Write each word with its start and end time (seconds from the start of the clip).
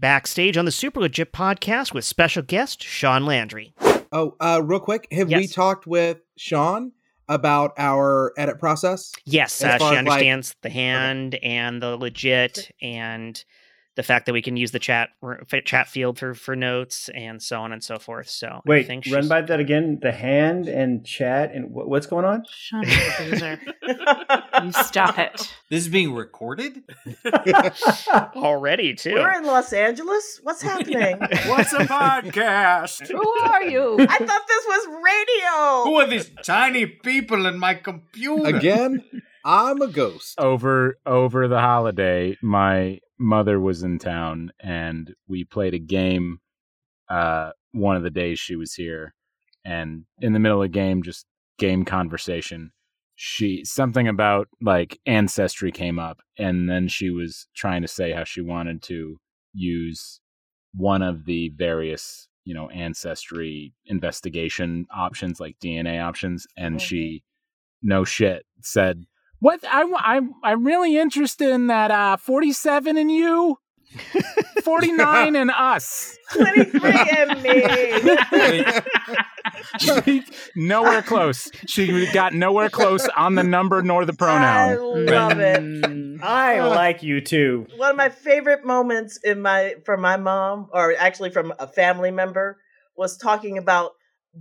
backstage 0.00 0.56
on 0.56 0.64
the 0.64 0.70
Super 0.72 1.00
Legit 1.00 1.32
podcast 1.32 1.92
with 1.92 2.04
special 2.04 2.42
guest 2.42 2.82
Shaun 2.82 3.24
Landry. 3.26 3.74
Oh, 4.12 4.36
uh, 4.40 4.62
real 4.64 4.80
quick, 4.80 5.06
have 5.12 5.28
we 5.28 5.46
talked 5.46 5.86
with 5.86 6.18
Sean 6.36 6.92
about 7.28 7.72
our 7.76 8.32
edit 8.38 8.58
process? 8.58 9.12
Yes, 9.24 9.62
uh, 9.62 9.68
she 9.68 9.74
as, 9.74 9.80
like- 9.82 9.98
understands 9.98 10.56
the 10.62 10.70
hand 10.70 11.34
and 11.36 11.82
the 11.82 11.96
legit 11.96 12.70
and 12.80 13.44
the 13.98 14.04
fact 14.04 14.26
that 14.26 14.32
we 14.32 14.40
can 14.40 14.56
use 14.56 14.70
the 14.70 14.78
chat 14.78 15.10
chat 15.64 15.88
field 15.88 16.20
for 16.20 16.32
for 16.32 16.54
notes 16.54 17.10
and 17.16 17.42
so 17.42 17.60
on 17.60 17.72
and 17.72 17.82
so 17.82 17.98
forth. 17.98 18.30
So 18.30 18.46
I 18.46 18.60
Wait, 18.64 18.86
think 18.86 19.06
run 19.10 19.26
by 19.26 19.40
that 19.42 19.58
again. 19.58 19.98
The 20.00 20.12
hand 20.12 20.68
and 20.68 21.04
chat 21.04 21.52
and 21.52 21.72
wh- 21.72 21.88
what's 21.88 22.06
going 22.06 22.24
on? 22.24 22.44
Shut 22.48 22.86
up, 22.88 23.20
loser. 23.20 23.60
you 24.62 24.70
stop 24.70 25.18
it. 25.18 25.52
This 25.68 25.82
is 25.82 25.88
being 25.88 26.14
recorded? 26.14 26.84
already 28.36 28.94
too. 28.94 29.14
We're 29.14 29.32
in 29.32 29.44
Los 29.44 29.72
Angeles. 29.72 30.38
What's 30.44 30.62
happening? 30.62 31.18
What's 31.46 31.72
a 31.72 31.78
podcast? 31.78 33.08
Who 33.08 33.28
are 33.40 33.64
you? 33.64 33.96
I 33.98 34.16
thought 34.16 34.46
this 34.46 34.64
was 34.64 34.86
radio. 35.02 35.90
Who 35.90 35.96
are 35.96 36.06
these 36.06 36.30
tiny 36.44 36.86
people 36.86 37.46
in 37.46 37.58
my 37.58 37.74
computer? 37.74 38.56
Again, 38.56 39.02
I'm 39.44 39.82
a 39.82 39.88
ghost. 39.88 40.38
over 40.38 40.98
over 41.04 41.48
the 41.48 41.58
holiday 41.58 42.36
my 42.40 43.00
mother 43.18 43.58
was 43.60 43.82
in 43.82 43.98
town 43.98 44.52
and 44.60 45.14
we 45.26 45.44
played 45.44 45.74
a 45.74 45.78
game 45.78 46.38
uh 47.08 47.50
one 47.72 47.96
of 47.96 48.02
the 48.02 48.10
days 48.10 48.38
she 48.38 48.56
was 48.56 48.74
here 48.74 49.14
and 49.64 50.04
in 50.20 50.32
the 50.32 50.38
middle 50.38 50.62
of 50.62 50.64
the 50.64 50.68
game 50.68 51.02
just 51.02 51.26
game 51.58 51.84
conversation. 51.84 52.72
She 53.16 53.64
something 53.64 54.06
about 54.08 54.48
like 54.60 55.00
ancestry 55.04 55.72
came 55.72 55.98
up 55.98 56.20
and 56.38 56.70
then 56.70 56.86
she 56.86 57.10
was 57.10 57.48
trying 57.54 57.82
to 57.82 57.88
say 57.88 58.12
how 58.12 58.24
she 58.24 58.40
wanted 58.40 58.80
to 58.84 59.18
use 59.52 60.20
one 60.72 61.02
of 61.02 61.24
the 61.24 61.48
various 61.50 62.28
you 62.44 62.54
know 62.54 62.68
ancestry 62.70 63.74
investigation 63.86 64.86
options 64.94 65.40
like 65.40 65.56
dna 65.58 66.00
options 66.02 66.46
and 66.56 66.80
she 66.80 67.24
no 67.82 68.04
shit 68.04 68.44
said 68.60 69.04
what 69.40 69.60
I 69.64 69.84
I'm 69.98 70.34
I'm 70.42 70.64
really 70.64 70.96
interested 70.96 71.50
in 71.50 71.68
that 71.68 71.90
uh 71.90 72.16
47 72.16 72.96
and 72.96 73.10
you 73.10 73.58
49 74.64 75.36
and 75.36 75.50
us 75.50 76.16
23 76.34 76.92
and 77.16 77.42
me. 77.42 77.64
She- 79.78 80.22
nowhere 80.54 81.02
close 81.02 81.50
she 81.66 82.06
got 82.12 82.34
nowhere 82.34 82.68
close 82.68 83.08
on 83.16 83.34
the 83.34 83.42
number 83.42 83.82
nor 83.82 84.04
the 84.04 84.12
pronoun. 84.12 84.72
I 84.72 84.76
love 84.76 85.38
it. 85.38 85.60
Mm, 85.62 86.22
I 86.22 86.60
like 86.60 87.02
you 87.02 87.20
too. 87.20 87.66
One 87.76 87.90
of 87.90 87.96
my 87.96 88.08
favorite 88.08 88.64
moments 88.64 89.18
in 89.18 89.40
my 89.40 89.74
from 89.84 90.00
my 90.00 90.16
mom, 90.16 90.68
or 90.72 90.94
actually 90.98 91.30
from 91.30 91.52
a 91.58 91.66
family 91.66 92.10
member, 92.10 92.58
was 92.96 93.16
talking 93.16 93.56
about 93.58 93.92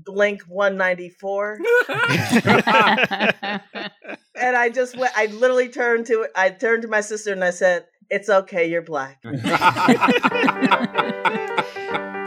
Blink 0.05 0.43
194. 0.43 1.59
And 4.39 4.55
I 4.55 4.69
just 4.69 4.95
went, 4.95 5.11
I 5.15 5.25
literally 5.27 5.69
turned 5.69 6.05
to 6.07 6.27
I 6.35 6.49
turned 6.51 6.83
to 6.83 6.87
my 6.87 7.01
sister 7.01 7.33
and 7.33 7.43
I 7.43 7.49
said, 7.49 7.87
It's 8.09 8.29
okay, 8.29 8.69
you're 8.69 8.83
black. 8.83 9.19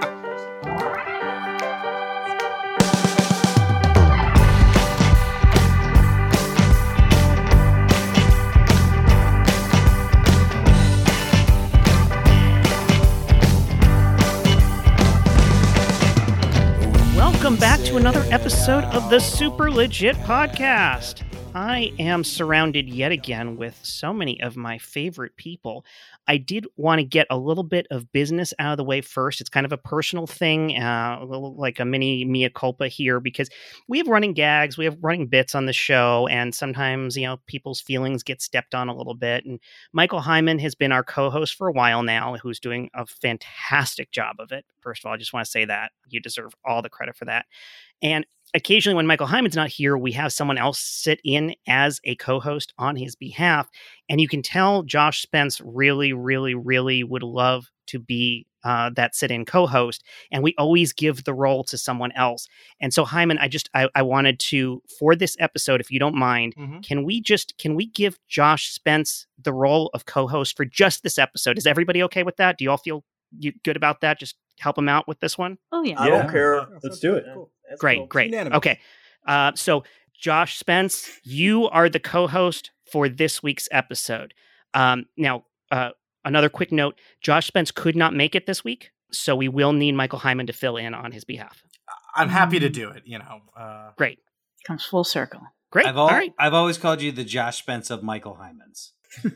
Welcome 17.50 17.68
back 17.68 17.80
to 17.86 17.96
another 17.96 18.24
episode 18.30 18.84
of 18.94 19.10
the 19.10 19.18
Super 19.18 19.72
Legit 19.72 20.14
Podcast. 20.18 21.25
I 21.52 21.92
am 21.98 22.22
surrounded 22.22 22.88
yet 22.88 23.10
again 23.10 23.56
with 23.56 23.76
so 23.82 24.12
many 24.12 24.41
of 24.41 24.56
my 24.56 24.78
favorite 24.78 25.36
people. 25.36 25.84
I 26.30 26.36
did 26.36 26.64
want 26.76 27.00
to 27.00 27.04
get 27.04 27.26
a 27.28 27.36
little 27.36 27.64
bit 27.64 27.88
of 27.91 28.12
business 28.12 28.54
out 28.60 28.70
of 28.70 28.76
the 28.76 28.84
way 28.84 29.00
first. 29.00 29.41
It's 29.41 29.50
kind 29.50 29.66
of 29.66 29.72
a 29.72 29.76
personal 29.76 30.28
thing, 30.28 30.80
uh, 30.80 31.18
a 31.20 31.24
little 31.24 31.56
like 31.56 31.80
a 31.80 31.84
mini 31.84 32.24
mea 32.24 32.48
culpa 32.50 32.86
here, 32.86 33.18
because 33.18 33.50
we 33.88 33.98
have 33.98 34.06
running 34.06 34.32
gags, 34.32 34.78
we 34.78 34.84
have 34.84 34.96
running 35.02 35.26
bits 35.26 35.56
on 35.56 35.66
the 35.66 35.72
show, 35.72 36.28
and 36.28 36.54
sometimes, 36.54 37.16
you 37.16 37.26
know, 37.26 37.38
people's 37.48 37.80
feelings 37.80 38.22
get 38.22 38.40
stepped 38.40 38.76
on 38.76 38.88
a 38.88 38.94
little 38.94 39.16
bit. 39.16 39.44
And 39.44 39.58
Michael 39.92 40.20
Heiman 40.20 40.60
has 40.60 40.76
been 40.76 40.92
our 40.92 41.02
co 41.02 41.30
host 41.30 41.56
for 41.56 41.66
a 41.66 41.72
while 41.72 42.04
now, 42.04 42.36
who's 42.36 42.60
doing 42.60 42.90
a 42.94 43.06
fantastic 43.06 44.12
job 44.12 44.36
of 44.38 44.52
it. 44.52 44.64
First 44.82 45.02
of 45.02 45.08
all, 45.08 45.14
I 45.14 45.16
just 45.16 45.32
want 45.32 45.46
to 45.46 45.50
say 45.50 45.64
that 45.64 45.90
you 46.10 46.20
deserve 46.20 46.54
all 46.64 46.80
the 46.80 46.88
credit 46.88 47.16
for 47.16 47.24
that. 47.24 47.46
And 48.02 48.24
occasionally, 48.55 48.97
when 48.97 49.06
Michael 49.06 49.27
Heiman's 49.27 49.56
not 49.56 49.69
here, 49.69 49.97
we 49.97 50.12
have 50.12 50.33
someone 50.33 50.59
else 50.59 50.78
sit 50.78 51.21
in 51.25 51.55
as 51.66 52.00
a 52.05 52.15
co 52.16 52.41
host 52.41 52.72
on 52.78 52.97
his 52.97 53.15
behalf. 53.16 53.69
And 54.09 54.21
you 54.21 54.28
can 54.28 54.43
tell 54.43 54.83
Josh 54.83 55.22
Spence 55.22 55.61
really, 55.65 56.12
really, 56.12 56.55
really 56.55 57.03
would 57.05 57.22
love 57.22 57.71
to 57.88 57.99
be 57.99 58.47
uh, 58.62 58.91
that 58.94 59.15
sit 59.15 59.31
in 59.31 59.44
co 59.44 59.66
host. 59.66 60.05
And 60.31 60.43
we 60.43 60.55
always 60.59 60.93
give 60.93 61.25
the 61.25 61.33
role 61.34 61.65
to 61.65 61.78
someone 61.78 62.12
else. 62.12 62.47
And 62.81 62.93
so, 62.93 63.05
Hyman, 63.05 63.38
I 63.38 63.49
just, 63.49 63.71
I, 63.75 63.88
I 63.94 64.03
wanted 64.03 64.38
to, 64.50 64.82
for 64.99 65.17
this 65.17 65.34
episode, 65.41 65.81
if 65.81 65.91
you 65.91 65.99
don't 65.99 66.15
mind, 66.15 66.55
Mhm. 66.56 66.82
can 66.87 67.05
we 67.05 67.21
just, 67.21 67.56
can 67.59 67.75
we 67.75 67.87
give 67.87 68.19
Josh 68.28 68.69
Spence 68.71 69.27
the 69.43 69.53
role 69.53 69.91
of 69.94 70.05
co 70.06 70.27
host 70.27 70.56
for 70.56 70.65
just 70.65 71.03
this 71.03 71.19
episode? 71.19 71.56
Is 71.56 71.67
everybody 71.67 72.03
okay 72.05 72.22
with 72.22 72.37
that? 72.37 72.59
Do 72.59 72.65
you 72.65 72.71
all 72.71 72.77
feel 72.78 73.03
you, 73.38 73.53
good 73.65 73.77
about 73.77 74.00
that? 74.03 74.19
Just 74.19 74.37
help 74.59 74.77
him 74.77 74.88
out 74.88 75.09
with 75.09 75.21
this 75.21 75.38
one? 75.38 75.56
Oh 75.72 75.82
yeah. 75.82 75.99
I 75.99 76.09
Yeah. 76.09 76.19
don't 76.22 76.31
care. 76.31 76.67
Let's 76.82 76.99
do 76.99 77.15
it. 77.15 77.25
That's 77.70 77.81
Great, 77.81 77.98
cool. 77.98 78.06
great. 78.06 78.31
Unanimous. 78.31 78.56
Okay. 78.58 78.81
Uh, 79.26 79.53
so, 79.54 79.84
Josh 80.20 80.58
Spence, 80.58 81.08
you 81.22 81.66
are 81.69 81.88
the 81.88 82.00
co 82.00 82.26
host 82.26 82.70
for 82.91 83.08
this 83.08 83.42
week's 83.42 83.69
episode. 83.70 84.34
Um, 84.75 85.06
now, 85.16 85.44
uh, 85.70 85.91
another 86.25 86.48
quick 86.50 86.72
note 86.72 86.98
Josh 87.22 87.47
Spence 87.47 87.70
could 87.70 87.97
not 87.97 88.12
make 88.12 88.34
it 88.34 88.47
this 88.47 88.62
week, 88.64 88.91
so 89.12 89.34
we 89.36 89.48
will 89.48 89.72
need 89.72 89.92
Michael 89.92 90.19
Heiman 90.19 90.47
to 90.48 90.53
fill 90.53 90.76
in 90.76 90.92
on 90.92 91.12
his 91.12 91.25
behalf. 91.25 91.62
I'm 92.14 92.28
happy 92.28 92.58
to 92.58 92.69
do 92.69 92.91
it, 92.91 93.04
you 93.06 93.19
know. 93.19 93.41
Uh, 93.56 93.91
Great. 93.97 94.19
Comes 94.66 94.84
full 94.84 95.04
circle. 95.04 95.41
Great. 95.70 95.87
I've, 95.87 95.97
al- 95.97 96.08
right. 96.08 96.32
I've 96.38 96.54
always 96.54 96.76
called 96.76 97.00
you 97.00 97.12
the 97.12 97.25
Josh 97.25 97.58
Spence 97.58 97.88
of 97.91 98.02
Michael 98.02 98.38
Heiman's. 98.41 98.92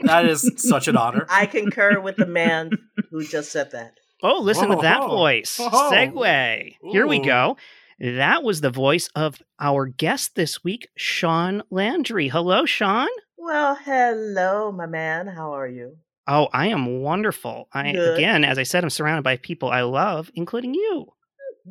That 0.04 0.26
is 0.26 0.50
such 0.56 0.88
an 0.88 0.96
honor. 0.96 1.26
I 1.28 1.46
concur 1.46 2.00
with 2.00 2.16
the 2.16 2.24
man 2.26 2.70
who 3.10 3.26
just 3.26 3.50
said 3.50 3.72
that. 3.72 3.92
Oh, 4.22 4.40
listen 4.40 4.68
to 4.70 4.76
that 4.76 5.00
Oh. 5.02 5.08
voice. 5.08 5.58
Oh. 5.60 5.90
Segue. 5.92 6.76
Here 6.90 7.06
we 7.06 7.20
go. 7.20 7.56
That 8.00 8.42
was 8.44 8.60
the 8.60 8.70
voice 8.70 9.08
of 9.16 9.42
our 9.60 9.86
guest 9.86 10.34
this 10.36 10.62
week, 10.62 10.88
Shaun 10.96 11.62
Landry. 11.70 12.28
Hello, 12.28 12.64
Sean. 12.64 13.08
Well, 13.36 13.76
hello, 13.76 14.70
my 14.72 14.86
man. 14.86 15.26
How 15.26 15.52
are 15.54 15.66
you? 15.68 15.96
Oh, 16.26 16.48
I 16.52 16.66
am 16.68 17.00
wonderful. 17.00 17.68
I 17.72 17.92
Good. 17.92 18.16
again, 18.18 18.44
as 18.44 18.58
I 18.58 18.62
said, 18.64 18.84
I'm 18.84 18.90
surrounded 18.90 19.22
by 19.22 19.36
people 19.38 19.70
I 19.70 19.82
love, 19.82 20.30
including 20.34 20.74
you. 20.74 21.06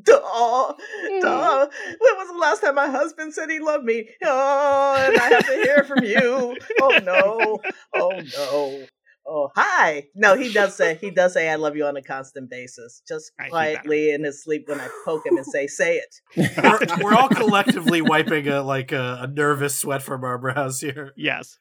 Duh, 0.02 0.19
duh. 0.19 0.74
Mm. 1.12 1.69
When 2.00 2.18
was 2.18 2.28
the 2.31 2.38
last 2.40 2.62
time 2.62 2.75
my 2.75 2.90
husband 2.90 3.34
said 3.34 3.50
he 3.50 3.59
loved 3.59 3.84
me? 3.85 4.08
Oh, 4.24 4.96
and 5.08 5.18
I 5.18 5.29
have 5.29 5.46
to 5.46 5.53
hear 5.53 5.84
from 5.85 6.03
you. 6.03 6.58
Oh 6.81 7.00
no. 7.03 7.59
Oh 7.96 8.12
no. 8.38 8.85
Oh 9.27 9.49
hi. 9.55 10.07
No, 10.15 10.35
he 10.35 10.51
does 10.53 10.75
say 10.75 10.95
he 11.01 11.11
does 11.11 11.33
say 11.33 11.49
I 11.49 11.55
love 11.55 11.75
you 11.75 11.85
on 11.85 11.97
a 11.97 12.01
constant 12.01 12.49
basis. 12.49 13.01
Just 13.07 13.31
I 13.39 13.49
quietly 13.49 14.11
in 14.11 14.23
his 14.23 14.41
sleep 14.43 14.67
when 14.69 14.79
I 14.79 14.88
poke 15.05 15.25
him 15.25 15.35
and 15.38 15.45
say, 15.45 15.67
"Say 15.67 15.97
it." 15.97 16.15
we're, 16.63 17.03
we're 17.03 17.13
all 17.13 17.29
collectively 17.29 18.01
wiping 18.01 18.47
a 18.47 18.61
like 18.63 18.91
a, 18.91 19.19
a 19.23 19.27
nervous 19.27 19.75
sweat 19.75 20.01
from 20.01 20.23
our 20.23 20.37
brows 20.37 20.79
here. 20.79 21.13
Yes. 21.17 21.59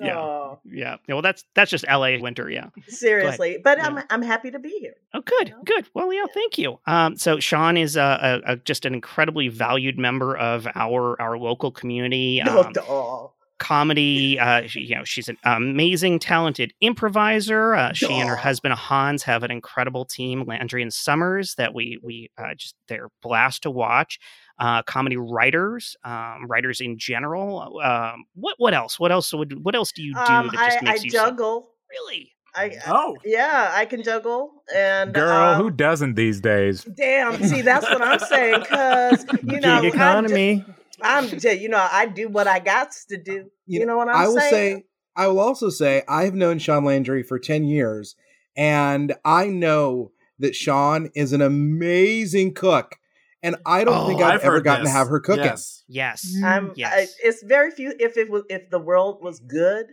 Yeah. 0.00 0.16
Oh, 0.16 0.60
Yeah. 0.64 0.96
Yeah, 1.08 1.14
Well, 1.14 1.22
that's 1.22 1.42
that's 1.54 1.70
just 1.72 1.84
L.A. 1.88 2.18
winter. 2.18 2.48
Yeah. 2.48 2.68
seriously, 2.86 3.58
but 3.64 3.78
Yeah. 3.78 3.86
I'm 3.86 4.04
I'm 4.10 4.22
happy 4.22 4.50
to 4.52 4.58
be 4.58 4.68
here. 4.80 4.94
Oh, 5.12 5.22
good. 5.22 5.52
Good. 5.64 5.88
Well, 5.94 6.12
yeah. 6.12 6.26
Thank 6.32 6.58
you. 6.58 6.78
Um, 6.86 7.16
so 7.16 7.40
Shaun 7.40 7.76
is 7.76 7.96
a, 7.96 8.42
a, 8.46 8.52
a 8.52 8.56
just 8.56 8.84
an 8.84 8.94
incredibly 8.94 9.48
valued 9.48 9.98
member 9.98 10.36
of 10.36 10.68
our 10.74 11.20
our 11.20 11.36
local 11.38 11.70
community. 11.72 12.40
No, 12.44 12.60
Um, 12.62 12.72
duh. 12.72 13.26
Comedy. 13.58 14.38
Uh, 14.38 14.66
she, 14.66 14.80
you 14.80 14.94
know, 14.94 15.04
she's 15.04 15.28
an 15.28 15.36
amazing, 15.44 16.18
talented 16.18 16.72
improviser. 16.80 17.74
Uh, 17.74 17.92
she 17.92 18.12
and 18.12 18.28
her 18.28 18.36
husband 18.36 18.74
Hans 18.74 19.22
have 19.24 19.42
an 19.42 19.50
incredible 19.50 20.04
team, 20.04 20.44
Landry 20.46 20.82
and 20.82 20.92
Summers, 20.92 21.54
that 21.56 21.74
we 21.74 21.98
we 22.02 22.30
uh, 22.38 22.54
just 22.54 22.74
they're 22.88 23.08
blast 23.22 23.62
to 23.64 23.70
watch. 23.70 24.18
Uh, 24.58 24.82
comedy 24.82 25.16
writers, 25.18 25.96
um, 26.04 26.46
writers 26.48 26.80
in 26.80 26.98
general. 26.98 27.78
Um, 27.82 28.24
what 28.34 28.54
what 28.58 28.72
else? 28.74 28.98
What 28.98 29.12
else 29.12 29.32
would 29.34 29.64
what 29.64 29.74
else 29.74 29.92
do 29.92 30.02
you 30.02 30.14
do 30.14 30.20
Um, 30.20 30.46
that 30.48 30.70
just 30.70 30.78
I, 30.82 30.84
makes 30.84 31.00
I 31.00 31.04
you 31.04 31.10
so- 31.10 31.18
juggle. 31.26 31.70
really? 31.90 32.32
I 32.54 32.72
Oh, 32.86 33.18
yeah, 33.22 33.70
I 33.74 33.84
can 33.84 34.02
juggle. 34.02 34.50
And 34.74 35.12
girl 35.12 35.30
um, 35.56 35.62
who 35.62 35.70
doesn't 35.70 36.14
these 36.14 36.40
days 36.40 36.84
Damn, 36.84 37.42
see 37.44 37.60
that's 37.60 37.84
what 37.84 38.00
I'm 38.00 38.18
saying 38.18 38.60
because 38.60 39.26
you 39.42 39.60
know 39.60 39.82
Gig 39.82 39.92
economy. 39.94 40.64
I'm 41.02 41.28
just, 41.28 41.44
you 41.60 41.68
know 41.68 41.86
I 41.90 42.06
do 42.06 42.28
what 42.28 42.46
I 42.46 42.58
got 42.58 42.92
to 43.08 43.16
do. 43.16 43.40
Uh, 43.42 43.48
you, 43.66 43.86
know 43.86 43.96
what 43.96 44.08
I'm 44.08 44.14
saying? 44.14 44.24
I 44.24 44.28
will 44.28 44.40
saying? 44.40 44.76
say, 44.78 44.84
I 45.16 45.26
will 45.28 45.40
also 45.40 45.70
say, 45.70 46.02
I 46.08 46.24
have 46.24 46.34
known 46.34 46.58
Shaun 46.58 46.84
Landry 46.84 47.22
for 47.22 47.38
10 47.38 47.64
years, 47.64 48.16
and 48.56 49.14
I 49.24 49.46
know 49.46 50.12
that 50.38 50.54
Sean 50.54 51.10
is 51.14 51.32
an 51.32 51.40
amazing 51.42 52.54
cook, 52.54 52.96
and 53.42 53.56
I 53.64 53.84
don't 53.84 53.96
Oh, 54.04 54.06
think 54.08 54.20
I've, 54.20 54.34
I've 54.36 54.44
ever 54.44 54.60
gotten 54.60 54.84
this. 54.84 54.92
to 54.92 54.98
have 54.98 55.08
her 55.08 55.20
cooking. 55.20 55.44
Yes. 55.44 55.84
Yes. 55.88 56.34
I'm, 56.44 56.68
mm, 56.68 56.72
Yes. 56.76 56.92
I, 56.94 57.26
it's 57.28 57.42
very 57.42 57.70
few. 57.70 57.94
If 57.98 58.16
it 58.16 58.30
was, 58.30 58.42
if 58.50 58.68
the 58.70 58.78
world 58.78 59.18
was 59.22 59.40
good 59.40 59.86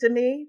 to 0.00 0.08
me, 0.08 0.48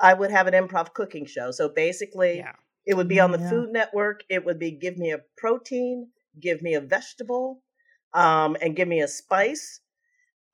I 0.00 0.14
would 0.14 0.30
have 0.30 0.46
an 0.46 0.54
improv 0.54 0.92
cooking 0.94 1.26
show. 1.26 1.50
So 1.52 1.68
basically, 1.68 2.38
Yeah. 2.38 2.52
it 2.86 2.94
would 2.94 3.08
be 3.08 3.20
on 3.20 3.30
the 3.32 3.38
mm, 3.38 3.42
Yeah. 3.42 3.50
Food 3.50 3.68
Network. 3.70 4.22
It 4.28 4.44
would 4.44 4.58
be 4.58 4.72
give 4.72 4.96
me 4.98 5.12
a 5.12 5.20
protein, 5.36 6.08
give 6.40 6.62
me 6.62 6.74
a 6.74 6.80
vegetable, 6.80 7.62
um, 8.14 8.56
and 8.60 8.74
give 8.76 8.88
me 8.88 9.00
a 9.00 9.08
spice, 9.08 9.80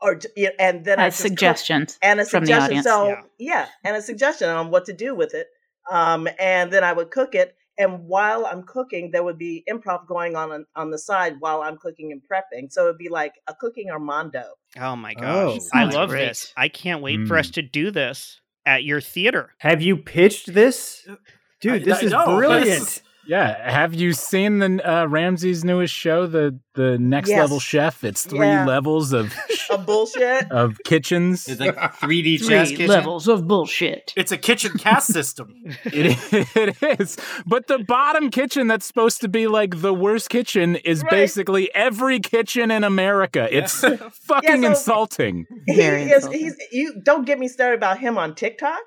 or 0.00 0.20
and 0.58 0.84
then 0.84 0.98
I 0.98 1.06
As 1.06 1.14
just 1.14 1.22
cook- 1.22 1.28
suggestions 1.30 1.98
and 2.02 2.20
a 2.20 2.24
from 2.24 2.44
suggestion. 2.44 2.64
audience. 2.78 2.84
So 2.86 3.08
Yeah. 3.08 3.22
yeah. 3.38 3.66
and 3.84 3.96
a 3.96 4.02
suggestion 4.02 4.48
on 4.48 4.70
what 4.70 4.84
to 4.86 4.92
do 4.92 5.14
with 5.14 5.34
it. 5.34 5.48
Um, 5.90 6.28
and 6.38 6.70
then 6.72 6.82
I 6.84 6.92
would 6.92 7.10
cook 7.10 7.34
it. 7.34 7.54
And 7.78 8.06
while 8.08 8.46
I'm 8.46 8.62
cooking, 8.62 9.10
there 9.10 9.22
would 9.22 9.36
be 9.38 9.62
improv 9.70 10.06
going 10.06 10.34
on, 10.34 10.50
on 10.50 10.64
on 10.74 10.90
the 10.90 10.98
side 10.98 11.36
while 11.40 11.60
I'm 11.62 11.76
cooking 11.76 12.10
and 12.10 12.22
prepping. 12.22 12.72
So 12.72 12.84
it'd 12.84 12.96
be 12.98 13.08
like 13.10 13.34
a 13.46 13.54
cooking 13.54 13.90
Armando. 13.90 14.44
Oh 14.80 14.96
my 14.96 15.14
Oh. 15.18 15.20
gosh. 15.58 15.60
I 15.74 15.84
love 15.84 16.08
great. 16.10 16.28
this. 16.28 16.52
I 16.56 16.68
can't 16.68 17.02
wait 17.02 17.26
for 17.28 17.36
us 17.38 17.48
Mm. 17.48 17.54
to 17.54 17.62
do 17.62 17.90
this 17.90 18.40
at 18.64 18.82
your 18.84 19.00
theater. 19.00 19.54
Have 19.58 19.82
you 19.82 19.96
pitched 19.98 20.52
this? 20.54 21.06
I- 21.08 21.16
Dude, 21.60 21.84
this 21.84 22.02
I 22.02 22.06
is 22.06 22.12
know, 22.12 22.36
brilliant. 22.36 22.64
this- 22.80 23.02
Yeah, 23.28 23.70
have 23.70 23.92
you 23.94 24.12
seen 24.12 24.58
the 24.60 24.80
uh, 24.88 25.06
Ramsay's 25.06 25.64
newest 25.64 25.92
show, 25.94 26.26
the 26.26 26.58
the 26.74 26.98
Next 26.98 27.30
Yes. 27.30 27.40
Level 27.40 27.58
Chef? 27.58 28.04
It's 28.04 28.24
three 28.24 28.46
Yeah. 28.46 28.66
levels 28.66 29.12
of 29.12 29.34
A 29.70 29.78
bullshit. 29.78 30.50
of 30.52 30.78
kitchens. 30.84 31.48
It's 31.48 31.60
like 31.60 31.74
3D 31.76 32.38
chess 32.46 32.68
Three 32.68 32.76
kitchen. 32.76 32.86
levels 32.88 33.26
of 33.28 33.48
bullshit. 33.48 34.12
It's 34.16 34.30
a 34.30 34.36
kitchen 34.38 34.72
cast 34.78 35.12
system. 35.12 35.52
It, 35.86 36.16
it 36.56 37.00
is, 37.00 37.16
but 37.46 37.66
the 37.66 37.78
bottom 37.80 38.30
kitchen 38.30 38.66
that's 38.68 38.86
supposed 38.86 39.20
to 39.22 39.28
be 39.28 39.46
like 39.48 39.80
the 39.80 39.92
worst 39.94 40.28
kitchen 40.30 40.76
is 40.76 41.02
Right. 41.02 41.10
basically 41.10 41.74
every 41.74 42.20
kitchen 42.20 42.70
in 42.70 42.84
America. 42.84 43.48
It's 43.50 43.80
fucking 43.80 44.62
so- 44.62 44.68
insulting. 44.68 45.46
he 45.66 45.74
Very 45.76 46.02
is 46.04 46.24
insulting. 46.26 46.40
he's 46.40 46.54
you 46.72 47.00
don't 47.02 47.26
get 47.26 47.38
me 47.38 47.48
started 47.48 47.76
about 47.76 47.98
him 47.98 48.18
on 48.18 48.34
TikTok. 48.34 48.82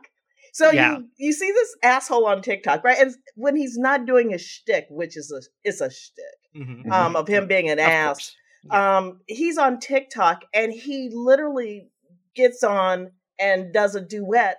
So 0.53 0.71
Yeah. 0.71 0.97
you 0.97 1.09
you 1.17 1.33
see 1.33 1.51
this 1.51 1.75
asshole 1.83 2.25
on 2.25 2.41
TikTok, 2.41 2.83
right? 2.83 2.97
And 2.99 3.15
when 3.35 3.55
he's 3.55 3.77
not 3.77 4.05
doing 4.05 4.31
his 4.31 4.41
shtick, 4.41 4.87
which 4.89 5.15
is 5.17 5.31
a 5.31 5.41
it's 5.63 5.81
a 5.81 5.89
shtick, 5.89 6.25
Mhm. 6.55 6.91
um, 6.91 7.15
of 7.15 7.27
him 7.27 7.47
being 7.47 7.69
an 7.69 7.79
Of 7.79 7.85
ass. 7.85 8.15
course. 8.15 8.35
Um, 8.71 9.21
he's 9.27 9.57
on 9.57 9.79
TikTok 9.79 10.45
and 10.53 10.71
he 10.73 11.09
literally 11.13 11.89
gets 12.35 12.63
on 12.63 13.11
and 13.39 13.73
does 13.73 13.95
a 13.95 14.01
duet 14.01 14.57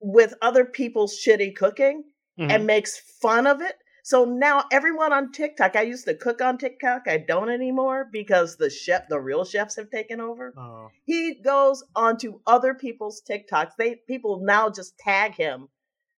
with 0.00 0.34
other 0.42 0.64
people's 0.64 1.18
shitty 1.18 1.56
cooking 1.56 2.04
Mhm. 2.38 2.50
and 2.50 2.66
makes 2.66 2.98
fun 2.98 3.46
of 3.46 3.60
it. 3.62 3.76
So 4.08 4.24
now 4.24 4.64
everyone 4.72 5.12
on 5.12 5.32
TikTok, 5.32 5.76
I 5.76 5.82
used 5.82 6.06
to 6.06 6.14
cook 6.14 6.40
on 6.40 6.56
TikTok, 6.56 7.02
I 7.06 7.18
don't 7.18 7.50
anymore 7.50 8.08
because 8.10 8.56
the 8.56 8.70
chef, 8.70 9.06
the 9.10 9.20
real 9.20 9.44
chefs 9.44 9.76
have 9.76 9.90
taken 9.90 10.18
over. 10.18 10.54
Oh. 10.56 10.88
He 11.04 11.34
goes 11.34 11.84
onto 11.94 12.40
other 12.46 12.72
people's 12.72 13.20
TikToks. 13.20 13.72
They 13.76 13.96
people 13.96 14.40
now 14.42 14.70
just 14.70 14.96
tag 14.96 15.34
him, 15.34 15.68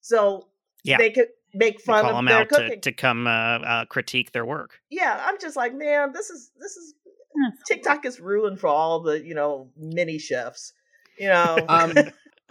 so 0.01 0.49
Yeah. 0.83 0.97
they 0.99 1.09
could 1.09 1.29
make 1.55 1.81
fun 1.81 2.03
call 2.03 2.11
of 2.11 2.15
them 2.17 2.25
their 2.25 2.41
out 2.41 2.49
cooking. 2.49 2.69
to, 2.69 2.77
to 2.77 2.91
come 2.91 3.25
uh, 3.25 3.57
uh, 3.57 3.85
critique 3.85 4.33
their 4.33 4.45
work. 4.45 4.79
yeah, 4.91 5.23
I'm 5.25 5.39
just 5.41 5.55
like, 5.55 5.73
man, 5.73 6.11
this 6.13 6.29
is 6.29 6.51
this 6.59 6.77
is. 6.77 6.93
TikTok 7.65 8.05
is 8.05 8.19
ruined 8.19 8.59
for 8.59 8.67
all 8.67 8.99
the 8.99 9.19
you 9.19 9.33
know 9.33 9.71
mini 9.75 10.19
chefs. 10.19 10.73
You 11.17 11.29
know, 11.29 11.65
Um, 11.67 11.93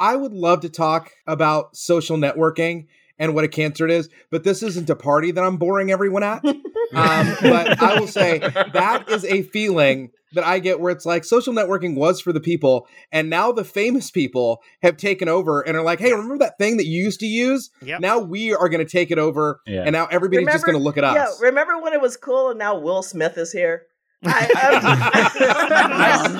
I 0.00 0.16
would 0.16 0.32
love 0.32 0.62
to 0.62 0.68
talk 0.68 1.12
about 1.28 1.76
social 1.76 2.16
networking 2.16 2.88
and 3.18 3.34
what 3.34 3.44
a 3.44 3.48
cancer 3.48 3.84
it 3.84 3.90
is, 3.90 4.08
but 4.30 4.44
this 4.44 4.62
isn't 4.62 4.88
a 4.90 4.96
party 4.96 5.30
that 5.32 5.42
I'm 5.44 5.56
boring 5.56 5.90
everyone 5.90 6.22
at. 6.22 6.42
Um, 6.94 7.36
but 7.42 7.82
I 7.82 8.00
will 8.00 8.06
say 8.06 8.38
that 8.38 9.04
is 9.10 9.22
a 9.26 9.42
feeling 9.42 10.10
that 10.32 10.42
I 10.46 10.58
get 10.58 10.80
where 10.80 10.90
it's 10.90 11.04
like 11.04 11.22
social 11.22 11.52
networking 11.52 11.94
was 11.94 12.18
for 12.18 12.32
the 12.32 12.40
people, 12.40 12.86
and 13.12 13.28
now 13.28 13.52
the 13.52 13.62
famous 13.62 14.10
people 14.10 14.62
have 14.80 14.96
taken 14.96 15.28
over 15.28 15.60
and 15.60 15.76
are 15.76 15.82
like, 15.82 15.98
"Hey, 15.98 16.12
remember 16.12 16.38
that 16.38 16.56
thing 16.56 16.78
that 16.78 16.86
you 16.86 17.04
used 17.04 17.20
to 17.20 17.26
use? 17.26 17.68
Yep. 17.82 18.00
Now 18.00 18.18
we 18.20 18.54
are 18.54 18.70
going 18.70 18.84
to 18.84 18.90
take 18.90 19.10
it 19.10 19.18
over, 19.18 19.60
Yeah. 19.66 19.82
and 19.82 19.92
now 19.92 20.06
everybody's 20.10 20.48
just 20.48 20.64
going 20.64 20.78
to 20.78 20.82
look 20.82 20.96
at 20.96 21.04
us." 21.04 21.14
yeah, 21.14 21.46
remember 21.46 21.78
when 21.78 21.92
it 21.92 22.00
was 22.00 22.16
cool 22.16 22.48
and 22.48 22.58
now 22.58 22.78
Will 22.78 23.02
Smith 23.02 23.36
is 23.36 23.52
here? 23.52 23.82
I, 24.24 24.50
I'm, 24.56 26.32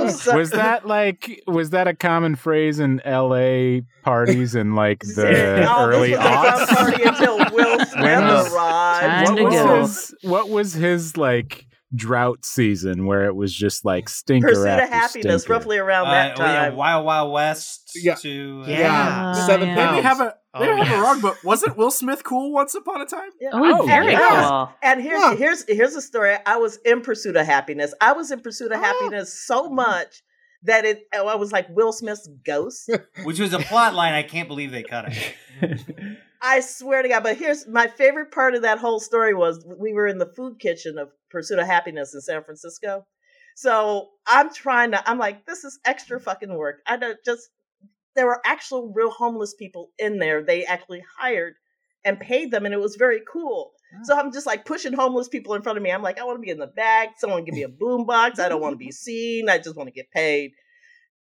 I'm 0.00 0.10
sorry. 0.10 0.38
was 0.40 0.50
that 0.50 0.86
like 0.86 1.42
was 1.46 1.70
that 1.70 1.88
a 1.88 1.94
common 1.94 2.36
phrase 2.36 2.80
in 2.80 3.00
L.A. 3.04 3.82
parties 4.02 4.54
in 4.54 4.74
like 4.74 5.00
the 5.00 5.66
Oh, 5.70 5.86
early 5.86 6.10
this 6.10 6.18
was 6.18 6.26
a 6.26 6.30
fun 6.30 6.66
aughts? 6.66 6.76
party 6.76 7.02
until 7.04 7.36
Will 7.54 7.78
Smith 7.86 8.52
arrived. 8.52 9.30
What 9.30 9.42
was 9.44 9.54
his 9.90 10.14
What 10.30 10.48
was 10.48 10.72
his 10.72 11.16
like 11.16 11.66
drought 11.94 12.44
season 12.44 13.04
where 13.06 13.24
it 13.26 13.34
was 13.34 13.52
just 13.52 13.84
like 13.84 14.08
stinker 14.08 14.48
Pursuit 14.48 14.66
after 14.68 14.84
of 14.84 14.90
Happiness, 14.90 15.42
stinker? 15.42 15.52
roughly 15.52 15.78
around 15.78 16.06
Uh, 16.06 16.10
that 16.12 16.38
well, 16.38 16.48
yeah, 16.52 16.64
time. 16.68 16.76
Wild 16.76 17.04
Wild 17.04 17.32
West 17.32 17.90
Yeah. 17.96 18.14
to 18.16 18.62
uh, 18.64 18.68
Yeah. 18.68 18.78
Yeah, 18.78 19.32
Oh, 19.36 19.46
seven 19.46 19.68
yeah. 19.68 19.74
They 19.74 19.80
may 19.96 20.02
pounds. 20.02 20.04
have 20.04 20.20
a 20.20 20.34
they 20.58 20.68
Oh, 20.68 20.74
may 20.76 20.84
have 20.84 20.88
yes. 20.88 20.98
it 20.98 21.02
wrong, 21.02 21.20
but 21.20 21.44
wasn't 21.44 21.76
Will 21.76 21.90
Smith 21.92 22.24
cool 22.24 22.52
once 22.52 22.74
upon 22.74 23.00
a 23.00 23.06
time? 23.06 23.30
Yeah. 23.40 23.50
Oh, 23.52 23.82
Oh, 23.82 23.86
very 23.86 24.12
yeah. 24.12 24.48
cool. 24.48 24.70
And 24.82 25.00
here's 25.00 25.20
Yeah. 25.20 25.34
here's 25.34 25.64
here's 25.68 25.94
a 25.96 26.02
story. 26.02 26.36
I 26.46 26.56
was 26.56 26.76
in 26.84 27.00
Pursuit 27.02 27.36
of 27.36 27.46
Happiness. 27.46 27.92
I 28.00 28.12
was 28.12 28.30
in 28.30 28.40
Pursuit 28.40 28.70
of 28.72 28.78
Oh. 28.78 28.82
Happiness 28.82 29.32
so 29.46 29.68
much 29.68 30.22
that 30.64 30.84
it 30.84 31.04
I 31.12 31.34
was 31.36 31.52
like 31.52 31.66
Will 31.70 31.92
Smith's 31.92 32.28
ghost. 32.44 32.90
which 33.24 33.38
was 33.40 33.52
a 33.52 33.58
plot 33.58 33.94
line. 33.94 34.12
I 34.14 34.22
can't 34.22 34.46
believe 34.48 34.70
they 34.72 34.82
cut 34.84 35.06
it. 35.08 35.80
I 36.42 36.60
swear 36.60 37.02
to 37.02 37.08
God. 37.08 37.22
But 37.22 37.36
here's 37.36 37.66
my 37.66 37.86
favorite 37.86 38.32
part 38.32 38.54
of 38.54 38.62
that 38.62 38.78
whole 38.78 39.00
story 39.00 39.34
was 39.34 39.64
we 39.78 39.92
were 39.92 40.06
in 40.06 40.18
the 40.18 40.32
food 40.36 40.58
kitchen 40.58 40.98
of 40.98 41.10
Pursuit 41.30 41.58
of 41.58 41.66
Happiness 41.66 42.14
in 42.14 42.20
San 42.20 42.42
Francisco. 42.44 43.06
So 43.56 44.08
I'm 44.26 44.52
trying 44.52 44.92
to. 44.92 45.08
I'm 45.08 45.18
like, 45.18 45.46
this 45.46 45.64
is 45.64 45.78
extra 45.84 46.20
fucking 46.20 46.54
work. 46.54 46.80
I 46.86 46.96
don't 46.96 47.18
just. 47.24 47.50
There 48.16 48.26
were 48.26 48.40
actual 48.44 48.92
real 48.94 49.10
homeless 49.10 49.54
people 49.54 49.90
in 49.98 50.18
there. 50.18 50.42
They 50.42 50.64
actually 50.64 51.02
hired 51.18 51.54
and 52.04 52.18
paid 52.18 52.50
them, 52.50 52.64
and 52.64 52.74
it 52.74 52.80
was 52.80 52.96
very 52.96 53.20
cool. 53.30 53.72
So 54.04 54.16
I'm 54.16 54.32
just 54.32 54.46
like 54.46 54.64
pushing 54.64 54.92
homeless 54.92 55.28
people 55.28 55.54
in 55.54 55.62
front 55.62 55.76
of 55.76 55.82
me. 55.82 55.90
I'm 55.90 56.02
like, 56.02 56.20
I 56.20 56.24
want 56.24 56.36
to 56.36 56.42
be 56.42 56.50
in 56.50 56.58
the 56.58 56.68
back. 56.68 57.18
Someone 57.18 57.44
give 57.44 57.54
me 57.54 57.64
a 57.64 57.68
boom 57.68 58.06
box. 58.06 58.38
I 58.38 58.48
don't 58.48 58.60
want 58.60 58.72
to 58.72 58.78
be 58.78 58.92
seen. 58.92 59.48
I 59.48 59.58
just 59.58 59.76
want 59.76 59.88
to 59.88 59.92
get 59.92 60.10
paid. 60.12 60.52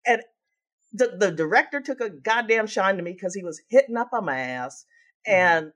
And 0.06 0.22
the, 0.92 1.16
the 1.18 1.30
director 1.30 1.80
took 1.80 2.00
a 2.00 2.10
goddamn 2.10 2.66
shine 2.66 2.96
to 2.96 3.02
me 3.02 3.12
because 3.12 3.34
he 3.34 3.42
was 3.42 3.60
hitting 3.68 3.96
up 3.96 4.10
on 4.12 4.26
my 4.26 4.38
ass. 4.38 4.84
Mm-hmm. 5.26 5.32
And 5.32 5.72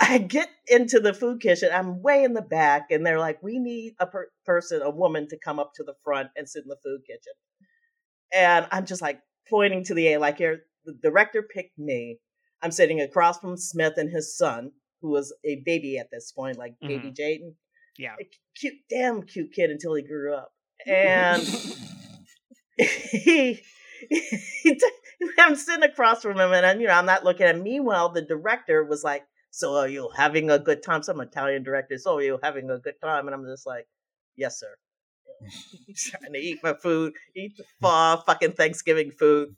I 0.00 0.18
get 0.18 0.48
into 0.68 1.00
the 1.00 1.12
food 1.12 1.40
kitchen. 1.40 1.70
I'm 1.72 2.02
way 2.02 2.22
in 2.22 2.34
the 2.34 2.42
back, 2.42 2.90
and 2.90 3.04
they're 3.04 3.18
like, 3.18 3.42
"We 3.42 3.58
need 3.58 3.94
a 3.98 4.06
per- 4.06 4.30
person, 4.44 4.82
a 4.82 4.90
woman, 4.90 5.26
to 5.28 5.38
come 5.38 5.58
up 5.58 5.72
to 5.74 5.82
the 5.82 5.94
front 6.04 6.30
and 6.36 6.48
sit 6.48 6.62
in 6.62 6.68
the 6.68 6.78
food 6.82 7.00
kitchen." 7.06 7.32
And 8.32 8.66
I'm 8.70 8.86
just 8.86 9.02
like 9.02 9.20
pointing 9.48 9.84
to 9.84 9.94
the 9.94 10.14
A, 10.14 10.18
like, 10.18 10.38
"Here, 10.38 10.62
the 10.84 10.94
director 11.02 11.42
picked 11.42 11.78
me. 11.78 12.18
I'm 12.62 12.70
sitting 12.70 13.00
across 13.00 13.38
from 13.40 13.56
Smith 13.56 13.94
and 13.96 14.10
his 14.10 14.36
son, 14.36 14.72
who 15.00 15.10
was 15.10 15.34
a 15.44 15.62
baby 15.64 15.98
at 15.98 16.10
this 16.12 16.30
point, 16.30 16.56
like 16.58 16.74
baby 16.80 17.10
mm-hmm. 17.10 17.22
Jaden, 17.22 17.54
Yeah. 17.98 18.14
a 18.20 18.28
cute, 18.58 18.74
damn 18.88 19.22
cute 19.22 19.52
kid 19.52 19.70
until 19.70 19.94
he 19.94 20.02
grew 20.02 20.34
up, 20.34 20.52
and 20.86 21.42
he." 22.76 23.60
he 24.08 24.74
t- 24.74 24.90
I'm 25.38 25.56
sitting 25.56 25.82
across 25.82 26.22
from 26.22 26.38
him, 26.38 26.52
and, 26.52 26.64
and 26.64 26.80
you 26.80 26.86
know 26.86 26.94
I'm 26.94 27.06
not 27.06 27.24
looking 27.24 27.46
at. 27.46 27.56
Him. 27.56 27.62
Meanwhile, 27.62 28.10
the 28.10 28.22
director 28.22 28.84
was 28.84 29.04
like, 29.04 29.24
"So 29.50 29.76
are 29.76 29.88
you 29.88 30.10
having 30.16 30.50
a 30.50 30.58
good 30.58 30.82
time?" 30.82 31.02
Some 31.02 31.20
Italian 31.20 31.62
director. 31.62 31.98
So 31.98 32.16
are 32.18 32.22
you 32.22 32.38
having 32.42 32.70
a 32.70 32.78
good 32.78 33.00
time? 33.02 33.26
And 33.26 33.34
I'm 33.34 33.44
just 33.44 33.66
like, 33.66 33.86
"Yes, 34.36 34.58
sir." 34.58 34.74
Trying 35.96 36.32
to 36.34 36.38
eat 36.38 36.60
my 36.62 36.74
food, 36.74 37.14
eat 37.34 37.56
the 37.56 38.22
fucking 38.26 38.52
Thanksgiving 38.52 39.10
food, 39.10 39.56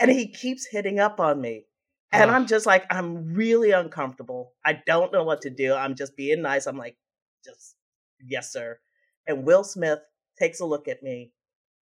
and 0.00 0.10
he 0.10 0.28
keeps 0.28 0.66
hitting 0.66 0.98
up 0.98 1.20
on 1.20 1.40
me, 1.40 1.64
and. 2.12 2.30
I'm 2.30 2.46
just 2.46 2.66
like, 2.66 2.84
I'm 2.90 3.34
really 3.34 3.70
uncomfortable. 3.70 4.52
I 4.64 4.80
don't 4.86 5.12
know 5.12 5.24
what 5.24 5.42
to 5.42 5.50
do. 5.50 5.74
I'm 5.74 5.94
just 5.94 6.16
being 6.16 6.42
nice. 6.42 6.66
I'm 6.66 6.76
like, 6.76 6.96
just 7.44 7.76
yes, 8.24 8.52
sir. 8.52 8.78
And 9.26 9.44
Will 9.44 9.64
Smith 9.64 10.00
takes 10.38 10.60
a 10.60 10.66
look 10.66 10.88
at 10.88 11.02
me 11.02 11.32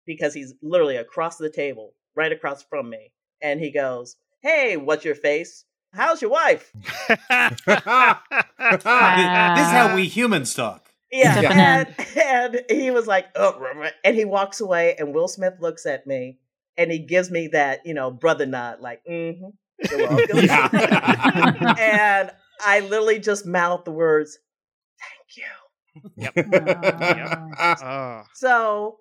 because 0.05 0.33
he's 0.33 0.53
literally 0.61 0.97
across 0.97 1.37
the 1.37 1.49
table, 1.49 1.93
right 2.15 2.31
across 2.31 2.63
from 2.63 2.89
me. 2.89 3.11
And 3.41 3.59
he 3.59 3.71
goes, 3.71 4.15
Hey, 4.41 4.77
what's 4.77 5.05
your 5.05 5.15
face? 5.15 5.65
How's 5.93 6.21
your 6.21 6.31
wife? 6.31 6.71
This, 6.73 7.19
this 7.67 7.77
is 8.77 8.83
how 8.85 9.91
we 9.95 10.07
humans 10.07 10.53
talk. 10.53 10.89
Yeah. 11.11 11.37
Stepping 11.37 11.59
And, 11.59 11.95
and 12.17 12.65
he 12.69 12.91
was 12.91 13.05
like, 13.07 13.27
Oh, 13.35 13.89
and 14.03 14.15
he 14.15 14.25
walks 14.25 14.59
away. 14.61 14.95
And 14.97 15.13
Will 15.13 15.27
Smith 15.27 15.55
looks 15.59 15.85
at 15.85 16.07
me 16.07 16.39
and 16.77 16.91
he 16.91 16.99
gives 16.99 17.29
me 17.29 17.49
that, 17.49 17.85
you 17.85 17.93
know, 17.93 18.09
brother 18.11 18.45
nod, 18.45 18.79
like, 18.81 19.01
mm 19.05 19.37
hmm. 19.37 19.49
You're 19.91 20.09
welcome. 20.09 20.37
And 21.79 22.31
I 22.65 22.79
literally 22.81 23.19
just 23.19 23.45
mouthed 23.45 23.85
the 23.85 23.91
words, 23.91 24.37
Thank 24.99 25.37
you. 25.37 26.11
Yep. 26.17 26.33
Uh, 27.59 27.75
Oh. 27.83 28.23
So, 28.33 28.99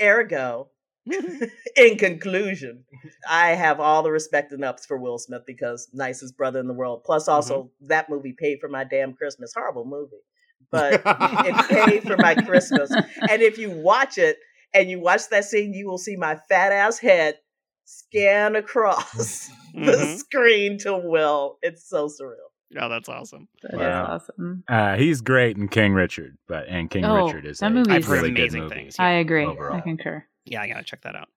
ergo, 0.00 0.70
in 1.76 1.98
conclusion, 1.98 2.84
I 3.28 3.50
have 3.50 3.80
all 3.80 4.02
the 4.02 4.10
respect 4.10 4.52
and 4.52 4.64
ups 4.64 4.86
for 4.86 4.96
Will 4.98 5.18
Smith 5.18 5.42
because 5.46 5.88
nicest 5.92 6.36
brother 6.36 6.60
in 6.60 6.66
the 6.68 6.74
world. 6.74 7.02
Plus, 7.04 7.28
also 7.28 7.70
that 7.82 8.08
movie 8.08 8.34
paid 8.38 8.58
for 8.60 8.68
my 8.68 8.84
damn 8.84 9.12
Christmas. 9.14 9.52
Horrible 9.54 9.84
movie, 9.84 10.22
but 10.70 11.02
it 11.04 11.68
paid 11.68 12.02
for 12.04 12.16
my 12.16 12.34
Christmas. 12.34 12.90
And 13.28 13.42
if 13.42 13.58
you 13.58 13.70
watch 13.70 14.16
it 14.18 14.36
and 14.74 14.88
you 14.90 15.00
watch 15.00 15.28
that 15.30 15.44
scene, 15.44 15.74
you 15.74 15.86
will 15.88 15.98
see 15.98 16.16
my 16.16 16.36
fat 16.48 16.72
ass 16.72 16.98
head 16.98 17.36
scan 17.84 18.54
across 18.56 19.48
the 19.74 19.80
Mhm. 19.80 20.18
screen 20.18 20.78
to 20.78 20.96
Will. 20.96 21.58
It's 21.62 21.88
so 21.88 22.06
surreal. 22.06 22.48
Oh, 22.80 22.88
that's 22.88 23.08
awesome. 23.08 23.48
That 23.62 23.74
is 23.74 23.78
Wow. 23.80 24.04
awesome. 24.14 24.64
Uh, 24.68 24.96
he's 24.96 25.20
great 25.20 25.56
in 25.58 25.68
King 25.68 25.92
Richard, 25.92 26.38
but 26.48 26.68
and 26.68 26.88
King 26.88 27.04
Oh, 27.04 27.26
Richard 27.26 27.44
is 27.44 27.58
that 27.58 27.66
a 27.72 27.74
movie 27.74 27.90
I've 27.90 27.98
is- 28.00 28.06
heard 28.06 28.14
really 28.14 28.30
good 28.30 28.38
amazing 28.40 28.62
movie. 28.62 28.74
things. 28.76 28.96
I 28.98 29.10
agree. 29.14 29.44
overall. 29.44 29.76
I 29.76 29.80
concur. 29.80 30.24
Yeah, 30.44 30.62
I 30.62 30.68
gotta 30.68 30.84
check 30.84 31.02
that 31.02 31.16
out. 31.16 31.28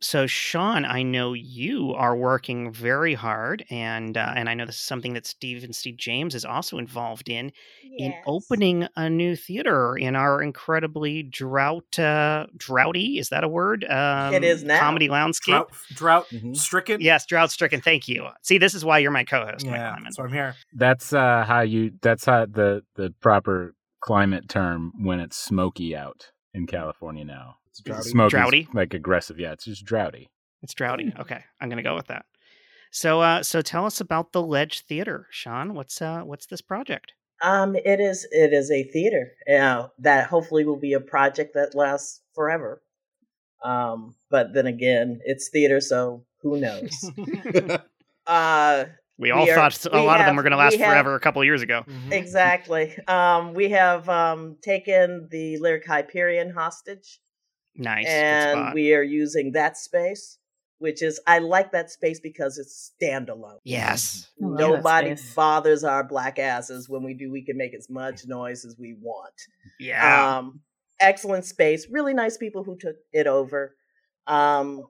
So, 0.00 0.26
Shaun, 0.26 0.84
I 0.84 1.02
know 1.02 1.32
you 1.32 1.94
are 1.94 2.14
working 2.14 2.70
very 2.70 3.14
hard, 3.14 3.64
and 3.70 4.18
uh, 4.18 4.34
and 4.36 4.50
I 4.50 4.54
know 4.54 4.66
this 4.66 4.74
is 4.74 4.82
something 4.82 5.14
that 5.14 5.26
Steve 5.26 5.64
and 5.64 5.74
Steve 5.74 5.96
James 5.96 6.34
is 6.34 6.44
also 6.44 6.76
involved 6.76 7.30
in 7.30 7.52
in 7.96 8.12
opening 8.26 8.86
a 8.96 9.08
new 9.08 9.34
theater 9.34 9.96
in 9.96 10.14
our 10.14 10.42
incredibly 10.42 11.22
drought 11.22 11.98
uh, 11.98 12.46
droughty 12.56 13.18
is 13.18 13.30
that 13.30 13.44
a 13.44 13.48
word? 13.48 13.84
Um, 13.84 14.34
is 14.42 14.62
now. 14.62 14.78
comedy 14.78 15.08
landscape. 15.08 15.54
Drought, 15.54 15.72
drought 15.94 16.26
Mhm. 16.34 16.56
stricken. 16.56 17.00
Yes, 17.00 17.24
drought 17.24 17.50
stricken. 17.50 17.80
Thank 17.80 18.06
you. 18.06 18.28
See, 18.42 18.58
this 18.58 18.74
is 18.74 18.84
why 18.84 18.98
you're 18.98 19.10
my 19.10 19.24
co-host. 19.24 19.64
Mike 19.64 19.76
yeah. 19.76 19.94
Lyman. 19.94 20.12
So 20.12 20.24
I'm 20.24 20.32
here. 20.32 20.54
That's 20.74 21.14
uh, 21.14 21.44
how 21.46 21.60
you. 21.60 21.92
That's 22.02 22.26
how 22.26 22.44
the 22.44 22.82
the 22.96 23.14
proper 23.22 23.74
climate 24.00 24.50
term 24.50 24.92
when 25.00 25.20
it's 25.20 25.38
smoky 25.38 25.96
out 25.96 26.30
in 26.52 26.66
California 26.66 27.24
now. 27.24 27.56
It's 27.74 27.80
droughty. 27.82 28.10
Smoke 28.10 28.32
is, 28.54 28.66
like 28.74 28.94
aggressive. 28.94 29.38
Yeah, 29.40 29.50
it's 29.52 29.64
just 29.64 29.84
droughty. 29.84 30.30
It's 30.62 30.74
droughty. 30.74 31.12
Okay, 31.18 31.42
I'm 31.60 31.68
gonna 31.68 31.82
go 31.82 31.96
with 31.96 32.06
that. 32.06 32.24
So, 32.92 33.20
uh, 33.20 33.42
so 33.42 33.60
tell 33.62 33.84
us 33.84 34.00
about 34.00 34.30
the 34.30 34.40
Ledge 34.40 34.82
Theater, 34.86 35.26
Shaun. 35.30 35.74
What's 35.74 36.00
uh, 36.00 36.20
what's 36.20 36.46
this 36.46 36.60
project? 36.60 37.12
Um, 37.42 37.74
it 37.74 37.98
is 37.98 38.28
it 38.30 38.52
is 38.52 38.70
a 38.70 38.84
theater 38.84 39.32
uh, 39.52 39.88
that 39.98 40.28
hopefully 40.28 40.64
will 40.64 40.78
be 40.78 40.92
a 40.92 41.00
project 41.00 41.54
that 41.54 41.74
lasts 41.74 42.22
forever. 42.34 42.80
Um, 43.64 44.14
but 44.30 44.54
then 44.54 44.66
again, 44.68 45.18
it's 45.24 45.48
theater, 45.48 45.80
so 45.80 46.24
who 46.42 46.60
knows? 46.60 47.10
uh, 48.26 48.84
We 49.18 49.30
all 49.30 49.44
We 49.44 49.50
are- 49.50 49.54
thought 49.54 49.86
a 49.92 50.00
we 50.00 50.06
lot 50.06 50.20
of 50.20 50.26
them 50.26 50.36
were 50.36 50.42
going 50.42 50.52
to 50.52 50.56
last 50.56 50.76
have- 50.76 50.90
forever 50.90 51.14
a 51.14 51.20
couple 51.20 51.42
of 51.42 51.46
years 51.46 51.62
ago. 51.62 51.82
Mhm. 51.88 52.12
exactly. 52.12 52.96
Um, 53.08 53.54
we 53.54 53.70
have 53.70 54.08
um, 54.08 54.56
taken 54.62 55.28
the 55.30 55.58
Lyric 55.58 55.86
Hyperion 55.86 56.50
hostage, 56.50 57.20
Nice. 57.76 58.06
and 58.06 58.72
we 58.74 58.94
are 58.94 59.02
using 59.02 59.52
that 59.52 59.76
space, 59.76 60.38
which 60.78 61.02
is 61.02 61.20
I 61.26 61.38
like 61.40 61.72
that 61.72 61.90
space 61.90 62.20
because 62.20 62.58
it's 62.58 62.92
standalone. 63.00 63.58
yes. 63.64 64.28
Love 64.40 64.60
Nobody 64.60 65.16
bothers 65.34 65.84
our 65.84 66.04
black 66.04 66.38
asses 66.38 66.88
when 66.88 67.02
we 67.02 67.14
do. 67.14 67.30
We 67.32 67.42
can 67.42 67.56
make 67.56 67.74
as 67.74 67.90
much 67.90 68.26
noise 68.26 68.64
as 68.64 68.76
we 68.78 68.94
want. 69.00 69.34
Yeah. 69.80 70.36
Um, 70.38 70.60
excellent 71.00 71.44
space. 71.44 71.88
Really 71.90 72.14
nice 72.14 72.36
people 72.36 72.64
who 72.64 72.76
took 72.76 72.96
it 73.12 73.26
over. 73.26 73.74
Um, 74.26 74.84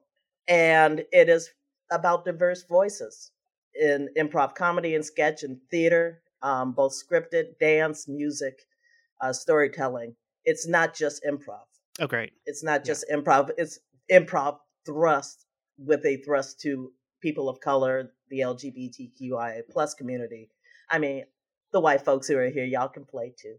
and 0.46 1.04
it 1.12 1.28
is 1.28 1.50
about 1.90 2.24
diverse 2.24 2.64
voices 2.64 3.30
in 3.74 4.08
improv 4.16 4.54
comedy 4.54 4.94
and 4.94 5.04
sketch 5.04 5.42
and 5.42 5.58
theater, 5.70 6.22
um, 6.42 6.72
both 6.72 6.92
scripted, 6.92 7.58
dance, 7.58 8.06
music, 8.08 8.60
uh, 9.20 9.32
storytelling. 9.32 10.14
It's 10.44 10.68
not 10.68 10.94
just 10.94 11.24
improv. 11.24 11.64
Oh, 12.00 12.06
great. 12.06 12.32
It's 12.46 12.62
not 12.62 12.84
just 12.84 13.04
improv. 13.12 13.50
It's 13.58 13.78
improv 14.10 14.58
thrust 14.86 15.46
with 15.78 16.04
a 16.04 16.18
thrust 16.18 16.60
to 16.60 16.92
people 17.20 17.48
of 17.48 17.60
color, 17.60 18.12
the 18.28 18.40
LGBTQIA 18.40 19.62
plus 19.70 19.94
community. 19.94 20.50
I 20.90 20.98
mean, 20.98 21.24
the 21.72 21.80
white 21.80 22.04
folks 22.04 22.28
who 22.28 22.36
are 22.36 22.50
here, 22.50 22.64
y'all 22.64 22.88
can 22.88 23.04
play 23.04 23.34
too. 23.40 23.56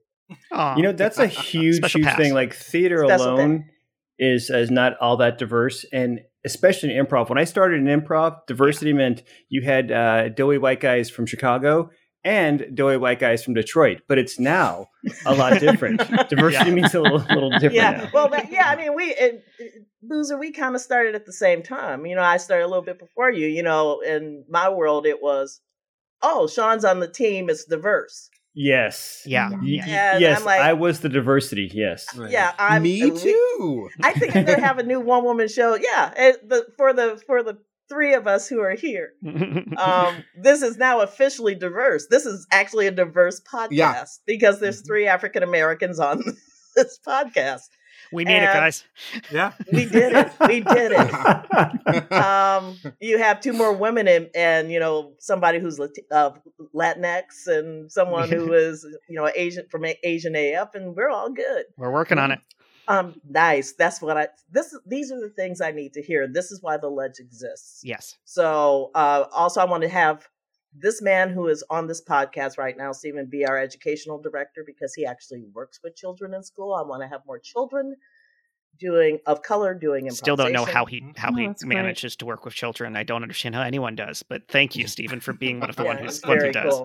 Aw. 0.51 0.75
You 0.77 0.83
know, 0.83 0.91
that's 0.93 1.19
a 1.19 1.27
huge, 1.27 1.77
Special 1.77 1.99
huge 1.99 2.07
pass. 2.07 2.17
thing. 2.17 2.33
Like 2.33 2.53
theater 2.53 3.03
Special 3.05 3.35
alone 3.35 3.69
is 4.17 4.49
is 4.49 4.71
not 4.71 4.97
all 4.99 5.17
that 5.17 5.37
diverse, 5.37 5.85
and 5.91 6.21
especially 6.45 6.95
in 6.95 7.05
improv. 7.05 7.29
When 7.29 7.37
I 7.37 7.43
started 7.43 7.85
in 7.85 8.01
improv, 8.01 8.45
diversity 8.47 8.93
meant 8.93 9.23
you 9.49 9.61
had 9.61 9.91
uh, 9.91 10.29
doughy 10.29 10.57
white 10.57 10.79
guys 10.79 11.09
from 11.09 11.25
Chicago 11.25 11.89
and 12.25 12.65
doughy 12.75 12.97
white 12.97 13.19
guys 13.19 13.43
from 13.43 13.53
Detroit. 13.53 14.01
But 14.09 14.17
it's 14.17 14.37
now 14.39 14.87
a 15.25 15.33
lot 15.33 15.59
different. 15.61 15.99
diversity 16.29 16.69
Yeah. 16.69 16.75
means 16.75 16.93
a 16.95 16.99
little, 17.01 17.19
little 17.19 17.51
different 17.51 17.75
yeah, 17.75 17.91
now. 17.91 18.09
well, 18.13 18.27
that, 18.29 18.51
yeah. 18.51 18.67
I 18.67 18.75
mean, 18.75 18.93
we 18.95 19.05
it, 19.05 19.45
it- 19.59 19.85
Boozer, 20.07 20.37
we 20.37 20.51
kind 20.51 20.75
of 20.75 20.81
started 20.81 21.15
at 21.15 21.25
the 21.25 21.33
same 21.33 21.63
time. 21.63 22.05
You 22.05 22.15
know, 22.15 22.21
I 22.21 22.37
started 22.37 22.65
a 22.65 22.67
little 22.67 22.83
bit 22.83 22.99
before 22.99 23.31
you. 23.31 23.47
You 23.47 23.63
know, 23.63 24.01
in 24.01 24.43
my 24.49 24.69
world, 24.69 25.07
it 25.07 25.19
was, 25.21 25.61
oh, 26.21 26.45
Sean's 26.47 26.85
on 26.85 26.99
the 26.99 27.07
team. 27.07 27.49
It's 27.49 27.65
diverse. 27.65 28.29
Yes. 28.53 29.23
yeah. 29.25 29.49
Yeah. 29.63 30.17
yes, 30.19 30.39
I'm 30.39 30.45
like- 30.45 30.61
I 30.61 30.73
was 30.73 30.99
the 31.01 31.09
diversity. 31.09 31.71
Yes. 31.73 32.05
Right. 32.15 32.31
Yeah, 32.31 32.53
I'm 32.59 32.83
Me 32.83 33.09
too. 33.11 33.89
I 34.03 34.13
think 34.13 34.35
I'm 34.35 34.45
gonna 34.45 34.61
have 34.61 34.77
a 34.77 34.83
new 34.83 34.99
one 35.01 35.23
woman 35.25 35.47
show. 35.47 35.75
Yeah, 35.75 36.13
it, 36.15 36.47
the, 36.47 36.67
for 36.77 36.93
the 36.93 37.21
for 37.27 37.41
the 37.43 37.57
three 37.89 38.13
of 38.13 38.27
us 38.27 38.47
who 38.47 38.59
are 38.61 38.75
here. 38.75 39.13
Um, 39.77 40.23
this 40.41 40.61
is 40.61 40.77
now 40.77 41.01
officially 41.01 41.53
diverse. 41.55 42.07
This 42.09 42.25
is 42.25 42.47
actually 42.51 42.87
a 42.87 42.91
diverse 42.91 43.41
podcast 43.41 43.67
Yeah. 43.71 44.05
because 44.25 44.59
there's 44.59 44.81
Mhm. 44.81 44.87
three 44.87 45.07
African 45.07 45.43
Americans 45.43 45.99
on 45.99 46.23
this 46.75 46.99
podcast. 47.05 47.67
we 48.13 48.23
made 48.23 48.37
it, 48.43 48.45
guys. 48.53 48.83
Yeah. 49.31 49.51
We 49.71 49.85
did 49.85 50.13
it. 50.13 50.31
We 50.47 50.61
did 50.61 50.91
it. 50.95 52.11
um, 52.13 52.77
you 53.01 53.17
have 53.17 53.41
two 53.41 53.51
more 53.53 53.73
women 53.73 54.07
and, 54.07 54.29
and 54.35 54.71
you 54.71 54.79
know 54.79 55.13
somebody 55.19 55.59
who's 55.59 55.79
Lat- 55.79 55.91
uh, 56.11 56.31
Latinx 56.73 57.47
and 57.47 57.91
someone 57.91 58.29
who 58.29 58.53
is 58.53 58.85
you 59.09 59.15
know 59.19 59.29
Asian 59.35 59.65
from 59.69 59.85
Asian 60.03 60.35
AF, 60.35 60.75
and 60.75 60.95
we're 60.95 61.09
all 61.09 61.31
good. 61.31 61.65
We're 61.77 61.91
working 61.91 62.17
on 62.19 62.31
it. 62.31 62.39
Um, 62.87 63.19
nice. 63.27 63.73
That's 63.73 64.01
what 64.01 64.17
I. 64.17 64.27
This 64.51 64.75
these 64.85 65.11
are 65.11 65.19
the 65.19 65.29
things 65.29 65.61
I 65.61 65.71
need 65.71 65.93
to 65.93 66.01
hear. 66.01 66.27
This 66.27 66.51
is 66.51 66.61
why 66.61 66.77
the 66.77 66.89
ledge 66.89 67.19
exists. 67.19 67.81
Yes. 67.83 68.17
So 68.25 68.91
uh, 68.95 69.25
also, 69.31 69.61
I 69.61 69.65
want 69.65 69.83
to 69.83 69.89
have 69.89 70.27
this 70.77 71.01
man 71.01 71.29
who 71.29 71.47
is 71.47 71.63
on 71.69 71.87
this 71.87 72.03
podcast 72.03 72.57
right 72.57 72.77
now, 72.77 72.91
Stephen, 72.91 73.25
be 73.27 73.45
our 73.45 73.57
educational 73.57 74.19
director 74.21 74.63
because 74.65 74.93
he 74.93 75.05
actually 75.05 75.43
works 75.53 75.79
with 75.83 75.95
children 75.95 76.33
in 76.33 76.43
school. 76.43 76.73
I 76.73 76.81
want 76.81 77.01
to 77.01 77.07
have 77.07 77.21
more 77.25 77.39
children 77.39 77.95
doing 78.77 79.19
of 79.25 79.41
color 79.41 79.73
doing 79.73 80.09
Still 80.11 80.35
don't 80.35 80.51
know 80.51 80.65
how 80.65 80.85
he 80.85 81.03
how 81.15 81.31
Oh, 81.31 81.35
he 81.35 81.47
that's 81.47 81.63
great. 81.63 81.75
manages 81.75 82.15
to 82.17 82.25
work 82.25 82.45
with 82.45 82.53
children. 82.53 82.95
I 82.95 83.03
don't 83.03 83.21
understand 83.21 83.55
how 83.55 83.61
anyone 83.61 83.95
does. 83.95 84.21
But 84.23 84.47
thank 84.49 84.75
you, 84.75 84.87
Stephen, 84.95 85.19
for 85.19 85.33
being 85.33 85.59
one 85.59 85.69
of 85.69 85.75
the 85.75 85.83
Yeah, 85.83 85.93
one 85.95 86.03
who's 86.03 86.21
one 86.23 86.37
who 86.37 86.41
very 86.41 86.51
does. 86.51 86.81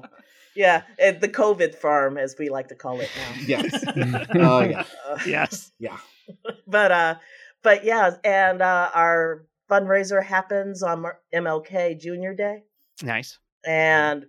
Cool. 0.60 0.82
Yeah, 0.98 1.08
uh, 1.08 1.18
the 1.18 1.28
COVID 1.28 1.74
farm, 1.74 2.16
as 2.18 2.36
we 2.38 2.48
like 2.48 2.68
to 2.68 2.74
call 2.74 3.00
it 3.00 3.10
now. 3.16 3.40
yes. 3.46 3.84
Oh 4.34 4.60
yeah. 4.60 4.84
Uh, 5.08 5.18
Yes. 5.26 5.72
Yeah. 5.78 5.98
but 6.66 6.92
uh, 6.92 7.14
but 7.62 7.84
yeah, 7.84 8.16
and 8.24 8.62
uh, 8.62 8.90
our 8.94 9.46
fundraiser 9.70 10.22
happens 10.22 10.82
on 10.82 11.04
MLK 11.34 11.98
Junior 12.00 12.34
Day. 12.34 12.64
Nice. 13.02 13.38
and 13.66 14.26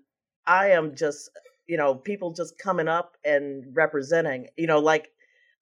I 0.48 0.72
am 0.72 0.96
just, 0.96 1.30
you 1.68 1.78
know, 1.78 1.94
people 1.96 2.34
just 2.34 2.58
coming 2.58 2.88
up 2.88 3.18
and 3.26 3.66
representing, 3.74 4.48
you 4.58 4.66
know, 4.68 4.80
like 4.80 5.10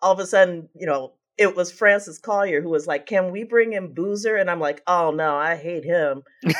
all 0.02 0.14
of 0.14 0.20
a 0.20 0.26
sudden, 0.26 0.70
you 0.76 0.86
know, 0.86 1.14
it 1.40 1.56
was 1.56 1.72
Francis 1.72 2.20
Collier 2.20 2.62
who 2.62 2.70
was 2.70 2.86
like, 2.86 3.06
"Can 3.06 3.32
we 3.32 3.44
bring 3.44 3.74
in 3.74 3.94
Boozer?" 3.94 4.36
And 4.36 4.52
I'm 4.52 4.60
like, 4.60 4.84
"Oh 4.86 5.12
no, 5.12 5.36
I 5.36 5.56
hate 5.56 5.86
him." 5.86 6.24
yeah, 6.44 6.52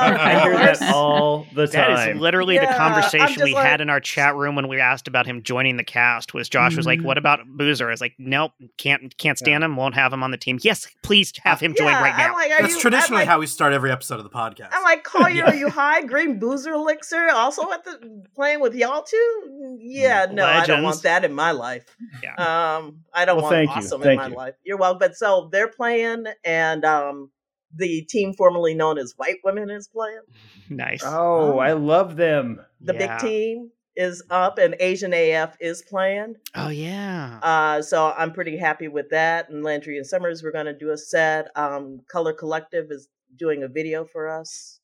I, 0.00 0.38
I 0.38 0.40
hear 0.42 0.52
of 0.54 0.58
that 0.78 0.94
all 0.94 1.46
the 1.54 1.66
time. 1.66 2.16
is 2.16 2.20
literally 2.20 2.56
the 2.56 2.64
Yeah, 2.64 2.70
I'm 2.72 2.92
conversation 2.94 3.44
we 3.44 3.54
like- 3.54 3.64
had 3.66 3.80
in 3.80 3.90
our 3.90 4.00
chat 4.00 4.34
room 4.34 4.56
when 4.56 4.68
we 4.68 4.80
asked 4.80 5.06
about 5.08 5.26
him 5.26 5.42
joining 5.42 5.76
the 5.76 5.84
cast. 5.84 6.34
Was 6.34 6.48
Josh 6.48 6.76
was 6.76 6.86
like, 6.86 7.00
Mhm. 7.00 7.04
"What 7.04 7.18
about 7.18 7.40
Boozer?" 7.46 7.86
I 7.88 7.90
was 7.90 8.00
like, 8.00 8.14
"Nope, 8.18 8.52
can't 8.78 9.16
can't 9.18 9.38
stand 9.38 9.62
him. 9.62 9.76
Won't 9.76 9.94
have 9.94 10.12
him 10.12 10.22
on 10.22 10.30
the 10.30 10.38
team." 10.38 10.58
Yes, 10.62 10.86
please 11.02 11.32
have 11.44 11.60
him 11.60 11.74
join 11.74 11.88
Yeah, 11.88 12.02
right 12.02 12.16
now. 12.16 12.34
like, 12.34 12.50
That's 12.58 12.74
you, 12.74 12.80
traditionally 12.80 13.20
like, 13.22 13.28
how 13.28 13.38
we 13.38 13.46
start 13.46 13.72
every 13.72 13.92
episode 13.92 14.16
of 14.18 14.24
the 14.24 14.30
podcast. 14.30 14.68
I'm 14.72 14.82
like, 14.82 15.04
Collier, 15.04 15.34
Yeah. 15.36 15.50
are 15.50 15.54
you 15.54 15.68
high? 15.68 16.02
Green 16.02 16.38
Boozer 16.38 16.72
Elixir 16.72 17.28
also 17.34 17.70
at 17.72 17.84
the 17.84 18.24
playing 18.34 18.60
with 18.60 18.74
y'all 18.74 19.02
too? 19.02 19.76
Yeah, 19.80 20.26
no, 20.32 20.46
I 20.46 20.64
don't 20.66 20.82
want 20.82 21.02
that 21.02 21.24
in 21.24 21.32
my 21.34 21.50
life. 21.50 21.84
Yeah. 22.22 22.34
Um, 22.34 23.00
I 23.12 23.24
don't 23.24 23.36
Well, 23.36 23.44
want 23.44 23.54
thank 23.54 23.70
you. 23.70 23.76
awesome 23.76 24.00
Thank 24.06 24.20
in 24.20 24.24
my 24.24 24.30
you. 24.30 24.36
life. 24.36 24.54
You're 24.64 24.78
welcome. 24.78 24.98
But 24.98 25.16
so 25.16 25.48
they're 25.52 25.68
playing, 25.68 26.24
and 26.44 26.84
um, 26.84 27.30
the 27.74 28.02
team 28.08 28.32
formerly 28.34 28.74
known 28.74 28.98
as 28.98 29.14
White 29.16 29.36
Women 29.44 29.70
is 29.70 29.88
playing. 29.88 30.20
nice. 30.70 31.02
oh, 31.04 31.58
I 31.58 31.72
love 31.72 32.16
them. 32.16 32.60
The 32.80 32.94
Yeah. 32.94 33.18
big 33.18 33.28
team 33.28 33.70
is 33.96 34.22
up, 34.30 34.58
and 34.58 34.76
Asian 34.78 35.12
AF 35.14 35.56
is 35.60 35.82
playing. 35.82 36.34
Oh 36.54 36.68
yeah. 36.68 37.38
Uh, 37.42 37.82
so 37.82 38.12
I'm 38.16 38.32
pretty 38.32 38.56
happy 38.56 38.88
with 38.88 39.10
that. 39.10 39.48
And 39.48 39.62
Landry 39.64 39.96
and 39.96 40.06
Summers, 40.06 40.42
we're 40.42 40.52
going 40.52 40.66
to 40.66 40.76
do 40.76 40.90
a 40.90 40.98
set. 40.98 41.48
Um, 41.56 42.00
Color 42.10 42.34
Collective 42.34 42.90
is 42.90 43.08
doing 43.36 43.62
a 43.62 43.68
video 43.68 44.04
for 44.04 44.28
us, 44.28 44.80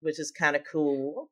which 0.00 0.18
is 0.18 0.30
kind 0.30 0.56
of 0.56 0.62
cool. 0.70 1.30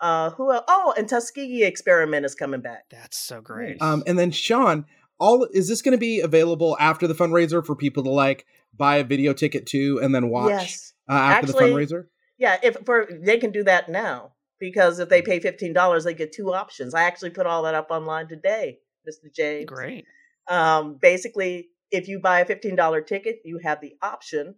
Uh, 0.00 0.30
who? 0.30 0.50
el- 0.52 0.64
Oh, 0.66 0.94
and 0.96 1.08
Tuskegee 1.08 1.64
Experiment 1.64 2.24
is 2.24 2.34
coming 2.34 2.60
back. 2.62 2.84
That's 2.90 3.18
so 3.18 3.40
great. 3.40 3.82
Um, 3.82 4.02
and 4.06 4.18
then 4.18 4.30
Shaun, 4.30 4.86
all 5.20 5.46
is 5.52 5.68
this 5.68 5.82
going 5.82 5.92
to 5.92 5.98
be 5.98 6.20
available 6.20 6.76
after 6.80 7.06
the 7.06 7.14
fundraiser 7.14 7.64
for 7.64 7.76
people 7.76 8.02
to 8.04 8.10
like 8.10 8.46
buy 8.76 8.96
a 8.96 9.04
video 9.04 9.32
ticket 9.32 9.66
to 9.66 10.00
and 10.02 10.14
then 10.14 10.28
watch 10.30 10.50
Yes. 10.50 10.92
uh, 11.08 11.12
after 11.12 11.48
Actually- 11.48 11.70
the 11.70 11.76
fundraiser? 11.76 12.04
Yeah, 12.38 12.56
if 12.62 12.76
for 12.86 13.06
they 13.10 13.36
can 13.36 13.52
do 13.52 13.62
that 13.64 13.90
now 13.90 14.32
because 14.58 14.98
if 14.98 15.10
they 15.10 15.20
pay 15.20 15.40
fifteen 15.40 15.74
dollars, 15.74 16.04
they 16.04 16.14
get 16.14 16.32
two 16.32 16.54
options. 16.54 16.94
I 16.94 17.02
actually 17.02 17.30
put 17.30 17.46
all 17.46 17.64
that 17.64 17.74
up 17.74 17.90
online 17.90 18.28
today, 18.28 18.78
Mr. 19.06 19.32
James. 19.34 19.66
Great. 19.66 20.06
Um, 20.48 20.96
basically, 21.00 21.68
if 21.90 22.08
you 22.08 22.18
buy 22.18 22.40
a 22.40 22.46
fifteen 22.46 22.76
dollar 22.76 23.02
ticket, 23.02 23.40
you 23.44 23.58
have 23.62 23.82
the 23.82 23.94
option 24.00 24.54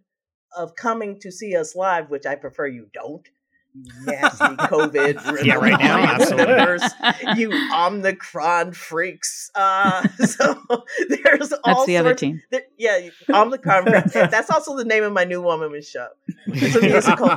of 0.57 0.76
coming 0.76 1.19
to 1.23 1.33
see 1.33 1.57
us 1.57 1.75
live, 1.75 2.09
which 2.09 2.25
I 2.25 2.37
prefer 2.37 2.69
you 2.69 2.87
don't. 2.95 3.28
You 3.75 3.85
Nasty 4.07 4.45
COVID. 4.57 5.43
Yeah, 5.45 5.55
right 5.55 5.79
now, 5.81 5.99
absolutely. 5.99 6.87
you 7.41 7.50
Omicron 7.75 8.73
freaks. 8.73 9.50
Uh, 9.55 10.07
so 10.19 10.62
there's 11.09 11.49
That's 11.49 11.61
all 11.64 11.87
the 11.87 11.97
other 11.97 12.11
sorts- 12.11 12.21
team. 12.21 12.43
there- 12.50 12.62
yeah, 12.79 12.99
you- 12.99 13.12
Omicron. 13.33 13.85
That's 14.12 14.50
also 14.50 14.76
the 14.76 14.85
name 14.85 15.05
of 15.05 15.12
my 15.12 15.25
new 15.25 15.41
one 15.41 15.61
woman 15.61 15.83
show. 15.83 16.09
It's 16.49 16.76
a 16.76 16.81
musical 16.83 17.31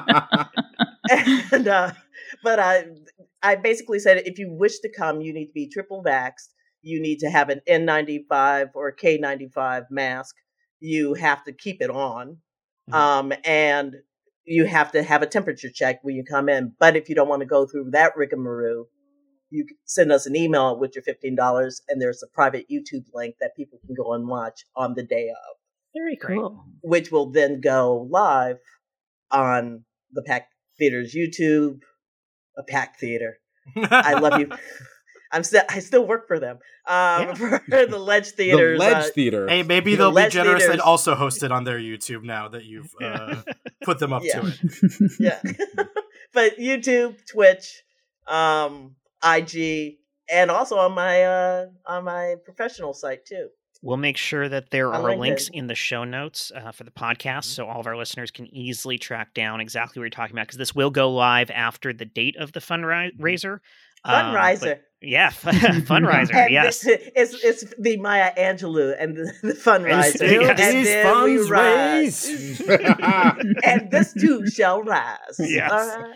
and 1.10 1.68
uh, 1.68 1.92
but 2.44 2.60
I 2.60 2.86
I 3.42 3.56
basically 3.56 4.00
said 4.00 4.18
if 4.26 4.38
you 4.40 4.52
wish 4.52 4.80
to 4.80 4.90
come, 4.92 5.22
you 5.22 5.34
need 5.34 5.48
to 5.48 5.54
be 5.54 5.68
triple 5.68 6.04
vaxxed. 6.04 6.50
You 6.82 7.02
need 7.02 7.20
to 7.20 7.30
have 7.30 7.50
an 7.50 7.62
N95 7.68 8.70
or 8.76 8.94
K95 8.96 9.86
mask. 9.90 10.36
You 10.80 11.14
have 11.16 11.44
to 11.46 11.52
keep 11.54 11.82
it 11.82 11.90
on, 11.90 12.38
Mhm. 12.90 12.94
um, 12.94 13.34
and 13.44 13.96
you 14.46 14.66
have 14.66 14.92
to 14.92 15.04
have 15.04 15.22
a 15.22 15.28
temperature 15.28 15.70
check 15.74 16.00
when 16.04 16.16
you 16.16 16.24
come 16.24 16.50
in. 16.50 16.74
But 16.80 16.96
if 16.96 17.10
you 17.10 17.16
don't 17.16 17.28
want 17.28 17.42
to 17.42 17.46
go 17.48 17.66
through 17.66 17.92
that 17.92 18.16
rigmarole, 18.16 18.86
you 19.50 19.66
send 19.86 20.12
us 20.12 20.26
an 20.26 20.36
email 20.36 20.80
with 20.80 20.96
your 20.96 21.04
fifteen 21.04 21.36
dollars, 21.36 21.82
and 21.90 22.02
there's 22.02 22.24
a 22.24 22.28
private 22.34 22.66
YouTube 22.72 23.06
link 23.14 23.36
that 23.42 23.56
people 23.56 23.80
can 23.86 23.96
go 23.96 24.14
and 24.14 24.28
watch 24.28 24.66
on 24.76 24.94
the 24.96 25.04
day 25.04 25.30
of 25.30 25.56
Very 25.96 26.18
cool. 26.18 26.66
which 26.82 27.12
will 27.12 27.32
then 27.32 27.62
go 27.62 28.08
live 28.10 28.58
on 29.32 29.84
the 30.12 30.24
Pack 30.24 30.50
Theater's 30.78 31.16
YouTube, 31.16 31.80
a 32.58 32.64
Pack 32.64 33.00
Theater. 33.00 33.40
I 33.76 34.20
love 34.20 34.40
you. 34.40 34.50
I'm 35.36 35.44
still 35.44 35.64
I 35.70 35.80
still 35.80 36.08
work 36.08 36.28
for 36.28 36.40
them. 36.40 36.60
Um, 36.88 37.36
for 37.36 37.62
the 37.68 38.00
Ledge 38.00 38.28
Theater. 38.32 38.74
the 38.74 38.80
Ledge 38.80 39.06
uh, 39.06 39.10
Theater. 39.14 39.48
Hey, 39.48 39.64
maybe 39.64 39.92
The 39.92 39.98
they'll 40.04 40.12
be 40.12 40.16
Ledge 40.16 40.34
generous 40.34 40.64
and 40.64 40.72
Theaters- 40.74 40.82
also 40.86 41.14
host 41.16 41.44
it 41.44 41.52
on 41.52 41.64
their 41.66 41.78
YouTube 41.80 42.24
now 42.24 42.48
that 42.50 42.64
you've 42.66 42.90
uh, 43.02 43.42
put 43.84 44.00
them 44.00 44.14
up 44.14 44.24
Yeah. 44.24 44.42
to 44.42 44.48
it. 44.48 45.12
yeah. 45.20 45.42
but 46.34 46.58
YouTube, 46.58 47.18
Twitch, 47.32 47.84
um, 48.28 48.96
IG, 49.24 49.98
and 50.32 50.50
also 50.52 50.78
on 50.78 50.94
my 50.94 51.24
uh 51.24 51.66
on 51.86 52.04
my 52.06 52.36
professional 52.46 52.94
site 52.94 53.26
too. 53.26 53.50
We'll 53.82 53.98
make 53.98 54.18
sure 54.18 54.50
that 54.50 54.72
there 54.72 54.92
On 54.92 55.02
are 55.06 55.16
links 55.16 55.50
LinkedIn. 55.50 55.54
in 55.60 55.68
the 55.68 55.76
show 55.76 56.04
notes 56.06 56.52
uh, 56.56 56.72
for 56.72 56.86
the 56.86 56.92
podcast 56.92 57.44
so 57.46 57.68
all 57.68 57.80
of 57.80 57.86
our 57.86 57.96
listeners 57.96 58.32
can 58.32 58.48
easily 58.48 58.98
track 58.98 59.36
down 59.36 59.62
exactly 59.62 60.00
what 60.00 60.06
you're 60.06 60.10
talking 60.10 60.36
about 60.36 60.48
because 60.48 60.58
this 60.58 60.74
will 60.74 60.90
go 60.90 61.12
live 61.12 61.52
after 61.52 61.94
the 61.94 62.06
date 62.06 62.36
of 62.38 62.52
the 62.54 62.62
fundraiser. 62.62 63.54
Um, 63.54 63.60
but- 64.06 64.26
Fundraiser. 64.26 64.80
yeah, 65.02 65.30
fundraiser. 65.32 66.36
And 66.36 66.52
yes. 66.52 66.86
it's 66.86 67.44
it's 67.44 67.64
the 67.78 67.98
Maya 67.98 68.32
Angelou 68.38 68.96
and 69.00 69.16
the, 69.16 69.34
the 69.44 69.54
fundraiser. 69.54 70.16
still 70.16 70.50
and 70.50 70.58
these 70.58 70.88
then 70.88 71.24
we 71.24 71.38
funds 71.38 71.52
rise. 71.52 72.62
and 73.64 73.92
this 73.92 74.14
too 74.14 74.48
shall 74.48 74.82
rise. 74.82 75.36
Yes. 75.40 75.72
All 75.72 75.88
right. 76.02 76.16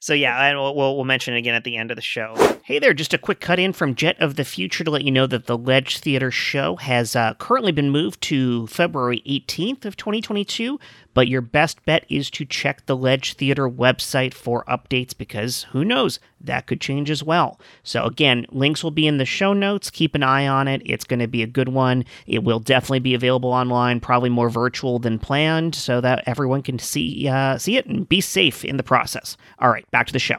So 0.00 0.12
yeah, 0.12 0.46
and 0.46 0.58
we'll, 0.58 0.74
we'll 0.76 0.96
we'll 0.96 1.04
mention 1.04 1.34
it 1.34 1.38
again 1.38 1.54
at 1.54 1.64
the 1.64 1.76
end 1.76 1.90
of 1.90 1.96
the 1.96 2.02
show. 2.02 2.34
Hey 2.62 2.78
there, 2.78 2.92
just 2.92 3.14
a 3.14 3.18
quick 3.18 3.40
cut 3.40 3.58
in 3.58 3.72
from 3.72 3.94
Jet 3.94 4.16
of 4.20 4.36
the 4.36 4.44
Future 4.44 4.84
to 4.84 4.90
let 4.90 5.04
you 5.04 5.10
know 5.10 5.26
that 5.26 5.46
the 5.46 5.56
Ledge 5.56 5.98
Theater 5.98 6.30
show 6.30 6.76
has 6.76 7.16
uh, 7.16 7.34
currently 7.34 7.72
been 7.72 7.90
moved 7.90 8.20
to 8.22 8.66
February 8.66 9.22
18th 9.26 9.84
of 9.84 9.96
2022. 9.96 10.78
But 11.16 11.28
your 11.28 11.40
best 11.40 11.82
bet 11.86 12.04
is 12.10 12.28
to 12.32 12.44
check 12.44 12.84
the 12.84 12.94
Ledge 12.94 13.36
Theater 13.36 13.70
website 13.70 14.34
for 14.34 14.64
updates 14.68 15.16
because 15.16 15.62
who 15.70 15.82
knows 15.82 16.20
that 16.42 16.66
could 16.66 16.78
change 16.78 17.08
as 17.08 17.24
well. 17.24 17.58
So 17.82 18.04
again, 18.04 18.44
links 18.50 18.84
will 18.84 18.90
be 18.90 19.06
in 19.06 19.16
the 19.16 19.24
show 19.24 19.54
notes. 19.54 19.88
Keep 19.88 20.14
an 20.14 20.22
eye 20.22 20.46
on 20.46 20.68
it. 20.68 20.82
It's 20.84 21.06
going 21.06 21.20
to 21.20 21.26
be 21.26 21.42
a 21.42 21.46
good 21.46 21.70
one. 21.70 22.04
It 22.26 22.44
will 22.44 22.60
definitely 22.60 22.98
be 22.98 23.14
available 23.14 23.50
online, 23.50 23.98
probably 23.98 24.28
more 24.28 24.50
virtual 24.50 24.98
than 24.98 25.18
planned, 25.18 25.74
so 25.74 26.02
that 26.02 26.22
everyone 26.26 26.60
can 26.60 26.78
see 26.78 27.26
uh, 27.26 27.56
see 27.56 27.78
it 27.78 27.86
and 27.86 28.06
be 28.06 28.20
safe 28.20 28.62
in 28.62 28.76
the 28.76 28.82
process. 28.82 29.38
All 29.58 29.70
right, 29.70 29.90
back 29.90 30.06
to 30.08 30.12
the 30.12 30.18
show. 30.18 30.36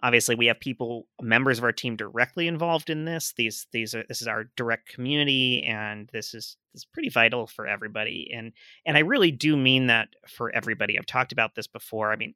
Obviously, 0.00 0.36
we 0.36 0.46
have 0.46 0.60
people, 0.60 1.06
members 1.20 1.58
of 1.58 1.64
our 1.64 1.72
team, 1.72 1.96
directly 1.96 2.46
involved 2.46 2.88
in 2.88 3.04
this. 3.04 3.34
These, 3.36 3.66
these 3.72 3.94
are 3.94 4.04
this 4.08 4.22
is 4.22 4.28
our 4.28 4.44
direct 4.56 4.88
community, 4.88 5.64
and 5.66 6.08
this 6.12 6.34
is 6.34 6.56
this 6.72 6.82
is 6.82 6.84
pretty 6.84 7.08
vital 7.08 7.46
for 7.46 7.66
everybody. 7.66 8.30
And 8.34 8.52
and 8.86 8.96
I 8.96 9.00
really 9.00 9.32
do 9.32 9.56
mean 9.56 9.88
that 9.88 10.08
for 10.28 10.54
everybody. 10.54 10.96
I've 10.98 11.06
talked 11.06 11.32
about 11.32 11.54
this 11.54 11.66
before. 11.66 12.12
I 12.12 12.16
mean, 12.16 12.34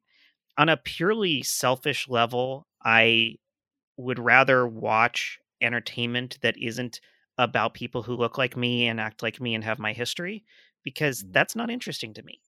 on 0.57 0.69
a 0.69 0.77
purely 0.77 1.41
selfish 1.43 2.07
level, 2.09 2.67
I 2.83 3.35
would 3.97 4.19
rather 4.19 4.67
watch 4.67 5.39
entertainment 5.61 6.39
that 6.41 6.57
isn't 6.57 6.99
about 7.37 7.73
people 7.73 8.03
who 8.03 8.15
look 8.15 8.37
like 8.37 8.55
me 8.55 8.87
and 8.87 8.99
act 8.99 9.23
like 9.23 9.41
me 9.41 9.55
and 9.55 9.63
have 9.63 9.79
my 9.79 9.93
history 9.93 10.43
because 10.83 11.23
mm. 11.23 11.33
that's 11.33 11.55
not 11.55 11.69
interesting 11.69 12.13
to 12.13 12.23
me. 12.23 12.39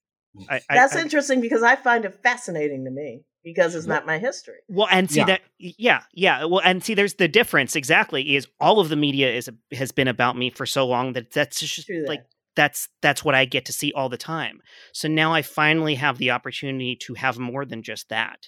I, 0.49 0.55
I- 0.69 0.75
That's 0.75 0.95
I- 0.95 1.01
interesting 1.01 1.41
because 1.41 1.63
I 1.63 1.75
find 1.75 2.05
it 2.05 2.13
fascinating 2.23 2.85
to 2.85 2.91
me 2.91 3.23
because 3.43 3.75
it's 3.75 3.85
not 3.87 4.05
my 4.05 4.17
history. 4.17 4.55
Well, 4.67 4.87
and 4.91 5.09
see 5.09 5.19
Yeah. 5.19 5.25
that, 5.27 5.41
yeah, 5.59 6.01
yeah. 6.13 6.45
Well, 6.45 6.61
and 6.63 6.83
see, 6.83 6.93
there's 6.93 7.13
the 7.15 7.27
difference 7.27 7.75
exactly. 7.75 8.35
Is 8.35 8.47
all 8.59 8.79
of 8.79 8.89
the 8.89 8.95
media 8.95 9.31
is 9.33 9.49
has 9.73 9.91
been 9.91 10.07
about 10.07 10.37
me 10.37 10.49
for 10.49 10.65
so 10.65 10.85
long 10.85 11.13
that 11.13 11.31
that's 11.31 11.59
just 11.59 11.85
True 11.85 12.01
that. 12.01 12.09
like 12.09 12.25
that's 12.55 12.87
that's 13.01 13.23
what 13.23 13.35
I 13.35 13.45
get 13.45 13.65
to 13.65 13.73
see 13.73 13.91
all 13.93 14.09
the 14.09 14.17
time. 14.17 14.61
So 14.93 15.07
now 15.07 15.33
I 15.33 15.41
finally 15.41 15.95
have 15.95 16.17
the 16.17 16.31
opportunity 16.31 16.95
to 17.01 17.13
have 17.15 17.37
more 17.37 17.65
than 17.65 17.83
just 17.83 18.09
that. 18.09 18.47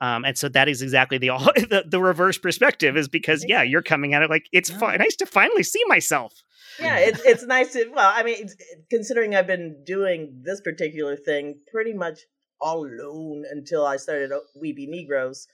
Um, 0.00 0.26
and 0.26 0.36
so 0.36 0.50
that 0.50 0.68
is 0.68 0.82
exactly 0.82 1.16
the 1.16 1.30
all 1.30 1.38
the, 1.56 1.84
the 1.88 2.00
reverse 2.00 2.36
perspective 2.38 2.96
is 2.96 3.08
because 3.08 3.44
yeah, 3.48 3.62
you're 3.62 3.82
coming 3.82 4.12
at 4.14 4.22
it 4.22 4.28
like 4.30 4.46
it's 4.52 4.70
fi- 4.70 4.96
nice 4.96 5.16
to 5.16 5.26
finally 5.26 5.62
see 5.62 5.82
myself. 5.88 6.34
Yeah, 6.80 6.98
it's 6.98 7.20
it's 7.24 7.44
nice 7.44 7.72
to. 7.72 7.90
Well, 7.94 8.12
I 8.14 8.22
mean, 8.22 8.48
considering 8.90 9.34
I've 9.34 9.46
been 9.46 9.82
doing 9.84 10.42
this 10.44 10.60
particular 10.60 11.16
thing 11.16 11.60
pretty 11.72 11.92
much 11.94 12.20
all 12.60 12.86
alone 12.86 13.44
until 13.50 13.84
I 13.86 13.96
started 13.96 14.32
uh, 14.32 14.40
Oui 14.54 14.72
Be 14.72 14.86
Negroes 14.86 15.46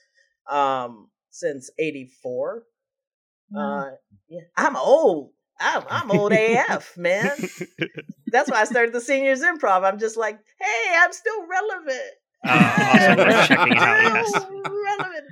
um, 0.49 1.09
since 1.29 1.69
'84. 1.79 2.63
Uh, 3.57 3.85
yeah, 4.29 4.41
I'm 4.57 4.75
old. 4.75 5.31
I'm, 5.59 5.83
I'm 5.89 6.11
old 6.11 6.33
AF, 6.33 6.97
man. 6.97 7.31
That's 8.27 8.49
why 8.49 8.61
I 8.61 8.63
started 8.65 8.93
the 8.93 8.99
seniors 8.99 9.41
improv. 9.41 9.83
I'm 9.83 9.99
just 9.99 10.17
like, 10.17 10.39
hey, 10.59 10.95
I'm 10.97 11.13
still 11.13 11.47
relevant. 11.47 12.11
Uh, 12.45 12.89
also 12.91 13.15
worth 13.23 13.47
checking 13.47 13.77
out. 13.77 14.01
Yes, 14.03 14.29
Still 14.43 14.61
relevant. 14.63 15.25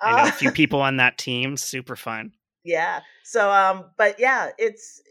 I 0.00 0.10
know 0.12 0.16
a 0.24 0.28
Uh, 0.28 0.30
few 0.32 0.50
people 0.50 0.80
on 0.80 0.96
that 0.96 1.18
team. 1.18 1.56
Super 1.56 1.94
fun. 1.96 2.32
Yeah. 2.68 3.00
So 3.24 3.50
um 3.50 3.86
but 3.96 4.16
yeah 4.18 4.50
it's 4.58 5.02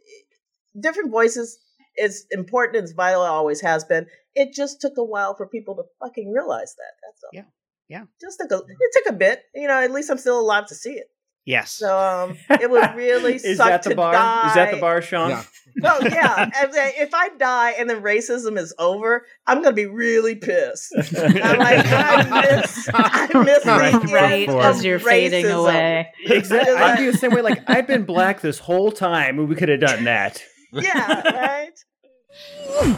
different 0.80 1.12
voices 1.12 1.60
is 1.98 2.26
important 2.32 2.84
it's 2.84 2.91
vital 2.91 3.24
it 3.24 3.30
always 3.30 3.62
has 3.62 3.84
been. 3.84 4.08
It 4.36 4.54
just 4.54 4.80
took 4.80 4.98
a 4.98 5.04
while 5.04 5.34
for 5.36 5.48
people 5.48 5.76
to 5.76 5.84
fucking 6.00 6.32
realize 6.32 6.76
that 6.76 6.93
that's 7.04 7.24
all. 7.24 7.32
Yeah, 7.34 7.48
yeah. 7.89 8.04
just 8.22 8.39
took 8.39 8.52
a 8.52 8.63
it 8.63 8.91
took 8.93 9.13
a 9.13 9.17
bit 9.17 9.43
you 9.56 9.67
know 9.67 9.82
at 9.82 9.91
least 9.91 10.10
i'm 10.12 10.17
still 10.17 10.39
alive 10.39 10.67
to 10.67 10.76
see 10.76 10.93
it 10.93 11.10
Yes. 11.47 11.71
so 11.71 11.97
um 11.97 12.38
it 12.49 12.69
would 12.69 12.93
really 12.95 13.36
Is 13.43 13.57
suck 13.57 13.69
that 13.69 13.83
the 13.83 13.89
to 13.91 13.95
bar? 13.95 14.12
die 14.12 14.47
Is 14.49 14.53
that 14.55 14.71
the 14.71 14.77
bar, 14.81 15.01
Shaun? 15.01 15.29
Yeah. 15.31 15.43
well 15.81 16.03
yeah 16.03 16.49
if, 16.63 16.71
if 17.07 17.13
i 17.13 17.29
die 17.38 17.71
and 17.77 17.88
then 17.89 18.01
racism 18.01 18.57
is 18.57 18.73
over 18.79 19.25
i'm 19.45 19.62
gonna 19.62 19.75
be 19.75 19.86
really 19.86 20.33
pissed 20.36 20.91
i'm 21.15 21.60
like 21.60 21.86
i 21.88 22.41
miss 22.41 22.89
i 22.93 23.43
miss 23.43 23.63
Right 23.65 23.91
the 24.01 24.07
right 24.12 24.49
end 24.49 24.60
as 24.60 24.83
you're 24.83 24.97
fading 24.99 25.45
away. 25.45 26.12
Exactly. 26.25 26.73
Like- 26.73 26.83
I'd 26.83 26.97
be 26.97 27.12
the 27.12 27.17
same 27.17 27.31
way. 27.31 27.41
Like 27.41 27.62
I've 27.69 27.86
been 27.88 28.05
black 28.05 28.41
this 28.41 28.57
whole 28.60 28.91
time, 28.91 29.38
and 29.39 29.47
we 29.47 29.55
could 29.55 29.69
have 29.69 29.79
done 29.79 30.03
that. 30.05 30.43
yeah 30.73 31.21
right 31.31 32.97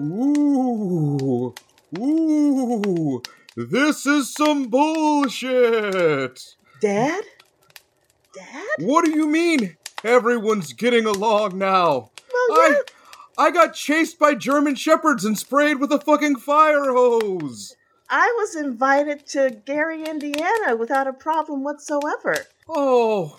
Ooh, 0.00 1.54
ooh, 1.98 3.22
this 3.66 4.06
is 4.06 4.32
some 4.32 4.68
bullshit. 4.68 6.54
dad 6.80 7.24
dad 8.32 8.66
What 8.78 9.04
do 9.04 9.10
you 9.10 9.26
mean? 9.26 9.76
Everyone's 10.04 10.72
getting 10.72 11.06
along 11.06 11.58
now. 11.58 12.10
well, 12.32 12.60
I. 12.60 12.82
I 13.36 13.50
got 13.52 13.74
chased 13.74 14.18
by 14.18 14.34
German 14.34 14.74
shepherds 14.74 15.24
and 15.24 15.38
sprayed 15.38 15.78
with 15.78 15.92
a 15.92 16.00
fucking 16.00 16.36
fire 16.36 16.92
hose. 16.92 17.76
I 18.10 18.32
was 18.38 18.56
invited 18.56 19.26
to 19.28 19.60
Gary, 19.64 20.04
Indiana 20.04 20.74
without 20.76 21.06
a 21.06 21.12
problem 21.12 21.62
whatsoever. 21.62 22.34
Oh, 22.68 23.36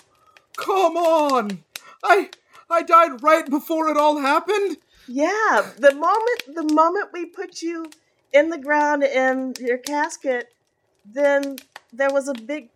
come 0.57 0.95
on! 0.95 1.63
I, 2.03 2.29
I 2.69 2.81
died 2.83 3.21
right 3.23 3.49
before 3.49 3.89
it 3.89 3.97
all 3.97 4.19
happened. 4.19 4.77
Yeah, 5.07 5.71
the 5.77 5.95
moment 5.95 6.43
the 6.55 6.73
moment 6.73 7.09
we 7.11 7.25
put 7.25 7.61
you 7.61 7.87
in 8.33 8.49
the 8.49 8.57
ground 8.57 9.03
in 9.03 9.53
your 9.59 9.77
casket, 9.77 10.47
then 11.05 11.57
there 11.91 12.11
was 12.11 12.27
a 12.27 12.33
big 12.33 12.69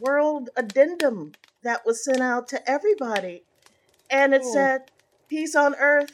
world 0.00 0.50
addendum 0.56 1.32
that 1.62 1.84
was 1.86 2.04
sent 2.04 2.20
out 2.20 2.48
to 2.48 2.70
everybody. 2.70 3.42
And 4.10 4.34
it 4.34 4.42
Oh. 4.44 4.52
said, 4.52 4.82
Peace 5.28 5.54
on 5.56 5.74
earth, 5.76 6.12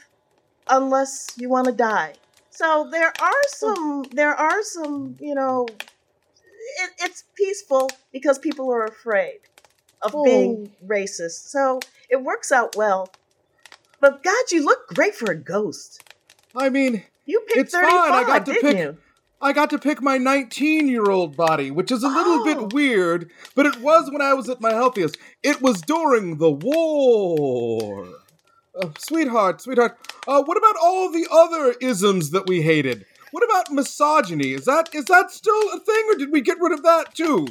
unless 0.69 1.35
you 1.37 1.49
want 1.49 1.67
to 1.67 1.73
die. 1.73 2.15
So 2.51 2.89
there 2.91 3.13
are 3.21 3.43
some, 3.49 4.05
there 4.13 4.35
are 4.35 4.63
some, 4.63 5.17
you 5.21 5.35
know, 5.35 5.67
it, 5.69 6.91
it's 7.01 7.25
peaceful 7.37 7.91
because 8.13 8.39
people 8.39 8.73
are 8.73 8.85
afraid 8.85 9.39
of 10.03 10.15
Oh. 10.15 10.25
being 10.25 10.71
racist. 10.87 11.49
So 11.51 11.81
it 12.09 12.23
works 12.23 12.53
out 12.53 12.77
well. 12.77 13.11
But 14.01 14.23
God, 14.23 14.53
you 14.53 14.65
look 14.65 14.87
great 14.89 15.15
for 15.15 15.31
a 15.33 15.37
ghost. 15.37 16.05
I 16.57 16.69
mean, 16.71 17.03
You 17.29 17.41
picked 17.41 17.59
It's 17.59 17.75
fine, 17.75 17.85
I 17.85 18.25
got 18.27 18.47
to 18.47 18.55
pick- 18.55 18.79
you? 18.79 18.97
I 19.41 19.53
got 19.53 19.69
to 19.71 19.79
pick 19.79 20.01
my 20.03 20.17
19 20.19 20.89
year 20.89 21.11
old 21.11 21.37
body, 21.37 21.71
which 21.71 21.93
is 21.93 22.03
a 22.03 22.09
little 22.09 22.41
Oh. 22.41 22.45
bit 22.45 22.73
weird, 22.73 23.31
but 23.55 23.67
it 23.67 23.77
was 23.81 24.11
when 24.11 24.23
I 24.23 24.33
was 24.35 24.49
at 24.49 24.61
my 24.63 24.73
healthiest. 24.73 25.17
It 25.43 25.61
was 25.61 25.81
during 25.83 26.39
the 26.39 26.51
war. 26.51 28.09
Uh, 28.75 28.89
sweetheart, 28.99 29.61
sweetheart, 29.61 29.97
uh, 30.27 30.43
what 30.43 30.57
about 30.57 30.75
all 30.83 31.11
the 31.13 31.27
other 31.31 31.73
isms 31.81 32.31
that 32.31 32.47
we 32.49 32.63
hated? 32.63 33.05
What 33.31 33.45
about 33.45 33.71
misogyny? 33.71 34.55
Is 34.55 34.65
that 34.65 34.89
is 34.95 35.05
that 35.05 35.31
still 35.31 35.63
a 35.75 35.81
thing, 35.81 36.05
or 36.11 36.15
did 36.17 36.33
we 36.33 36.41
get 36.41 36.59
rid 36.61 36.73
of 36.73 36.83
that 36.83 37.15
too? 37.15 37.47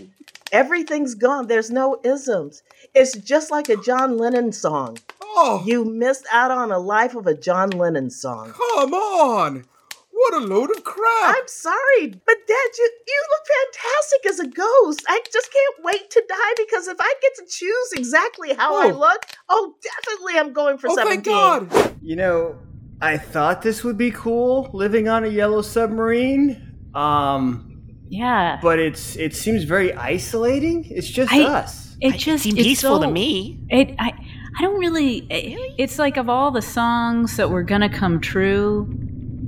Everything's 0.52 1.14
gone. 1.14 1.48
There's 1.48 1.70
no 1.70 2.00
isms. 2.04 2.64
It's 3.00 3.16
just 3.18 3.52
like 3.52 3.70
a 3.70 3.78
John 3.78 4.18
Lennon 4.18 4.52
song. 4.52 4.98
Oh, 5.22 5.62
You 5.66 5.86
missed 5.86 6.26
out 6.32 6.50
on 6.50 6.72
a 6.72 6.80
life 6.80 7.14
of 7.16 7.28
a 7.28 7.36
John 7.36 7.70
Lennon 7.70 8.10
song. 8.10 8.54
come 8.54 8.94
on! 8.94 9.66
What 10.10 10.34
a 10.34 10.40
load 10.40 10.76
of 10.76 10.84
crap! 10.84 11.36
I'm 11.38 11.48
sorry, 11.48 12.08
but 12.08 12.36
Dad, 12.48 12.70
you 12.80 12.90
you 13.08 13.24
look 13.30 13.46
fantastic 13.60 14.26
as 14.32 14.40
a 14.40 14.48
ghost. 14.48 15.04
I 15.08 15.22
just 15.32 15.54
can't 15.54 15.86
wait 15.86 16.10
to 16.10 16.24
die 16.28 16.54
because 16.58 16.88
if 16.88 16.98
I 17.00 17.14
get 17.22 17.36
to 17.36 17.46
choose 17.48 17.92
exactly 17.96 18.54
how 18.56 18.76
I 18.82 18.92
Oh. 18.92 18.98
look, 18.98 19.26
oh, 19.48 19.76
definitely 19.84 20.40
I'm 20.40 20.54
going 20.54 20.80
for 20.80 20.90
oh, 20.90 20.96
17. 20.96 21.22
thank 21.22 21.26
God! 21.26 21.96
You 22.02 22.16
know, 22.16 22.58
I 23.00 23.18
thought 23.18 23.62
this 23.62 23.84
would 23.84 23.98
be 24.00 24.10
cool 24.10 24.72
living 24.74 25.08
on 25.08 25.24
a 25.24 25.28
yellow 25.28 25.62
submarine. 25.62 26.76
Um, 26.96 27.84
Yeah. 28.10 28.58
but 28.60 28.80
it's 28.80 29.16
it 29.18 29.36
seems 29.36 29.66
very 29.66 29.94
isolating. 29.94 30.86
It's 30.90 31.08
just 31.08 31.32
I- 31.32 31.44
us. 31.44 31.87
It 32.00 32.16
It 32.16 32.18
just 32.20 32.44
seemed 32.44 32.58
it's 32.60 32.68
peaceful 32.68 33.00
to 33.00 33.10
me. 33.10 33.60
It 33.70 33.96
I 34.00 34.14
I 34.58 34.62
don't 34.62 34.80
really. 34.80 35.18
It, 35.30 35.76
it's 35.78 36.00
like 36.00 36.18
of 36.18 36.30
all 36.30 36.52
the 36.52 36.62
songs 36.62 37.38
that 37.38 37.50
were 37.50 37.64
gonna 37.64 37.90
come 37.90 38.20
true, 38.20 38.88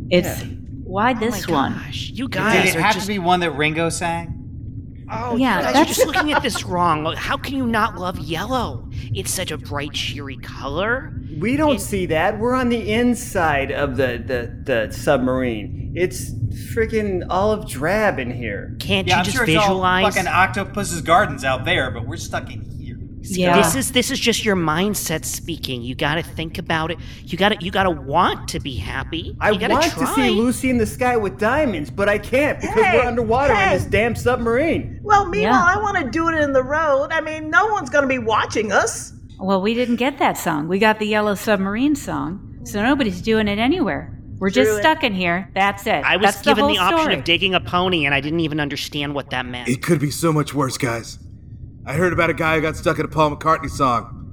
it's 0.09 0.43
why 0.83 1.13
oh 1.15 1.19
this 1.19 1.45
oh 1.47 1.51
my 1.51 1.57
one? 1.61 1.73
Gosh, 1.73 2.09
you 2.09 2.27
Did 2.27 2.31
guys 2.37 2.75
it 2.75 2.79
have 2.81 2.93
just 2.95 3.07
to 3.07 3.13
be 3.13 3.19
one 3.19 3.39
that 3.41 3.51
Ringo 3.51 3.89
sang? 3.89 4.35
Oh, 5.11 5.35
Yeah, 5.37 5.57
you 5.57 5.63
guys 5.63 5.69
are 5.69 5.73
that's- 5.73 5.95
just 5.95 6.05
looking 6.07 6.31
at 6.33 6.43
this 6.43 6.63
wrong. 6.63 7.03
How 7.15 7.35
can 7.37 7.55
you 7.55 7.65
not 7.65 7.97
love 7.97 8.19
yellow? 8.19 8.87
It's 8.91 9.31
such 9.33 9.49
a 9.49 9.57
bright, 9.57 9.93
cheery 9.93 10.37
color. 10.37 11.13
We 11.39 11.57
don't 11.57 11.77
It- 11.77 11.81
see 11.81 12.05
that. 12.07 12.37
We're 12.37 12.53
on 12.53 12.69
the 12.69 12.91
inside 12.93 13.71
of 13.71 13.97
the 13.97 14.21
the, 14.23 14.87
the 14.87 14.93
submarine. 14.93 15.78
It's 15.95 16.31
freaking 16.73 17.25
olive 17.29 17.67
drab 17.67 18.19
in 18.19 18.31
here. 18.31 18.75
Can't 18.79 19.07
Yeah, 19.07 19.15
you 19.15 19.19
I'm 19.19 19.25
just 19.25 19.35
sure 19.37 19.45
it's 19.45 19.55
all 19.55 19.61
visualize? 19.63 20.13
fucking 20.15 20.27
Octopus's 20.27 21.01
Gardens 21.01 21.43
out 21.43 21.65
there, 21.65 21.89
but 21.91 22.05
we're 22.05 22.17
stuck 22.17 22.51
in 22.51 22.61
here. 22.61 22.97
Yeah. 23.21 23.57
This 23.57 23.75
is 23.75 23.91
this 23.91 24.11
is 24.11 24.19
just 24.19 24.45
your 24.45 24.55
mindset 24.55 25.25
speaking. 25.25 25.81
You 25.81 25.93
got 25.93 26.15
to 26.15 26.23
think 26.23 26.57
about 26.57 26.89
it. 26.91 26.97
You 27.25 27.37
got 27.37 27.49
to 27.49 27.57
you 27.63 27.69
got 27.69 27.83
to 27.83 27.91
want 27.91 28.47
to 28.49 28.59
be 28.59 28.75
happy. 28.75 29.35
I 29.41 29.55
gotta 29.57 29.73
want 29.73 29.91
try. 29.91 30.05
to 30.05 30.13
see 30.13 30.29
Lucy 30.29 30.69
in 30.69 30.77
the 30.77 30.85
sky 30.85 31.17
with 31.17 31.37
diamonds, 31.37 31.89
but 31.91 32.07
I 32.07 32.17
can't 32.17 32.61
because 32.61 32.75
Hey, 32.81 32.97
we're 32.97 33.05
underwater 33.05 33.53
hey. 33.55 33.73
in 33.75 33.79
this 33.81 33.89
damn 33.89 34.15
submarine. 34.15 34.99
Well, 35.03 35.27
meanwhile, 35.27 35.53
Yeah. 35.53 35.73
I 35.75 35.81
want 35.81 35.97
to 35.97 36.09
do 36.09 36.29
it 36.29 36.35
in 36.41 36.53
the 36.53 36.63
road. 36.63 37.09
I 37.11 37.19
mean, 37.21 37.49
no 37.49 37.67
one's 37.67 37.89
going 37.89 38.03
to 38.03 38.07
be 38.07 38.19
watching 38.19 38.71
us. 38.71 39.11
Well, 39.37 39.61
we 39.61 39.73
didn't 39.73 39.97
get 39.97 40.17
that 40.19 40.37
song. 40.37 40.67
We 40.67 40.79
got 40.79 40.99
the 40.99 41.05
Yellow 41.07 41.35
Submarine 41.35 41.95
song, 41.95 42.59
so 42.63 42.81
nobody's 42.81 43.21
doing 43.21 43.47
it 43.47 43.59
anywhere. 43.59 44.17
We're 44.39 44.49
just 44.49 44.71
True. 44.71 44.79
stuck 44.79 45.03
in 45.03 45.13
here. 45.13 45.49
That's 45.53 45.85
it. 45.85 46.03
I 46.05 46.15
was 46.17 46.25
That's 46.27 46.41
given 46.41 46.65
the, 46.67 46.73
the, 46.73 46.79
option 46.79 46.99
story. 46.99 47.13
of 47.15 47.23
digging 47.25 47.53
a 47.55 47.59
pony, 47.59 48.05
and 48.05 48.15
I 48.15 48.21
didn't 48.21 48.39
even 48.39 48.59
understand 48.59 49.13
what 49.13 49.29
that 49.31 49.45
meant. 49.45 49.67
It 49.67 49.81
could 49.83 49.99
be 49.99 50.11
so 50.11 50.31
much 50.31 50.53
worse, 50.53 50.77
guys. 50.77 51.19
I 51.85 51.93
heard 51.93 52.13
about 52.13 52.29
a 52.29 52.33
guy 52.33 52.55
who 52.55 52.61
got 52.61 52.77
stuck 52.77 52.99
in 52.99 53.05
a 53.05 53.09
Paul 53.09 53.35
McCartney 53.35 53.69
song, 53.69 54.31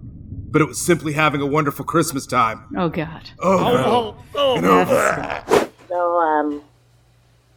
but 0.51 0.63
it 0.63 0.67
was 0.67 0.81
simply 0.81 1.13
having 1.15 1.41
a 1.41 1.47
wonderful 1.47 1.85
Christmas 1.85 2.25
time. 2.27 2.67
Oh 2.77 2.89
God. 2.89 3.31
Oh, 3.41 3.57
no. 3.59 3.85
oh, 3.87 4.25
oh, 4.37 4.55
You 4.57 4.61
know, 4.63 5.67
So, 5.89 6.19
um, 6.19 6.63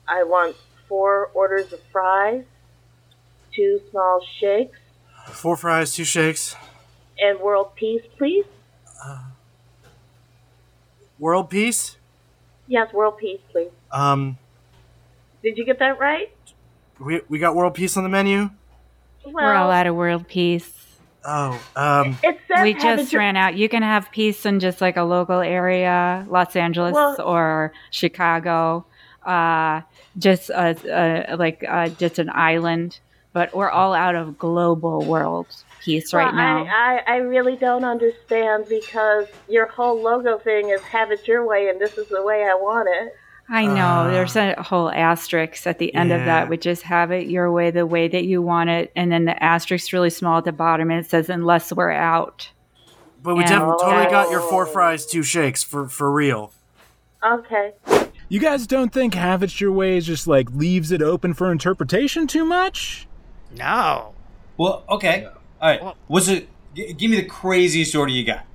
I 0.07 0.23
want 0.23 0.55
four 0.88 1.27
orders 1.35 1.71
of 1.71 1.79
fries, 1.91 2.43
two 3.55 3.79
small 3.91 4.21
shakes, 4.39 4.77
Four 5.27 5.55
fries, 5.57 5.93
two 5.93 6.03
shakes. 6.05 6.55
and 7.19 7.39
world 7.39 7.75
peace, 7.75 8.01
please. 8.17 8.45
Uh, 9.05 9.19
World 11.19 11.49
peace. 11.49 11.97
Yes, 12.69 12.93
world 12.93 13.17
peace, 13.17 13.41
please. 13.51 13.71
Um, 13.91 14.38
Did 15.43 15.58
you 15.58 15.65
get 15.65 15.79
that 15.79 15.99
right? 15.99 16.32
we 16.99 17.21
we 17.27 17.39
got 17.39 17.55
world 17.55 17.73
peace 17.73 17.97
on 17.97 18.03
the 18.03 18.10
menu. 18.10 18.49
Well, 19.25 19.34
We're 19.34 19.53
all 19.55 19.71
out 19.71 19.88
of 19.88 19.95
world 19.95 20.27
peace. 20.27 20.71
Oh, 21.25 21.60
um, 21.75 22.17
It 22.23 22.39
says 22.47 22.63
we 22.63 22.73
just 22.75 23.13
it 23.13 23.17
ran 23.17 23.36
out. 23.36 23.55
You 23.55 23.67
can 23.67 23.84
have 23.84 24.12
peace 24.12 24.45
in 24.45 24.60
just 24.60 24.79
like 24.82 24.95
a 24.97 25.03
local 25.03 25.39
area, 25.39 26.25
Los 26.29 26.55
Angeles 26.55 26.93
Well- 26.93 27.19
or 27.21 27.73
Chicago, 27.91 28.86
uh, 29.25 29.82
just 30.17 30.49
uh, 30.51 30.75
uh, 30.89 31.36
like 31.38 31.65
uh, 31.67 31.89
just 31.89 32.19
an 32.19 32.29
island. 32.29 32.99
But 33.34 33.55
we're 33.55 33.69
all 33.69 33.93
out 33.93 34.15
of 34.15 34.38
global 34.38 35.03
world 35.05 35.47
peace 35.81 36.13
right 36.13 36.33
now. 36.33 36.63
I, 36.65 37.01
I, 37.07 37.13
I 37.13 37.17
really 37.17 37.55
don't 37.55 37.83
understand 37.85 38.65
because 38.69 39.27
your 39.47 39.67
whole 39.67 40.01
logo 40.01 40.37
thing 40.37 40.69
is 40.69 40.81
have 40.81 41.11
it 41.11 41.27
your 41.27 41.45
way, 41.47 41.69
and 41.69 41.79
this 41.79 41.97
is 41.97 42.07
the 42.09 42.23
way 42.23 42.43
I 42.43 42.53
want 42.55 42.87
it. 42.91 43.15
I 43.51 43.65
know. 43.65 43.71
Uh, 44.07 44.11
There's 44.11 44.35
a 44.35 44.53
whole 44.61 44.91
asterisk 44.91 45.65
at 45.65 45.79
the 45.79 45.91
end 45.95 46.11
of 46.11 46.23
that, 46.25 46.49
which 46.49 46.67
is 46.67 46.83
have 46.83 47.09
it 47.11 47.27
your 47.27 47.51
way, 47.51 47.71
the 47.71 47.85
way 47.87 48.07
that 48.07 48.25
you 48.25 48.43
want 48.43 48.69
it. 48.69 48.91
And 48.95 49.11
then 49.11 49.25
the 49.25 49.41
asterisk's 49.43 49.91
really 49.91 50.11
small 50.11 50.37
at 50.37 50.45
the 50.45 50.51
bottom 50.51 50.91
and 50.91 51.03
it 51.03 51.09
says, 51.09 51.29
unless 51.29 51.73
we're 51.73 51.89
out. 51.89 52.51
but 53.23 53.33
we 53.33 53.41
Yeah. 53.41 53.49
definitely 53.49 53.77
totally 53.83 54.05
got 54.11 54.29
your 54.29 54.41
four 54.41 54.67
fries, 54.67 55.05
two 55.07 55.23
shakes 55.23 55.63
for 55.63 55.89
for 55.89 56.11
real. 56.11 56.53
Okay. 57.25 57.73
You 58.29 58.39
guys 58.39 58.67
don't 58.67 58.93
think 58.93 59.15
have 59.15 59.41
it 59.41 59.59
your 59.59 59.71
way 59.71 59.97
is 59.97 60.05
just 60.05 60.27
like 60.27 60.51
leaves 60.51 60.91
it 60.91 61.01
open 61.01 61.33
for 61.33 61.51
interpretation 61.51 62.27
too 62.27 62.45
much? 62.45 63.07
no. 63.57 64.13
Well, 64.57 64.83
okay. 64.89 65.27
All 65.62 65.69
right. 65.69 65.84
Well- 65.84 65.98
What's 66.08 66.28
it? 66.28 66.50
G- 66.76 66.93
give 66.93 67.10
me 67.12 67.17
the 67.17 67.26
craziest 67.28 67.95
order 67.95 68.12
you 68.12 68.24
got. 68.24 68.45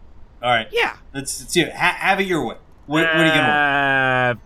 All 0.43 0.51
right. 0.51 0.69
Yeah. 0.73 0.97
Let's, 1.13 1.41
let's 1.41 1.53
see 1.53 1.61
it. 1.63 1.73
Ha- 1.73 1.97
have 1.99 2.21
it 2.21 2.27
your 2.27 2.45
way. 2.47 2.57
What, 2.87 3.03
what 3.03 3.07
are 3.17 3.25
you 3.25 3.31
gonna? 3.33 4.39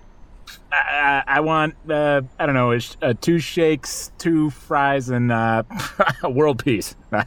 Uh, 0.73 0.75
I, 0.75 1.23
I 1.27 1.41
want 1.41 1.75
uh, 1.91 2.23
I 2.39 2.47
don't 2.47 2.55
know, 2.55 2.79
uh, 3.03 3.15
two 3.21 3.39
shakes, 3.39 4.13
two 4.19 4.51
fries, 4.51 5.09
and 5.09 5.33
uh, 5.33 5.65
world 6.25 6.63
peace. 6.65 6.95
okay. 7.13 7.27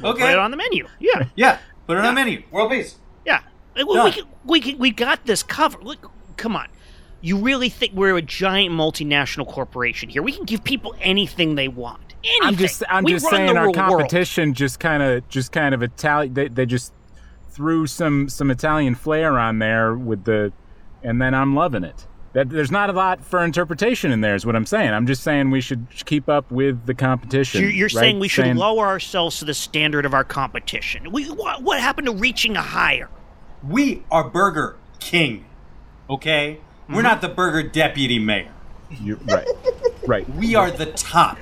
Put 0.00 0.20
it 0.20 0.38
on 0.38 0.50
the 0.50 0.56
menu. 0.56 0.86
Yeah. 1.00 1.24
Yeah. 1.34 1.58
Put 1.86 1.96
it 1.96 2.04
on 2.04 2.14
the 2.14 2.20
menu. 2.20 2.42
World 2.50 2.70
peace. 2.70 2.96
Yeah. 3.24 3.40
Like, 3.76 3.86
we, 3.86 4.00
we, 4.04 4.10
can- 4.12 4.26
we, 4.44 4.60
can- 4.60 4.78
we 4.78 4.90
got 4.90 5.24
this 5.26 5.42
covered. 5.42 5.82
Look, 5.82 6.10
come 6.36 6.56
on. 6.56 6.68
You 7.20 7.38
really 7.38 7.70
think 7.70 7.94
we're 7.94 8.16
a 8.16 8.22
giant 8.22 8.74
multinational 8.74 9.48
corporation 9.48 10.10
here? 10.10 10.22
We 10.22 10.32
can 10.32 10.44
give 10.44 10.62
people 10.62 10.94
anything 11.00 11.54
they 11.54 11.68
want. 11.68 12.03
Anything. 12.24 12.48
I'm 12.48 12.56
just 12.56 12.82
I'm 12.88 13.04
We 13.04 13.12
just 13.12 13.28
saying 13.28 13.50
our 13.50 13.54
real 13.54 13.72
world. 13.72 13.76
competition 13.76 14.54
just 14.54 14.80
kind 14.80 15.02
of 15.02 15.28
just 15.28 15.52
kind 15.52 15.74
of 15.74 15.82
Italian. 15.82 16.34
They, 16.34 16.48
they 16.48 16.66
just 16.66 16.92
threw 17.50 17.86
some 17.86 18.28
some 18.28 18.50
Italian 18.50 18.94
flair 18.94 19.38
on 19.38 19.58
there 19.58 19.94
with 19.94 20.24
the, 20.24 20.52
and 21.02 21.20
then 21.20 21.34
I'm 21.34 21.54
loving 21.54 21.84
it. 21.84 22.06
That 22.32 22.50
there's 22.50 22.70
not 22.72 22.90
a 22.90 22.92
lot 22.92 23.24
for 23.24 23.44
interpretation 23.44 24.10
in 24.10 24.20
there 24.20 24.34
is 24.34 24.44
what 24.44 24.56
I'm 24.56 24.66
saying. 24.66 24.90
I'm 24.90 25.06
just 25.06 25.22
saying 25.22 25.52
we 25.52 25.60
should 25.60 25.86
keep 26.04 26.28
up 26.28 26.50
with 26.50 26.86
the 26.86 26.94
competition. 26.94 27.60
You're, 27.60 27.70
you're 27.70 27.86
right? 27.86 27.92
saying 27.92 28.18
we 28.18 28.26
should 28.26 28.46
Saying- 28.46 28.56
lower 28.56 28.86
ourselves 28.86 29.38
to 29.38 29.44
the 29.44 29.54
standard 29.54 30.04
of 30.04 30.14
our 30.14 30.24
competition. 30.24 31.12
We, 31.12 31.30
what, 31.30 31.62
what 31.62 31.78
happened 31.78 32.08
to 32.08 32.12
reaching 32.12 32.56
a 32.56 32.62
higher? 32.62 33.08
We 33.62 34.02
are 34.10 34.28
Burger 34.28 34.76
King. 34.98 35.44
Okay. 36.10 36.58
We're 36.88 36.96
mm-hmm. 36.96 37.02
not 37.04 37.20
the 37.20 37.28
Burger 37.28 37.62
Deputy 37.62 38.18
Mayor. 38.18 38.50
You're 39.00 39.16
right, 39.18 39.46
right. 40.06 40.28
We 40.34 40.54
are 40.56 40.70
the 40.70 40.86
top. 40.86 41.38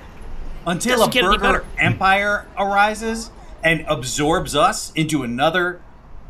Until 0.66 0.94
a 0.94 0.96
Doesn't 0.98 1.12
get 1.12 1.24
any 1.24 1.38
burger 1.38 1.64
empire 1.78 2.46
arises 2.56 3.30
and 3.64 3.84
absorbs 3.88 4.54
us 4.54 4.92
into 4.94 5.22
another 5.22 5.80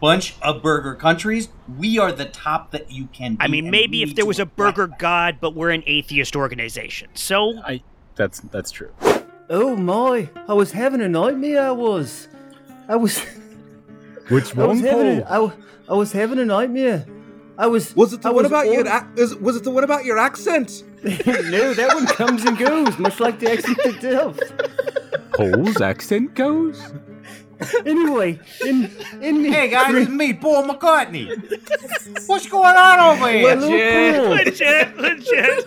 bunch 0.00 0.34
of 0.42 0.62
burger 0.62 0.94
countries, 0.94 1.48
we 1.78 1.98
are 1.98 2.12
the 2.12 2.24
top 2.24 2.72
that 2.72 2.90
you 2.90 3.06
can 3.12 3.36
be. 3.36 3.40
I 3.40 3.48
mean, 3.48 3.70
maybe 3.70 4.02
if 4.02 4.14
there 4.14 4.26
was 4.26 4.38
a 4.38 4.46
burger 4.46 4.88
that. 4.88 4.98
god, 4.98 5.38
but 5.40 5.54
we're 5.54 5.70
an 5.70 5.84
atheist 5.86 6.34
organization. 6.36 7.08
So 7.14 7.58
I 7.64 7.82
that's 8.16 8.40
that's 8.40 8.70
true. 8.70 8.92
Oh 9.48 9.76
my! 9.76 10.28
I 10.48 10.54
was 10.54 10.72
having 10.72 11.00
a 11.00 11.08
nightmare. 11.08 11.68
I 11.68 11.70
was. 11.70 12.28
I 12.88 12.96
was. 12.96 13.18
Which 14.28 14.56
I 14.56 14.66
was 14.66 14.78
one, 14.78 14.78
having. 14.78 15.18
A, 15.18 15.22
Paul? 15.22 15.52
I, 15.88 15.94
was 15.94 16.12
having 16.12 16.38
a 16.38 16.44
nightmare. 16.44 17.06
I 17.58 17.66
was. 17.66 17.94
Was 17.94 18.12
it 18.12 18.22
the 18.22 18.28
I 18.28 18.32
what 18.32 18.46
about 18.46 18.66
your 18.66 18.88
on- 18.88 19.14
was 19.14 19.56
it 19.56 19.64
the 19.64 19.70
what 19.70 19.84
about 19.84 20.04
your 20.04 20.18
accent? 20.18 20.84
no, 21.50 21.74
that 21.74 21.90
one 21.94 22.06
comes 22.06 22.44
and 22.44 22.56
goes, 22.56 22.96
much 22.98 23.18
like 23.18 23.38
the 23.40 23.50
accent 23.50 23.78
itself. 23.84 24.38
Paul's 25.34 25.80
accent 25.80 26.34
goes. 26.34 26.80
anyway, 27.86 28.38
in 28.64 28.90
in 29.20 29.44
Hey 29.44 29.68
guys, 29.68 29.94
it's 29.94 30.10
me, 30.10 30.32
Paul 30.34 30.64
McCartney. 30.64 31.28
What's 32.26 32.48
going 32.48 32.76
on 32.76 32.98
over 33.18 33.28
here? 33.30 33.56
legit, 33.56 34.96
legit, 34.96 34.96
legit. 34.96 35.66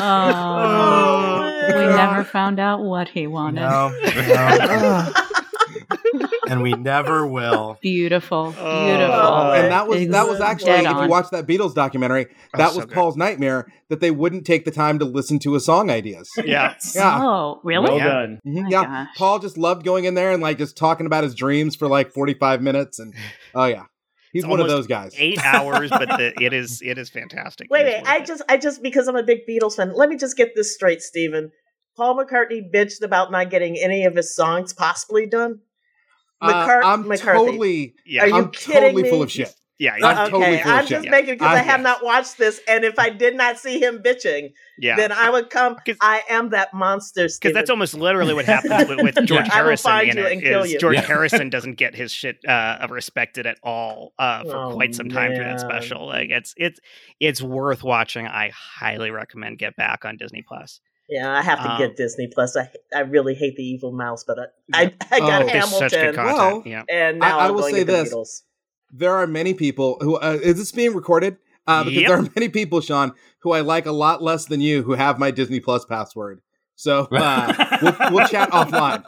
Oh, 0.00 1.62
we 1.68 1.72
man. 1.74 1.96
never 1.96 2.24
found 2.24 2.58
out 2.60 2.82
what 2.82 3.08
he 3.08 3.26
wanted. 3.26 3.60
No, 3.62 3.88
no. 3.88 3.94
Ah. 5.20 5.37
And 6.48 6.62
we 6.62 6.72
never 6.72 7.26
will. 7.26 7.78
Beautiful, 7.80 8.46
beautiful. 8.52 8.64
Oh, 8.64 9.52
and 9.52 9.70
that 9.72 9.86
was 9.88 10.06
that 10.08 10.28
was 10.28 10.40
actually 10.40 10.72
if 10.72 10.82
you 11.02 11.08
watch 11.08 11.30
that 11.30 11.46
Beatles 11.46 11.74
documentary, 11.74 12.26
Oh, 12.54 12.58
that 12.58 12.70
so 12.70 12.76
was 12.76 12.86
good. 12.86 12.94
Paul's 12.94 13.16
nightmare 13.16 13.70
that 13.88 14.00
they 14.00 14.10
wouldn't 14.10 14.46
take 14.46 14.64
the 14.64 14.70
time 14.70 14.98
to 14.98 15.04
listen 15.04 15.38
to 15.40 15.54
his 15.54 15.64
song 15.64 15.90
ideas. 15.90 16.30
Yeah. 16.44 16.74
Yeah. 16.94 17.20
Oh, 17.22 17.60
really? 17.64 17.84
well 17.88 17.98
Yeah. 17.98 18.06
done. 18.06 18.40
Mhm, 18.46 18.62
my 18.62 18.68
yeah, 18.70 18.84
gosh. 18.84 19.08
Paul 19.16 19.38
just 19.38 19.58
loved 19.58 19.84
going 19.84 20.04
in 20.04 20.14
there 20.14 20.32
and 20.32 20.42
like 20.42 20.58
just 20.58 20.76
talking 20.76 21.06
about 21.06 21.24
his 21.24 21.34
dreams 21.34 21.76
for 21.76 21.88
like 21.88 22.12
forty 22.12 22.34
five 22.34 22.62
minutes, 22.62 22.98
and 22.98 23.14
oh 23.54 23.66
yeah, 23.66 23.84
he's 24.32 24.44
It's 24.44 24.50
one 24.50 24.60
of 24.60 24.68
those 24.68 24.86
guys. 24.86 25.14
Eight 25.18 25.44
hours, 25.44 25.90
but 25.90 26.08
the, 26.08 26.32
it 26.40 26.52
is 26.52 26.80
it 26.84 26.96
is 26.98 27.10
fantastic. 27.10 27.68
Wait, 27.70 27.84
wait. 27.84 28.02
I 28.06 28.18
it. 28.18 28.26
just, 28.26 28.42
I 28.48 28.56
just 28.56 28.82
because 28.82 29.08
I'm 29.08 29.16
a 29.16 29.22
big 29.22 29.40
Beatles 29.48 29.76
fan. 29.76 29.92
Let 29.94 30.08
me 30.08 30.16
just 30.16 30.36
get 30.36 30.52
this 30.54 30.74
straight, 30.74 31.02
Stephen. 31.02 31.50
Paul 31.96 32.16
McCartney 32.16 32.62
bitched 32.72 33.02
about 33.02 33.32
not 33.32 33.50
getting 33.50 33.76
any 33.76 34.04
of 34.04 34.14
his 34.14 34.34
songs 34.34 34.72
possibly 34.72 35.26
done. 35.26 35.60
Uh, 36.40 36.80
I'm 36.84 37.08
McCarthy. 37.08 37.38
totally, 37.46 37.94
yeah, 38.06 38.22
Are 38.22 38.28
you 38.28 38.34
I'm 38.36 38.50
kidding 38.50 38.82
totally 38.82 39.02
me? 39.02 39.10
full 39.10 39.22
of 39.22 39.30
shit. 39.30 39.52
yeah, 39.80 39.94
I'm 39.94 40.04
okay, 40.04 40.30
totally 40.30 40.58
full 40.62 40.70
of 40.72 40.78
I'm 40.78 40.86
shit. 40.86 40.98
just 40.98 41.08
making 41.10 41.34
because 41.34 41.48
I, 41.48 41.60
I- 41.60 41.62
have 41.62 41.80
not 41.80 42.04
watched 42.04 42.38
this, 42.38 42.60
and 42.68 42.84
if 42.84 42.98
I 42.98 43.10
did 43.10 43.36
not 43.36 43.58
see 43.58 43.80
him 43.80 43.98
bitching, 44.04 44.52
yeah. 44.78 44.94
then 44.96 45.10
I 45.12 45.30
would 45.30 45.50
come. 45.50 45.74
'Cause- 45.86 45.96
I 46.00 46.22
am 46.28 46.50
that 46.50 46.72
monster, 46.74 47.22
Because 47.40 47.54
that's 47.54 47.70
almost 47.70 47.94
literally 47.94 48.34
what 48.34 48.44
happens 48.44 48.88
with, 48.88 49.02
with 49.02 49.14
George 49.26 49.40
I 49.50 49.62
will 49.62 49.64
Harrison 49.66 49.90
find 49.90 50.10
in 50.10 50.16
you 50.18 50.24
it. 50.24 50.32
and 50.32 50.42
kill 50.42 50.66
you. 50.66 50.78
George 50.78 50.94
Yeah. 50.94 51.00
Harrison 51.02 51.50
doesn't 51.50 51.74
get 51.74 51.94
his 51.96 52.12
shit 52.12 52.38
uh, 52.46 52.86
respected 52.88 53.46
at 53.46 53.58
all 53.64 54.12
uh, 54.18 54.44
for 54.44 54.56
Oh, 54.56 54.74
quite 54.74 54.94
some 54.94 55.08
time 55.08 55.34
through 55.34 55.44
that 55.44 55.58
special. 55.60 56.06
Like 56.06 56.30
it's 56.30 56.54
it's 56.56 56.78
it's 57.18 57.42
worth 57.42 57.82
watching. 57.82 58.26
I 58.28 58.50
highly 58.54 59.10
recommend 59.10 59.58
Get 59.58 59.74
Back 59.76 60.04
on 60.04 60.16
Disney 60.16 60.42
Plus. 60.46 60.80
Yeah, 61.08 61.32
I 61.36 61.40
have 61.42 61.58
to 61.62 61.70
Um, 61.72 61.78
get 61.78 61.96
Disney 61.96 62.28
Plus. 62.32 62.56
I, 62.56 62.68
I 62.94 63.00
really 63.00 63.34
hate 63.34 63.56
the 63.56 63.62
evil 63.62 63.92
mouse, 63.92 64.24
but 64.24 64.38
I, 64.38 64.44
I, 64.84 64.94
I 65.10 65.18
got 65.20 65.42
Oh. 65.42 65.46
There's 65.46 65.64
such 65.70 65.92
good 65.92 66.14
Hamilton, 66.14 66.14
content. 66.14 66.36
Well, 66.36 66.62
yeah. 66.66 66.82
and 66.88 67.18
now 67.20 67.38
I- 67.38 67.44
I 67.44 67.48
am 67.48 67.54
will 67.54 67.60
going 67.62 67.74
say 67.74 67.80
into 67.82 67.92
this. 67.92 68.10
the 68.10 68.16
Beatles. 68.16 68.42
There 68.92 69.14
are 69.14 69.26
many 69.26 69.54
people 69.54 69.98
who 70.00 70.16
uh, 70.16 70.38
is 70.42 70.56
this 70.56 70.72
being 70.72 70.94
recorded? 70.94 71.36
Uh, 71.66 71.84
because 71.84 72.00
Yep. 72.00 72.08
there 72.08 72.18
are 72.18 72.28
many 72.34 72.48
people, 72.48 72.80
Shaun, 72.80 73.12
who 73.40 73.52
I 73.52 73.60
like 73.60 73.84
a 73.84 73.92
lot 73.92 74.22
less 74.22 74.46
than 74.46 74.60
you, 74.62 74.82
who 74.82 74.92
have 74.94 75.18
my 75.18 75.30
Disney 75.30 75.60
Plus 75.60 75.84
password. 75.84 76.40
So 76.80 77.08
uh, 77.12 77.78
we'll, 77.82 78.12
we'll 78.12 78.28
chat 78.28 78.50
offline. 78.52 79.02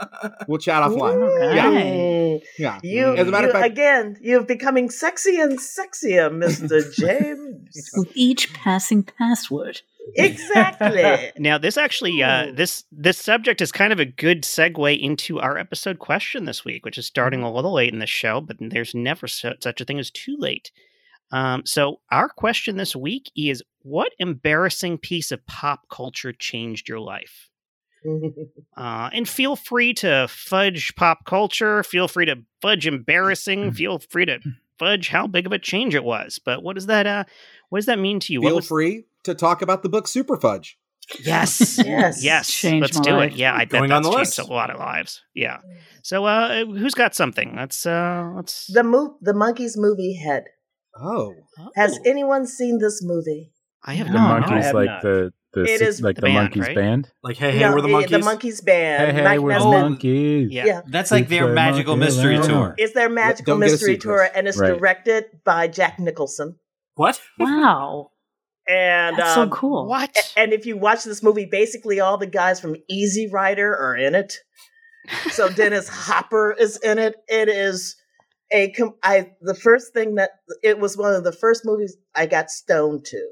We'll 0.48 0.58
chat 0.58 0.82
offline. 0.82 1.22
All 1.22 1.54
Yeah. 1.54 1.68
right. 1.68 2.40
Yeah. 2.58 2.80
You, 2.82 3.14
As 3.14 3.28
a 3.28 3.30
matter 3.30 3.46
you- 3.46 3.52
of 3.52 3.60
fact- 3.60 3.72
again, 3.72 4.16
you're 4.20 4.42
becoming 4.42 4.90
sexy 4.90 5.40
and 5.40 5.56
sexier, 5.58 6.34
Mister 6.34 6.80
James. 6.98 7.90
With 7.96 8.10
each 8.16 8.52
passing 8.54 9.04
password. 9.04 9.82
exactly. 10.16 11.30
Now, 11.38 11.58
this 11.58 11.76
actually, 11.76 12.20
uh, 12.22 12.50
this 12.52 12.84
this 12.90 13.18
subject 13.18 13.60
is 13.60 13.70
kind 13.70 13.92
of 13.92 14.00
a 14.00 14.04
good 14.04 14.42
segue 14.42 14.98
into 15.00 15.38
our 15.38 15.56
episode 15.56 16.00
question 16.00 16.46
this 16.46 16.64
week, 16.64 16.84
which 16.84 16.98
is 16.98 17.06
starting 17.06 17.42
a 17.42 17.52
little 17.52 17.72
late 17.74 17.92
in 17.92 18.00
the 18.00 18.06
show, 18.06 18.40
but 18.40 18.56
there's 18.58 18.94
never 18.96 19.28
su- 19.28 19.52
such 19.60 19.80
a 19.80 19.84
thing 19.84 20.00
as 20.00 20.10
too 20.10 20.36
late. 20.38 20.72
Um, 21.30 21.62
so, 21.64 22.00
our 22.10 22.28
question 22.28 22.76
this 22.78 22.96
week 22.96 23.30
is: 23.36 23.62
What 23.82 24.10
embarrassing 24.18 24.98
piece 24.98 25.30
of 25.30 25.46
pop 25.46 25.88
culture 25.88 26.32
changed 26.32 26.88
your 26.88 26.98
life? 26.98 27.48
Uh, 28.76 29.10
and 29.12 29.28
feel 29.28 29.56
free 29.56 29.92
to 29.92 30.26
fudge 30.30 30.94
pop 30.96 31.24
culture. 31.26 31.82
Feel 31.82 32.08
free 32.08 32.24
to 32.26 32.36
fudge 32.62 32.86
embarrassing. 32.86 33.72
feel 33.72 33.98
free 33.98 34.24
to 34.24 34.38
fudge 34.78 35.08
how 35.08 35.26
big 35.26 35.44
of 35.44 35.52
a 35.52 35.58
change 35.58 35.94
it 35.94 36.02
was. 36.04 36.38
But 36.42 36.62
what 36.62 36.76
does 36.76 36.86
that? 36.86 37.06
Uh, 37.06 37.24
what 37.68 37.78
does 37.78 37.86
that 37.86 37.98
mean 37.98 38.20
to 38.20 38.32
you? 38.32 38.40
Feel 38.40 38.56
was- 38.56 38.68
free 38.68 39.04
to 39.24 39.34
talk 39.34 39.60
about 39.60 39.82
the 39.82 39.88
book 39.90 40.08
Super 40.08 40.36
Fudge. 40.38 40.78
Yes. 41.22 41.78
Yes. 41.84 42.22
Yes. 42.24 42.50
Changed 42.50 42.82
Let's 42.94 43.00
do 43.06 43.12
life. 43.12 43.32
it. 43.32 43.36
Yeah, 43.36 43.52
I 43.54 43.64
bet 43.64 43.80
Going 43.80 43.92
on 43.92 44.02
that's 44.02 44.08
the 44.14 44.16
changed 44.18 44.38
list. 44.38 44.48
a 44.48 44.52
lot 44.52 44.70
of 44.70 44.78
lives. 44.78 45.22
Yeah. 45.34 45.58
So 46.02 46.24
uh 46.24 46.64
who's 46.64 46.94
got 46.94 47.14
something? 47.14 47.54
Let's 47.56 47.84
uh 47.84 48.30
let's 48.34 48.66
the 48.68 48.84
mo- 48.84 49.16
the 49.20 49.32
Monkees 49.32 49.76
movie 49.76 50.14
head. 50.14 50.44
Oh. 50.98 51.34
Has 51.76 51.98
Oh, 51.98 52.02
anyone 52.10 52.46
seen 52.46 52.78
this 52.78 53.02
movie? 53.02 53.52
I 53.84 53.94
have 53.94 54.06
The 54.06 54.12
The 54.14 54.18
not. 54.18 54.42
I 54.44 54.46
Monkees, 54.46 54.62
have 54.62 54.74
like 54.74 54.86
not. 54.86 55.02
the 55.02 55.32
the 55.52 55.62
It 55.64 55.78
si- 55.80 55.84
is 55.84 56.00
like 56.02 56.16
the 56.16 56.22
the, 56.22 56.26
band, 56.28 56.52
Monkees 56.52 56.66
right? 56.66 56.76
band. 56.76 57.10
Like, 57.22 57.36
hey, 57.36 57.52
hey, 57.52 57.60
No, 57.60 57.74
we're 57.74 57.80
the 57.80 57.88
Monkees. 57.88 58.08
The 58.10 58.18
Monkees 58.18 58.64
band. 58.64 59.06
Hey, 59.10 59.12
hey, 59.18 59.24
Mike 59.24 59.40
we're 59.40 59.58
the 59.58 59.64
Monkees. 59.64 60.48
Yeah. 60.50 60.64
Yeah. 60.66 60.80
That's 60.86 61.10
like 61.10 61.28
their 61.28 61.42
Super 61.42 61.52
magical 61.54 61.96
mystery 61.96 62.36
Land. 62.38 62.48
tour. 62.50 62.74
It's 62.78 62.94
their 62.94 63.08
magical 63.08 63.54
Don't 63.54 63.60
mystery 63.60 63.98
tour, 63.98 64.28
and 64.34 64.46
it's 64.48 64.58
Right. 64.58 64.78
directed 64.78 65.24
by 65.44 65.68
Jack 65.68 65.98
Nicholson. 65.98 66.56
What? 66.94 67.20
Wow. 67.38 68.10
And 68.68 69.16
That's 69.18 69.36
um, 69.36 69.48
so 69.48 69.54
cool. 69.54 69.88
What? 69.88 70.14
And 70.36 70.52
if 70.52 70.64
you 70.66 70.76
watch 70.76 71.02
this 71.02 71.22
movie, 71.24 71.46
basically 71.46 71.98
all 71.98 72.18
the 72.18 72.26
guys 72.26 72.60
from 72.60 72.76
Easy 72.88 73.28
Rider 73.28 73.74
are 73.76 73.96
in 73.96 74.14
it. 74.14 74.34
So 75.32 75.48
Dennis 75.48 75.88
Hopper 75.88 76.52
is 76.52 76.76
in 76.76 76.98
it. 76.98 77.16
It 77.26 77.48
is 77.48 77.96
a 78.52 78.70
com- 78.72 78.94
I 79.02 79.30
the 79.40 79.54
first 79.54 79.92
thing 79.94 80.16
that 80.16 80.30
it 80.62 80.78
was 80.78 80.96
one 80.96 81.14
of 81.14 81.24
the 81.24 81.32
first 81.32 81.62
movies 81.64 81.96
I 82.14 82.26
got 82.26 82.50
stoned 82.50 83.06
to, 83.06 83.28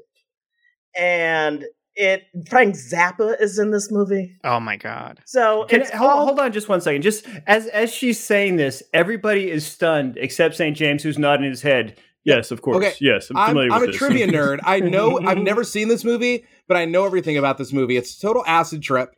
and 0.97 1.63
it 1.99 2.23
Frank 2.49 2.75
Zappa 2.75 3.35
is 3.41 3.59
in 3.59 3.71
this 3.71 3.91
movie. 3.91 4.35
Oh 4.43 4.59
my 4.59 4.77
god. 4.77 5.19
So 5.25 5.65
Can 5.65 5.81
it's 5.81 5.91
hold, 5.91 6.09
all- 6.09 6.25
hold 6.27 6.39
on 6.39 6.51
just 6.51 6.69
one 6.69 6.81
second. 6.81 7.01
Just 7.01 7.25
as 7.45 7.67
as 7.67 7.93
she's 7.93 8.19
saying 8.19 8.55
this, 8.55 8.81
everybody 8.93 9.51
is 9.51 9.65
stunned 9.65 10.17
except 10.17 10.55
St. 10.55 10.75
James, 10.75 11.03
who's 11.03 11.17
nodding 11.19 11.49
his 11.49 11.61
head. 11.61 11.99
Yes, 12.23 12.51
of 12.51 12.61
course. 12.61 12.77
Okay, 12.77 12.93
Yes, 12.99 13.29
I'm 13.29 13.37
I'm, 13.37 13.47
familiar 13.49 13.71
I'm 13.71 13.81
with 13.81 13.89
a 13.89 13.91
this. 13.91 13.97
trivia 13.99 14.27
nerd. 14.31 14.59
I 14.63 14.79
know 14.79 15.19
I've 15.25 15.37
never 15.37 15.63
seen 15.63 15.87
this 15.87 16.03
movie, 16.03 16.45
but 16.67 16.77
I 16.77 16.85
know 16.85 17.05
everything 17.05 17.37
about 17.37 17.57
this 17.57 17.71
movie. 17.73 17.97
It's 17.97 18.17
a 18.17 18.21
total 18.21 18.43
acid 18.45 18.81
trip, 18.83 19.09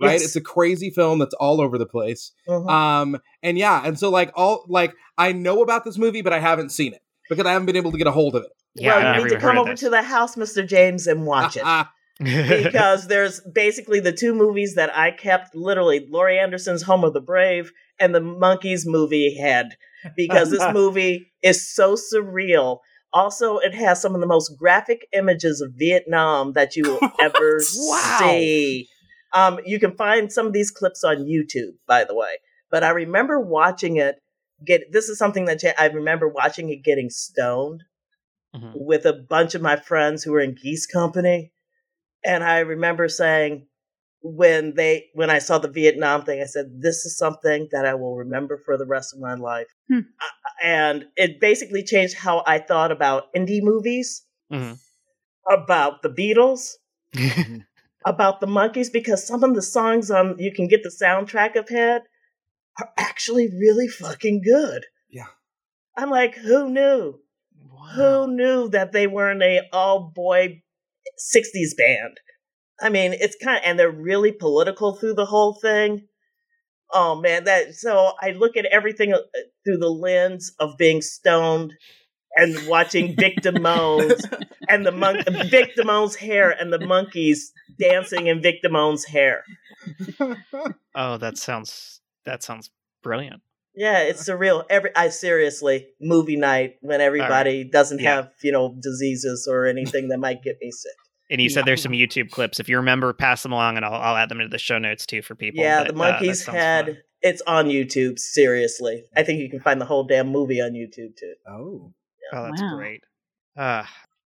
right? 0.00 0.12
Yes. 0.12 0.24
It's 0.24 0.36
a 0.36 0.40
crazy 0.40 0.90
film 0.90 1.18
that's 1.18 1.34
all 1.34 1.60
over 1.60 1.78
the 1.78 1.86
place. 1.86 2.32
Mhm. 2.48 2.70
Um, 2.70 3.20
and 3.42 3.56
yeah, 3.58 3.82
and 3.84 3.98
so 3.98 4.10
like 4.10 4.30
all 4.34 4.64
like 4.68 4.94
I 5.18 5.32
know 5.32 5.62
about 5.62 5.84
this 5.84 5.98
movie, 5.98 6.22
but 6.22 6.32
I 6.32 6.38
haven't 6.38 6.70
seen 6.70 6.92
it 6.94 7.02
because 7.28 7.44
I 7.46 7.52
haven't 7.52 7.66
been 7.66 7.76
able 7.76 7.92
to 7.92 7.98
get 7.98 8.06
a 8.06 8.12
hold 8.12 8.34
of 8.36 8.44
it. 8.44 8.50
Yeah, 8.76 8.96
well, 8.96 9.16
you 9.18 9.24
need 9.24 9.30
to 9.30 9.40
come 9.40 9.58
over 9.58 9.72
of 9.72 9.78
to 9.80 9.90
the 9.90 10.02
house, 10.02 10.36
Mr. 10.36 10.64
James, 10.66 11.06
and 11.08 11.26
watch 11.26 11.56
it. 11.56 11.64
Because 12.64 13.06
there's 13.06 13.40
basically 13.52 14.00
the 14.00 14.12
two 14.12 14.34
movies 14.34 14.74
that 14.74 14.94
I 14.96 15.10
kept 15.10 15.54
literally 15.54 16.06
Laurie 16.10 16.38
Anderson's 16.38 16.82
Home 16.82 17.02
of 17.04 17.14
the 17.14 17.20
Brave 17.20 17.72
and 17.98 18.14
the 18.14 18.20
Monkees 18.20 18.82
movie 18.86 19.36
Head 19.36 19.76
because 20.16 20.50
this 20.50 20.64
movie 20.72 21.32
is 21.42 21.74
so 21.74 21.94
surreal. 21.96 22.78
Also, 23.12 23.58
it 23.58 23.74
has 23.74 24.00
some 24.00 24.14
of 24.14 24.20
the 24.20 24.26
most 24.26 24.56
graphic 24.58 25.06
images 25.12 25.60
of 25.60 25.72
Vietnam 25.76 26.52
that 26.52 26.76
you 26.76 26.82
will 26.84 27.00
ever 27.20 27.58
Wow. 27.76 28.18
see. 28.20 28.88
Um, 29.32 29.58
you 29.64 29.78
can 29.80 29.96
find 29.96 30.30
some 30.32 30.46
of 30.46 30.52
these 30.52 30.70
clips 30.70 31.02
on 31.04 31.24
YouTube, 31.24 31.72
by 31.86 32.04
the 32.04 32.14
way. 32.14 32.38
But 32.70 32.84
I 32.84 32.90
remember 32.90 33.40
watching 33.40 33.96
it. 33.96 34.16
Get 34.64 34.92
this 34.92 35.08
is 35.08 35.16
something 35.18 35.46
that 35.46 35.62
I 35.78 35.86
remember 35.86 36.28
watching 36.28 36.68
it 36.68 36.84
getting 36.84 37.08
stoned 37.08 37.82
Mhm. 38.54 38.72
with 38.74 39.06
a 39.06 39.12
bunch 39.14 39.54
of 39.54 39.62
my 39.62 39.76
friends 39.76 40.22
who 40.22 40.32
were 40.32 40.40
in 40.40 40.54
Geese 40.54 40.86
Company. 40.86 41.52
And 42.24 42.44
I 42.44 42.60
remember 42.60 43.08
saying 43.08 43.66
when 44.22 44.74
they 44.74 45.06
when 45.14 45.30
I 45.30 45.38
saw 45.38 45.58
the 45.58 45.68
Vietnam 45.70 46.24
thing, 46.24 46.40
I 46.40 46.44
said, 46.46 46.66
This 46.80 47.06
is 47.06 47.16
something 47.16 47.68
that 47.72 47.86
I 47.86 47.94
will 47.94 48.16
remember 48.16 48.60
for 48.64 48.76
the 48.76 48.86
rest 48.86 49.14
of 49.14 49.20
my 49.20 49.34
life. 49.34 49.68
Hmm. 49.88 49.98
Uh, 49.98 50.50
And 50.62 51.06
it 51.16 51.40
basically 51.40 51.82
changed 51.82 52.16
how 52.16 52.42
I 52.46 52.58
thought 52.58 52.92
about 52.92 53.32
indie 53.34 53.62
movies, 53.62 54.26
Mhm. 54.52 54.78
about 55.48 56.02
the 56.02 56.10
Beatles, 56.10 56.74
about 58.04 58.40
the 58.40 58.46
Monkees, 58.46 58.92
because 58.92 59.26
some 59.26 59.42
of 59.42 59.54
the 59.54 59.62
songs 59.62 60.10
on 60.10 60.38
you 60.38 60.52
can 60.52 60.68
get 60.68 60.82
the 60.82 60.90
soundtrack 61.02 61.56
of 61.56 61.68
Head 61.70 62.02
are 62.78 62.90
actually 62.98 63.48
really 63.48 63.88
fucking 63.88 64.42
good. 64.42 64.84
Yeah. 65.08 65.26
I'm 65.96 66.10
like, 66.10 66.34
who 66.36 66.70
knew? 66.70 67.20
Who 67.96 68.26
knew 68.28 68.68
that 68.68 68.92
they 68.92 69.06
weren't 69.06 69.42
a 69.42 69.62
all 69.72 70.12
boy 70.14 70.62
60s 71.34 71.76
band? 71.76 72.20
I 72.80 72.88
mean, 72.88 73.12
it's 73.12 73.36
kind 73.42 73.58
of, 73.58 73.62
and 73.64 73.78
they're 73.78 73.90
really 73.90 74.32
political 74.32 74.94
through 74.94 75.14
the 75.14 75.26
whole 75.26 75.54
thing. 75.54 76.06
Oh 76.92 77.20
man, 77.20 77.44
that, 77.44 77.74
so 77.74 78.12
I 78.20 78.30
look 78.32 78.56
at 78.56 78.64
everything 78.66 79.12
uh, 79.12 79.18
through 79.64 79.78
the 79.78 79.90
lens 79.90 80.52
of 80.58 80.76
being 80.76 81.02
stoned 81.02 81.74
and 82.36 82.66
watching 82.66 83.14
Vic 83.16 83.36
Damone's 83.42 84.24
and 84.68 84.84
the 84.84 84.92
monk, 84.92 85.24
Vic 85.50 85.74
Damone's 85.76 86.16
hair 86.16 86.50
and 86.50 86.72
the 86.72 86.78
Monkees 86.78 87.50
dancing 87.78 88.26
in 88.26 88.42
Vic 88.42 88.56
Damone's 88.62 89.04
hair. 89.04 89.44
Oh, 90.94 91.18
that 91.18 91.38
sounds 91.38 92.00
that 92.26 92.42
sounds 92.42 92.68
brilliant. 93.02 93.40
Yeah, 93.74 94.00
it's 94.00 94.28
surreal. 94.28 94.64
Every 94.68 94.90
I 94.96 95.08
seriously 95.10 95.86
movie 96.00 96.36
night 96.36 96.76
when 96.80 97.00
everybody 97.00 97.64
doesn't 97.64 98.00
Yeah. 98.00 98.14
have 98.16 98.30
you 98.42 98.52
know 98.52 98.76
diseases 98.82 99.48
or 99.50 99.66
anything 99.66 100.08
that 100.08 100.18
might 100.18 100.42
get 100.42 100.56
me 100.60 100.70
sick. 100.70 100.92
And 101.30 101.40
you 101.40 101.48
said 101.48 101.64
there's 101.64 101.80
some 101.82 101.92
YouTube 101.92 102.30
clips. 102.30 102.58
If 102.58 102.68
you 102.68 102.76
remember, 102.78 103.12
pass 103.12 103.44
them 103.44 103.52
along, 103.52 103.76
and 103.76 103.84
I'll, 103.84 103.94
I'll 103.94 104.16
add 104.16 104.28
them 104.28 104.40
into 104.40 104.50
the 104.50 104.58
show 104.58 104.78
notes 104.78 105.06
too 105.06 105.22
for 105.22 105.36
people. 105.36 105.62
yeah, 105.62 105.84
But, 105.84 105.94
the 105.94 106.00
uh, 106.02 106.18
Monkees 106.20 106.36
sounds 106.44 106.58
had 106.58 106.86
fun. 106.86 106.98
It's 107.22 107.42
on 107.46 107.66
YouTube. 107.66 108.18
Seriously, 108.18 109.04
I 109.16 109.22
think 109.22 109.40
you 109.40 109.48
can 109.48 109.60
find 109.60 109.80
the 109.80 109.84
whole 109.84 110.02
damn 110.04 110.28
movie 110.28 110.60
on 110.60 110.72
YouTube 110.72 111.16
too. 111.16 111.34
Oh. 111.48 111.92
Oh, 112.32 112.44
that's 112.44 112.60
Wow. 112.62 112.76
great. 112.76 113.00
Uh, 113.56 113.84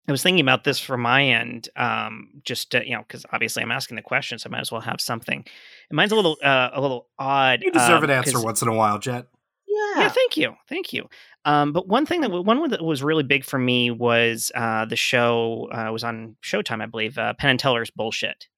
I 0.09 0.13
was 0.13 0.23
thinking 0.23 0.41
about 0.43 0.65
this 0.65 0.79
from 0.81 1.01
my 1.03 1.25
end, 1.25 1.69
um, 1.77 2.29
just 2.45 2.73
to, 2.73 2.85
you 2.85 2.95
know, 2.97 3.03
because 3.07 3.25
obviously 3.33 3.63
I'm 3.63 3.71
asking 3.71 3.97
the 3.97 4.03
question, 4.03 4.39
so 4.39 4.49
I 4.49 4.51
might 4.51 4.61
as 4.61 4.73
well 4.73 4.81
have 4.81 5.01
something. 5.01 5.39
And 5.91 5.97
mine's 5.97 6.11
a 6.13 6.17
little, 6.17 6.37
uh, 6.43 6.71
a 6.73 6.81
little 6.81 7.09
odd. 7.19 7.63
You 7.63 7.71
deserve 7.71 7.99
um, 7.99 8.05
an 8.05 8.11
answer 8.11 8.33
'cause- 8.33 8.45
once 8.45 8.63
in 8.63 8.69
a 8.69 8.75
while, 8.75 8.99
Jet. 8.99 9.27
Yeah. 9.69 10.03
Yeah, 10.03 10.09
thank 10.09 10.37
you, 10.37 10.55
thank 10.69 10.93
you. 10.93 11.09
Um, 11.45 11.73
but 11.73 11.89
one 11.89 12.05
thing 12.05 12.21
that 12.21 12.31
one 12.31 12.69
that 12.71 12.83
was 12.85 13.03
really 13.03 13.23
big 13.23 13.45
for 13.45 13.59
me 13.59 13.91
was 13.91 14.53
uh, 14.55 14.85
the 14.85 14.97
show 14.97 15.69
uh, 15.73 15.91
was 15.93 16.05
on 16.05 16.37
Showtime, 16.43 16.83
I 16.83 16.87
believe. 16.87 17.17
Uh, 17.17 17.33
Penn 17.35 17.51
and 17.51 17.59
Teller's 17.59 17.91
bullshit. 17.91 18.49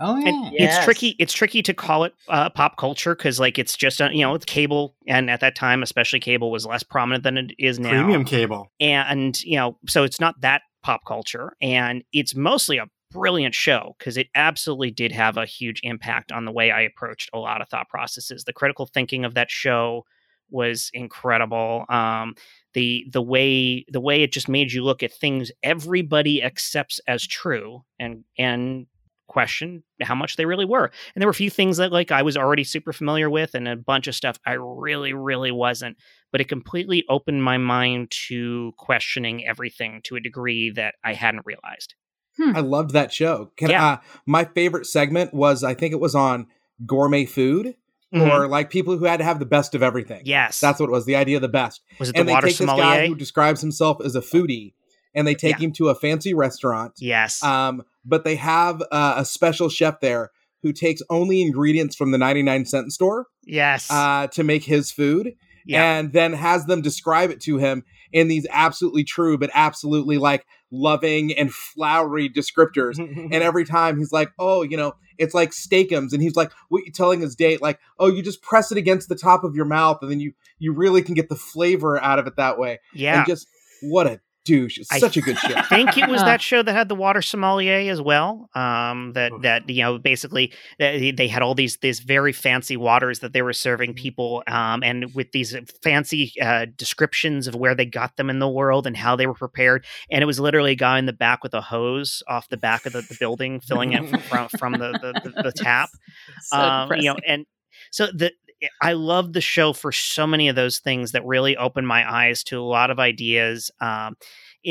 Oh 0.00 0.16
yeah. 0.16 0.50
Yes. 0.52 0.76
it's 0.78 0.84
tricky. 0.86 1.08
It's 1.18 1.32
tricky 1.34 1.62
to 1.62 1.74
call 1.74 2.04
it 2.04 2.14
uh, 2.28 2.48
pop 2.48 2.78
culture 2.78 3.14
because, 3.14 3.38
like, 3.38 3.58
it's 3.58 3.76
just 3.76 4.00
uh, 4.00 4.08
you 4.10 4.22
know, 4.22 4.34
it's 4.34 4.46
cable, 4.46 4.96
and 5.06 5.30
at 5.30 5.40
that 5.40 5.54
time, 5.54 5.82
especially 5.82 6.20
cable 6.20 6.50
was 6.50 6.64
less 6.64 6.82
prominent 6.82 7.22
than 7.22 7.36
it 7.36 7.52
is 7.58 7.78
now 7.78 7.90
Premium 7.90 8.24
cable. 8.24 8.72
and 8.80 9.42
you 9.44 9.56
know 9.56 9.76
so 9.86 10.04
it's 10.04 10.18
not 10.20 10.40
that 10.40 10.62
pop 10.82 11.02
culture 11.06 11.52
and 11.60 12.02
it's 12.12 12.34
mostly 12.34 12.78
a 12.78 12.86
brilliant 13.10 13.54
show 13.54 13.94
because 13.98 14.16
it 14.16 14.28
absolutely 14.34 14.90
did 14.90 15.12
have 15.12 15.36
a 15.36 15.44
huge 15.46 15.80
impact 15.82 16.32
on 16.32 16.44
the 16.44 16.52
way 16.52 16.70
i 16.70 16.80
approached 16.80 17.30
a 17.34 17.38
lot 17.38 17.60
of 17.60 17.68
thought 17.68 17.88
processes. 17.88 18.44
The 18.44 18.52
critical 18.52 18.86
thinking 18.86 19.24
of 19.24 19.34
that 19.34 19.50
show 19.50 20.04
was 20.50 20.90
incredible. 20.94 21.84
Um 21.88 22.34
the 22.74 23.06
the 23.12 23.22
way 23.22 23.84
the 23.88 24.00
way 24.00 24.22
it 24.22 24.32
just 24.32 24.48
made 24.48 24.72
you 24.72 24.82
look 24.82 25.02
at 25.02 25.12
things 25.12 25.50
everybody 25.62 26.42
accepts 26.42 27.00
as 27.06 27.26
true 27.26 27.82
and 27.98 28.24
and 28.38 28.86
question 29.28 29.82
how 30.02 30.14
much 30.14 30.36
they 30.36 30.44
really 30.44 30.64
were. 30.64 30.90
And 31.14 31.22
there 31.22 31.26
were 31.26 31.30
a 31.30 31.34
few 31.34 31.50
things 31.50 31.76
that 31.78 31.92
like 31.92 32.10
i 32.10 32.22
was 32.22 32.36
already 32.36 32.64
super 32.64 32.92
familiar 32.92 33.30
with 33.30 33.54
and 33.54 33.68
a 33.68 33.76
bunch 33.76 34.06
of 34.06 34.14
stuff 34.14 34.38
i 34.46 34.52
really 34.52 35.12
really 35.14 35.50
wasn't 35.52 35.96
but 36.32 36.40
it 36.40 36.48
completely 36.48 37.04
opened 37.08 37.44
my 37.44 37.58
mind 37.58 38.10
to 38.28 38.72
questioning 38.78 39.46
everything 39.46 40.00
to 40.04 40.16
a 40.16 40.20
degree 40.20 40.70
that 40.70 40.94
I 41.04 41.12
hadn't 41.14 41.46
realized. 41.46 41.94
I 42.40 42.60
loved 42.60 42.92
that 42.92 43.12
show. 43.12 43.52
Can 43.56 43.70
Yeah. 43.70 43.86
uh, 43.86 43.96
my 44.26 44.44
favorite 44.46 44.86
segment 44.86 45.34
was 45.34 45.62
I 45.62 45.74
think 45.74 45.92
it 45.92 46.00
was 46.00 46.14
on 46.14 46.46
gourmet 46.86 47.26
food 47.26 47.74
Mhm. 48.14 48.30
or 48.30 48.48
like 48.48 48.70
people 48.70 48.96
who 48.96 49.04
had 49.04 49.18
to 49.18 49.24
have 49.24 49.38
the 49.38 49.46
best 49.46 49.74
of 49.74 49.82
everything. 49.82 50.22
yes, 50.24 50.58
That's 50.58 50.80
what 50.80 50.88
it 50.88 50.92
was, 50.92 51.04
the 51.06 51.16
idea 51.16 51.36
of 51.36 51.42
the 51.42 51.48
best. 51.48 51.82
was 51.98 52.08
it 52.08 52.14
the 52.14 52.20
and 52.20 52.28
they 52.28 52.32
water 52.32 52.46
take 52.48 52.56
this 52.56 52.66
guy 52.66 53.06
who 53.06 53.14
describes 53.14 53.60
himself 53.60 53.98
as 54.04 54.16
a 54.16 54.20
foodie 54.20 54.72
and 55.14 55.26
they 55.26 55.34
take 55.34 55.58
Yeah. 55.58 55.66
him 55.66 55.72
to 55.72 55.88
a 55.90 55.94
fancy 55.94 56.32
restaurant. 56.34 56.94
yes, 56.98 57.42
Um, 57.42 57.82
but 58.04 58.24
they 58.24 58.36
have 58.36 58.82
uh, 58.90 59.14
a 59.18 59.24
special 59.26 59.68
chef 59.68 60.00
there 60.00 60.30
who 60.62 60.72
takes 60.72 61.02
only 61.10 61.42
ingredients 61.42 61.94
from 61.96 62.12
the 62.12 62.18
99 62.18 62.64
cent 62.64 62.92
store 62.92 63.26
yes, 63.44 63.88
uh, 63.90 64.26
to 64.28 64.42
make 64.44 64.64
his 64.64 64.90
food 64.90 65.34
yeah, 65.66 65.98
and 65.98 66.12
then 66.12 66.32
has 66.32 66.66
them 66.66 66.82
describe 66.82 67.30
it 67.30 67.40
to 67.42 67.58
him 67.58 67.84
in 68.12 68.28
these 68.28 68.46
absolutely 68.50 69.04
true 69.04 69.38
but 69.38 69.50
absolutely 69.54 70.18
like 70.18 70.46
loving 70.70 71.36
and 71.36 71.52
flowery 71.52 72.28
descriptors. 72.28 72.98
And 72.98 73.34
every 73.42 73.64
time 73.64 73.98
he's 73.98 74.12
like 74.12 74.32
oh 74.38 74.62
you 74.62 74.76
know 74.76 74.94
it's 75.18 75.34
like 75.34 75.50
steakums 75.50 76.12
and 76.12 76.22
he's 76.22 76.36
like 76.36 76.52
what 76.68 76.84
you 76.84 76.92
telling 76.92 77.20
his 77.20 77.36
date 77.36 77.62
like 77.62 77.78
oh 77.98 78.08
you 78.08 78.22
just 78.22 78.42
press 78.42 78.72
it 78.72 78.78
against 78.78 79.08
the 79.08 79.14
top 79.14 79.44
of 79.44 79.54
your 79.54 79.64
mouth 79.64 79.98
and 80.02 80.10
then 80.10 80.20
you 80.20 80.32
you 80.58 80.72
really 80.72 81.02
can 81.02 81.14
get 81.14 81.28
the 81.28 81.36
flavor 81.36 82.02
out 82.02 82.18
of 82.18 82.26
it 82.26 82.36
that 82.36 82.58
way. 82.58 82.80
Yeah. 82.94 83.18
and 83.18 83.26
just 83.26 83.46
what 83.82 84.06
a 84.06 84.20
douche 84.44 84.78
it's 84.78 84.98
such 84.98 85.16
a 85.16 85.20
good 85.20 85.38
show 85.38 85.54
I 85.56 85.62
think 85.68 85.98
it 85.98 86.08
was 86.08 86.20
that 86.22 86.40
show 86.40 86.62
that 86.62 86.72
had 86.72 86.88
the 86.88 86.94
water 86.94 87.22
sommelier 87.22 87.90
as 87.90 88.00
well. 88.00 88.48
Um, 88.54 89.12
that 89.14 89.32
that 89.42 89.68
you 89.68 89.82
know 89.82 89.98
basically 89.98 90.52
they 90.78 91.10
they 91.10 91.28
had 91.28 91.42
all 91.42 91.54
these 91.54 91.78
these 91.78 92.00
very 92.00 92.32
fancy 92.32 92.76
waters 92.76 93.20
that 93.20 93.32
they 93.32 93.42
were 93.42 93.52
serving 93.52 93.94
people, 93.94 94.42
um, 94.46 94.82
and 94.82 95.14
with 95.14 95.32
these 95.32 95.56
fancy 95.82 96.32
uh, 96.40 96.66
descriptions 96.76 97.46
of 97.46 97.54
where 97.54 97.74
they 97.74 97.86
got 97.86 98.16
them 98.16 98.30
in 98.30 98.38
the 98.38 98.48
world 98.48 98.86
and 98.86 98.96
how 98.96 99.16
they 99.16 99.26
were 99.26 99.34
prepared. 99.34 99.84
And 100.10 100.22
it 100.22 100.26
was 100.26 100.40
literally 100.40 100.72
a 100.72 100.76
guy 100.76 100.98
in 100.98 101.06
the 101.06 101.12
back 101.12 101.42
with 101.42 101.54
a 101.54 101.60
hose 101.60 102.22
off 102.28 102.48
the 102.48 102.56
back 102.56 102.86
of 102.86 102.92
the, 102.92 103.02
the 103.02 103.16
building, 103.18 103.60
filling 103.60 103.92
it 103.92 104.22
from 104.22 104.48
from 104.48 104.72
the 104.74 104.92
the, 104.92 105.30
the, 105.30 105.42
the 105.42 105.52
tap. 105.52 105.88
So 106.42 106.58
um, 106.58 106.92
you 106.96 107.04
know, 107.04 107.16
and 107.26 107.46
so 107.90 108.06
the 108.06 108.32
I 108.80 108.92
love 108.92 109.32
the 109.32 109.40
show 109.40 109.72
for 109.72 109.92
so 109.92 110.26
many 110.26 110.48
of 110.48 110.56
those 110.56 110.78
things 110.78 111.12
that 111.12 111.24
really 111.24 111.56
opened 111.56 111.88
my 111.88 112.10
eyes 112.10 112.44
to 112.44 112.60
a 112.60 112.62
lot 112.62 112.90
of 112.90 112.98
ideas. 112.98 113.70
Um, 113.80 114.16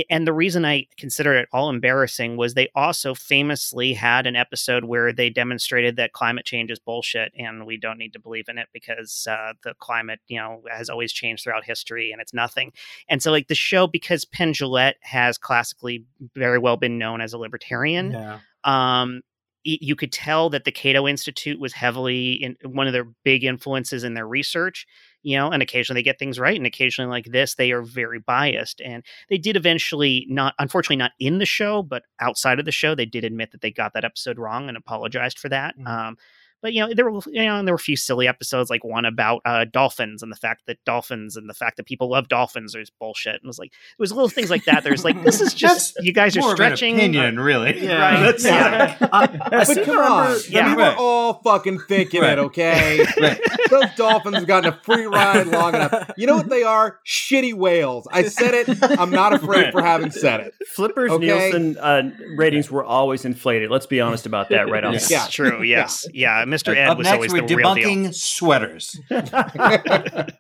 and 0.09 0.25
the 0.25 0.31
reason 0.33 0.63
I 0.63 0.87
consider 0.97 1.35
it 1.35 1.49
all 1.51 1.69
embarrassing 1.69 2.37
was 2.37 2.53
they 2.53 2.69
also 2.75 3.13
famously 3.13 3.93
had 3.93 4.25
an 4.25 4.37
episode 4.37 4.85
where 4.85 5.11
they 5.11 5.29
demonstrated 5.29 5.97
that 5.97 6.13
climate 6.13 6.45
change 6.45 6.71
is 6.71 6.79
bullshit 6.79 7.33
and 7.37 7.65
we 7.65 7.75
don't 7.77 7.97
need 7.97 8.13
to 8.13 8.19
believe 8.19 8.47
in 8.47 8.57
it 8.57 8.69
because 8.71 9.27
uh, 9.29 9.53
the 9.63 9.73
climate, 9.79 10.19
you 10.27 10.37
know, 10.37 10.63
has 10.71 10.89
always 10.89 11.11
changed 11.11 11.43
throughout 11.43 11.65
history 11.65 12.11
and 12.11 12.21
it's 12.21 12.33
nothing. 12.33 12.71
And 13.09 13.21
so, 13.21 13.31
like 13.31 13.47
the 13.47 13.55
show, 13.55 13.87
because 13.87 14.23
Penn 14.23 14.53
Jillette 14.53 14.95
has 15.01 15.37
classically 15.37 16.05
very 16.35 16.59
well 16.59 16.77
been 16.77 16.97
known 16.97 17.19
as 17.19 17.33
a 17.33 17.37
libertarian, 17.37 18.11
Yeah. 18.11 18.39
um 18.63 19.21
you 19.63 19.95
could 19.95 20.11
tell 20.11 20.49
that 20.49 20.63
the 20.63 20.71
cato 20.71 21.07
institute 21.07 21.59
was 21.59 21.73
heavily 21.73 22.33
in 22.33 22.55
one 22.63 22.87
of 22.87 22.93
their 22.93 23.05
big 23.23 23.43
influences 23.43 24.03
in 24.03 24.13
their 24.15 24.27
research 24.27 24.87
you 25.23 25.37
know 25.37 25.51
and 25.51 25.61
occasionally 25.61 25.99
they 25.99 26.03
get 26.03 26.17
things 26.17 26.39
right 26.39 26.57
and 26.57 26.65
occasionally 26.65 27.09
like 27.09 27.25
this 27.25 27.55
they 27.55 27.71
are 27.71 27.83
very 27.83 28.19
biased 28.19 28.81
and 28.81 29.03
they 29.29 29.37
did 29.37 29.55
eventually 29.55 30.25
not 30.29 30.55
unfortunately 30.59 30.95
not 30.95 31.11
in 31.19 31.37
the 31.37 31.45
show 31.45 31.83
but 31.83 32.03
outside 32.19 32.59
of 32.59 32.65
the 32.65 32.71
show 32.71 32.95
they 32.95 33.05
did 33.05 33.23
admit 33.23 33.51
that 33.51 33.61
they 33.61 33.71
got 33.71 33.93
that 33.93 34.05
episode 34.05 34.39
wrong 34.39 34.67
and 34.67 34.77
apologized 34.77 35.37
for 35.37 35.49
that 35.49 35.77
Mhm. 35.77 35.87
um 35.87 36.17
but 36.61 36.73
you 36.73 36.81
know 36.85 36.93
there 36.93 37.09
were 37.09 37.19
you 37.27 37.43
know 37.45 37.57
and 37.57 37.67
there 37.67 37.73
were 37.73 37.77
a 37.77 37.79
few 37.79 37.95
silly 37.95 38.27
episodes 38.27 38.69
like 38.69 38.83
one 38.83 39.05
about 39.05 39.41
uh, 39.45 39.65
dolphins 39.71 40.21
and 40.23 40.31
the 40.31 40.35
fact 40.35 40.63
that 40.67 40.77
dolphins 40.85 41.35
and 41.37 41.49
the 41.49 41.53
fact 41.53 41.77
that 41.77 41.85
people 41.85 42.09
love 42.09 42.27
dolphins 42.27 42.75
is 42.75 42.89
bullshit 42.89 43.35
and 43.35 43.43
it 43.43 43.47
was 43.47 43.59
like 43.59 43.69
it 43.71 43.99
was 43.99 44.11
little 44.11 44.29
things 44.29 44.49
like 44.49 44.63
that 44.65 44.83
there's 44.83 45.03
like 45.03 45.21
this 45.23 45.41
is 45.41 45.53
just 45.55 45.95
That's 45.95 46.05
you 46.05 46.13
guys 46.13 46.35
are 46.37 46.41
stretching 46.55 46.95
of 46.95 46.99
an 47.03 47.09
opinion, 47.11 47.39
really. 47.39 47.79
Yeah. 47.83 47.99
Right. 47.99 48.19
That's- 48.21 48.43
Yeah. 48.45 48.97
I, 49.11 49.23
I 49.23 49.49
but 49.49 49.65
seem 49.67 49.85
come 49.85 49.95
remember. 49.97 50.03
on 50.03 50.37
Yeah. 50.49 50.69
we 50.69 50.75
were 50.75 50.81
Right. 50.89 50.97
all 50.97 51.33
fucking 51.43 51.79
thinking 51.87 52.21
Right. 52.21 52.33
it 52.33 52.39
okay 52.39 53.05
Right. 53.19 53.39
those 53.69 53.85
dolphins 53.95 54.35
have 54.37 54.47
gotten 54.47 54.73
a 54.73 54.79
free 54.83 55.05
ride 55.05 55.47
long 55.47 55.75
enough 55.75 56.11
you 56.17 56.27
know 56.27 56.35
what 56.37 56.49
they 56.49 56.63
are 56.63 56.99
shitty 57.05 57.53
whales 57.53 58.07
i 58.11 58.23
said 58.23 58.53
it 58.53 58.99
i'm 58.99 59.09
not 59.11 59.33
afraid 59.33 59.63
Right. 59.65 59.71
for 59.73 59.81
having 59.81 60.11
said 60.11 60.39
it 60.41 60.53
Flippers 60.67 61.11
Okay. 61.11 61.25
Nielsen 61.25 61.77
uh, 61.79 62.09
ratings 62.37 62.71
were 62.71 62.83
always 62.83 63.25
inflated. 63.25 63.69
Let's 63.69 63.85
be 63.85 63.99
honest 63.99 64.25
about 64.25 64.49
that 64.49 64.69
right 64.69 64.83
off. 64.83 64.95
It's 64.95 65.11
Yeah. 65.11 65.25
true. 65.29 65.61
Yes. 65.63 66.07
Yeah. 66.13 66.45
Mr. 66.51 66.75
Ed 66.75 66.87
Up 66.89 66.97
was 66.97 67.05
next, 67.05 67.15
always 67.15 67.33
we're 67.33 67.47
the 67.47 67.55
real 67.55 67.73
deal. 67.75 67.87
debunking 67.87 68.13
sweaters. 68.15 68.99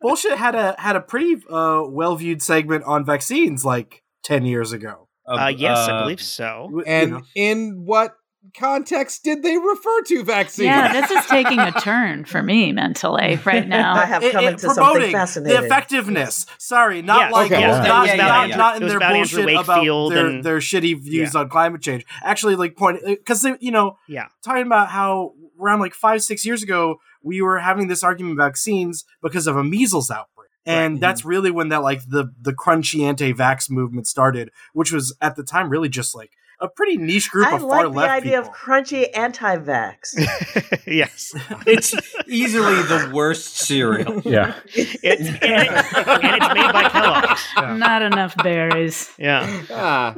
Bullshit 0.01 0.37
had 0.37 0.55
a 0.55 0.75
had 0.79 0.95
a 0.95 1.01
pretty 1.01 1.41
uh, 1.49 1.83
well 1.87 2.15
viewed 2.15 2.41
segment 2.41 2.83
on 2.85 3.05
vaccines 3.05 3.63
like 3.65 4.03
ten 4.23 4.45
years 4.45 4.71
ago. 4.73 5.07
Uh, 5.27 5.51
yes, 5.55 5.77
I 5.77 5.91
Uh, 5.91 6.03
believe 6.03 6.21
so. 6.21 6.67
You 6.71 6.81
and 6.81 7.11
know. 7.11 7.21
in 7.35 7.83
what 7.85 8.15
context 8.57 9.23
did 9.23 9.43
they 9.43 9.55
refer 9.55 10.01
to 10.01 10.23
vaccines 10.23 10.65
Yeah, 10.65 10.91
this 10.99 11.11
is 11.11 11.25
taking 11.27 11.59
a 11.59 11.71
turn 11.73 12.25
for 12.25 12.41
me 12.41 12.71
mentally 12.71 13.39
right 13.45 13.67
now. 13.67 13.93
I 13.93 14.05
have 14.05 14.23
It- 14.23 14.31
come 14.31 14.43
it- 14.43 14.53
into 14.53 14.69
something 14.71 15.11
fascinating. 15.11 15.59
the 15.61 15.65
effectiveness. 15.67 16.47
Sorry, 16.57 17.03
not 17.03 17.19
Yes. 17.19 17.33
like 17.33 17.51
Okay. 17.51 17.61
not, 17.61 17.83
Yeah. 17.83 17.87
not, 17.87 18.07
Yeah, 18.07 18.13
yeah, 18.15 18.25
not, 18.47 18.57
not 18.57 18.81
in 18.81 18.87
their 18.87 18.97
about 18.97 19.13
bullshit 19.13 19.47
about 19.53 20.09
their, 20.09 20.25
and- 20.27 20.43
their 20.43 20.57
shitty 20.57 20.99
views 21.03 21.33
Yeah. 21.35 21.39
on 21.41 21.49
climate 21.49 21.81
change. 21.83 22.03
Actually, 22.23 22.55
like 22.55 22.75
point 22.75 22.99
because 23.05 23.45
you 23.61 23.71
know 23.71 23.97
Yeah. 24.09 24.25
talking 24.43 24.65
about 24.65 24.89
how 24.89 25.33
around 25.61 25.79
like 25.79 25.93
five 25.93 26.21
six 26.23 26.45
years 26.45 26.63
ago 26.63 26.97
we 27.23 27.41
were 27.41 27.59
having 27.59 27.87
this 27.87 28.03
argument 28.03 28.33
about 28.35 28.45
vaccines 28.47 29.05
because 29.21 29.45
of 29.47 29.55
a 29.55 29.63
measles 29.63 30.09
outbreak. 30.09 30.49
And 30.65 30.99
that's 31.01 31.23
really 31.25 31.49
when 31.51 31.69
that 31.69 31.81
like 31.83 32.01
the 32.07 32.31
the 32.39 32.53
crunchy 32.53 33.01
anti-vax 33.03 33.69
movement 33.69 34.07
started, 34.07 34.51
which 34.73 34.91
was 34.91 35.15
at 35.21 35.35
the 35.35 35.43
time 35.43 35.69
really 35.69 35.89
just 35.89 36.13
like 36.15 36.31
a 36.59 36.67
pretty 36.67 36.97
niche 36.97 37.31
group 37.31 37.47
I 37.47 37.55
of 37.55 37.61
far 37.61 37.87
left. 37.87 37.97
I 37.97 38.13
like 38.13 38.23
the 38.23 38.27
idea 38.29 38.41
people. 38.43 38.53
of 38.53 38.55
crunchy 38.57 39.07
anti-vax. 39.17 40.81
yes. 40.87 41.33
It's 41.65 41.95
easily 42.27 42.75
the 42.83 43.09
worst 43.13 43.57
cereal. 43.57 44.21
Yeah. 44.23 44.53
It's, 44.65 44.95
and, 45.03 45.37
it- 45.41 45.43
and 45.43 46.35
it's 46.35 46.53
made 46.53 46.71
by 46.73 46.89
Kellogg's. 46.89 47.79
Not 47.79 48.01
enough 48.03 48.35
berries. 48.37 49.09
Yeah. 49.17 49.63
Ah. 49.71 50.15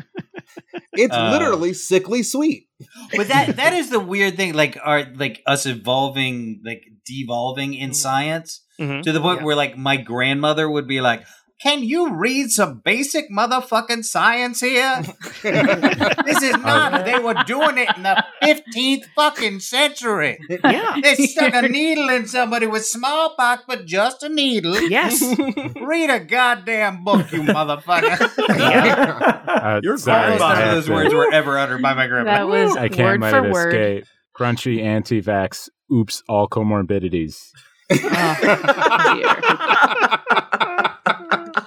It's 0.94 1.16
Uh, 1.16 1.32
literally 1.32 1.74
sickly 1.74 2.24
sweet 2.24 2.68
But 3.16 3.28
that 3.30 3.56
that 3.58 3.74
is 3.74 3.90
the 3.90 4.00
weird 4.00 4.36
thing, 4.36 4.54
like 4.54 4.78
are 4.84 5.06
like 5.16 5.42
us 5.46 5.66
evolving, 5.66 6.62
like 6.66 6.84
devolving 7.06 7.74
in 7.74 7.94
science 7.94 8.62
Mhm. 8.80 9.04
to 9.04 9.12
the 9.12 9.22
point 9.22 9.40
Yeah. 9.40 9.46
where 9.46 9.56
like 9.56 9.78
my 9.78 9.98
grandmother 9.98 10.70
would 10.70 10.88
be 10.88 11.00
like, 11.02 11.24
"Can 11.62 11.84
you 11.84 12.14
read 12.14 12.50
some 12.52 12.82
basic 12.84 13.26
motherfucking 13.32 14.04
science 14.04 14.60
here? 14.62 15.02
this 15.44 16.42
is 16.42 16.58
not. 16.58 17.06
They 17.06 17.20
were 17.20 17.36
doing 17.46 17.78
it 17.78 17.90
in 17.96 18.04
the 18.04 18.24
fifteenth 18.42 19.06
fucking 19.16 19.60
century. 19.62 20.38
Yeah. 20.50 20.98
They 21.02 21.16
stuck 21.16 21.54
a 21.54 21.68
needle 21.68 22.10
in 22.10 22.28
somebody 22.28 22.68
with 22.68 22.86
smallpox, 22.86 23.64
but 23.68 23.86
just 23.86 24.24
a 24.24 24.30
needle. 24.30 24.80
Yes. 24.90 25.22
Read 25.82 26.10
a 26.10 26.20
goddamn 26.20 27.04
book, 27.04 27.32
you 27.32 27.44
motherfucker." 27.44 28.32
Yeah. 28.58 29.40
Uh, 29.54 29.80
You're 29.82 29.98
sorry, 29.98 30.34
Almost 30.34 30.42
none 30.42 30.62
of 30.64 30.72
those 30.76 30.90
words 30.90 31.14
were 31.14 31.32
ever 31.32 31.58
uttered 31.58 31.82
by 31.82 31.94
my 31.94 32.08
That 32.08 32.48
was 32.50 32.76
I 32.76 32.90
can't 32.90 33.22
word 33.22 33.30
for 33.30 33.50
word. 33.52 33.74
escape. 33.74 34.06
Crunchy 34.38 34.82
anti-vax. 34.84 35.70
Oops, 35.92 36.24
all 36.28 36.50
comorbidities. 36.50 37.52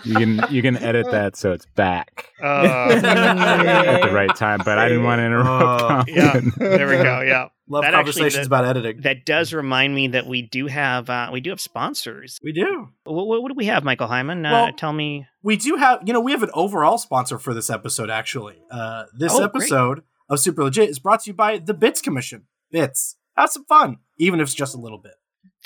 You 0.07 0.15
can 0.15 0.41
you 0.51 0.63
can 0.63 0.77
edit 0.77 1.11
that 1.11 1.37
so 1.37 1.53
it's 1.53 1.67
back 1.75 2.27
Uh, 2.43 2.91
at 3.03 4.03
the 4.03 4.13
right 4.15 4.35
time, 4.37 4.61
but 4.65 4.79
I 4.79 4.89
didn't 4.89 5.05
want 5.05 5.19
to 5.19 5.25
interrupt. 5.27 5.83
Oh. 5.83 6.05
yeah, 6.07 6.41
there 6.57 6.87
we 6.89 6.97
go. 6.97 7.21
Yeah, 7.23 7.49
Love 7.69 7.83
That 7.83 7.95
actually- 7.95 8.13
conversations 8.13 8.35
that- 8.35 8.47
about 8.47 8.65
editing. 8.65 9.01
that 9.03 9.25
does 9.27 9.53
remind 9.53 9.95
me 9.95 10.09
that 10.09 10.27
we 10.27 10.43
do 10.43 10.67
have 10.69 11.11
uh, 11.11 11.31
we 11.33 11.41
do 11.41 11.51
have 11.51 11.61
sponsors. 11.61 12.39
we 12.45 12.53
do. 12.53 12.89
What, 13.05 13.27
what, 13.27 13.43
what 13.43 13.49
do 13.49 13.55
we 13.57 13.67
have, 13.67 13.83
Michael 13.85 14.09
Heiman? 14.09 14.47
Uh, 14.47 14.53
Well- 14.53 14.73
tell 14.73 14.93
me. 14.93 15.27
We 15.43 15.57
do 15.57 15.77
have, 15.77 16.01
you 16.05 16.13
know, 16.13 16.21
we 16.21 16.33
have 16.33 16.43
an 16.43 16.51
overall 16.55 16.99
sponsor 16.99 17.39
for 17.39 17.55
this 17.55 17.71
episode, 17.71 18.11
actually. 18.11 18.57
Uh, 18.71 19.05
this 19.17 19.33
Oh, 19.33 19.39
great. 19.39 19.45
episode 19.63 20.03
of 20.29 20.41
Super 20.41 20.65
Legit 20.65 20.89
is 20.91 20.99
brought 20.99 21.21
to 21.23 21.31
you 21.31 21.35
by 21.35 21.59
the 21.59 21.73
Bits 21.75 22.01
Commission. 22.01 22.47
Bits. 22.73 23.17
Have 23.37 23.51
some 23.51 23.65
fun, 23.65 23.99
even 24.19 24.41
if 24.41 24.47
it's 24.49 24.55
just 24.55 24.75
a 24.75 24.79
little 24.79 24.99
bit. 24.99 25.13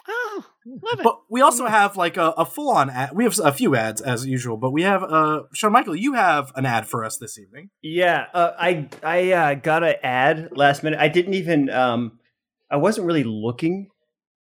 Oh, 0.09 0.45
love 0.67 1.01
it. 1.01 1.05
But 1.05 1.21
we 1.29 1.41
also 1.41 1.67
have 1.67 1.97
like 1.97 2.17
a, 2.17 2.31
a 2.37 2.45
full 2.45 2.71
on 2.71 2.91
ad. 2.91 3.11
We 3.15 3.25
have 3.25 3.39
a 3.39 3.53
few 3.53 3.75
ads 3.75 4.01
as 4.01 4.27
usual, 4.27 4.57
but 4.57 4.71
we 4.71 4.83
have, 4.83 5.03
uh, 5.03 5.43
Sean 5.53 5.73
Michael, 5.73 5.97
you 5.97 6.15
have 6.15 6.53
an 6.55 6.67
ad 6.67 6.87
for 6.87 7.05
us 7.05 7.17
this 7.19 7.39
evening. 7.39 7.71
Yeah, 7.83 8.27
uh, 8.35 8.53
I 8.59 8.89
I 9.03 9.33
uh, 9.33 9.55
got 9.55 9.83
an 9.83 9.95
ad 10.03 10.51
last 10.57 10.83
minute. 10.83 10.99
I 11.01 11.09
didn't 11.09 11.35
even 11.35 11.71
um, 11.71 12.19
I 12.71 12.77
wasn't 12.77 13.07
really 13.07 13.25
looking 13.25 13.89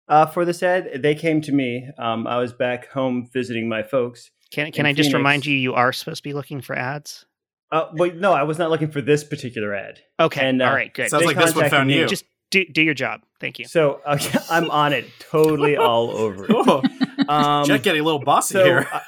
uh, 0.08 0.26
for 0.26 0.46
this 0.46 0.62
ad. 0.62 1.02
They 1.02 1.16
came 1.16 1.42
to 1.42 1.52
me. 1.52 1.90
Um, 1.98 2.28
I 2.28 2.38
was 2.38 2.54
back 2.54 2.90
home 2.92 3.30
visiting 3.34 3.68
my 3.68 3.84
folks. 3.84 4.30
Can 4.52 4.72
can 4.72 4.86
in 4.86 4.90
I 4.90 4.94
just 4.94 5.14
remind 5.14 5.46
you, 5.46 5.56
you 5.56 5.74
are 5.74 5.94
supposed 5.94 6.18
to 6.18 6.24
be 6.24 6.34
looking 6.34 6.62
for 6.62 6.76
ads? 6.76 7.26
Uh, 7.72 7.88
wait, 7.94 8.16
no, 8.16 8.34
I 8.34 8.44
was 8.44 8.60
not 8.60 8.70
looking 8.70 8.92
for 8.92 9.00
this 9.00 9.24
particular 9.24 9.74
ad. 9.74 10.02
Okay, 10.20 10.46
And, 10.46 10.62
uh, 10.62 10.66
all 10.66 10.74
right, 10.74 10.94
good. 10.94 11.10
Sounds 11.10 11.24
like 11.24 11.38
this 11.38 11.56
one 11.56 11.70
found 11.70 11.88
me. 11.88 12.00
you. 12.00 12.06
Just 12.06 12.26
do 12.52 12.64
do 12.66 12.82
your 12.84 12.94
job. 12.94 13.22
Thank 13.40 13.58
you. 13.58 13.66
So 13.66 14.02
uh, 14.06 14.18
I'm 14.50 14.70
on 14.70 14.94
it, 14.94 15.06
totally 15.20 15.76
all 15.78 16.12
over 16.12 16.46
it. 16.48 17.30
Um, 17.30 17.66
Jet 17.66 17.82
getting 17.82 18.02
a 18.02 18.04
little 18.04 18.24
bossy 18.24 18.54
so 18.54 18.64
here. 18.64 18.88
I, 18.92 19.02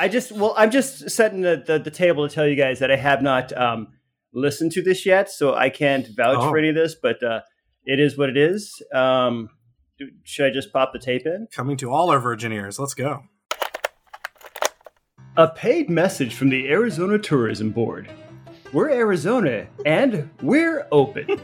I 0.00 0.08
just 0.08 0.30
well, 0.32 0.54
I'm 0.56 0.70
just 0.70 1.08
setting 1.10 1.40
the, 1.40 1.62
the, 1.66 1.78
the 1.78 1.90
table 1.90 2.28
to 2.28 2.34
tell 2.34 2.46
you 2.46 2.54
guys 2.56 2.80
that 2.80 2.90
I 2.90 2.96
have 2.96 3.22
not 3.22 3.56
um, 3.56 3.88
listened 4.34 4.72
to 4.72 4.82
this 4.82 5.06
yet, 5.06 5.30
so 5.30 5.54
I 5.54 5.70
can't 5.70 6.06
vouch 6.14 6.36
Oh. 6.38 6.50
for 6.50 6.58
any 6.58 6.68
of 6.68 6.74
this. 6.74 6.94
But 7.00 7.22
uh, 7.22 7.40
it 7.84 7.98
is 7.98 8.18
what 8.18 8.28
it 8.28 8.36
is. 8.36 8.82
Um, 8.94 9.48
should 10.22 10.46
I 10.46 10.50
just 10.50 10.72
pop 10.72 10.92
the 10.92 10.98
tape 10.98 11.26
in? 11.26 11.48
Coming 11.50 11.76
to 11.78 11.90
all 11.90 12.10
our 12.10 12.20
virgin 12.20 12.52
ears. 12.52 12.78
Let's 12.78 12.94
go. 12.94 13.22
A 15.36 15.48
paid 15.48 15.88
message 15.88 16.34
from 16.34 16.48
the 16.50 16.68
Arizona 16.68 17.18
Tourism 17.18 17.70
Board. 17.70 18.10
We're 18.70 18.90
Arizona 18.90 19.66
and 19.86 20.28
we're 20.42 20.86
open. 20.92 21.40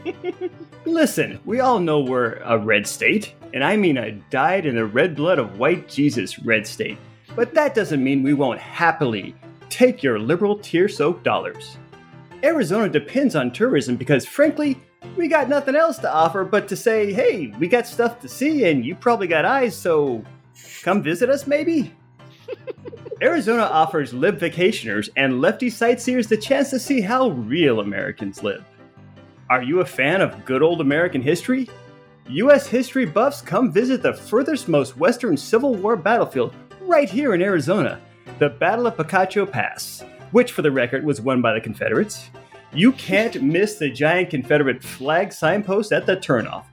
Listen, 0.85 1.39
we 1.43 1.59
all 1.59 1.79
know 1.79 1.99
we're 1.99 2.35
a 2.43 2.55
red 2.55 2.85
state, 2.85 3.33
and 3.51 3.63
I 3.63 3.77
mean 3.77 3.97
a 3.97 4.11
died 4.11 4.67
in 4.67 4.75
the 4.75 4.85
red 4.85 5.15
blood 5.15 5.39
of 5.39 5.57
white 5.57 5.89
Jesus 5.89 6.37
red 6.37 6.67
state. 6.67 6.99
But 7.35 7.55
that 7.55 7.73
doesn't 7.73 8.03
mean 8.03 8.21
we 8.21 8.35
won't 8.35 8.59
happily 8.59 9.33
take 9.69 10.03
your 10.03 10.19
liberal 10.19 10.59
tear 10.59 10.87
soaked 10.87 11.23
dollars. 11.23 11.79
Arizona 12.43 12.87
depends 12.89 13.35
on 13.35 13.51
tourism 13.51 13.95
because, 13.95 14.27
frankly, 14.27 14.79
we 15.17 15.27
got 15.27 15.49
nothing 15.49 15.75
else 15.75 15.97
to 15.99 16.13
offer 16.13 16.45
but 16.45 16.67
to 16.67 16.75
say, 16.75 17.11
hey, 17.11 17.47
we 17.57 17.67
got 17.67 17.87
stuff 17.87 18.19
to 18.19 18.29
see 18.29 18.65
and 18.65 18.85
you 18.85 18.93
probably 18.93 19.25
got 19.25 19.45
eyes, 19.45 19.75
so 19.75 20.23
come 20.83 21.01
visit 21.01 21.31
us 21.31 21.47
maybe? 21.47 21.91
Arizona 23.21 23.63
offers 23.63 24.13
live 24.13 24.35
vacationers 24.35 25.07
and 25.15 25.39
lefty 25.39 25.69
sightseers 25.69 26.27
the 26.27 26.35
chance 26.35 26.69
to 26.69 26.79
see 26.79 26.99
how 26.99 27.29
real 27.29 27.79
Americans 27.79 28.43
live. 28.43 28.65
Are 29.49 29.63
you 29.63 29.79
a 29.79 29.85
fan 29.85 30.19
of 30.19 30.43
good 30.43 30.61
old 30.61 30.81
American 30.81 31.21
history? 31.21 31.69
U.S. 32.27 32.67
history 32.67 33.05
buffs 33.05 33.41
come 33.41 33.71
visit 33.71 34.01
the 34.01 34.13
furthest 34.13 34.67
most 34.67 34.97
western 34.97 35.37
Civil 35.37 35.75
War 35.75 35.95
battlefield 35.95 36.53
right 36.81 37.09
here 37.09 37.33
in 37.33 37.41
Arizona, 37.41 38.01
the 38.39 38.49
Battle 38.49 38.87
of 38.87 38.97
Picacho 38.97 39.49
Pass, 39.49 40.03
which, 40.31 40.51
for 40.51 40.61
the 40.61 40.71
record, 40.71 41.05
was 41.05 41.21
won 41.21 41.41
by 41.41 41.53
the 41.53 41.61
Confederates. 41.61 42.29
You 42.73 42.91
can't 42.93 43.41
miss 43.41 43.75
the 43.75 43.89
giant 43.89 44.29
Confederate 44.29 44.83
flag 44.83 45.31
signpost 45.31 45.93
at 45.93 46.05
the 46.05 46.17
turnoff, 46.17 46.65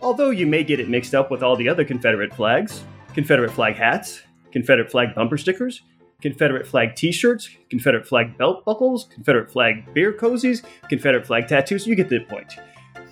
although 0.00 0.30
you 0.30 0.46
may 0.46 0.62
get 0.62 0.78
it 0.78 0.88
mixed 0.88 1.14
up 1.14 1.28
with 1.28 1.42
all 1.42 1.56
the 1.56 1.68
other 1.68 1.84
Confederate 1.84 2.32
flags 2.32 2.84
Confederate 3.14 3.50
flag 3.50 3.74
hats, 3.74 4.22
Confederate 4.52 4.90
flag 4.90 5.14
bumper 5.14 5.36
stickers, 5.36 5.82
Confederate 6.20 6.66
flag 6.66 6.96
t 6.96 7.12
shirts, 7.12 7.48
Confederate 7.70 8.06
flag 8.06 8.36
belt 8.36 8.64
buckles, 8.64 9.04
Confederate 9.04 9.50
flag 9.50 9.92
beer 9.94 10.12
cozies, 10.12 10.64
Confederate 10.88 11.26
flag 11.26 11.46
tattoos. 11.46 11.86
You 11.86 11.94
get 11.94 12.08
the 12.08 12.20
point. 12.20 12.56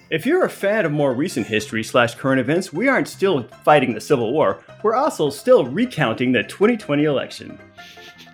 If 0.08 0.24
you're 0.24 0.44
a 0.44 0.50
fan 0.50 0.86
of 0.86 0.92
more 0.92 1.14
recent 1.14 1.46
history 1.46 1.82
slash 1.82 2.14
current 2.14 2.40
events, 2.40 2.72
we 2.72 2.88
aren't 2.88 3.08
still 3.08 3.42
fighting 3.64 3.92
the 3.92 4.00
Civil 4.00 4.32
War, 4.32 4.62
we're 4.82 4.94
also 4.94 5.30
still 5.30 5.64
recounting 5.64 6.30
the 6.30 6.44
2020 6.44 7.04
election. 7.04 7.58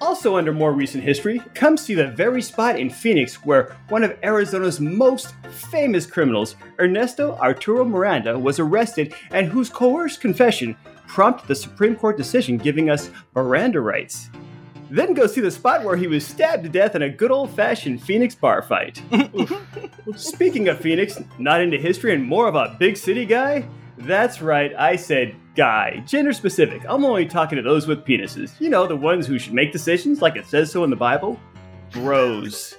Also, 0.03 0.37
under 0.37 0.53
more 0.53 0.73
recent 0.73 1.05
history, 1.05 1.41
come 1.55 1.77
see 1.77 1.95
the 1.95 2.09
very 2.09 2.43
spot 2.43 2.79
in 2.79 2.91
Phoenix 2.91 3.37
where 3.47 3.77
one 3.89 4.03
of 4.03 4.19
Arizona's 4.23 4.81
most 4.81 5.35
famous 5.71 6.07
criminals, 6.07 6.57
Ernesto 6.81 7.37
Arturo 7.37 7.85
Miranda, 7.85 8.39
was 8.39 8.59
arrested 8.59 9.15
and 9.31 9.47
whose 9.47 9.71
coerced 9.71 10.21
confession 10.21 10.77
prompted 11.13 11.47
the 11.47 11.55
Supreme 11.55 11.95
Court 11.95 12.17
decision 12.17 12.57
giving 12.57 12.89
us 12.89 13.11
Miranda 13.35 13.83
rights. 13.83 14.31
Then 14.91 15.13
go 15.13 15.27
see 15.27 15.43
the 15.43 15.51
spot 15.51 15.85
where 15.85 15.97
he 15.97 16.07
was 16.07 16.27
stabbed 16.27 16.63
to 16.63 16.71
death 16.71 16.95
in 16.95 17.03
a 17.03 17.09
good 17.09 17.31
old 17.31 17.51
fashioned 17.51 18.03
Phoenix 18.03 18.35
bar 18.35 18.63
fight. 18.63 19.03
Speaking 20.17 20.69
of 20.69 20.81
Phoenix, 20.81 21.21
not 21.39 21.61
into 21.61 21.77
history 21.77 22.15
and 22.15 22.25
more 22.25 22.49
of 22.49 22.55
a 22.55 22.77
big 22.79 22.97
city 22.97 23.27
guy? 23.27 23.69
That's 23.99 24.41
right, 24.41 24.75
I 24.75 24.97
said 24.97 25.37
guy. 25.55 26.03
Gender 26.07 26.33
specific. 26.33 26.83
I'm 26.89 27.05
only 27.05 27.27
talking 27.27 27.57
to 27.57 27.63
those 27.63 27.87
with 27.87 28.07
penises. 28.07 28.59
You 28.59 28.71
know, 28.71 28.87
the 28.87 28.97
ones 28.97 29.27
who 29.27 29.39
should 29.39 29.53
make 29.53 29.71
decisions 29.71 30.23
like 30.23 30.37
it 30.37 30.47
says 30.47 30.73
so 30.73 30.83
in 30.83 30.89
the 30.89 30.97
Bible. 30.97 31.39
Bros. 31.91 32.75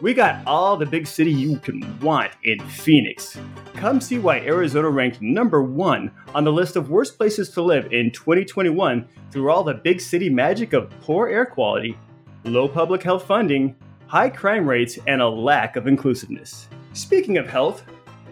We 0.00 0.14
got 0.14 0.46
all 0.46 0.76
the 0.76 0.86
big 0.86 1.08
city 1.08 1.32
you 1.32 1.58
can 1.58 1.98
want 1.98 2.30
in 2.44 2.60
Phoenix. 2.68 3.36
Come 3.74 4.00
see 4.00 4.20
why 4.20 4.38
Arizona 4.38 4.88
ranked 4.88 5.20
number 5.20 5.60
one 5.60 6.12
on 6.36 6.44
the 6.44 6.52
list 6.52 6.76
of 6.76 6.88
worst 6.88 7.16
places 7.16 7.50
to 7.50 7.62
live 7.62 7.92
in 7.92 8.12
2021 8.12 9.08
through 9.32 9.50
all 9.50 9.64
the 9.64 9.74
big 9.74 10.00
city 10.00 10.30
magic 10.30 10.72
of 10.72 10.88
poor 11.00 11.26
air 11.26 11.44
quality, 11.44 11.98
low 12.44 12.68
public 12.68 13.02
health 13.02 13.26
funding, 13.26 13.74
high 14.06 14.30
crime 14.30 14.68
rates, 14.68 15.00
and 15.08 15.20
a 15.20 15.28
lack 15.28 15.74
of 15.74 15.88
inclusiveness. 15.88 16.68
Speaking 16.92 17.36
of 17.36 17.48
health, 17.48 17.82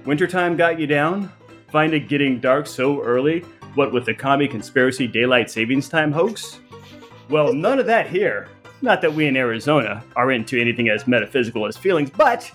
wintertime 0.04 0.56
got 0.56 0.78
you 0.78 0.86
down? 0.86 1.32
Find 1.72 1.92
it 1.94 2.08
getting 2.08 2.38
dark 2.38 2.68
so 2.68 3.02
early? 3.02 3.40
What 3.74 3.92
with 3.92 4.04
the 4.04 4.14
commie 4.14 4.46
conspiracy 4.46 5.08
daylight 5.08 5.50
savings 5.50 5.88
time 5.88 6.12
hoax? 6.12 6.60
Well, 7.28 7.52
none 7.52 7.80
of 7.80 7.86
that 7.86 8.08
here. 8.08 8.48
Not 8.82 9.00
that 9.00 9.14
we 9.14 9.26
in 9.26 9.36
Arizona 9.36 10.04
are 10.16 10.30
into 10.30 10.60
anything 10.60 10.88
as 10.88 11.06
metaphysical 11.06 11.66
as 11.66 11.76
feelings, 11.76 12.10
but 12.10 12.50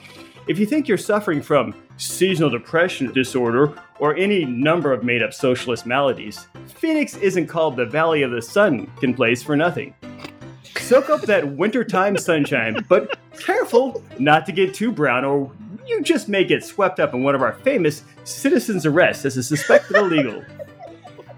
if 0.47 0.59
you 0.59 0.65
think 0.65 0.87
you're 0.87 0.97
suffering 0.97 1.41
from 1.41 1.73
seasonal 1.97 2.49
depression 2.49 3.11
disorder 3.11 3.73
or 3.99 4.15
any 4.15 4.45
number 4.45 4.91
of 4.91 5.03
made 5.03 5.21
up 5.23 5.33
socialist 5.33 5.85
maladies, 5.85 6.47
Phoenix 6.67 7.15
isn't 7.17 7.47
called 7.47 7.75
the 7.75 7.85
Valley 7.85 8.23
of 8.23 8.31
the 8.31 8.41
Sun 8.41 8.87
can 8.99 9.13
place 9.13 9.43
for 9.43 9.55
nothing. 9.55 9.93
Soak 10.77 11.09
up 11.09 11.21
that 11.21 11.47
wintertime 11.47 12.17
sunshine, 12.17 12.85
but 12.87 13.17
careful 13.39 14.03
not 14.19 14.45
to 14.45 14.51
get 14.51 14.73
too 14.73 14.91
brown 14.91 15.25
or 15.25 15.51
you 15.87 16.01
just 16.01 16.29
may 16.29 16.43
get 16.43 16.63
swept 16.63 16.99
up 16.99 17.13
in 17.13 17.23
one 17.23 17.35
of 17.35 17.41
our 17.41 17.53
famous 17.53 18.03
citizens' 18.23 18.85
arrests 18.85 19.25
as 19.25 19.37
a 19.37 19.43
suspected 19.43 19.95
illegal. 19.95 20.43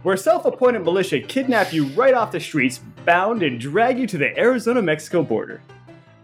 Where 0.04 0.18
self 0.18 0.46
appointed 0.46 0.84
militia 0.84 1.22
kidnap 1.22 1.72
you 1.72 1.86
right 1.88 2.14
off 2.14 2.32
the 2.32 2.40
streets, 2.40 2.82
bound, 3.06 3.44
and 3.44 3.60
drag 3.60 4.00
you 4.00 4.08
to 4.08 4.18
the 4.18 4.38
Arizona 4.38 4.82
Mexico 4.82 5.24
border. 5.24 5.62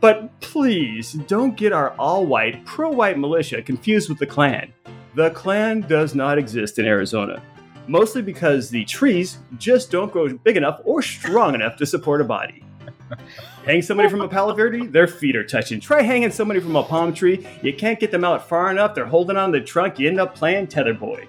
But 0.02 0.40
please 0.40 1.14
don't 1.14 1.58
get 1.58 1.74
our 1.74 1.92
all 2.00 2.26
white, 2.26 2.66
pro 2.66 2.90
white 2.90 3.18
militia 3.18 3.62
confused 3.62 4.10
with 4.10 4.18
the 4.18 4.26
Klan. 4.26 4.72
The 5.16 5.32
Klan 5.32 5.82
does 5.82 6.16
not 6.16 6.38
exist 6.38 6.80
in 6.80 6.86
Arizona, 6.86 7.44
mostly 7.88 8.22
because 8.22 8.70
the 8.70 8.86
trees 8.86 9.40
just 9.58 9.92
don't 9.92 10.12
grow 10.12 10.38
big 10.38 10.56
enough 10.56 10.80
or 10.86 11.02
strong 11.02 11.56
enough 11.56 11.76
to 11.78 11.86
support 11.86 12.22
a 12.22 12.24
body. 12.24 12.64
Hang 13.66 13.82
somebody 13.82 14.08
from 14.08 14.22
a 14.22 14.28
Palo 14.28 14.54
Verde, 14.54 14.86
their 14.86 15.08
feet 15.08 15.36
are 15.36 15.44
touching. 15.44 15.80
Try 15.80 16.02
hanging 16.02 16.32
somebody 16.32 16.60
from 16.60 16.76
a 16.76 16.84
palm 16.84 17.14
tree, 17.14 17.46
you 17.62 17.74
can't 17.74 18.00
get 18.00 18.12
them 18.12 18.24
out 18.24 18.48
far 18.48 18.72
enough, 18.72 18.96
they're 18.96 19.06
holding 19.06 19.36
on 19.36 19.52
the 19.52 19.60
trunk, 19.60 20.00
you 20.00 20.08
end 20.08 20.20
up 20.20 20.36
playing 20.36 20.68
tetherball. 20.68 21.28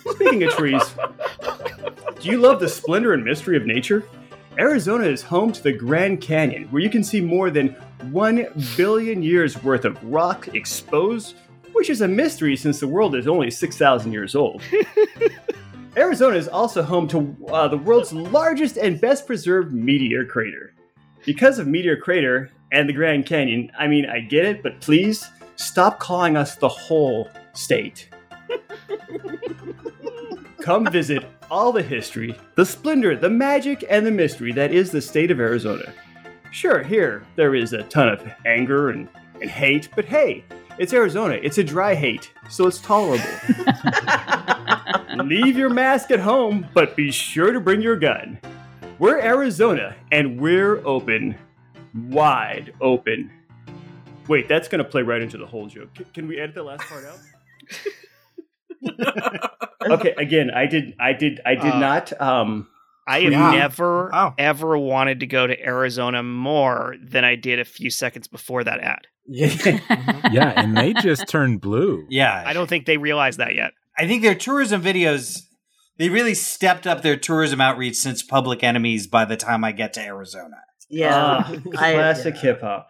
Speaking 0.00 0.44
of 0.44 0.52
trees, 0.52 0.82
do 2.20 2.28
you 2.28 2.38
love 2.38 2.60
the 2.60 2.68
splendor 2.68 3.12
and 3.12 3.24
mystery 3.24 3.56
of 3.56 3.66
nature? 3.66 4.04
Arizona 4.58 5.04
is 5.04 5.22
home 5.22 5.52
to 5.52 5.62
the 5.62 5.72
Grand 5.72 6.22
Canyon, 6.22 6.64
where 6.70 6.80
you 6.82 6.88
can 6.88 7.04
see 7.04 7.20
more 7.20 7.50
than 7.50 7.68
1 8.10 8.46
billion 8.76 9.22
years 9.22 9.62
worth 9.62 9.84
of 9.84 10.02
rock 10.02 10.48
exposed, 10.54 11.36
which 11.72 11.90
is 11.90 12.00
a 12.00 12.08
mystery 12.08 12.56
since 12.56 12.80
the 12.80 12.88
world 12.88 13.14
is 13.14 13.28
only 13.28 13.50
6,000 13.50 14.12
years 14.12 14.34
old. 14.34 14.62
Arizona 15.98 16.36
is 16.36 16.48
also 16.48 16.82
home 16.82 17.06
to 17.08 17.36
uh, 17.48 17.68
the 17.68 17.76
world's 17.76 18.14
largest 18.14 18.78
and 18.78 18.98
best 18.98 19.26
preserved 19.26 19.74
meteor 19.74 20.24
crater. 20.24 20.72
Because 21.26 21.58
of 21.58 21.66
Meteor 21.66 21.96
Crater 21.96 22.50
and 22.72 22.88
the 22.88 22.92
Grand 22.92 23.26
Canyon, 23.26 23.70
I 23.78 23.88
mean, 23.88 24.06
I 24.06 24.20
get 24.20 24.44
it, 24.44 24.62
but 24.62 24.80
please 24.80 25.28
stop 25.56 25.98
calling 25.98 26.36
us 26.36 26.54
the 26.54 26.68
whole 26.68 27.28
state. 27.52 28.08
come 30.60 30.90
visit 30.90 31.24
all 31.50 31.72
the 31.72 31.82
history, 31.82 32.36
the 32.54 32.64
splendor, 32.64 33.16
the 33.16 33.30
magic, 33.30 33.84
and 33.88 34.06
the 34.06 34.10
mystery 34.10 34.52
that 34.52 34.72
is 34.72 34.90
the 34.90 35.00
state 35.00 35.30
of 35.30 35.40
Arizona. 35.40 35.92
Sure, 36.50 36.82
here 36.82 37.24
there 37.36 37.54
is 37.54 37.72
a 37.72 37.82
ton 37.84 38.08
of 38.08 38.22
anger 38.44 38.90
and, 38.90 39.08
and 39.40 39.50
hate, 39.50 39.88
but 39.94 40.04
hey, 40.04 40.44
it's 40.78 40.92
Arizona. 40.92 41.38
It's 41.42 41.58
a 41.58 41.64
dry 41.64 41.94
hate, 41.94 42.32
so 42.48 42.66
it's 42.66 42.78
tolerable. 42.78 43.24
Leave 45.24 45.56
your 45.56 45.70
mask 45.70 46.10
at 46.10 46.20
home, 46.20 46.66
but 46.74 46.94
be 46.96 47.10
sure 47.10 47.52
to 47.52 47.60
bring 47.60 47.80
your 47.80 47.96
gun. 47.96 48.38
We're 48.98 49.18
Arizona, 49.18 49.94
and 50.12 50.40
we're 50.40 50.86
open. 50.86 51.36
Wide 52.08 52.74
open. 52.80 53.30
Wait, 54.28 54.48
that's 54.48 54.68
going 54.68 54.84
to 54.84 54.84
play 54.84 55.02
right 55.02 55.22
into 55.22 55.38
the 55.38 55.46
whole 55.46 55.66
joke. 55.66 55.94
Can, 55.94 56.04
can 56.06 56.28
we 56.28 56.38
edit 56.38 56.54
the 56.54 56.62
last 56.62 56.82
part 56.82 57.04
out? 57.04 57.18
okay, 59.90 60.14
again, 60.18 60.50
I 60.54 60.66
did 60.66 60.94
I 61.00 61.12
did 61.12 61.40
I 61.44 61.54
did 61.54 61.72
Uh, 61.74 61.78
not 61.78 62.20
um 62.20 62.68
I 63.06 63.20
have 63.20 63.32
Yeah. 63.32 63.50
never 63.52 64.10
Wow. 64.12 64.34
ever 64.38 64.76
wanted 64.78 65.20
to 65.20 65.26
go 65.26 65.46
to 65.46 65.60
Arizona 65.64 66.22
more 66.22 66.96
than 67.02 67.24
I 67.24 67.36
did 67.36 67.60
a 67.60 67.64
few 67.64 67.88
seconds 67.90 68.26
before 68.26 68.64
that 68.64 68.80
ad. 68.80 69.06
Yeah, 69.28 70.52
and 70.56 70.76
they 70.76 70.92
just 70.92 71.28
turned 71.28 71.60
blue. 71.60 72.04
Yeah. 72.08 72.42
I 72.46 72.52
don't 72.52 72.68
think 72.68 72.86
they 72.86 72.96
realize 72.96 73.36
that 73.38 73.54
yet. 73.54 73.72
I 73.98 74.06
think 74.06 74.22
their 74.22 74.34
tourism 74.34 74.82
videos 74.82 75.42
they 75.98 76.08
really 76.10 76.34
stepped 76.34 76.86
up 76.86 77.02
their 77.02 77.16
tourism 77.16 77.60
outreach 77.60 77.96
since 77.96 78.22
Public 78.22 78.62
Enemy's 78.62 79.06
by 79.06 79.24
the 79.24 79.36
time 79.36 79.64
I 79.64 79.72
get 79.72 79.92
to 79.94 80.00
Arizona. 80.00 80.56
Yeah. 80.88 81.10
Ah, 81.14 81.52
I- 81.52 81.56
classic 81.94 82.34
yeah. 82.36 82.40
hip 82.42 82.60
hop. 82.60 82.88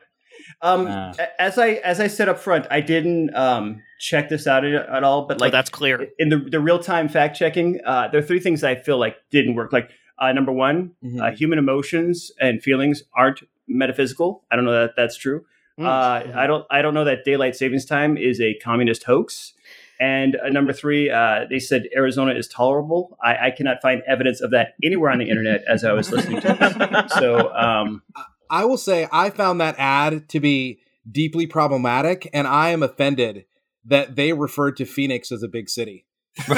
Um, 0.62 0.86
a- 0.86 1.40
as 1.40 1.58
I 1.58 1.68
as 1.84 2.00
I 2.00 2.06
said 2.06 2.28
up 2.28 2.38
front, 2.38 2.66
I 2.70 2.80
didn't 2.80 3.34
um 3.34 3.82
check 3.98 4.28
this 4.28 4.46
out 4.46 4.64
at, 4.64 4.74
at 4.88 5.04
all, 5.04 5.26
but 5.26 5.36
Like 5.40 5.46
like 5.46 5.52
that's 5.52 5.70
clear. 5.70 6.08
in 6.18 6.28
the 6.28 6.38
the 6.38 6.60
real 6.60 6.78
time 6.78 7.08
fact 7.08 7.36
checking, 7.38 7.80
uh, 7.84 8.08
there 8.08 8.20
are 8.20 8.24
three 8.24 8.40
things 8.40 8.64
I 8.64 8.74
feel 8.74 8.98
like 8.98 9.16
didn't 9.30 9.54
work. 9.54 9.72
Like 9.72 9.90
uh, 10.18 10.32
number 10.32 10.52
one, 10.52 10.92
Mhm. 11.04 11.20
uh, 11.20 11.36
human 11.36 11.58
emotions 11.58 12.30
and 12.40 12.62
feelings 12.62 13.02
aren't 13.14 13.40
metaphysical. 13.68 14.44
I 14.50 14.56
don't 14.56 14.64
know 14.64 14.72
that 14.80 14.94
that's 14.96 15.16
true. 15.16 15.44
Mm. 15.78 15.84
Uh, 15.84 16.38
I 16.38 16.46
don't 16.46 16.64
I 16.70 16.80
don't 16.82 16.94
know 16.94 17.04
that 17.04 17.24
daylight 17.24 17.54
savings 17.54 17.84
time 17.84 18.16
is 18.16 18.40
a 18.40 18.54
communist 18.54 19.04
hoax. 19.04 19.52
And 19.98 20.36
uh, 20.36 20.48
number 20.50 20.74
three, 20.74 21.08
uh, 21.10 21.46
they 21.48 21.58
said 21.58 21.84
Arizona 21.96 22.34
is 22.34 22.48
tolerable. 22.48 23.16
I, 23.22 23.46
I 23.46 23.50
cannot 23.50 23.80
find 23.80 24.02
evidence 24.06 24.42
of 24.42 24.50
that 24.50 24.74
anywhere 24.82 25.10
on 25.10 25.18
the 25.18 25.28
internet 25.30 25.62
as 25.66 25.84
I 25.84 25.92
was 25.94 26.12
listening 26.12 26.40
to 26.42 26.48
this. 26.48 27.12
So 27.14 27.50
um, 27.54 28.02
I 28.50 28.64
will 28.64 28.78
say 28.78 29.08
I 29.12 29.30
found 29.30 29.60
that 29.60 29.74
ad 29.78 30.28
to 30.30 30.40
be 30.40 30.80
deeply 31.10 31.46
problematic, 31.46 32.28
and 32.32 32.46
I 32.46 32.70
am 32.70 32.82
offended 32.82 33.44
that 33.84 34.16
they 34.16 34.32
referred 34.32 34.76
to 34.78 34.84
Phoenix 34.84 35.30
as 35.30 35.42
a 35.42 35.48
big 35.48 35.68
city. 35.68 36.06
Uh, 36.48 36.54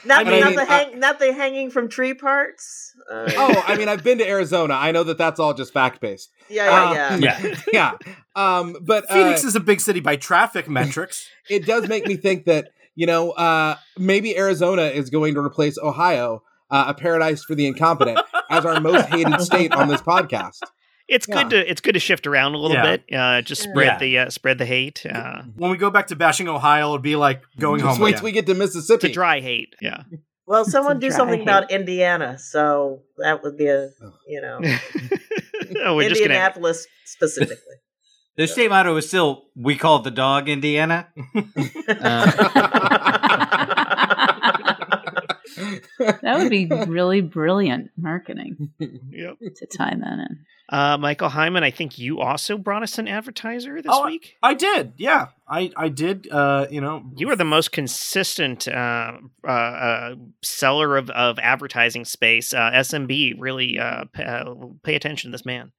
not, 0.04 0.26
I 0.26 0.30
mean, 0.30 0.40
not 0.40 0.54
the 0.54 0.66
I- 0.68 0.92
not 0.96 1.18
the 1.18 1.32
hanging 1.32 1.70
from 1.70 1.88
tree 1.88 2.14
parts. 2.14 2.94
Uh, 3.10 3.30
oh, 3.36 3.64
I 3.66 3.76
mean, 3.76 3.88
I've 3.88 4.04
been 4.04 4.18
to 4.18 4.28
Arizona. 4.28 4.74
I 4.74 4.92
know 4.92 5.04
that 5.04 5.18
that's 5.18 5.40
all 5.40 5.54
just 5.54 5.72
fact 5.72 6.00
based. 6.00 6.30
yeah, 6.48 6.92
yeah, 6.92 7.06
um, 7.08 7.22
yeah. 7.22 7.38
yeah, 7.40 7.54
Yeah, 7.72 7.92
um, 8.36 8.76
but 8.82 9.10
uh, 9.10 9.14
Phoenix 9.14 9.44
is 9.44 9.56
a 9.56 9.60
big 9.60 9.80
city 9.80 10.00
by 10.00 10.16
traffic 10.16 10.68
metrics. 10.68 11.28
it 11.48 11.64
does 11.66 11.88
make 11.88 12.06
me 12.06 12.16
think 12.16 12.44
that 12.46 12.70
you 12.94 13.06
know 13.06 13.30
uh, 13.32 13.76
maybe 13.96 14.36
Arizona 14.36 14.82
is 14.82 15.10
going 15.10 15.34
to 15.34 15.40
replace 15.40 15.78
Ohio, 15.78 16.42
uh, 16.70 16.84
a 16.88 16.94
paradise 16.94 17.44
for 17.44 17.54
the 17.54 17.66
incompetent, 17.66 18.18
as 18.50 18.64
our 18.64 18.80
most 18.80 19.06
hated 19.08 19.40
state 19.40 19.72
on 19.72 19.88
this 19.88 20.00
podcast. 20.02 20.58
It's 21.08 21.24
good 21.26 21.48
to 21.50 21.70
it's 21.70 21.80
good 21.80 21.94
to 21.94 22.00
shift 22.00 22.26
around 22.26 22.54
a 22.54 22.58
little 22.58 22.76
Yeah. 22.76 22.96
bit. 22.96 23.04
Uh, 23.16 23.40
just 23.40 23.62
spread 23.62 23.86
Yeah. 23.86 23.98
the 23.98 24.18
uh, 24.18 24.30
spread 24.30 24.58
the 24.58 24.66
hate. 24.66 25.06
Uh, 25.06 25.42
When 25.56 25.70
we 25.70 25.78
go 25.78 25.88
back 25.90 26.08
to 26.08 26.16
bashing 26.16 26.48
Ohio, 26.48 26.90
it'd 26.90 27.00
be 27.02 27.16
like 27.16 27.42
going 27.58 27.80
Just 27.80 27.92
home. 27.92 28.00
wait 28.00 28.10
again. 28.10 28.18
till 28.20 28.24
we 28.26 28.32
get 28.32 28.46
to 28.46 28.54
Mississippi. 28.54 29.08
a 29.10 29.12
dry 29.12 29.40
hate. 29.40 29.74
Yeah. 29.80 30.02
Well, 30.46 30.64
someone 30.66 30.98
do 30.98 31.10
something 31.10 31.38
hate. 31.38 31.48
about 31.48 31.70
Indiana. 31.70 32.38
So 32.38 33.02
that 33.16 33.42
would 33.42 33.56
be 33.56 33.68
a, 33.68 33.88
you 34.26 34.40
know, 34.42 34.60
oh, 35.84 35.96
we're 35.96 36.10
just 36.10 36.20
gonna. 36.20 36.34
Indianapolis 36.34 36.86
specifically. 37.06 37.56
Their 38.36 38.46
state 38.46 38.68
motto 38.68 38.94
is 38.96 39.08
still 39.08 39.46
"We 39.56 39.76
call 39.76 40.00
the 40.00 40.10
dog 40.12 40.48
Indiana." 40.48 41.08
That 45.98 46.38
would 46.38 46.50
be 46.50 46.66
really 46.86 47.20
brilliant 47.20 47.90
marketing 47.96 48.70
Yep. 48.78 49.38
to 49.56 49.66
tie 49.66 49.94
that 49.94 50.18
in. 50.18 50.44
Uh, 50.70 50.98
Michael 50.98 51.30
Heiman, 51.30 51.62
I 51.62 51.70
think 51.70 51.98
you 51.98 52.20
also 52.20 52.58
brought 52.58 52.82
us 52.82 52.98
an 52.98 53.08
advertiser 53.08 53.76
this 53.80 53.90
Oh, 53.92 54.04
week. 54.04 54.34
I 54.42 54.52
did, 54.52 54.92
yeah, 54.98 55.28
I 55.48 55.70
I 55.76 55.88
did. 55.88 56.28
Uh, 56.30 56.66
you 56.70 56.82
know, 56.82 57.02
You 57.16 57.30
are 57.30 57.36
the 57.36 57.44
most 57.44 57.72
consistent 57.72 58.68
uh, 58.68 59.12
uh, 59.46 59.50
uh, 59.50 60.14
seller 60.42 60.98
of, 60.98 61.08
of 61.08 61.38
advertising 61.38 62.04
space. 62.04 62.52
Uh, 62.52 62.70
SMB 62.72 63.36
really 63.38 63.78
uh, 63.78 64.04
pay, 64.12 64.24
uh, 64.24 64.44
pay 64.82 64.94
attention 64.94 65.30
to 65.30 65.32
this 65.34 65.46
man. 65.46 65.72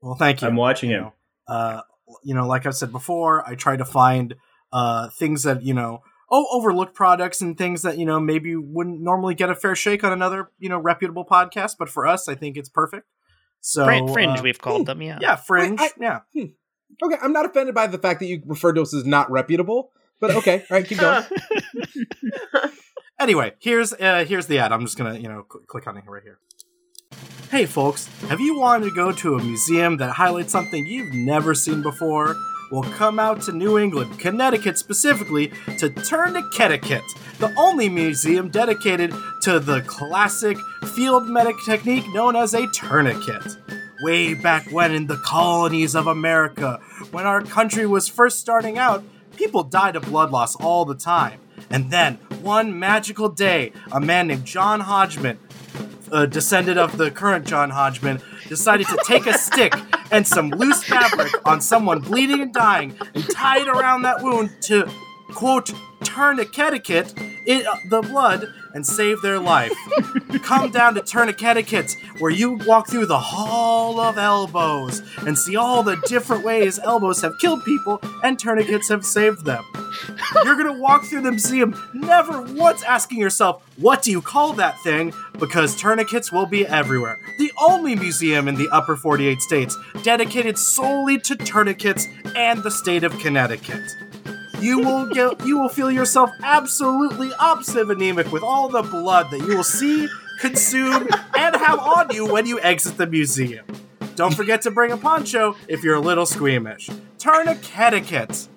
Well, 0.00 0.14
thank 0.14 0.40
you. 0.40 0.48
I'm 0.48 0.56
watching 0.56 0.88
you 0.90 0.96
him. 0.96 1.02
know. 1.02 1.12
Uh, 1.54 1.80
you 2.24 2.34
know, 2.34 2.46
like 2.46 2.64
I 2.66 2.70
said 2.70 2.90
before, 2.90 3.46
I 3.46 3.54
try 3.54 3.76
to 3.76 3.84
find 3.84 4.34
uh 4.72 5.10
things 5.10 5.42
that 5.42 5.62
you 5.62 5.74
know, 5.74 6.00
oh, 6.32 6.46
overlooked 6.50 6.94
products 6.94 7.40
and 7.40 7.56
things 7.56 7.82
that 7.82 7.98
you 7.98 8.04
know 8.04 8.18
maybe 8.18 8.56
wouldn't 8.56 9.00
normally 9.00 9.34
get 9.34 9.50
a 9.50 9.54
fair 9.54 9.76
shake 9.76 10.02
on 10.02 10.12
another 10.12 10.50
you 10.58 10.68
know 10.68 10.78
reputable 10.78 11.24
podcast, 11.24 11.76
but 11.78 11.88
for 11.88 12.06
us, 12.06 12.28
I 12.28 12.34
think 12.34 12.56
it's 12.56 12.68
perfect. 12.68 13.06
So 13.60 13.84
Frin- 13.84 14.08
fringe, 14.08 14.40
uh, 14.40 14.42
we've 14.42 14.60
called 14.60 14.86
them. 14.86 15.00
Yeah. 15.00 15.18
yeah, 15.20 15.36
fringe, 15.36 15.78
Wait, 15.78 15.92
yeah. 16.00 16.20
okay, 16.34 17.16
I'm 17.22 17.32
not 17.32 17.46
offended 17.46 17.76
by 17.76 17.86
the 17.86 17.98
fact 17.98 18.18
that 18.18 18.26
you 18.26 18.42
referred 18.46 18.72
to 18.72 18.82
us 18.82 18.92
as 18.92 19.04
not 19.04 19.30
reputable, 19.30 19.92
but 20.18 20.32
okay, 20.32 20.64
all 20.68 20.78
right, 20.78 20.84
keep 20.84 20.98
going. 20.98 21.22
Anyway, 23.22 23.52
here's 23.60 23.92
uh, 23.92 24.24
here's 24.26 24.46
the 24.48 24.58
ad. 24.58 24.72
I'm 24.72 24.80
just 24.80 24.98
gonna 24.98 25.16
you 25.16 25.28
know 25.28 25.46
cl- 25.50 25.64
click 25.66 25.86
on 25.86 25.96
it 25.96 26.02
right 26.08 26.24
here. 26.24 26.40
Hey 27.52 27.66
folks, 27.66 28.08
have 28.22 28.40
you 28.40 28.58
wanted 28.58 28.86
to 28.86 28.94
go 28.96 29.12
to 29.12 29.36
a 29.36 29.42
museum 29.42 29.98
that 29.98 30.10
highlights 30.10 30.50
something 30.50 30.84
you've 30.86 31.14
never 31.14 31.54
seen 31.54 31.82
before? 31.82 32.34
Well, 32.72 32.90
come 32.94 33.18
out 33.18 33.42
to 33.42 33.52
New 33.52 33.78
England, 33.78 34.18
Connecticut 34.18 34.78
specifically, 34.78 35.48
to 35.76 35.90
Tourniqueticutt, 35.90 37.02
the 37.38 37.52
only 37.58 37.90
museum 37.90 38.48
dedicated 38.48 39.12
to 39.42 39.60
the 39.60 39.82
classic 39.82 40.56
field 40.94 41.28
medic 41.28 41.56
technique 41.66 42.08
known 42.14 42.34
as 42.34 42.54
a 42.54 42.66
tourniquet. 42.68 43.58
Way 44.04 44.32
back 44.32 44.72
when 44.72 44.92
in 44.92 45.06
the 45.06 45.18
colonies 45.18 45.94
of 45.94 46.06
America, 46.06 46.80
when 47.10 47.26
our 47.26 47.42
country 47.42 47.84
was 47.84 48.08
first 48.08 48.40
starting 48.40 48.78
out, 48.78 49.04
people 49.36 49.64
died 49.64 49.94
of 49.94 50.06
blood 50.06 50.30
loss 50.30 50.56
all 50.56 50.86
the 50.86 50.94
time. 50.94 51.40
And 51.68 51.90
then, 51.90 52.14
one 52.40 52.78
magical 52.78 53.28
day, 53.28 53.72
a 53.92 54.00
man 54.00 54.28
named 54.28 54.46
John 54.46 54.80
Hodgman, 54.80 55.38
a 56.12 56.26
descendant 56.26 56.78
of 56.78 56.96
the 56.98 57.10
current 57.10 57.46
John 57.46 57.70
Hodgman, 57.70 58.20
decided 58.48 58.86
to 58.88 58.98
take 59.04 59.26
a 59.26 59.36
stick 59.36 59.74
and 60.10 60.26
some 60.26 60.50
loose 60.50 60.84
fabric 60.84 61.32
on 61.46 61.60
someone 61.60 62.00
bleeding 62.00 62.42
and 62.42 62.52
dying 62.52 62.96
and 63.14 63.28
tie 63.30 63.60
it 63.60 63.68
around 63.68 64.02
that 64.02 64.22
wound 64.22 64.50
to, 64.62 64.88
quote, 65.32 65.72
tourniquetiquette 66.02 67.32
it, 67.46 67.66
uh, 67.66 67.76
the 67.88 68.02
blood 68.02 68.52
and 68.74 68.86
save 68.86 69.20
their 69.20 69.38
life. 69.38 69.72
Come 70.42 70.70
down 70.70 70.94
to 70.94 71.00
Tourniquetiquette, 71.00 72.20
where 72.20 72.30
you 72.30 72.58
walk 72.66 72.88
through 72.88 73.06
the 73.06 73.18
Hall 73.18 74.00
of 74.00 74.16
Elbows 74.16 75.02
and 75.26 75.38
see 75.38 75.56
all 75.56 75.82
the 75.82 75.96
different 76.06 76.44
ways 76.44 76.78
elbows 76.78 77.20
have 77.22 77.38
killed 77.38 77.64
people 77.64 78.00
and 78.22 78.38
tourniquets 78.38 78.88
have 78.88 79.04
saved 79.04 79.44
them. 79.44 79.64
You're 80.44 80.56
gonna 80.56 80.78
walk 80.78 81.04
through 81.04 81.22
the 81.22 81.32
museum, 81.32 81.78
never 81.92 82.42
once 82.42 82.82
asking 82.82 83.18
yourself, 83.18 83.62
what 83.76 84.02
do 84.02 84.10
you 84.10 84.22
call 84.22 84.52
that 84.54 84.80
thing? 84.82 85.12
Because 85.38 85.76
tourniquets 85.76 86.32
will 86.32 86.46
be 86.46 86.66
everywhere. 86.66 87.18
The 87.38 87.52
only 87.60 87.94
museum 87.94 88.48
in 88.48 88.54
the 88.54 88.68
upper 88.70 88.96
48 88.96 89.40
states 89.40 89.76
dedicated 90.02 90.58
solely 90.58 91.18
to 91.20 91.36
tourniquets 91.36 92.06
and 92.34 92.62
the 92.62 92.70
state 92.70 93.04
of 93.04 93.18
Connecticut. 93.18 93.82
You 94.62 94.78
will 94.78 95.06
get 95.06 95.44
you 95.44 95.58
will 95.58 95.68
feel 95.68 95.90
yourself 95.90 96.30
absolutely 96.42 97.30
obsivanemic 97.30 98.30
with 98.30 98.42
all 98.42 98.68
the 98.68 98.82
blood 98.82 99.30
that 99.30 99.40
you 99.40 99.56
will 99.56 99.64
see, 99.64 100.08
consume, 100.38 101.08
and 101.36 101.56
have 101.56 101.78
on 101.78 102.14
you 102.14 102.26
when 102.26 102.46
you 102.46 102.60
exit 102.60 102.96
the 102.96 103.06
museum. 103.06 103.66
Don't 104.14 104.34
forget 104.34 104.62
to 104.62 104.70
bring 104.70 104.92
a 104.92 104.96
poncho 104.96 105.56
if 105.68 105.82
you're 105.82 105.96
a 105.96 106.00
little 106.00 106.26
squeamish. 106.26 106.88
Tourniquetiquette 107.18 108.48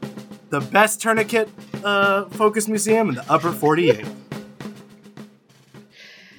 the 0.50 0.62
best 0.62 1.02
tourniquet 1.02 1.50
uh, 1.84 2.26
focused 2.30 2.70
museum 2.70 3.10
in 3.10 3.16
the 3.16 3.32
upper 3.32 3.52
48. 3.52 4.06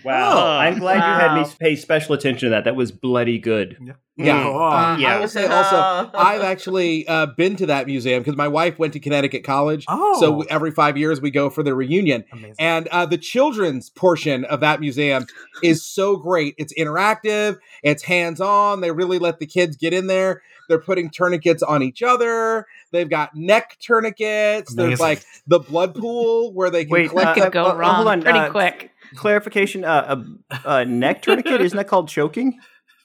Wow. 0.07 0.33
Oh, 0.37 0.59
I'm 0.59 0.79
glad 0.79 0.97
you 0.97 1.21
had 1.21 1.35
me 1.43 1.47
pay 1.59 1.77
special 1.77 2.15
attention 2.15 2.47
to 2.47 2.51
that. 2.51 2.65
That 2.65 2.77
was 2.77 2.93
bloody 2.93 3.39
good. 3.39 3.77
Yeah. 3.81 3.93
Mm. 4.19 4.47
Oh, 4.47 4.59
Uh, 4.63 4.97
Yeah. 4.99 5.17
I 5.17 5.21
will 5.21 5.29
say 5.29 5.47
also, 5.47 5.77
I've 6.15 6.43
actually 6.43 7.07
uh, 7.07 7.27
been 7.37 7.57
to 7.57 7.67
that 7.67 7.87
museum 7.87 8.23
because 8.23 8.37
my 8.37 8.49
wife 8.49 8.79
went 8.79 8.93
to 8.95 9.01
Connecticut 9.01 9.45
College. 9.45 9.85
Oh. 9.89 10.19
So 10.21 10.43
every 10.43 10.71
five 10.71 10.97
years 10.97 11.21
we 11.21 11.31
go 11.31 11.51
for 11.51 11.63
the 11.63 11.75
reunion. 11.75 12.25
amazing. 12.33 12.55
And 12.59 12.89
uh, 12.89 13.07
the 13.07 13.19
children's 13.19 13.91
portion 13.91 14.45
of 14.45 14.61
that 14.61 14.81
museum 14.81 15.27
is 15.63 15.85
so 15.85 16.17
great. 16.17 16.55
It's 16.57 16.73
interactive, 16.75 17.59
it's 17.83 18.05
hands 18.05 18.41
on. 18.41 18.81
They 18.81 18.91
really 18.93 19.19
let 19.19 19.39
the 19.39 19.47
kids 19.47 19.77
get 19.77 19.93
in 19.93 20.07
there. 20.07 20.43
They're 20.69 20.81
putting 20.81 21.11
tourniquets 21.11 21.63
on 21.63 21.83
each 21.83 22.03
other. 22.03 22.67
They've 22.91 23.09
got 23.09 23.37
neck 23.37 23.77
tourniquets. 23.81 24.75
There's 24.75 25.01
like 25.01 25.25
the 25.47 25.61
blood 25.61 25.95
pool 25.95 26.53
where 26.53 26.71
they 26.71 26.85
can 26.85 26.93
Wait, 26.93 27.11
collect. 27.11 27.39
uh, 27.39 27.45
that- 27.45 27.53
go 27.53 27.67
uh, 27.67 27.75
wrong 27.75 27.95
hold 27.97 28.09
on, 28.09 28.23
pretty 28.23 28.39
uh, 28.39 28.51
quick. 28.51 28.91
Clarification: 29.15 29.85
uh, 29.85 30.25
a, 30.51 30.59
a 30.81 30.85
neck 30.85 31.23
tourniquet 31.23 31.61
isn't 31.61 31.77
that 31.77 31.89
called 31.89 32.09
choking? 32.09 32.59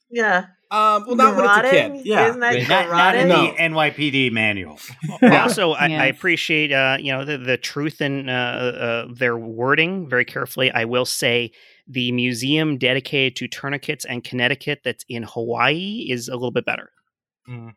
Yeah. 0.09 0.47
um, 0.71 1.05
well, 1.07 1.15
not 1.15 1.35
when 1.35 1.45
it's 1.45 1.57
a 1.57 1.69
kid. 1.71 2.05
Yeah. 2.05 2.27
Isn't 2.29 2.39
that 2.41 2.53
Wait, 2.53 2.67
not, 2.69 2.89
not 2.89 3.15
in 3.15 3.27
garroting? 3.29 3.57
the 3.57 3.63
NYPD 3.63 4.31
manual. 4.31 4.79
Also, 5.21 5.71
I, 5.71 5.85
I 5.87 6.05
appreciate 6.07 6.71
uh, 6.71 6.97
you 6.99 7.11
know 7.13 7.23
the, 7.25 7.37
the 7.37 7.57
truth 7.57 8.01
in 8.01 8.27
uh, 8.29 9.05
uh, 9.09 9.13
their 9.13 9.37
wording 9.37 10.09
very 10.09 10.25
carefully. 10.25 10.71
I 10.71 10.85
will 10.85 11.05
say 11.05 11.51
the 11.87 12.11
museum 12.11 12.77
dedicated 12.77 13.35
to 13.37 13.47
tourniquets 13.47 14.05
and 14.05 14.23
Connecticut 14.23 14.81
that's 14.83 15.03
in 15.09 15.23
Hawaii 15.23 16.07
is 16.09 16.27
a 16.27 16.33
little 16.33 16.51
bit 16.51 16.65
better. 16.65 16.89
Mm. 17.49 17.71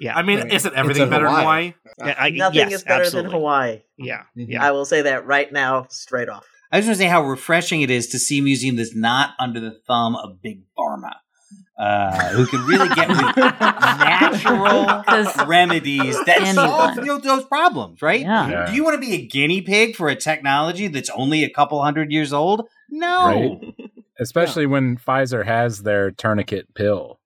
Yeah, 0.00 0.14
I 0.16 0.22
mean, 0.22 0.40
I 0.40 0.42
mean, 0.44 0.52
isn't 0.52 0.74
everything 0.74 1.04
in 1.04 1.10
better 1.10 1.26
in 1.26 1.32
Hawaii. 1.32 1.74
Hawaii? 1.98 2.08
Yeah, 2.10 2.14
I- 2.18 2.30
Nothing 2.30 2.58
yes, 2.60 2.72
is 2.72 2.84
better 2.84 3.02
absolutely. 3.04 3.30
than 3.30 3.38
Hawaii. 3.38 3.82
Yeah, 3.96 4.22
yeah. 4.36 4.64
I 4.64 4.70
will 4.72 4.84
say 4.84 5.02
that 5.02 5.26
right 5.26 5.50
now, 5.52 5.86
straight 5.90 6.28
off. 6.28 6.46
I 6.72 6.78
just 6.78 6.88
want 6.88 6.96
to 6.96 7.02
say 7.04 7.08
how 7.08 7.22
refreshing 7.22 7.82
it 7.82 7.90
is 7.90 8.06
to 8.08 8.18
see 8.18 8.38
a 8.38 8.42
museum 8.42 8.76
that's 8.76 8.94
not 8.96 9.34
under 9.38 9.60
the 9.60 9.72
thumb 9.86 10.16
of 10.16 10.40
big 10.40 10.62
pharma, 10.76 11.12
uh, 11.78 12.28
who 12.30 12.46
can 12.46 12.64
really 12.66 12.88
get 12.94 13.08
with 13.08 13.36
natural 13.36 15.02
'Cause 15.04 15.46
remedies 15.46 16.16
that 16.24 16.38
anyone. 16.40 16.54
solve 16.54 16.96
you 16.96 17.04
know, 17.04 17.18
those 17.18 17.44
problems, 17.44 18.00
right? 18.02 18.20
Yeah. 18.20 18.48
Yeah. 18.50 18.66
Do 18.70 18.74
you 18.74 18.84
want 18.84 18.94
to 18.94 19.06
be 19.06 19.14
a 19.14 19.26
guinea 19.26 19.60
pig 19.62 19.96
for 19.96 20.08
a 20.08 20.16
technology 20.16 20.88
that's 20.88 21.10
only 21.10 21.44
a 21.44 21.50
couple 21.50 21.82
hundred 21.82 22.10
years 22.10 22.32
old? 22.32 22.66
No. 22.90 23.60
Especially 24.18 24.66
when 24.66 24.96
Pfizer 24.96 25.44
has 25.44 25.82
their 25.82 26.10
tourniquet 26.10 26.74
pill. 26.74 27.18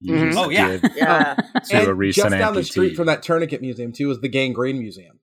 You 0.00 0.14
Mhm. 0.14 0.34
Oh, 0.36 0.50
yeah. 0.50 0.78
Yeah. 0.94 1.34
to 1.82 1.90
a 1.90 1.94
recent 1.94 2.30
just 2.30 2.38
down 2.38 2.54
the 2.54 2.62
street 2.64 2.94
from 2.94 3.06
that 3.06 3.22
tourniquet 3.22 3.60
museum 3.62 3.92
too 3.92 4.10
is 4.10 4.20
the 4.20 4.28
gangrene 4.28 4.78
museum. 4.78 5.18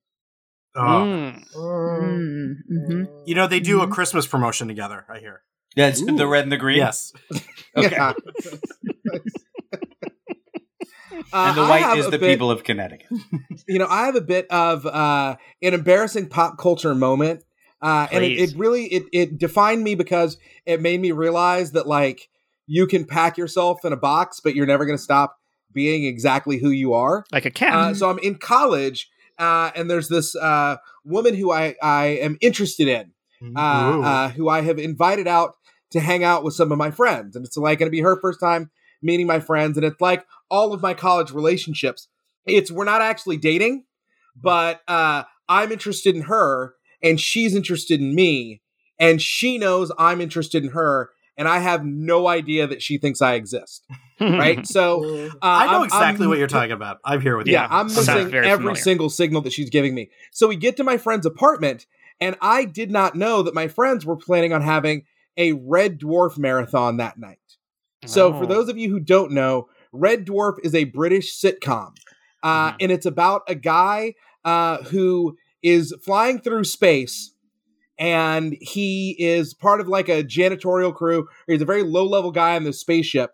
Oh. 0.76 0.82
Mm. 0.82 1.44
Mm, 1.54 2.54
mhm. 2.72 3.08
You 3.26 3.36
know, 3.36 3.48
they 3.48 3.60
do 3.60 3.82
a 3.82 3.88
Mhm. 3.88 3.92
Christmas 3.92 4.26
promotion 4.28 4.68
together, 4.68 5.06
I 5.10 5.20
hear. 5.20 5.42
Yeah, 5.76 5.88
it's 5.88 6.02
Ooh. 6.02 6.16
the 6.18 6.28
red 6.28 6.44
and 6.44 6.52
the 6.52 6.58
green. 6.58 6.78
Yes. 6.78 7.14
Okay. 7.78 7.90
Yeah. 7.92 8.14
And 11.34 11.56
the 11.58 11.62
Uh, 11.64 11.68
white 11.70 11.98
is 11.98 12.06
the 12.10 12.18
bit- 12.20 12.30
people 12.34 12.52
of 12.52 12.64
Connecticut. 12.64 13.08
you 13.68 13.80
know, 13.80 13.88
I 13.90 14.06
have 14.06 14.16
a 14.16 14.22
bit 14.22 14.48
of 14.50 14.86
uh, 14.86 15.36
an 15.62 15.74
embarrassing 15.74 16.28
pop 16.30 16.58
culture 16.58 16.94
moment, 16.96 17.44
uh, 17.82 18.08
and 18.12 18.24
it, 18.24 18.32
it 18.40 18.58
really 18.58 18.86
it 18.86 19.04
it 19.14 19.38
defined 19.38 19.84
me 19.84 19.96
because 19.96 20.38
it 20.66 20.82
made 20.82 21.00
me 21.00 21.12
realize 21.12 21.72
that 21.72 21.88
like 21.88 22.30
you 22.68 22.88
can 22.88 23.06
pack 23.06 23.38
yourself 23.38 23.84
in 23.86 23.94
a 23.94 23.98
box, 23.98 24.40
but 24.42 24.56
you're 24.56 24.66
never 24.66 24.86
going 24.86 24.98
to 24.98 25.04
stop 25.04 25.38
being 25.74 26.04
exactly 26.06 26.58
who 26.58 26.70
you 26.70 26.94
are. 26.94 27.24
Like 27.32 27.46
a 27.46 27.52
cat. 27.52 27.74
Uh, 27.74 27.94
so 27.94 28.10
I'm 28.10 28.20
in 28.20 28.36
college, 28.36 29.10
uh, 29.42 29.72
and 29.76 29.90
there's 29.90 30.08
this 30.08 30.36
uh, 30.36 30.78
woman 31.04 31.36
who 31.36 31.52
I 31.52 31.76
I 31.82 32.06
am 32.22 32.38
interested 32.42 32.88
in, 32.88 33.12
uh, 33.58 33.60
uh, 34.06 34.30
who 34.30 34.48
I 34.50 34.62
have 34.62 34.78
invited 34.78 35.28
out 35.28 35.56
to 35.92 36.00
hang 36.00 36.24
out 36.24 36.44
with 36.44 36.54
some 36.54 36.72
of 36.72 36.78
my 36.78 36.92
friends, 36.92 37.36
and 37.36 37.44
it's 37.46 37.58
like 37.58 37.80
going 37.80 37.88
to 37.88 37.92
be 37.92 38.02
her 38.02 38.20
first 38.22 38.40
time 38.40 38.70
meeting 39.02 39.26
my 39.26 39.40
friends, 39.40 39.78
and 39.78 39.86
it's 39.86 40.00
like 40.00 40.26
all 40.50 40.74
of 40.74 40.82
my 40.82 40.94
college 40.94 41.32
relationships. 41.32 42.08
It's 42.46 42.72
we're 42.72 42.86
not 42.86 43.02
actually 43.02 43.38
dating, 43.38 43.86
but 44.36 44.82
uh, 44.88 45.24
I'm 45.50 45.72
interested 45.72 46.16
in 46.16 46.24
her, 46.24 46.76
and 47.02 47.20
she's 47.20 47.56
interested 47.56 48.00
in 48.00 48.14
me, 48.14 48.62
and 49.00 49.20
she 49.22 49.58
knows 49.58 49.92
I'm 49.98 50.22
interested 50.22 50.64
in 50.64 50.70
her, 50.72 51.10
and 51.38 51.48
I 51.48 51.60
have 51.60 51.84
no 51.86 52.28
idea 52.28 52.68
that 52.68 52.82
she 52.82 52.98
thinks 52.98 53.22
I 53.22 53.34
exist. 53.36 53.86
Right? 54.22 54.68
So 54.68 55.04
uh, 55.32 55.38
I 55.42 55.66
know 55.66 55.72
I'm- 55.78 55.84
exactly 55.86 56.26
I'm- 56.26 56.30
what 56.30 56.38
you're 56.38 56.48
talking 56.48 56.74
about. 56.74 57.00
I'm 57.04 57.22
here 57.22 57.38
with 57.38 57.48
you. 57.48 57.54
yeah, 57.54 57.68
I'm 57.72 57.90
Sounds 57.90 58.06
missing 58.08 58.36
every 58.36 58.52
familiar. 58.58 58.76
single 58.76 59.10
signal 59.10 59.42
that 59.42 59.52
she's 59.52 59.72
giving 59.72 59.96
me. 59.96 60.12
So 60.32 60.48
we 60.48 60.58
get 60.58 60.78
to 60.78 60.84
my 60.84 60.98
friend's 60.98 61.26
apartment, 61.26 61.88
and 62.20 62.36
I 62.40 62.66
did 62.66 62.92
not 62.92 63.16
know 63.16 63.42
that 63.42 63.56
my 63.56 63.68
friends 63.68 64.06
were 64.06 64.16
planning 64.16 64.54
on 64.54 64.62
having 64.62 65.06
a 65.38 65.54
Red 65.54 66.00
Dwarf 66.00 66.38
marathon 66.38 66.98
that 66.98 67.18
night. 67.18 67.40
So, 68.06 68.32
for 68.34 68.44
Oh. 68.44 68.46
those 68.46 68.70
of 68.70 68.78
you 68.78 68.92
who 68.92 69.00
don't 69.00 69.32
know, 69.32 69.70
Red 69.92 70.28
Dwarf 70.28 70.58
is 70.64 70.76
a 70.76 70.84
British 70.84 71.36
sitcom, 71.42 71.94
uh, 72.44 72.74
Mhm. 72.74 72.76
and 72.82 72.92
it's 72.92 73.08
about 73.08 73.42
a 73.48 73.56
guy 73.56 74.14
uh, 74.46 74.84
who 74.84 75.36
is 75.64 75.96
flying 76.04 76.40
through 76.42 76.64
space, 76.66 77.34
and 78.02 78.58
he 78.60 79.16
is 79.18 79.54
part 79.54 79.80
of 79.80 79.88
like 79.88 80.10
a 80.10 80.24
janitorial 80.24 80.94
crew. 80.94 81.30
He's 81.48 81.62
a 81.62 81.66
very 81.66 81.84
low 81.84 82.06
level 82.06 82.32
guy 82.32 82.58
on 82.58 82.66
this 82.66 82.82
spaceship, 82.82 83.32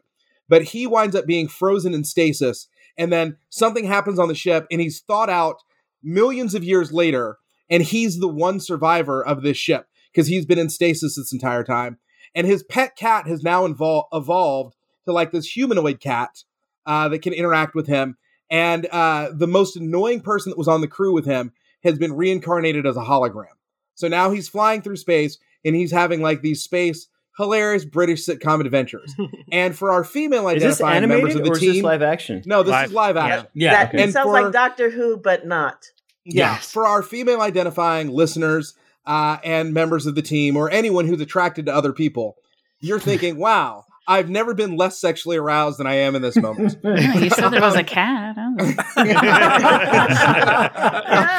but 0.47 0.61
he 0.61 0.85
winds 0.85 1.15
up 1.15 1.25
being 1.25 1.47
frozen 1.47 1.95
in 1.95 2.03
stasis, 2.03 2.67
and 2.97 3.11
then 3.11 3.37
something 3.49 3.85
happens 3.85 4.19
on 4.19 4.27
the 4.27 4.35
ship, 4.35 4.67
and 4.69 4.79
he's 4.79 4.99
thought 4.99 5.29
out 5.29 5.63
millions 6.03 6.53
of 6.53 6.63
years 6.63 6.91
later, 6.91 7.39
and 7.69 7.81
he's 7.81 8.19
the 8.19 8.27
one 8.27 8.59
survivor 8.59 9.25
of 9.25 9.41
this 9.41 9.57
ship 9.57 9.87
because 10.11 10.27
he's 10.27 10.45
been 10.45 10.59
in 10.59 10.69
stasis 10.69 11.15
this 11.15 11.33
entire 11.33 11.63
time 11.63 11.97
and 12.37 12.45
his 12.45 12.61
pet 12.61 12.95
cat 12.95 13.27
has 13.27 13.41
now 13.41 13.65
evolved 13.65 14.75
to 15.05 15.11
like 15.11 15.31
this 15.31 15.47
humanoid 15.47 15.99
cat 15.99 16.43
uh, 16.85 17.09
that 17.09 17.23
can 17.23 17.33
interact 17.33 17.73
with 17.73 17.87
him. 17.87 18.15
And 18.49 18.85
uh, 18.91 19.31
the 19.33 19.47
most 19.47 19.75
annoying 19.75 20.21
person 20.21 20.51
that 20.51 20.57
was 20.57 20.67
on 20.67 20.81
the 20.81 20.87
crew 20.87 21.13
with 21.13 21.25
him 21.25 21.51
has 21.83 21.97
been 21.97 22.13
reincarnated 22.13 22.85
as 22.85 22.95
a 22.95 23.01
hologram. 23.01 23.56
So 23.97 24.07
now 24.07 24.31
he's 24.31 24.47
flying 24.47 24.81
through 24.81 24.95
space 24.97 25.37
and 25.65 25.75
he's 25.75 25.91
having 25.91 26.21
like 26.21 26.41
these 26.41 26.63
space 26.63 27.07
hilarious 27.37 27.83
British 27.85 28.25
sitcom 28.25 28.61
adventures. 28.61 29.13
and 29.51 29.75
for 29.77 29.91
our 29.91 30.03
female 30.03 30.47
identifying 30.47 31.07
members 31.07 31.35
of 31.35 31.43
the 31.43 31.49
or 31.51 31.53
is 31.55 31.59
team, 31.59 31.73
this 31.73 31.83
live 31.83 32.01
action? 32.01 32.41
no, 32.45 32.63
this 32.63 32.71
Live, 32.71 32.87
is 32.87 32.93
live 32.93 33.17
action. 33.17 33.47
Yeah. 33.53 33.71
that 33.73 33.93
okay. 33.93 34.03
it 34.05 34.13
sounds 34.13 34.25
for- 34.25 34.41
like 34.41 34.51
Doctor 34.53 34.89
Who, 34.89 35.17
but 35.17 35.45
not. 35.45 35.85
Yeah, 36.25 36.53
Yes. 36.55 36.71
for 36.71 36.85
our 36.87 37.03
female 37.03 37.41
identifying 37.41 38.09
listeners 38.09 38.73
uh, 39.05 39.37
and 39.43 39.73
members 39.73 40.05
of 40.05 40.15
the 40.15 40.21
team, 40.21 40.57
or 40.57 40.69
anyone 40.69 41.05
who's 41.07 41.21
attracted 41.21 41.65
to 41.67 41.73
other 41.73 41.93
people, 41.93 42.35
you're 42.81 42.99
thinking, 42.99 43.37
"Wow, 43.37 43.85
I've 44.07 44.29
never 44.29 44.53
been 44.53 44.75
less 44.77 44.99
sexually 44.99 45.37
aroused 45.37 45.79
than 45.79 45.87
I 45.87 45.95
am 45.95 46.15
in 46.15 46.21
this 46.21 46.35
moment." 46.35 46.77
Yeah, 46.83 47.17
you 47.17 47.29
said 47.29 47.49
there 47.49 47.61
was 47.61 47.75
a 47.75 47.83
cat. 47.83 48.35
Oh. 48.37 48.55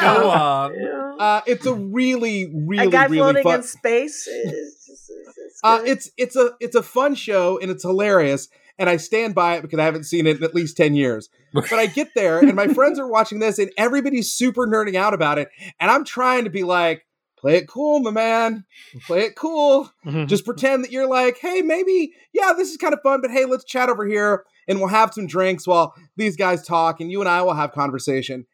Go 0.01 0.29
on. 0.29 0.73
Yeah. 0.75 1.13
uh, 1.19 1.41
it's 1.47 1.65
a 1.65 1.73
really, 1.73 2.51
really, 2.53 2.87
a 2.87 2.89
guy 2.89 3.05
really 3.05 3.17
floating 3.17 3.43
fun. 3.43 3.55
in 3.55 3.63
space. 3.63 4.27
Is, 4.27 4.53
is, 4.53 4.89
is, 4.89 5.09
is 5.09 5.59
uh, 5.63 5.81
it's 5.85 6.11
it's 6.17 6.35
a 6.35 6.51
it's 6.59 6.75
a 6.75 6.83
fun 6.83 7.15
show 7.15 7.59
and 7.59 7.71
it's 7.71 7.83
hilarious, 7.83 8.47
and 8.77 8.89
I 8.89 8.97
stand 8.97 9.35
by 9.35 9.55
it 9.55 9.61
because 9.61 9.79
I 9.79 9.83
haven't 9.83 10.03
seen 10.03 10.27
it 10.27 10.37
in 10.37 10.43
at 10.43 10.55
least 10.55 10.77
ten 10.77 10.93
years. 10.93 11.29
But 11.53 11.73
I 11.73 11.87
get 11.87 12.09
there 12.15 12.39
and 12.39 12.53
my 12.55 12.67
friends 12.67 12.99
are 12.99 13.07
watching 13.07 13.39
this, 13.39 13.57
and 13.59 13.71
everybody's 13.77 14.31
super 14.31 14.67
nerding 14.67 14.95
out 14.95 15.13
about 15.13 15.39
it, 15.39 15.49
and 15.79 15.89
I'm 15.89 16.05
trying 16.05 16.43
to 16.43 16.49
be 16.49 16.63
like, 16.63 17.05
"Play 17.39 17.57
it 17.57 17.67
cool, 17.67 17.99
my 18.01 18.11
man. 18.11 18.65
Play 19.07 19.21
it 19.21 19.35
cool." 19.35 19.91
just 20.27 20.45
pretend 20.45 20.83
that 20.83 20.91
you're 20.91 21.07
like, 21.07 21.37
hey, 21.39 21.61
maybe, 21.61 22.13
yeah, 22.33 22.53
this 22.55 22.69
is 22.69 22.77
kind 22.77 22.93
of 22.93 23.01
fun, 23.01 23.21
but 23.21 23.31
hey, 23.31 23.45
let's 23.45 23.63
chat 23.63 23.89
over 23.89 24.05
here 24.05 24.43
and 24.67 24.79
we'll 24.79 24.89
have 24.89 25.13
some 25.13 25.27
drinks 25.27 25.67
while 25.67 25.93
these 26.15 26.37
guys 26.37 26.65
talk 26.65 26.99
and 26.99 27.11
you 27.11 27.19
and 27.19 27.29
I 27.29 27.41
will 27.41 27.55
have 27.55 27.71
conversation. 27.71 28.45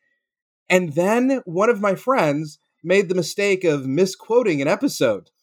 And 0.69 0.93
then 0.93 1.41
one 1.45 1.69
of 1.69 1.81
my 1.81 1.95
friends 1.95 2.59
made 2.83 3.09
the 3.09 3.15
mistake 3.15 3.63
of 3.63 3.85
misquoting 3.85 4.61
an 4.61 4.67
episode. 4.67 5.29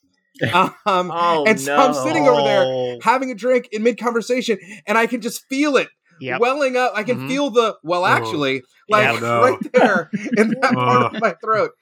Um, 0.86 1.12
oh 1.14 1.44
and 1.46 1.60
so 1.60 1.76
no! 1.76 1.82
I'm 1.82 1.94
sitting 1.94 2.26
over 2.26 2.42
there 2.42 2.96
having 3.02 3.30
a 3.30 3.34
drink 3.34 3.68
in 3.70 3.82
mid 3.82 3.98
conversation 3.98 4.58
and 4.86 4.96
I 4.96 5.06
can 5.06 5.20
just 5.20 5.46
feel 5.46 5.76
it 5.76 5.88
Yep. 6.22 6.40
welling 6.40 6.76
up. 6.76 6.92
I 6.94 7.02
can 7.02 7.18
Mhm. 7.20 7.28
feel 7.28 7.50
the, 7.50 7.76
well, 7.82 8.02
Oh. 8.02 8.06
actually, 8.06 8.62
like 8.88 9.14
Yeah, 9.14 9.20
no. 9.20 9.40
right 9.42 9.72
there 9.72 10.10
in 10.36 10.50
that 10.60 10.72
part 10.74 11.02
Ugh. 11.06 11.14
of 11.16 11.20
my 11.20 11.34
throat. 11.42 11.72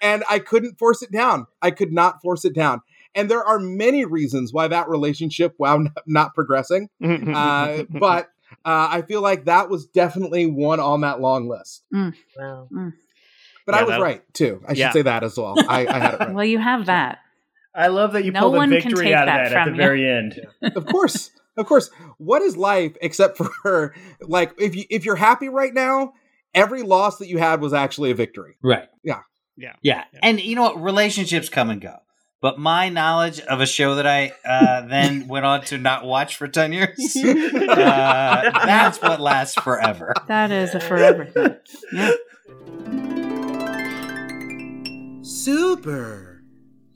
And 0.00 0.24
I 0.28 0.38
couldn't 0.38 0.78
force 0.78 1.02
it 1.02 1.10
down. 1.12 1.46
I 1.62 1.70
could 1.70 1.92
not 1.92 2.20
force 2.22 2.44
it 2.44 2.54
down. 2.54 2.80
And 3.14 3.28
there 3.30 3.42
are 3.44 3.58
many 3.58 4.04
reasons 4.04 4.52
why 4.52 4.68
that 4.68 4.88
relationship 4.88 5.54
wound 5.58 5.88
up 5.96 6.04
not 6.06 6.34
progressing. 6.34 6.88
Uh, 7.02 7.82
but 7.90 8.28
uh, 8.64 8.88
I 8.90 9.02
feel 9.02 9.20
like 9.20 9.44
that 9.46 9.68
was 9.68 9.86
definitely 9.86 10.46
one 10.46 10.80
on 10.80 11.00
that 11.02 11.20
long 11.20 11.48
list. 11.48 11.82
Wow. 11.92 12.68
But 13.66 13.74
Yeah, 13.74 13.80
I 13.80 13.82
was 13.82 13.90
that- 13.90 14.00
right 14.00 14.22
too. 14.34 14.62
I 14.66 14.70
should 14.70 14.78
Yeah. 14.78 14.92
say 14.92 15.02
that 15.02 15.22
as 15.24 15.36
well. 15.36 15.54
I, 15.68 15.86
I 15.86 15.98
had 15.98 16.14
it 16.14 16.20
right. 16.20 16.34
Well, 16.34 16.44
you 16.44 16.58
have 16.58 16.86
that. 16.86 17.18
I 17.74 17.86
love 17.88 18.12
that 18.14 18.24
you 18.24 18.32
No 18.32 18.40
pulled 18.40 18.56
one 18.56 18.70
the 18.70 18.80
can 18.80 18.90
victory 18.90 19.06
take 19.06 19.14
out 19.14 19.28
of 19.28 19.34
that 19.34 19.50
that 19.50 19.56
at 19.58 19.64
the 19.66 19.70
you. 19.72 19.76
very 19.76 20.08
end. 20.10 20.40
of 20.74 20.86
course, 20.86 21.30
of 21.56 21.66
course. 21.66 21.90
What 22.18 22.42
is 22.42 22.56
life 22.56 22.96
except 23.00 23.36
for 23.36 23.50
her? 23.64 23.94
like 24.20 24.54
if 24.58 24.74
you 24.74 24.84
if 24.90 25.04
you're 25.04 25.16
happy 25.16 25.48
right 25.48 25.72
now, 25.74 26.12
every 26.54 26.82
loss 26.82 27.18
that 27.18 27.28
you 27.28 27.38
had 27.38 27.60
was 27.60 27.72
actually 27.72 28.10
a 28.10 28.14
victory. 28.14 28.56
Right. 28.62 28.88
Yeah. 29.02 29.20
Yeah. 29.56 29.74
Yeah. 29.82 30.04
Yeah. 30.12 30.20
And 30.22 30.40
you 30.40 30.56
know 30.56 30.62
what? 30.62 30.82
Relationships 30.82 31.48
come 31.48 31.70
and 31.70 31.80
go. 31.80 31.96
But 32.42 32.58
my 32.58 32.88
knowledge 32.88 33.40
of 33.40 33.60
a 33.60 33.66
show 33.66 33.96
that 33.96 34.06
I 34.06 34.32
uh, 34.46 34.80
then 34.88 35.28
went 35.28 35.44
on 35.44 35.62
to 35.66 35.76
not 35.78 36.04
watch 36.06 36.36
for 36.36 36.48
10 36.48 36.72
years, 36.72 37.16
uh, 37.24 38.50
that's 38.64 39.00
what 39.02 39.20
lasts 39.20 39.60
forever. 39.60 40.14
That 40.26 40.50
is 40.50 40.74
a 40.74 40.80
forever 40.80 41.26
thing. 41.26 41.56
Yeah. 41.92 42.12
Super. 45.22 46.29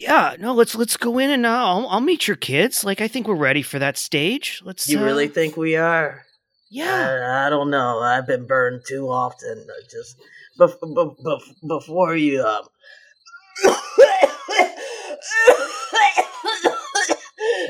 Yeah, 0.04 0.36
no, 0.38 0.54
let's 0.54 0.74
let's 0.74 0.96
go 0.96 1.18
in 1.18 1.30
and 1.30 1.46
uh, 1.46 1.48
I'll, 1.48 1.88
I'll 1.88 2.00
meet 2.00 2.26
your 2.28 2.36
kids. 2.36 2.84
Like 2.84 3.00
I 3.00 3.08
think 3.08 3.26
we're 3.26 3.34
ready 3.34 3.62
for 3.62 3.78
that 3.78 3.96
stage. 3.96 4.62
Let's. 4.64 4.88
You 4.88 5.00
uh, 5.00 5.04
really 5.04 5.28
think 5.28 5.56
we 5.56 5.76
are? 5.76 6.24
Yeah. 6.70 7.20
I, 7.26 7.46
I 7.46 7.50
don't 7.50 7.70
know. 7.70 8.00
I've 8.00 8.26
been 8.26 8.46
burned 8.46 8.82
too 8.88 9.08
often. 9.08 9.66
I 9.68 9.80
Just 9.90 10.16
bef- 10.58 10.78
bef- 10.80 11.16
bef- 11.24 11.68
before 11.68 12.16
you 12.16 12.42
um. 12.42 12.66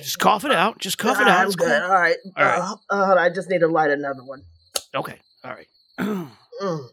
Just 0.03 0.19
cough 0.19 0.45
it 0.45 0.53
out. 0.53 0.79
Just 0.79 0.99
cough 0.99 1.21
it 1.21 1.27
out. 1.27 1.47
I'm 1.47 1.51
good. 1.51 1.83
All 1.83 1.89
right. 1.91 2.17
All 2.37 2.45
right. 2.45 2.59
Uh, 2.91 2.95
uh, 2.95 3.15
I 3.15 3.31
just 3.31 3.49
need 3.49 3.61
to 3.61 3.69
light 3.69 3.91
another 3.91 4.23
one. 4.25 4.43
Okay. 4.95 5.19
All 5.45 5.53
right. 5.53 5.69
Mm. 6.63 6.87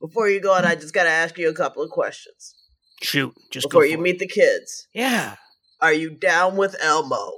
Before 0.00 0.28
you 0.28 0.40
go 0.40 0.54
on, 0.54 0.64
I 0.64 0.76
just 0.76 0.94
got 0.94 1.02
to 1.02 1.10
ask 1.10 1.36
you 1.36 1.48
a 1.48 1.52
couple 1.52 1.82
of 1.82 1.90
questions. 1.90 2.54
Shoot. 3.02 3.34
Just 3.50 3.68
Before 3.68 3.84
you 3.86 3.94
it. 3.94 4.00
meet 4.00 4.18
the 4.18 4.26
kids, 4.28 4.86
Yeah. 4.94 5.36
are 5.80 5.92
you 5.92 6.10
down 6.10 6.56
with 6.56 6.76
Elmo? 6.80 7.32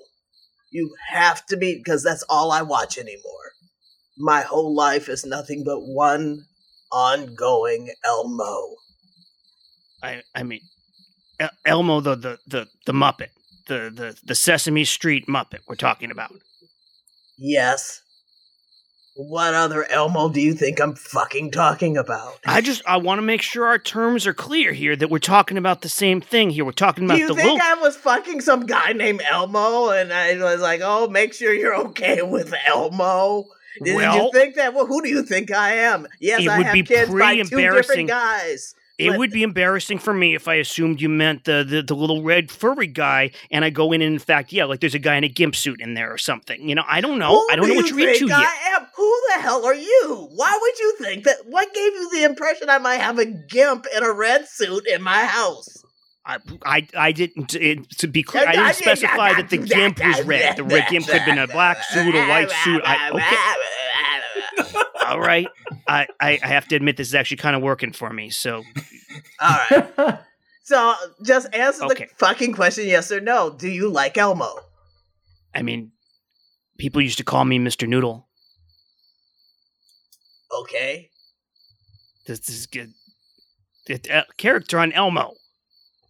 You 0.70 0.94
have 1.10 1.44
to 1.46 1.56
be, 1.56 1.76
because 1.76 2.02
that's 2.02 2.24
all 2.28 2.50
I 2.50 2.62
watch 2.62 2.98
anymore. 2.98 3.52
My 4.18 4.40
whole 4.42 4.74
life 4.74 5.08
is 5.08 5.24
nothing 5.24 5.62
but 5.64 5.80
one 5.80 6.44
ongoing 6.90 7.92
Elmo. 8.04 8.76
I 10.02 10.22
I 10.34 10.42
mean, 10.42 10.60
El- 11.38 11.50
Elmo 11.64 12.00
the 12.00 12.14
the 12.16 12.38
the 12.46 12.66
the 12.86 12.92
Muppet, 12.92 13.28
the 13.68 13.90
the 13.94 14.16
the 14.24 14.34
Sesame 14.34 14.84
Street 14.84 15.26
Muppet. 15.28 15.60
We're 15.68 15.76
talking 15.76 16.10
about. 16.10 16.32
Yes. 17.38 18.00
What 19.14 19.52
other 19.52 19.84
Elmo 19.90 20.30
do 20.30 20.40
you 20.40 20.54
think 20.54 20.80
I'm 20.80 20.94
fucking 20.94 21.50
talking 21.50 21.98
about? 21.98 22.38
I 22.46 22.62
just 22.62 22.82
I 22.86 22.96
want 22.96 23.18
to 23.18 23.22
make 23.22 23.42
sure 23.42 23.66
our 23.66 23.78
terms 23.78 24.26
are 24.26 24.32
clear 24.32 24.72
here 24.72 24.96
that 24.96 25.10
we're 25.10 25.18
talking 25.18 25.58
about 25.58 25.82
the 25.82 25.90
same 25.90 26.22
thing 26.22 26.48
here. 26.48 26.64
We're 26.64 26.72
talking 26.72 27.04
about 27.04 27.14
Do 27.16 27.20
you 27.20 27.28
the 27.28 27.34
think 27.34 27.60
little. 27.60 27.60
I 27.62 27.74
was 27.80 27.94
fucking 27.96 28.40
some 28.40 28.64
guy 28.64 28.92
named 28.94 29.20
Elmo 29.30 29.90
and 29.90 30.12
I 30.14 30.36
was 30.36 30.62
like, 30.62 30.80
oh, 30.82 31.08
make 31.08 31.34
sure 31.34 31.52
you're 31.52 31.76
okay 31.88 32.22
with 32.22 32.54
Elmo? 32.66 33.44
Did 33.84 33.96
Well- 33.96 34.16
you 34.16 34.30
think 34.32 34.54
that? 34.54 34.72
Well, 34.72 34.86
who 34.86 35.02
do 35.02 35.10
you 35.10 35.22
think 35.22 35.50
I 35.50 35.74
am? 35.74 36.06
Yes, 36.18 36.40
It 36.40 36.48
I 36.48 36.56
would 36.58 36.66
have 36.68 36.86
kids 36.86 37.10
by 37.12 37.36
two 37.42 37.56
different 37.70 38.08
guys. 38.08 38.74
It 39.06 39.18
would 39.18 39.30
be 39.30 39.42
embarrassing 39.42 39.98
for 39.98 40.12
me 40.14 40.34
if 40.34 40.48
I 40.48 40.54
assumed 40.54 41.00
you 41.00 41.08
meant 41.08 41.44
the, 41.44 41.64
the 41.68 41.82
the 41.82 41.94
little 41.94 42.22
red 42.22 42.50
furry 42.50 42.86
guy, 42.86 43.30
and 43.50 43.64
I 43.64 43.70
go 43.70 43.92
in 43.92 44.02
and 44.02 44.12
in 44.14 44.18
fact, 44.18 44.52
yeah, 44.52 44.64
like 44.64 44.80
there's 44.80 44.94
a 44.94 44.98
guy 44.98 45.16
in 45.16 45.24
a 45.24 45.28
gimp 45.28 45.54
suit 45.56 45.80
in 45.80 45.94
there 45.94 46.12
or 46.12 46.18
something. 46.18 46.68
You 46.68 46.74
know, 46.74 46.84
I 46.88 47.00
don't 47.00 47.18
know. 47.18 47.30
Who 47.30 47.46
I 47.50 47.56
don't 47.56 47.66
do 47.66 47.72
know 47.74 47.76
what 47.80 47.90
you 47.90 47.98
you're 47.98 48.08
into 48.08 48.18
think 48.28 48.30
yet. 48.30 48.38
I 48.38 48.76
am? 48.76 48.86
Who 48.96 49.20
the 49.34 49.40
hell 49.42 49.64
are 49.66 49.74
you? 49.74 50.28
Why 50.34 50.58
would 50.60 50.78
you 50.78 50.96
think 51.00 51.24
that? 51.24 51.36
What 51.46 51.72
gave 51.74 51.92
you 51.92 52.10
the 52.12 52.24
impression 52.24 52.70
I 52.70 52.78
might 52.78 53.00
have 53.00 53.18
a 53.18 53.24
gimp 53.26 53.86
in 53.96 54.02
a 54.02 54.12
red 54.12 54.48
suit 54.48 54.86
in 54.86 55.02
my 55.02 55.24
house? 55.24 55.68
I, 56.24 56.38
I, 56.64 56.86
I 56.96 57.10
didn't. 57.10 57.52
It, 57.56 57.90
to 57.98 58.06
be 58.06 58.22
clear, 58.22 58.44
I 58.46 58.46
I- 58.46 58.50
I- 58.50 58.54
didn't 58.72 58.74
specify 58.76 59.32
that 59.34 59.50
the 59.50 59.58
gimp 59.74 59.98
was 59.98 60.22
red. 60.22 60.56
The 60.56 60.62
red 60.62 60.86
gimp 60.88 61.06
could 61.06 61.16
have 61.16 61.26
been 61.26 61.38
a 61.38 61.48
black 61.48 61.82
suit, 61.82 62.14
a 62.14 62.28
white 62.28 62.50
suit. 62.62 62.80
I, 62.84 63.10
okay, 63.10 63.20
all 65.06 65.20
right. 65.20 65.48
I, 65.88 66.06
I, 66.20 66.38
I 66.42 66.46
have 66.48 66.68
to 66.68 66.76
admit 66.76 66.96
this 66.96 67.08
is 67.08 67.14
actually 67.14 67.38
kind 67.38 67.56
of 67.56 67.62
working 67.62 67.92
for 67.92 68.10
me. 68.12 68.30
So 68.30 68.62
All 69.40 69.58
right. 69.70 70.18
So 70.64 70.94
just 71.24 71.52
answer 71.52 71.86
Okay. 71.86 72.04
the 72.04 72.14
fucking 72.24 72.52
question, 72.54 72.86
yes 72.86 73.10
or 73.10 73.20
no. 73.20 73.50
Do 73.50 73.68
you 73.68 73.88
like 73.88 74.16
Elmo? 74.16 74.54
I 75.52 75.62
mean, 75.62 75.90
people 76.78 77.02
used 77.02 77.18
to 77.18 77.24
call 77.24 77.44
me 77.44 77.58
Mr. 77.58 77.88
Noodle. 77.88 78.28
Okay. 80.60 81.10
This 82.26 82.48
is 82.48 82.66
good. 82.66 82.92
It, 83.88 84.08
uh, 84.08 84.22
character 84.36 84.78
on 84.78 84.92
Elmo. 84.92 85.32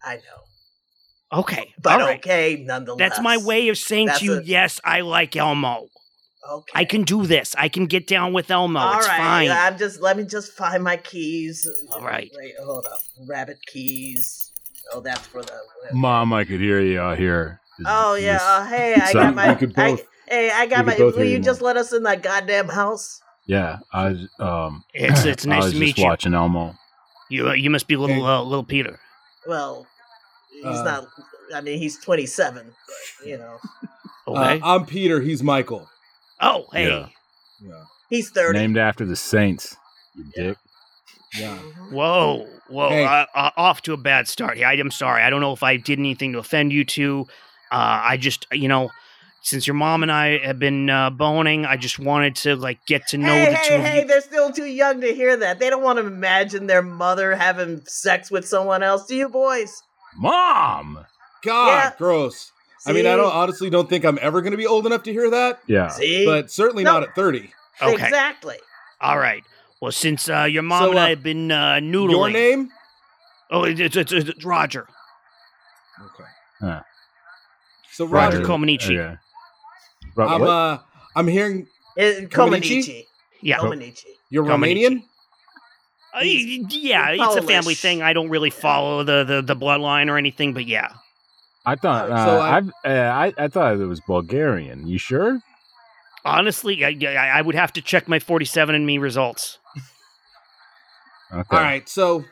I 0.03 0.17
know. 0.17 1.39
Okay, 1.39 1.73
But 1.81 1.93
all 1.93 2.07
right. 2.07 2.19
okay, 2.19 2.63
nonetheless. 2.63 2.99
That's 2.99 3.21
my 3.21 3.37
way 3.37 3.69
of 3.69 3.77
saying 3.79 4.05
That's 4.05 4.19
to 4.19 4.25
you, 4.25 4.33
a- 4.35 4.43
yes, 4.43 4.79
I 4.85 5.01
like 5.01 5.35
Elmo. 5.35 5.87
Okay. 6.51 6.71
I 6.75 6.85
can 6.85 7.03
do 7.03 7.25
this. 7.25 7.55
I 7.57 7.69
can 7.69 7.85
get 7.85 8.05
down 8.07 8.33
with 8.33 8.51
Elmo. 8.51 8.79
All 8.79 8.97
it's 8.99 9.07
right, 9.07 9.17
fine. 9.17 9.49
I'm 9.51 9.77
just 9.77 10.01
let 10.01 10.17
me 10.17 10.23
just 10.25 10.51
find 10.53 10.83
my 10.83 10.97
keys. 10.97 11.67
All 11.91 12.01
right. 12.01 12.29
Wait, 12.35 12.53
hold 12.63 12.85
up. 12.85 12.99
Rabbit 13.25 13.59
keys. 13.65 14.51
Oh, 14.93 14.99
that's 14.99 15.25
for 15.27 15.41
the. 15.41 15.53
Mom, 15.93 16.33
I 16.33 16.43
could 16.43 16.59
hear 16.59 16.81
you 16.81 16.99
out 16.99 17.17
here. 17.17 17.61
Is- 17.79 17.85
Oh 17.87 18.15
yeah. 18.15 18.33
this- 18.33 18.41
Uh, 18.43 18.65
hey, 18.67 18.95
I 19.01 19.13
got 19.13 19.35
my. 19.35 19.49
we 19.53 19.55
could 19.55 19.73
I- 19.77 20.03
hey, 20.27 20.51
I 20.51 20.65
got 20.65 20.85
my. 20.85 20.95
Will 20.97 21.23
you 21.23 21.31
you 21.37 21.39
just 21.39 21.61
let 21.61 21.77
us 21.77 21.93
in 21.93 22.03
that 22.03 22.21
goddamn 22.21 22.67
house? 22.67 23.21
yeah, 23.45 23.79
I 23.93 24.15
um, 24.39 24.83
It's- 24.93 25.25
it's 25.25 25.45
nice 25.45 25.63
I 25.63 25.65
was 25.65 25.73
to 25.73 25.79
just 25.79 25.79
meet 25.81 25.97
you. 25.97 26.03
watching 26.05 26.33
Elmo. 26.33 26.75
You 27.29 27.49
uh, 27.49 27.53
you 27.53 27.69
must 27.69 27.87
be 27.87 27.95
little 27.95 28.15
Hey. 28.15 28.21
uh, 28.21 28.41
little 28.41 28.63
Peter. 28.65 28.99
Well, 29.47 29.87
he's 30.53 30.65
Uh, 30.65 30.83
not. 30.83 31.07
I 31.55 31.61
mean, 31.61 31.77
he's 31.77 31.97
27. 31.99 32.65
But, 33.19 33.27
you 33.27 33.37
know, 33.37 33.57
Okay. 34.27 34.59
Uh, 34.61 34.65
I'm 34.75 34.85
Peter. 34.85 35.19
He's 35.21 35.43
Michael. 35.43 35.87
Oh, 36.43 36.65
hey. 36.73 36.87
yeah. 36.87 37.07
Yeah. 37.61 37.83
he's 38.09 38.29
30. 38.29 38.59
Named 38.59 38.77
after 38.77 39.05
the 39.05 39.15
Saints. 39.15 39.75
You 40.15 40.25
dick. 40.35 40.57
Yeah. 41.35 41.57
Mhm. 41.57 41.91
Whoa, 41.91 42.47
whoa! 42.69 42.89
Hey. 42.89 43.05
Uh, 43.05 43.25
uh, 43.33 43.49
off 43.57 43.81
to 43.83 43.93
a 43.93 43.97
bad 43.97 44.27
start. 44.27 44.59
I, 44.59 44.73
I'm 44.73 44.91
sorry. 44.91 45.23
I 45.23 45.29
don't 45.31 45.41
know 45.41 45.53
if 45.53 45.63
I 45.63 45.77
did 45.77 45.97
anything 45.97 46.33
to 46.33 46.39
offend 46.39 46.71
you 46.71 46.85
two. 46.85 47.25
Uh, 47.71 48.01
I 48.03 48.17
just, 48.17 48.45
you 48.51 48.67
know, 48.67 48.91
since 49.41 49.65
your 49.65 49.73
mom 49.73 50.03
and 50.03 50.11
I 50.11 50.37
have 50.45 50.59
been 50.59 50.89
uh, 50.91 51.09
boning, 51.09 51.65
I 51.65 51.75
just 51.77 51.97
wanted 51.97 52.35
to 52.37 52.55
like 52.55 52.85
get 52.85 53.07
to 53.07 53.17
know 53.17 53.33
Hey, 53.33 53.45
the 53.45 53.51
two 53.51 53.73
hey, 53.73 53.75
of 53.75 53.81
hey! 53.81 54.03
They're 54.03 54.21
still 54.21 54.51
too 54.51 54.65
young 54.65 55.01
to 55.01 55.13
hear 55.13 55.35
that. 55.37 55.57
They 55.59 55.71
don't 55.71 55.81
want 55.81 55.97
to 55.97 56.05
imagine 56.05 56.67
their 56.67 56.83
mother 56.83 57.35
having 57.35 57.81
sex 57.85 58.29
with 58.29 58.47
someone 58.47 58.83
else. 58.83 59.07
Do 59.07 59.15
you 59.15 59.27
boys? 59.29 59.81
Mom! 60.15 61.05
God, 61.43 61.67
Yeah. 61.67 61.91
gross. 61.97 62.51
I 62.85 62.91
mean, 62.93 63.05
I 63.07 63.15
don't 63.15 63.31
honestly 63.31 63.69
don't 63.69 63.89
think 63.89 64.03
I'm 64.05 64.19
ever 64.21 64.41
going 64.41 64.51
to 64.51 64.57
be 64.57 64.67
old 64.67 64.85
enough 64.85 65.03
to 65.03 65.11
hear 65.13 65.29
that, 65.29 65.59
Yeah. 65.67 65.87
See, 65.89 66.25
but 66.25 66.51
certainly 66.51 66.83
No. 66.83 66.93
not 66.93 67.03
at 67.03 67.15
30. 67.15 67.51
Okay, 67.81 67.93
exactly. 67.93 68.57
all 69.01 69.17
right. 69.17 69.43
Well, 69.81 69.91
since 69.91 70.29
uh, 70.29 70.43
your 70.43 70.63
mom 70.63 70.83
So, 70.83 70.89
and 70.91 70.99
uh, 70.99 71.01
I 71.01 71.09
have 71.09 71.23
been 71.23 71.51
uh, 71.51 71.75
noodling. 71.81 72.11
Your 72.11 72.29
name? 72.29 72.69
Oh, 73.51 73.63
it's, 73.63 73.79
it's, 73.79 73.95
it's, 73.95 74.11
it's 74.11 74.45
Roger. 74.45 74.87
Okay. 75.99 76.29
Huh. 76.59 76.81
So 77.91 78.05
Roger 78.05 78.37
Roger, 78.39 78.47
Comanici. 78.49 78.97
Okay. 78.99 79.17
Ro- 80.15 80.27
I'm 80.27 80.41
what? 80.41 80.49
uh 80.49 80.77
I'm 81.15 81.27
hearing 81.27 81.67
It, 81.95 82.29
Comanici? 82.31 82.79
Comanici. 82.79 83.05
Yeah. 83.41 83.57
Comanici. 83.59 84.05
you're 84.29 84.43
Romanian? 84.43 85.03
Uh, 86.15 86.19
yeah, 86.21 87.11
he's 87.13 87.21
it's 87.25 87.35
a 87.37 87.41
family 87.41 87.75
thing. 87.75 88.01
I 88.01 88.13
don't 88.13 88.29
really 88.29 88.49
follow 88.51 89.03
the, 89.03 89.23
the, 89.23 89.41
the 89.41 89.55
bloodline 89.55 90.09
or 90.09 90.17
anything, 90.17 90.53
but 90.53 90.65
yeah. 90.65 90.89
I 91.65 91.75
thought 91.75 92.11
uh, 92.11 92.25
So 92.25 92.39
I- 92.39 92.57
I've, 92.57 92.69
uh, 92.85 92.89
I 92.89 93.33
I 93.37 93.47
thought 93.47 93.73
it 93.79 93.85
was 93.85 94.01
Bulgarian. 94.01 94.87
You 94.87 94.97
sure? 94.97 95.39
Honestly, 96.25 96.83
I, 96.85 96.89
I 97.07 97.39
I 97.39 97.41
would 97.41 97.55
have 97.55 97.73
to 97.73 97.81
check 97.81 98.07
my 98.07 98.19
47 98.19 98.75
and 98.75 98.85
me 98.85 98.97
results. 98.97 99.59
Okay. 101.31 101.55
All 101.55 101.61
right. 101.63 101.87
So 101.89 102.23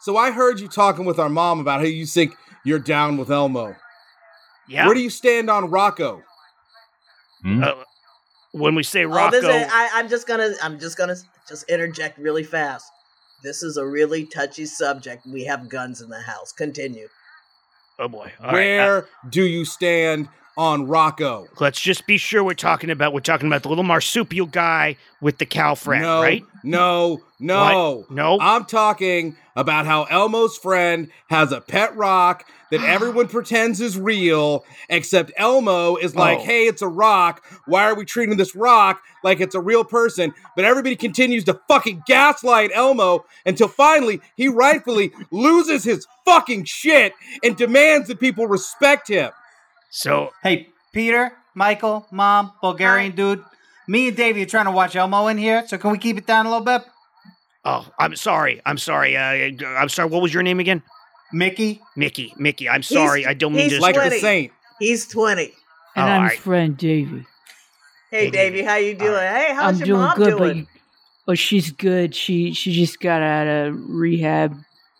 so 0.00 0.16
I 0.16 0.30
heard 0.30 0.60
you 0.60 0.68
talking 0.68 1.04
with 1.04 1.18
our 1.18 1.28
mom 1.28 1.60
about 1.60 1.80
how 1.80 1.86
you 1.86 2.06
think 2.06 2.34
you're 2.64 2.78
down 2.78 3.16
with 3.16 3.30
Elmo. 3.30 3.76
Yeah. 4.68 4.86
Where 4.86 4.94
do 4.94 5.00
you 5.00 5.10
stand 5.10 5.50
on 5.50 5.70
Rocco? 5.70 6.22
Hmm? 7.42 7.62
Uh, 7.64 7.72
when 8.52 8.74
we 8.74 8.82
say 8.82 9.04
Oh, 9.04 9.08
Rocco, 9.08 9.40
this 9.40 9.44
is, 9.44 9.70
I, 9.72 9.90
I'm 9.94 10.08
just 10.08 10.26
gonna. 10.26 10.50
I'm 10.62 10.78
just 10.78 10.96
gonna 10.96 11.16
just 11.48 11.68
interject 11.70 12.18
really 12.18 12.42
fast. 12.42 12.86
This 13.42 13.62
is 13.62 13.76
a 13.76 13.86
really 13.86 14.26
touchy 14.26 14.66
subject. 14.66 15.24
We 15.26 15.44
have 15.44 15.68
guns 15.68 16.00
in 16.00 16.08
the 16.08 16.20
house. 16.20 16.52
Continue. 16.52 17.08
Oh 17.98 18.08
boy, 18.08 18.32
All 18.40 18.46
right, 18.46 18.50
uh, 18.50 18.52
Where 18.52 19.06
do 19.28 19.44
you 19.44 19.64
stand 19.64 20.28
on 20.58 20.86
Rocco? 20.86 21.46
let's 21.60 21.80
just 21.80 22.06
be 22.06 22.18
sure 22.18 22.44
we're 22.44 22.52
talking 22.52 22.90
about 22.90 23.14
we're 23.14 23.20
talking 23.20 23.46
about 23.46 23.62
the 23.62 23.68
little 23.70 23.84
marsupial 23.84 24.46
guy 24.46 24.96
with 25.20 25.38
the 25.38 25.46
cow 25.46 25.74
friend, 25.74 26.02
no, 26.02 26.20
right? 26.20 26.44
no, 26.62 27.22
no. 27.40 28.04
No, 28.10 28.38
I'm 28.40 28.64
talking 28.66 29.36
about 29.56 29.86
how 29.86 30.04
Elmo's 30.04 30.56
friend 30.56 31.10
has 31.30 31.50
a 31.50 31.60
pet 31.60 31.96
rock 31.96 32.44
that 32.70 32.80
everyone 32.84 33.26
pretends 33.28 33.80
is 33.80 33.98
real, 33.98 34.64
except 34.88 35.32
Elmo 35.36 35.96
is 35.96 36.14
oh. 36.14 36.18
like, 36.20 36.38
Oh. 36.40 36.44
hey, 36.44 36.66
it's 36.66 36.82
a 36.82 36.88
rock. 36.88 37.44
Why 37.66 37.84
are 37.84 37.94
we 37.96 38.04
treating 38.04 38.36
this 38.36 38.54
rock 38.54 39.00
like 39.24 39.40
it's 39.40 39.56
a 39.56 39.60
real 39.60 39.82
person? 39.84 40.32
But 40.54 40.64
everybody 40.64 40.94
continues 40.94 41.42
to 41.44 41.60
fucking 41.66 42.02
gaslight 42.06 42.70
Elmo 42.74 43.24
until 43.44 43.68
finally 43.68 44.20
he 44.36 44.46
rightfully 44.48 45.12
loses 45.32 45.82
his 45.82 46.06
fucking 46.24 46.64
shit 46.64 47.12
and 47.42 47.56
demands 47.56 48.06
that 48.08 48.20
people 48.20 48.46
respect 48.46 49.08
him. 49.08 49.30
So 49.90 50.30
Hey, 50.42 50.68
Peter, 50.92 51.32
Michael, 51.54 52.06
Mom, 52.10 52.52
Bulgarian 52.60 53.12
dude. 53.14 53.42
Me 53.86 54.08
and 54.08 54.16
Davey 54.16 54.42
are 54.42 54.46
trying 54.46 54.66
to 54.66 54.70
watch 54.70 54.94
Elmo 54.96 55.28
in 55.28 55.38
here, 55.38 55.66
so 55.66 55.78
can 55.78 55.90
we 55.92 55.98
keep 55.98 56.18
it 56.18 56.26
down 56.26 56.46
a 56.46 56.50
little 56.50 56.64
bit? 56.64 56.82
oh, 57.64 57.86
I'm 57.98 58.16
sorry, 58.16 58.60
I'm 58.66 58.78
sorry, 58.78 59.16
uh, 59.16 59.50
I'm 59.66 59.88
sorry. 59.88 60.08
What 60.08 60.22
was 60.22 60.32
your 60.32 60.42
name 60.42 60.60
again? 60.60 60.82
Mickey? 61.32 61.80
Mickey, 61.96 62.32
Mickey. 62.38 62.68
I'm 62.68 62.82
sorry, 62.82 63.26
I 63.26 63.34
don't 63.34 63.52
mean 63.52 63.64
he's 63.68 63.74
to. 63.74 63.80
Like 63.82 63.94
Twenty. 63.94 64.10
the 64.16 64.20
saint. 64.20 64.52
He's 64.78 65.06
20. 65.08 65.42
And 65.44 65.52
Oh, 65.96 66.00
I'm 66.00 66.16
alright. 66.20 66.32
his 66.32 66.40
friend 66.40 66.76
Davy. 66.76 67.26
Hey, 68.10 68.24
Hey, 68.26 68.30
Davey, 68.30 68.62
how 68.62 68.76
you 68.76 68.94
doing? 68.94 69.10
Alright. 69.10 69.46
Hey, 69.48 69.54
how's 69.54 69.74
I'm 69.74 69.76
your 69.78 69.86
doing 69.86 70.00
mom 70.00 70.16
good, 70.16 70.38
but 70.38 70.44
doing? 70.46 70.56
you, 70.58 70.66
oh, 71.26 71.34
she's 71.34 71.70
good. 71.72 72.14
She 72.14 72.54
she 72.54 72.72
just 72.72 73.00
got 73.00 73.20
out 73.22 73.46
of 73.46 73.74
rehab. 73.88 74.56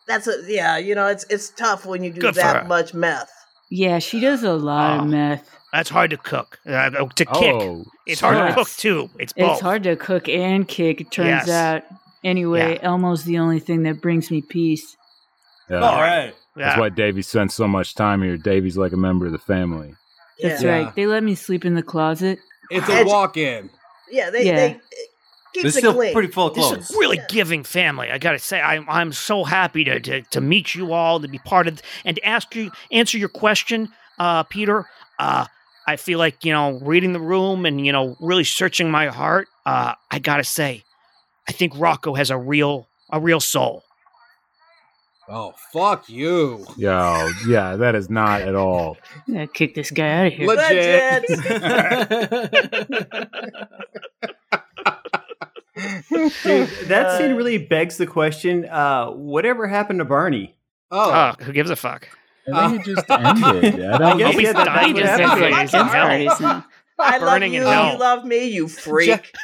That's 0.07 0.27
a 0.27 0.43
yeah. 0.47 0.77
You 0.77 0.95
know, 0.95 1.07
it's 1.07 1.25
it's 1.31 1.49
tough 1.51 1.87
when 1.87 2.03
you 2.05 2.11
do 2.13 2.21
Good 2.21 2.35
that 2.35 2.67
much 2.69 2.93
meth. 2.93 3.31
Yeah, 3.71 3.99
she 3.99 4.21
does 4.21 4.43
a 4.43 4.55
lot 4.55 4.99
Oh. 4.99 5.03
of 5.03 5.09
meth. 5.09 5.51
That's 5.73 5.91
hard 5.91 6.11
to 6.11 6.17
cook. 6.17 6.59
Uh, 6.67 6.91
oh, 6.99 7.09
to 7.09 7.25
kick. 7.27 7.55
Oh, 7.55 7.85
it's 8.07 8.21
hard 8.23 8.49
to 8.49 8.55
cook 8.55 8.69
too. 8.71 9.11
It's 9.19 9.33
both. 9.35 9.53
It's 9.53 9.61
hard 9.61 9.83
to 9.83 9.97
cook 9.97 10.29
and 10.29 10.67
kick, 10.67 11.01
it 11.03 11.11
turns 11.11 11.47
Yes. 11.47 11.51
out. 11.51 11.83
Anyway, 12.25 12.75
Yeah. 12.83 12.89
Elmo's 12.91 13.25
the 13.25 13.39
only 13.39 13.61
thing 13.61 13.83
that 13.83 14.01
brings 14.01 14.31
me 14.31 14.41
peace. 14.43 14.97
yeah. 15.71 15.81
All 15.81 16.01
right. 16.01 16.35
That's 16.57 16.77
Yeah. 16.77 16.81
why 16.81 16.89
Davey 16.89 17.21
spends 17.23 17.53
so 17.55 17.69
much 17.69 17.95
time 17.95 18.23
here. 18.23 18.37
Davey's 18.39 18.79
like 18.79 18.93
a 18.93 18.97
member 18.97 19.27
of 19.27 19.33
the 19.33 19.39
family. 19.39 19.95
That's 20.43 20.63
Yeah. 20.63 20.71
right. 20.85 20.95
They 20.95 21.07
let 21.07 21.23
me 21.23 21.35
sleep 21.35 21.65
in 21.67 21.75
the 21.75 21.83
closet. 21.83 22.39
It's 22.71 22.89
a 22.89 23.05
walk-in. 23.05 23.69
Yeah, 24.11 24.31
they 24.31 24.47
Yeah. 24.47 24.57
they 24.57 24.81
it 25.59 25.63
keeps 25.63 25.75
They're 25.75 25.81
still 25.81 25.95
clean. 25.95 26.13
pretty 26.13 26.29
full 26.33 26.49
of 26.49 26.55
This 26.55 26.71
is 26.73 26.91
a 26.91 26.99
really 26.99 27.21
giving 27.29 27.65
family. 27.65 28.11
I 28.11 28.19
gotta 28.19 28.39
say, 28.39 28.61
I'm 28.61 28.89
I'm 28.89 29.13
so 29.13 29.45
happy 29.45 29.85
to 29.85 30.01
to, 30.01 30.23
to 30.23 30.41
meet 30.41 30.75
you 30.75 30.93
all, 30.93 31.21
to 31.21 31.29
be 31.29 31.39
part 31.39 31.69
of, 31.69 31.83
and 32.05 32.17
to 32.17 32.25
ask 32.25 32.55
you 32.55 32.71
answer 32.93 33.19
your 33.19 33.29
question, 33.29 33.89
uh, 34.19 34.45
Peter. 34.45 34.87
Uh, 35.19 35.47
I 35.87 35.97
feel 35.97 36.19
like 36.19 36.45
you 36.45 36.53
know, 36.53 36.79
reading 36.83 37.13
the 37.13 37.21
room 37.21 37.67
and 37.67 37.85
you 37.85 37.93
know, 37.93 38.17
really 38.21 38.45
searching 38.45 38.91
my 38.91 39.09
heart. 39.09 39.49
Uh, 39.67 39.95
I 40.11 40.19
gotta 40.19 40.45
say, 40.45 40.85
I 41.49 41.53
think 41.53 41.73
Rocco 41.77 42.15
has 42.15 42.31
a 42.31 42.39
real 42.39 42.89
a 43.11 43.21
real 43.21 43.41
soul. 43.41 43.83
Oh, 45.31 45.53
fuck 45.75 46.09
you. 46.09 46.65
Yo, 46.79 47.29
yeah, 47.47 47.77
that 47.77 47.95
is 47.95 48.09
not 48.09 48.41
at 48.41 48.55
all. 48.55 48.97
Yeah, 49.27 49.45
kick 49.45 49.75
this 49.75 49.91
guy 49.91 50.09
out 50.09 50.27
of 50.29 50.33
here. 50.33 50.47
Legit. 50.47 51.25
Dude, 56.11 56.69
that 56.89 57.19
scene 57.19 57.35
really 57.35 57.59
begs 57.59 57.97
the 57.97 58.07
question: 58.07 58.65
uh, 58.67 59.11
Whatever 59.11 59.67
happened 59.67 59.99
to 60.01 60.05
Barney? 60.05 60.57
Oh, 60.91 61.11
Uh, 61.11 61.35
who 61.41 61.53
gives 61.53 61.71
a 61.71 61.77
fuck? 61.77 62.09
I 62.53 62.69
think 62.71 62.87
it 62.87 62.95
just 62.95 63.11
ended. 63.11 63.81
I 63.81 63.99
don't 63.99 64.19
guess 64.19 64.35
Oh, 64.35 64.39
he's 64.39 64.53
dying 64.55 64.97
just 64.97 65.21
hell. 65.21 65.37
He's 65.37 65.75
in 65.75 66.47
hell. 66.47 66.65
I 66.99 67.19
love 67.19 67.21
burning 67.21 67.53
you. 67.55 67.63
hell. 67.63 67.93
You 67.93 67.99
love 67.99 68.25
me. 68.25 68.47
You 68.49 68.69
freak. 68.87 69.35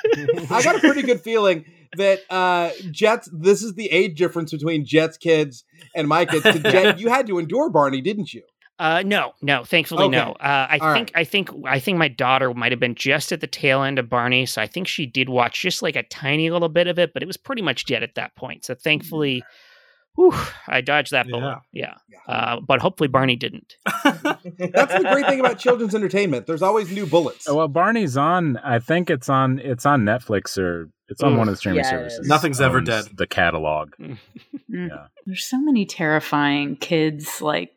I 0.50 0.62
got 0.62 0.76
a 0.76 0.80
pretty 0.80 1.02
good 1.02 1.20
feeling 1.20 1.66
that 1.96 2.20
uh 2.30 2.70
Jets. 2.90 3.28
This 3.32 3.62
is 3.62 3.74
the 3.74 3.90
age 3.92 4.16
difference 4.16 4.52
between 4.52 4.84
Jets 4.84 5.18
kids 5.18 5.64
and 5.94 6.08
my 6.08 6.24
kids. 6.24 6.42
'Cause 6.44 6.62
Jet, 6.62 6.98
you 6.98 7.08
had 7.10 7.26
to 7.28 7.38
endure 7.38 7.68
Barney, 7.70 8.00
didn't 8.00 8.32
you? 8.32 8.42
Uh, 8.78 9.02
no, 9.06 9.32
no, 9.40 9.62
thankfully 9.64 10.04
Okay. 10.04 10.16
no. 10.16 10.32
Uh, 10.32 10.66
I 10.70 10.78
All 10.80 10.92
think 10.94 11.12
I 11.14 11.22
think 11.24 11.48
I 11.64 11.78
think 11.78 11.96
my 11.96 12.08
daughter 12.08 12.52
might 12.52 12.72
have 12.72 12.80
been 12.80 12.96
just 12.96 13.30
at 13.30 13.40
the 13.40 13.46
tail 13.46 13.82
end 13.84 13.98
of 14.00 14.08
Barney, 14.10 14.46
so 14.46 14.60
I 14.60 14.66
think 14.66 14.88
she 14.88 15.06
did 15.06 15.28
watch 15.28 15.60
just 15.62 15.80
like 15.82 15.94
a 15.96 16.02
tiny 16.02 16.50
little 16.50 16.68
bit 16.68 16.88
of 16.88 16.98
it, 16.98 17.12
but 17.14 17.22
it 17.22 17.26
was 17.26 17.36
pretty 17.36 17.62
much 17.62 17.84
dead 17.86 18.02
at 18.02 18.16
that 18.16 18.34
point. 18.34 18.64
So 18.64 18.74
thankfully, 18.74 19.44
whew, 20.16 20.34
I 20.66 20.80
dodged 20.80 21.12
that 21.12 21.28
bullet. 21.28 21.58
Yeah, 21.72 21.94
uh, 22.26 22.58
but 22.66 22.80
hopefully 22.80 23.06
Barney 23.08 23.36
didn't. 23.36 23.74
That's 24.04 24.42
the 24.42 25.08
great 25.12 25.26
thing 25.26 25.38
about 25.38 25.58
children's 25.60 25.94
entertainment. 25.94 26.46
There's 26.46 26.62
always 26.62 26.90
new 26.90 27.06
bullets. 27.06 27.48
Well, 27.48 27.68
Barney's 27.68 28.16
on. 28.16 28.56
I 28.56 28.80
think 28.80 29.08
it's 29.08 29.28
on. 29.28 29.60
It's 29.60 29.86
on 29.86 30.02
Netflix 30.02 30.58
or 30.58 30.90
it's 31.08 31.22
on 31.22 31.34
Ugh. 31.34 31.38
one 31.38 31.48
of 31.48 31.52
the 31.52 31.58
streaming 31.58 31.78
Yes. 31.84 31.90
services. 31.90 32.26
Nothing's 32.26 32.60
ever 32.60 32.80
dead. 32.80 33.04
The 33.14 33.26
catalog. 33.28 33.92
Yeah. 34.68 35.06
There's 35.26 35.44
so 35.44 35.60
many 35.60 35.86
terrifying 35.86 36.74
kids 36.74 37.40
like 37.40 37.70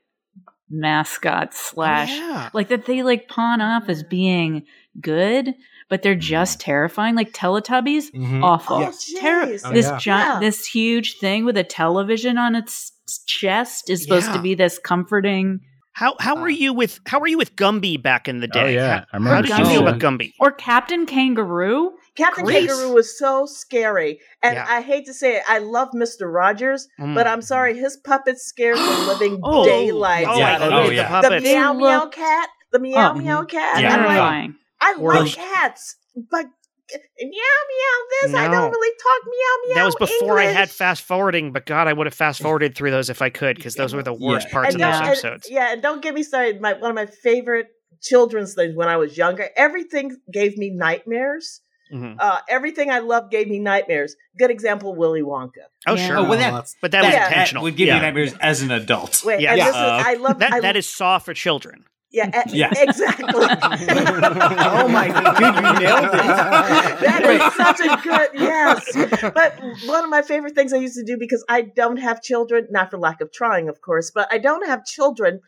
mascots 0.70 1.59
slash 1.72 2.09
yeah. 2.09 2.49
like 2.53 2.68
that 2.70 2.86
they 2.86 3.03
like 3.03 3.28
pawn 3.28 3.61
off 3.61 3.89
as 3.89 4.03
being 4.03 4.63
good, 4.99 5.53
but 5.89 6.01
they're 6.01 6.15
just 6.15 6.59
terrifying. 6.59 7.15
Like 7.15 7.32
Teletubbies, 7.32 8.11
Mhm. 8.13 8.43
awful. 8.43 8.80
Yes. 8.82 9.13
Terri- 9.20 9.61
Oh, 9.63 9.72
this 9.72 9.86
yeah. 9.88 9.97
giant, 9.97 10.34
Yeah. 10.36 10.39
this 10.39 10.65
huge 10.65 11.18
thing 11.20 11.45
with 11.45 11.57
a 11.57 11.63
television 11.63 12.38
on 12.38 12.55
its 12.55 12.91
chest 13.26 13.89
is 13.89 14.03
supposed 14.03 14.28
Yeah. 14.28 14.34
to 14.34 14.41
be 14.41 14.55
this 14.55 14.80
comforting. 14.80 15.59
How 15.93 16.15
how 16.20 16.36
were 16.39 16.49
you 16.49 16.74
with 16.74 16.99
how 17.07 17.20
were 17.20 17.28
you 17.28 17.38
with 17.39 17.55
Gumby 17.55 17.99
back 18.01 18.28
in 18.28 18.39
the 18.39 18.47
day? 18.47 18.61
Oh 18.61 18.68
yeah, 18.70 19.05
I 19.11 19.18
remember. 19.18 19.36
how 19.36 19.41
did 19.57 19.65
you 19.65 19.72
feel 19.74 19.82
about 19.88 19.99
that. 19.99 20.05
Gumby? 20.05 20.34
Or 20.39 20.51
Captain 20.51 21.05
Kangaroo. 21.07 21.93
Captain 22.18 22.43
Grease. 22.45 22.68
Kangaroo 22.68 22.93
was 22.93 23.18
so 23.18 23.45
scary, 23.45 24.20
and 24.41 24.55
Yeah. 24.55 24.65
I 24.68 24.82
hate 24.82 25.05
to 25.05 25.13
say 25.13 25.38
it, 25.38 25.43
I 25.47 25.59
love 25.59 25.89
Mr. 25.95 26.32
Rogers, 26.34 26.88
Mm. 26.99 27.13
but 27.15 27.28
I'm 27.28 27.41
sorry, 27.41 27.78
his 27.78 27.95
puppets 27.97 28.43
scared 28.45 28.78
the 28.78 29.05
living 29.07 29.39
Oh. 29.43 29.63
daylights 29.65 30.28
Oh, 30.32 30.38
Yeah. 30.38 30.55
Out 30.55 30.61
of 30.61 30.74
Oh, 30.74 30.76
hated 30.78 30.84
me. 30.84 30.89
the 30.89 30.95
yeah. 31.03 31.22
The 31.22 31.28
puppets. 31.28 31.43
meow 31.45 31.74
meow 31.74 31.99
look- 32.01 32.11
cat, 32.13 32.49
the 32.72 32.80
meow 32.80 33.11
Oh. 33.11 33.18
meow 33.18 33.43
cat. 33.45 33.82
Yeah. 33.82 33.95
I'm 33.95 34.05
like, 34.05 34.51
I 34.82 34.95
Or 34.99 35.13
like 35.15 35.32
cats, 35.34 35.95
but 36.15 36.45
meow 36.45 37.30
meow 37.30 37.97
this. 38.22 38.34
I 38.34 38.47
don't 38.47 38.72
really 38.72 38.95
talk 38.97 39.26
meow 39.26 39.68
meow. 39.68 39.76
That 39.76 39.86
was 39.86 39.95
before 39.95 40.39
I 40.39 40.45
had 40.45 40.70
fast 40.70 41.03
forwarding, 41.03 41.51
but 41.51 41.65
God, 41.65 41.88
I 41.88 41.93
would 41.93 42.07
have 42.07 42.13
fast 42.13 42.41
forwarded 42.41 42.76
through 42.76 42.91
those 42.91 43.09
if 43.09 43.22
I 43.22 43.30
could, 43.30 43.57
because 43.57 43.76
those 43.76 43.93
were 43.93 44.03
the 44.03 44.13
worst 44.13 44.47
Yeah. 44.47 44.53
parts 44.53 44.74
and 44.74 44.76
of 44.76 44.80
don't, 44.82 44.91
those 44.91 44.99
and- 45.01 45.07
episodes. 45.34 45.49
yeah, 45.49 45.74
and 45.74 45.82
don't 45.82 46.01
get 46.01 46.13
me 46.13 46.24
started. 46.24 46.61
My 46.61 46.74
one 46.74 46.89
of 46.91 46.95
my 46.95 47.05
favorite 47.05 47.68
children's 48.01 48.53
things 48.53 48.76
when 48.76 48.88
I 48.88 48.97
was 48.97 49.18
younger. 49.18 49.49
Everything 49.55 50.15
gave 50.32 50.57
me 50.57 50.70
nightmares. 50.70 51.61
Mhm. 51.91 52.15
Uh, 52.19 52.39
everything 52.49 52.91
I 52.91 52.99
loved 52.99 53.31
gave 53.31 53.47
me 53.47 53.59
nightmares. 53.59 54.15
Good 54.38 54.51
example, 54.51 54.95
Willy 54.95 55.21
Wonka. 55.21 55.65
Oh 55.88 55.95
Yeah. 55.95 56.07
sure, 56.07 56.17
Oh, 56.17 56.23
well, 56.29 56.38
that- 56.39 56.73
but 56.81 56.91
that 56.91 57.03
was 57.03 57.13
Yeah. 57.13 57.27
intentional. 57.27 57.63
would 57.63 57.75
give 57.77 57.88
yeah. 57.88 57.95
you 57.95 58.01
nightmares 58.01 58.33
as 58.41 58.61
an 58.61 58.71
adult. 58.71 59.23
Wait, 59.23 59.39
Yeah. 59.41 59.53
Yeah. 59.55 59.69
is, 59.69 59.75
Uh, 59.75 60.03
I 60.05 60.13
love 60.15 60.39
That 60.39 60.53
I, 60.53 60.59
that 60.61 60.75
is 60.75 60.88
saw 60.88 61.17
for 61.19 61.33
children. 61.33 61.85
yeah, 62.11 62.43
Yeah. 62.47 62.71
exactly. 62.75 63.27
oh 63.31 64.88
my 64.88 65.07
dude, 65.07 65.55
you 65.55 65.88
nailed 65.88 66.05
it. 66.05 66.99
that 67.01 67.23
is 67.25 67.53
such 67.55 67.79
a 67.79 68.01
good 68.03 68.29
yes. 68.33 69.21
But 69.33 69.59
one 69.88 70.03
of 70.03 70.09
my 70.09 70.21
favorite 70.21 70.55
things 70.55 70.73
I 70.73 70.77
used 70.77 70.95
to 70.95 71.03
do 71.03 71.17
because 71.17 71.43
I 71.49 71.61
don't 71.61 71.97
have 71.97 72.21
children, 72.21 72.67
not 72.71 72.91
for 72.91 72.97
lack 72.97 73.21
of 73.21 73.31
trying, 73.31 73.69
of 73.69 73.81
course, 73.81 74.11
but 74.13 74.27
I 74.31 74.38
don't 74.38 74.65
have 74.67 74.85
children. 74.85 75.41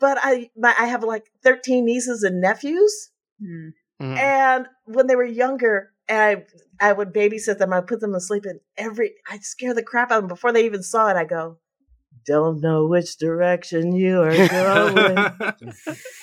But 0.00 0.18
I 0.22 0.50
my, 0.56 0.74
I 0.78 0.86
have 0.86 1.02
like 1.04 1.24
thirteen 1.42 1.84
nieces 1.84 2.22
and 2.22 2.40
nephews, 2.40 3.10
Hmm. 3.40 3.68
Mhm. 4.02 4.18
and 4.18 4.66
when 4.84 5.06
they 5.06 5.16
were 5.16 5.24
younger, 5.24 5.90
I 6.08 6.44
I 6.80 6.92
would 6.92 7.12
babysit 7.12 7.58
them. 7.58 7.72
I 7.72 7.80
put 7.80 8.00
them 8.00 8.12
to 8.12 8.20
sleep, 8.20 8.44
and 8.44 8.60
every 8.76 9.14
I'd 9.30 9.44
scare 9.44 9.74
the 9.74 9.82
crap 9.82 10.10
out 10.10 10.18
of 10.18 10.22
them 10.24 10.28
before 10.28 10.52
they 10.52 10.64
even 10.64 10.82
saw 10.82 11.08
it. 11.08 11.16
I 11.16 11.24
go. 11.24 11.58
Don't 12.26 12.60
know 12.60 12.86
which 12.86 13.18
direction 13.18 13.92
you 13.94 14.22
are 14.22 14.48
going. 14.48 15.34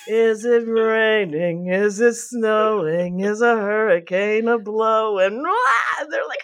Is 0.08 0.44
it 0.44 0.66
raining? 0.66 1.68
Is 1.68 2.00
it 2.00 2.14
snowing? 2.14 3.20
Is 3.20 3.40
a 3.40 3.54
hurricane 3.56 4.48
a 4.48 4.58
blowing? 4.58 5.42
Ah, 5.46 6.04
They're 6.10 6.26
like, 6.26 6.38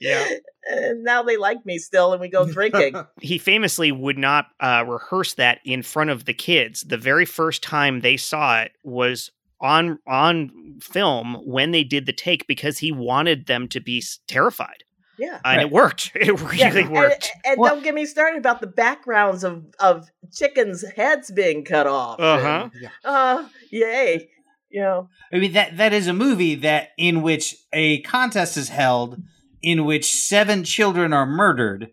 Yeah. 0.00 0.26
And 0.70 1.04
now 1.04 1.22
they 1.22 1.36
like 1.36 1.66
me 1.66 1.76
still, 1.76 2.12
and 2.12 2.20
we 2.22 2.30
go 2.30 2.50
drinking. 2.50 2.94
he 3.20 3.36
famously 3.36 3.92
would 3.92 4.16
not 4.16 4.46
uh, 4.60 4.82
rehearse 4.86 5.34
that 5.34 5.58
in 5.66 5.82
front 5.82 6.08
of 6.08 6.24
the 6.24 6.32
kids. 6.32 6.80
The 6.80 6.96
very 6.96 7.26
first 7.26 7.62
time 7.62 8.00
they 8.00 8.16
saw 8.16 8.62
it 8.62 8.72
was 8.82 9.30
on 9.60 9.98
on 10.06 10.78
film 10.80 11.34
when 11.44 11.70
they 11.70 11.84
did 11.84 12.06
the 12.06 12.12
take 12.12 12.46
because 12.46 12.78
he 12.78 12.92
wanted 12.92 13.46
them 13.46 13.68
to 13.68 13.80
be 13.80 14.02
terrified, 14.26 14.84
yeah. 15.18 15.40
and 15.44 15.60
it 15.60 15.70
worked. 15.70 16.12
It 16.14 16.40
really 16.40 16.58
Yeah, 16.58 16.76
and- 16.76 16.90
worked. 16.90 17.30
And, 17.44 17.58
Well- 17.58 17.74
don't 17.74 17.84
get 17.84 17.94
me 17.94 18.06
started 18.06 18.38
about 18.38 18.60
the 18.60 18.66
backgrounds 18.66 19.44
of 19.44 19.64
of 19.80 20.08
chickens' 20.32 20.84
heads 20.96 21.30
being 21.30 21.64
cut 21.64 21.86
off. 21.86 22.18
Uh 22.20 22.40
huh. 22.40 22.70
Yeah. 22.80 22.88
Uh, 23.04 23.48
yay. 23.70 24.28
You 24.70 24.80
know, 24.82 25.08
I 25.32 25.38
mean 25.38 25.52
that 25.52 25.76
that 25.76 25.92
is 25.92 26.08
a 26.08 26.12
movie 26.12 26.56
that 26.56 26.88
in 26.98 27.22
which 27.22 27.54
a 27.72 28.00
contest 28.02 28.56
is 28.56 28.70
held 28.70 29.22
in 29.62 29.84
which 29.84 30.12
seven 30.12 30.64
children 30.64 31.12
are 31.12 31.24
murdered, 31.26 31.90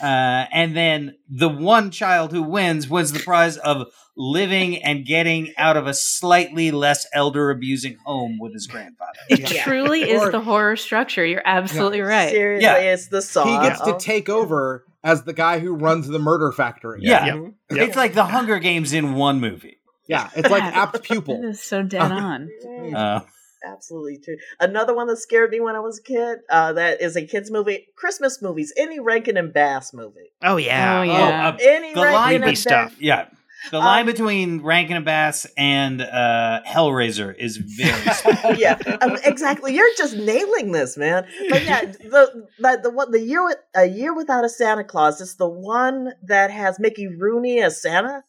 uh, 0.00 0.46
and 0.52 0.76
then 0.76 1.16
the 1.28 1.48
one 1.48 1.90
child 1.90 2.32
who 2.32 2.42
wins 2.42 2.88
wins 2.88 3.12
the 3.12 3.20
prize 3.20 3.56
of 3.58 3.86
living 4.16 4.82
and 4.82 5.04
getting 5.06 5.52
out 5.56 5.76
of 5.76 5.86
a 5.86 5.94
slightly 5.94 6.70
less 6.70 7.06
elder 7.14 7.50
abusing 7.50 7.96
home 8.04 8.38
with 8.40 8.52
his 8.52 8.66
grandfather. 8.66 9.18
It 9.28 9.50
Yeah. 9.52 9.64
truly 9.64 10.02
is 10.10 10.20
Or- 10.22 10.30
the 10.30 10.40
horror 10.40 10.76
structure. 10.76 11.24
You're 11.24 11.42
absolutely 11.44 12.02
right. 12.02 12.30
seriously, 12.30 12.64
Yeah. 12.64 12.76
it's 12.92 13.08
the 13.08 13.22
song. 13.22 13.48
He 13.48 13.68
gets 13.68 13.80
to 13.82 13.96
take 13.98 14.28
over 14.28 14.84
as 15.02 15.24
the 15.24 15.32
guy 15.32 15.58
who 15.60 15.74
runs 15.74 16.08
the 16.08 16.18
murder 16.18 16.52
factory. 16.52 17.00
Yeah. 17.02 17.24
Yep. 17.26 17.34
Mhm. 17.36 17.52
It's 17.70 17.96
like 17.96 18.14
the 18.14 18.24
Hunger 18.26 18.58
Games 18.58 18.92
in 18.92 19.14
one 19.14 19.40
movie. 19.40 19.78
Yeah, 20.08 20.28
it's 20.36 20.50
like 20.50 20.62
apt 20.76 20.92
That 20.94 21.02
pupil. 21.04 21.40
is 21.44 21.62
so 21.62 21.82
dead 21.82 22.12
on. 22.12 22.48
Mm. 22.66 22.94
Uh, 22.94 23.20
Absolutely 23.64 24.18
true. 24.18 24.36
Another 24.60 24.94
one 24.94 25.06
that 25.06 25.16
scared 25.18 25.50
me 25.50 25.60
when 25.60 25.76
I 25.76 25.80
was 25.80 25.98
a 25.98 26.02
kid. 26.02 26.38
Uh, 26.50 26.72
that 26.74 27.00
is 27.00 27.16
a 27.16 27.24
kids 27.26 27.50
movie, 27.50 27.86
Christmas 27.96 28.40
movies, 28.42 28.72
any 28.76 28.98
Rankin 29.00 29.36
and 29.36 29.52
Bass 29.52 29.92
movie, 29.92 30.32
Oh 30.42 30.56
yeah. 30.56 31.00
Oh, 31.00 31.02
yeah. 31.02 31.48
uh, 31.48 31.56
any 31.60 31.94
The 31.94 32.00
Rankin 32.00 32.14
line- 32.20 32.34
and 32.36 32.44
Bass. 32.44 32.60
stuff. 32.60 32.96
yeah. 32.98 33.28
The 33.70 33.78
line 33.78 34.00
Um, 34.00 34.06
between 34.06 34.62
Rankin 34.62 34.96
and 34.96 35.04
Bass 35.04 35.46
and 35.56 36.02
uh, 36.02 36.62
Hellraiser 36.66 37.32
is 37.38 37.58
very 37.58 38.58
yeah, 38.58 38.76
um, 39.00 39.16
exactly. 39.24 39.72
You're 39.76 39.86
just 39.96 40.16
nailing 40.16 40.72
this, 40.72 40.96
man. 40.96 41.28
But 41.48 41.64
yeah, 41.64 41.84
the 41.84 42.48
the 42.58 42.80
the 42.82 42.90
one 42.90 43.12
the 43.12 43.20
year 43.20 43.44
with 43.44 43.58
a 43.76 43.84
year 43.86 44.12
without 44.16 44.44
a 44.44 44.48
Santa 44.48 44.82
Claus 44.82 45.20
is 45.20 45.36
the 45.36 45.48
one 45.48 46.12
that 46.24 46.50
has 46.50 46.80
Mickey 46.80 47.06
Rooney 47.06 47.62
as 47.62 47.80
Santa 47.80 48.24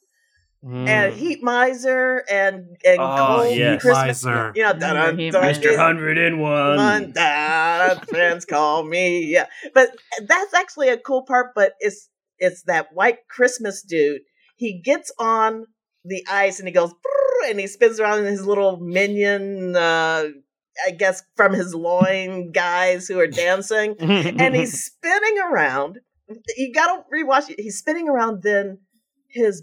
Mm. 0.63 0.87
and 0.87 1.13
Heat 1.13 1.43
Miser 1.43 2.23
and 2.31 2.77
and 2.85 2.97
Oh, 2.99 3.41
Cold 3.41 3.55
yes. 3.57 3.81
Christmas. 3.81 4.23
Miser. 4.23 4.53
You 4.55 4.63
know, 4.63 4.71
dun, 4.73 4.95
dun, 4.95 5.17
Heat 5.19 5.31
dun, 5.33 5.41
Miser. 5.41 5.77
Hundred 5.77 6.17
and 6.17 6.39
One 6.39 6.77
one. 6.77 7.11
down, 7.11 7.99
friends 8.05 8.45
call 8.45 8.83
me. 8.83 9.25
Yeah, 9.25 9.47
but 9.73 9.89
that's 10.25 10.53
actually 10.53 10.87
a 10.89 10.97
cool 10.97 11.23
part. 11.23 11.47
But 11.53 11.73
it's 11.79 12.07
it's 12.39 12.63
that 12.63 12.87
white 12.93 13.27
Christmas 13.29 13.81
dude. 13.81 14.21
He 14.55 14.79
gets 14.81 15.11
on 15.19 15.65
the 16.05 16.25
ice 16.29 16.59
and 16.59 16.67
he 16.67 16.73
goes 16.73 16.93
and 17.47 17.59
he 17.59 17.67
spins 17.67 17.99
around 17.99 18.19
in 18.19 18.25
his 18.25 18.45
little 18.45 18.77
minion 18.77 19.75
uh 19.75 20.25
I 20.87 20.91
guess 20.91 21.21
from 21.35 21.53
his 21.53 21.75
loin 21.75 22.51
guys 22.51 23.07
who 23.07 23.19
are 23.19 23.27
dancing 23.27 23.95
and 23.99 24.55
he's 24.55 24.83
spinning 24.85 25.39
around. 25.51 25.99
You 26.57 26.71
gotta 26.73 27.03
rewatch 27.13 27.49
it. 27.49 27.59
He's 27.59 27.77
spinning 27.77 28.07
around, 28.09 28.43
then 28.43 28.79
his 29.27 29.61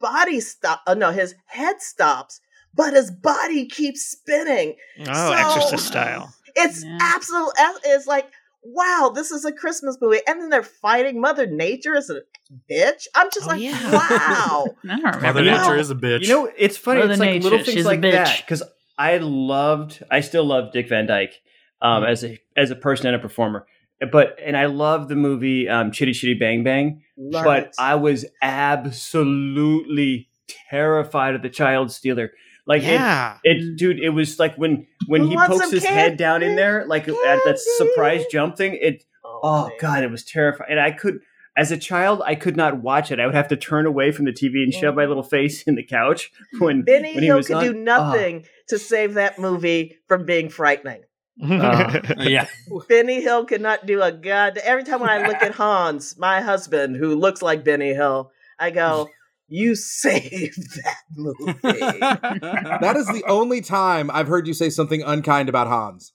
body 0.00 0.40
stop. 0.40 0.82
Uh, 0.86 0.94
no, 0.94 1.10
his 1.10 1.34
head 1.46 1.80
stops, 1.80 2.40
but 2.74 2.92
his 2.94 3.10
body 3.10 3.66
keeps 3.66 4.02
spinning. 4.02 4.74
oh, 5.00 5.04
So- 5.04 5.32
Exorcist 5.32 5.86
style. 5.86 6.34
It's 6.56 6.84
Yeah. 6.84 6.98
absolute. 7.00 7.52
It's 7.84 8.06
like 8.06 8.26
wow, 8.66 9.12
this 9.14 9.30
is 9.30 9.44
a 9.44 9.52
Christmas 9.52 9.98
movie, 10.00 10.20
and 10.26 10.40
then 10.40 10.48
they're 10.48 10.62
fighting 10.62 11.20
Mother 11.20 11.46
Nature 11.46 11.94
as 11.96 12.08
a 12.08 12.22
bitch. 12.70 13.06
I'm 13.14 13.28
just 13.30 13.44
Oh, 13.46 13.50
like, 13.50 13.60
yeah. 13.60 13.92
wow. 13.92 14.66
I 14.84 14.88
don't 14.88 15.04
remember 15.04 15.20
Mother 15.20 15.44
that. 15.44 15.60
Nature 15.66 15.76
is 15.76 15.90
a 15.90 15.94
bitch. 15.94 16.22
You 16.22 16.28
know, 16.28 16.52
it's 16.56 16.78
funny. 16.78 17.00
Mother 17.00 17.12
it's 17.12 17.20
like 17.20 17.28
Nature, 17.30 17.42
little 17.44 17.58
she's 17.58 17.74
things 17.74 17.84
a 17.84 17.88
like 17.90 18.00
that 18.00 18.38
because 18.38 18.62
I 18.96 19.18
loved, 19.18 20.02
I 20.10 20.20
still 20.20 20.44
love 20.46 20.72
Dick 20.72 20.88
Van 20.88 21.06
Dyke 21.06 21.34
um, 21.82 22.04
as 22.04 22.24
a 22.24 22.38
as 22.56 22.70
a 22.70 22.76
person 22.76 23.06
and 23.08 23.16
a 23.16 23.18
performer. 23.18 23.66
But 24.12 24.36
and 24.42 24.56
I 24.56 24.66
love 24.66 25.08
the 25.08 25.16
movie 25.16 25.68
um, 25.68 25.92
Chitty 25.92 26.12
Chitty 26.12 26.34
Bang 26.34 26.64
Bang. 26.64 27.02
Love 27.16 27.44
but 27.44 27.62
it. 27.64 27.74
I 27.78 27.94
was 27.94 28.26
absolutely 28.42 30.28
terrified 30.70 31.34
of 31.34 31.42
the 31.42 31.50
child 31.50 31.92
stealer. 31.92 32.32
Like 32.66 32.82
yeah. 32.82 33.38
it, 33.44 33.76
dude, 33.76 34.00
it 34.00 34.10
was 34.10 34.38
like 34.38 34.56
when 34.56 34.86
when 35.06 35.22
Who 35.22 35.30
he 35.30 35.36
pokes 35.36 35.70
his 35.70 35.84
head 35.84 36.16
down 36.16 36.42
in 36.42 36.56
there, 36.56 36.86
like 36.86 37.06
at 37.08 37.14
that 37.44 37.58
surprise 37.58 38.24
jump 38.30 38.56
thing. 38.56 38.78
It 38.80 39.04
oh 39.24 39.68
man. 39.68 39.76
god, 39.80 40.02
it 40.02 40.10
was 40.10 40.24
terrifying. 40.24 40.70
And 40.70 40.80
I 40.80 40.90
could, 40.90 41.18
as 41.58 41.70
a 41.70 41.76
child, 41.76 42.22
I 42.24 42.34
could 42.34 42.56
not 42.56 42.82
watch 42.82 43.12
it. 43.12 43.20
I 43.20 43.26
would 43.26 43.34
have 43.34 43.48
to 43.48 43.56
turn 43.56 43.84
away 43.84 44.12
from 44.12 44.24
the 44.24 44.32
TV 44.32 44.62
and 44.62 44.72
shove 44.72 44.94
my 44.94 45.04
little 45.04 45.22
face 45.22 45.62
in 45.64 45.74
the 45.74 45.84
couch 45.84 46.30
when 46.58 46.82
Benny 46.82 47.14
when 47.14 47.22
he 47.22 47.26
Hill 47.26 47.42
could 47.42 47.56
on. 47.56 47.64
do 47.64 47.74
nothing 47.74 48.46
to 48.68 48.78
save 48.78 49.14
that 49.14 49.38
movie 49.38 49.98
from 50.08 50.24
being 50.24 50.48
frightening. 50.48 51.02
Uh, 51.42 52.00
yeah. 52.18 52.46
Benny 52.88 53.20
Hill 53.20 53.44
could 53.44 53.60
not 53.60 53.86
do 53.86 54.02
a 54.02 54.12
god. 54.12 54.58
Every 54.58 54.84
time 54.84 55.00
when 55.00 55.10
I 55.10 55.26
look 55.26 55.42
at 55.42 55.54
Hans, 55.56 56.16
my 56.18 56.40
husband, 56.40 56.96
who 56.96 57.14
looks 57.14 57.42
like 57.42 57.64
Benny 57.64 57.94
Hill, 57.94 58.30
I 58.58 58.70
go, 58.70 59.08
"You 59.48 59.74
saved 59.74 60.76
that 60.82 61.02
movie." 61.16 61.56
That 61.60 62.94
is 62.96 63.06
the 63.08 63.24
only 63.26 63.60
time 63.60 64.10
I've 64.12 64.28
heard 64.28 64.46
you 64.46 64.54
say 64.54 64.70
something 64.70 65.02
unkind 65.02 65.48
about 65.48 65.66
Hans. 65.66 66.12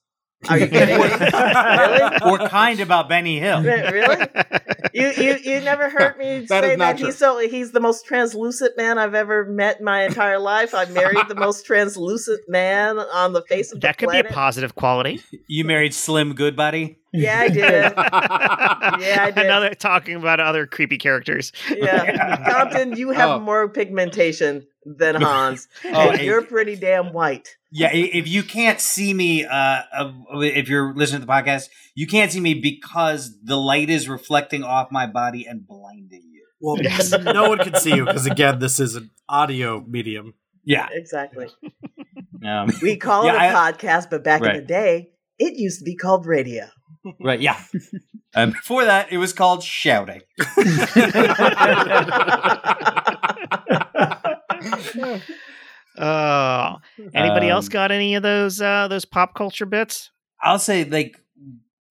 Are 0.48 0.58
you 0.58 0.68
kidding 0.68 0.98
me? 0.98 1.04
really? 1.10 2.22
or 2.24 2.48
kind 2.48 2.80
about 2.80 3.10
Benny 3.10 3.40
Hill. 3.40 3.62
Really? 3.62 4.26
You 4.94 5.08
you 5.10 5.38
you 5.44 5.60
never 5.62 5.90
heard 5.90 6.18
me 6.18 6.46
That 6.48 6.64
say 6.64 6.72
is 6.74 6.78
not 6.78 6.98
that 6.98 7.06
he's 7.06 7.18
so 7.18 7.40
he's 7.40 7.72
the 7.72 7.82
most 7.82 8.06
translucent 8.06 8.78
man 8.78 8.98
I've 8.98 9.16
ever 9.16 9.46
met 9.46 9.80
in 9.80 9.86
my 9.86 10.04
entire 10.06 10.40
life. 10.40 10.74
I 10.74 10.86
married 10.86 11.28
the 11.28 11.36
most 11.36 11.66
translucent 11.66 12.40
man 12.48 13.00
on 13.00 13.34
the 13.34 13.42
face 13.42 13.74
of 13.74 13.82
that 13.82 13.98
the 13.98 14.06
could 14.08 14.12
be 14.14 14.20
a 14.20 14.24
positive 14.32 14.76
quality. 14.76 15.22
You 15.48 15.66
married 15.66 15.94
Slim 15.94 16.34
Goodbody. 16.34 16.98
Yeah, 17.12 17.40
I 17.40 17.50
did. 17.50 17.94
Yeah, 19.00 19.24
I 19.26 19.32
did. 19.32 19.46
Another 19.46 19.74
talking 19.74 20.16
about 20.16 20.40
other 20.40 20.66
creepy 20.68 20.98
characters. 20.98 21.52
Yeah, 21.70 22.50
Compton, 22.52 22.96
you 22.96 23.12
have 23.12 23.30
Oh. 23.30 23.40
more 23.40 23.68
pigmentation 23.70 24.66
than 24.98 25.16
Hans. 25.22 25.68
Oh, 25.86 26.10
and 26.10 26.22
you're 26.22 26.42
pretty 26.42 26.76
damn 26.76 27.14
white. 27.14 27.56
Yeah, 27.72 27.90
if 27.94 28.28
you 28.28 28.42
can't 28.44 28.80
see 28.80 29.14
me, 29.14 29.46
uh, 29.46 29.82
uh, 29.96 30.12
if 30.42 30.68
you're 30.70 30.94
listening 30.96 31.22
to 31.22 31.28
the 31.28 31.32
podcast, 31.32 31.66
you 31.96 32.08
can't 32.08 32.32
see 32.32 32.40
me 32.40 32.56
because 32.56 33.38
the 33.44 33.58
light 33.58 33.90
is 33.90 34.10
reflecting 34.10 34.64
off 34.64 34.88
my 34.92 35.06
body 35.06 35.46
and 35.48 35.68
blinding 35.68 36.24
you. 36.32 36.46
well, 36.60 36.78
no 37.34 37.50
one 37.50 37.60
can 37.60 37.76
see 37.76 37.96
you 37.96 38.06
because 38.06 38.26
again, 38.26 38.58
this 38.60 38.80
is 38.80 38.96
an 38.96 39.12
audio 39.28 39.84
medium. 39.88 40.34
Yeah. 40.66 40.88
Exactly. 40.92 41.48
Um, 42.46 42.72
We 42.82 42.98
call 42.98 43.26
Yeah, 43.26 43.34
it 43.34 43.54
a 43.54 43.58
I- 43.58 43.72
podcast, 43.72 44.10
but 44.10 44.24
back 44.24 44.42
in 44.42 44.56
the 44.56 44.62
day, 44.62 45.10
it 45.38 45.54
used 45.56 45.80
to 45.80 45.86
be 45.86 45.96
called 45.96 46.26
radio. 46.26 46.66
right. 47.22 47.40
Yeah. 47.40 47.62
Um, 48.36 48.52
before 48.52 48.86
that, 48.86 49.12
it 49.12 49.18
was 49.18 49.32
called 49.34 49.64
shouting. 49.64 50.22
Oh, 55.98 56.78
anybody 57.14 57.50
else 57.50 57.66
Um, 57.66 57.72
got 57.72 57.92
any 57.92 58.16
of 58.16 58.24
those 58.24 58.62
uh, 58.62 58.88
those 58.88 59.06
pop 59.06 59.34
culture 59.36 59.66
bits? 59.66 60.12
I'll 60.42 60.60
say 60.60 60.86
like 60.86 61.20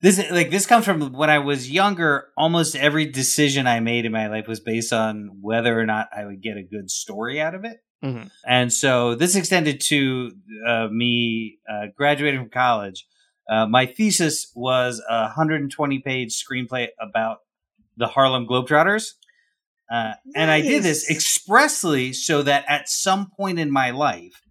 this 0.01 0.23
like 0.31 0.51
this 0.51 0.67
comes 0.67 0.85
from 0.85 1.13
when 1.13 1.29
I 1.29 1.41
was 1.41 1.71
younger. 1.71 2.29
Almost 2.37 2.77
every 2.77 3.07
decision 3.07 3.67
I 3.67 3.81
made 3.81 4.07
in 4.07 4.13
my 4.13 4.29
life 4.29 4.47
was 4.47 4.61
based 4.61 4.93
on 4.93 5.39
whether 5.41 5.79
or 5.79 5.85
not 5.85 6.09
I 6.17 6.25
would 6.25 6.41
get 6.41 6.57
a 6.57 6.63
good 6.63 6.91
story 6.91 7.41
out 7.41 7.55
of 7.55 7.65
it. 7.65 7.79
Mhm. 8.03 8.31
And 8.47 8.73
so 8.73 9.15
this 9.15 9.35
extended 9.35 9.81
to 9.89 10.31
uh, 10.67 10.89
me 10.91 11.59
uh, 11.71 11.87
graduating 11.97 12.41
from 12.41 12.51
college. 12.51 13.07
Uh, 13.51 13.67
my 13.67 13.85
thesis 13.87 14.53
was 14.55 15.03
a 15.09 15.23
120 15.23 15.99
page 16.01 16.33
screenplay 16.43 16.89
about 17.01 17.39
the 17.97 18.07
Harlem 18.07 18.47
Globetrotters. 18.47 19.15
Uh, 19.91 20.15
And 20.35 20.51
I 20.51 20.61
did 20.61 20.83
this 20.83 21.11
expressly 21.11 22.13
so 22.13 22.43
that 22.43 22.65
at 22.69 22.89
some 22.89 23.31
point 23.37 23.59
in 23.59 23.71
my 23.71 23.91
life, 23.91 24.43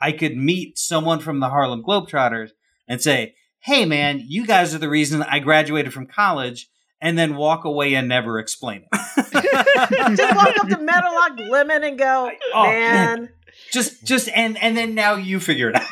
I 0.00 0.12
could 0.12 0.36
meet 0.36 0.78
someone 0.78 1.18
from 1.20 1.40
the 1.40 1.48
Harlem 1.48 1.82
Globetrotters 1.82 2.50
and 2.86 3.00
say, 3.00 3.34
Hey, 3.60 3.84
man, 3.86 4.22
you 4.26 4.46
guys 4.46 4.74
are 4.74 4.78
the 4.78 4.88
reason 4.90 5.22
I 5.22 5.38
graduated 5.38 5.92
from 5.94 6.06
college, 6.06 6.68
and 7.00 7.18
then 7.18 7.34
walk 7.36 7.64
away 7.64 7.94
and 7.94 8.08
never 8.08 8.38
explain 8.38 8.84
it. 8.92 8.98
Just 10.16 10.36
walk 10.36 10.56
up 10.58 10.68
to 10.68 10.78
Meadowlark 10.78 11.38
Lemon 11.50 11.82
and 11.84 11.98
go, 11.98 12.30
Oh, 12.54 12.62
man. 12.64 13.30
just, 13.72 14.04
just, 14.04 14.28
and, 14.34 14.56
and 14.62 14.76
then 14.76 14.94
now 14.94 15.14
you 15.14 15.40
figure 15.40 15.70
it 15.70 15.76
out. 15.76 15.86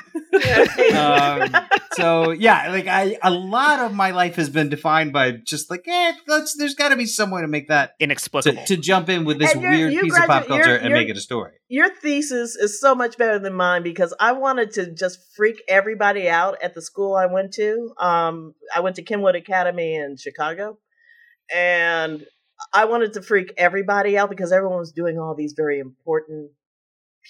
Yeah. 0.45 1.51
um, 1.55 1.67
so 1.93 2.31
yeah, 2.31 2.71
like 2.71 2.87
I, 2.87 3.19
a 3.23 3.31
lot 3.31 3.81
of 3.81 3.95
my 3.95 4.11
life 4.11 4.37
has 4.37 4.51
been 4.51 4.69
defined 4.69 5.13
by 5.13 5.33
just 5.33 5.71
like, 5.71 5.85
eh, 5.87 6.13
let's. 6.27 6.57
There's 6.57 6.75
got 6.75 6.91
to 6.91 6.97
be 6.97 7.07
some 7.07 7.31
way 7.31 7.43
to 7.43 7.49
make 7.49 7.69
that 7.69 7.93
Inexplicable. 8.01 8.65
to 8.65 8.77
jump 8.77 9.09
in 9.09 9.25
with 9.25 9.39
this 9.39 9.55
weird 9.55 9.93
you 9.93 10.03
piece 10.03 10.19
of 10.19 10.27
pop 10.27 10.47
culture 10.47 10.65
you're- 10.65 10.79
and 10.79 10.89
you're- 10.89 11.01
make 11.01 11.09
it 11.09 11.17
a 11.17 11.21
story. 11.21 11.53
Your 11.69 11.89
thesis 11.89 12.55
is 12.57 12.81
so 12.81 12.95
much 12.95 13.17
better 13.17 13.39
than 13.39 13.55
mine 13.55 13.83
because 13.83 14.13
I 14.21 14.33
wanted 14.33 14.73
to 14.75 14.93
just 14.93 15.19
freak 15.35 15.63
everybody 15.69 16.29
out 16.29 16.59
at 16.63 16.75
the 16.75 16.83
school 16.83 17.15
I 17.15 17.27
went 17.27 17.55
to. 17.55 17.93
Um, 17.99 18.55
I 18.75 18.81
went 18.81 18.97
to 18.97 19.03
Kenwood 19.03 19.37
Academy 19.37 19.95
in 19.95 20.17
Chicago, 20.17 20.79
and 21.55 22.27
I 22.73 22.85
wanted 22.85 23.15
to 23.15 23.23
freak 23.23 23.53
everybody 23.57 24.19
out 24.19 24.31
because 24.31 24.53
everyone 24.53 24.79
was 24.79 24.93
doing 24.93 25.19
all 25.19 25.35
these 25.35 25.55
very 25.57 25.79
important 25.79 26.51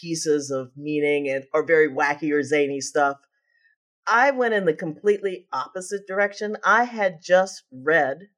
pieces 0.00 0.50
of 0.50 0.70
meaning 0.76 1.28
and 1.28 1.44
or 1.52 1.64
very 1.64 1.88
wacky 1.88 2.32
or 2.32 2.42
zany 2.42 2.80
stuff. 2.80 3.18
I 4.06 4.30
went 4.32 4.54
in 4.54 4.64
the 4.64 4.74
completely 4.74 5.46
opposite 5.52 6.06
direction. 6.08 6.56
I 6.64 6.84
had 6.84 7.20
just 7.22 7.62
read 7.72 8.28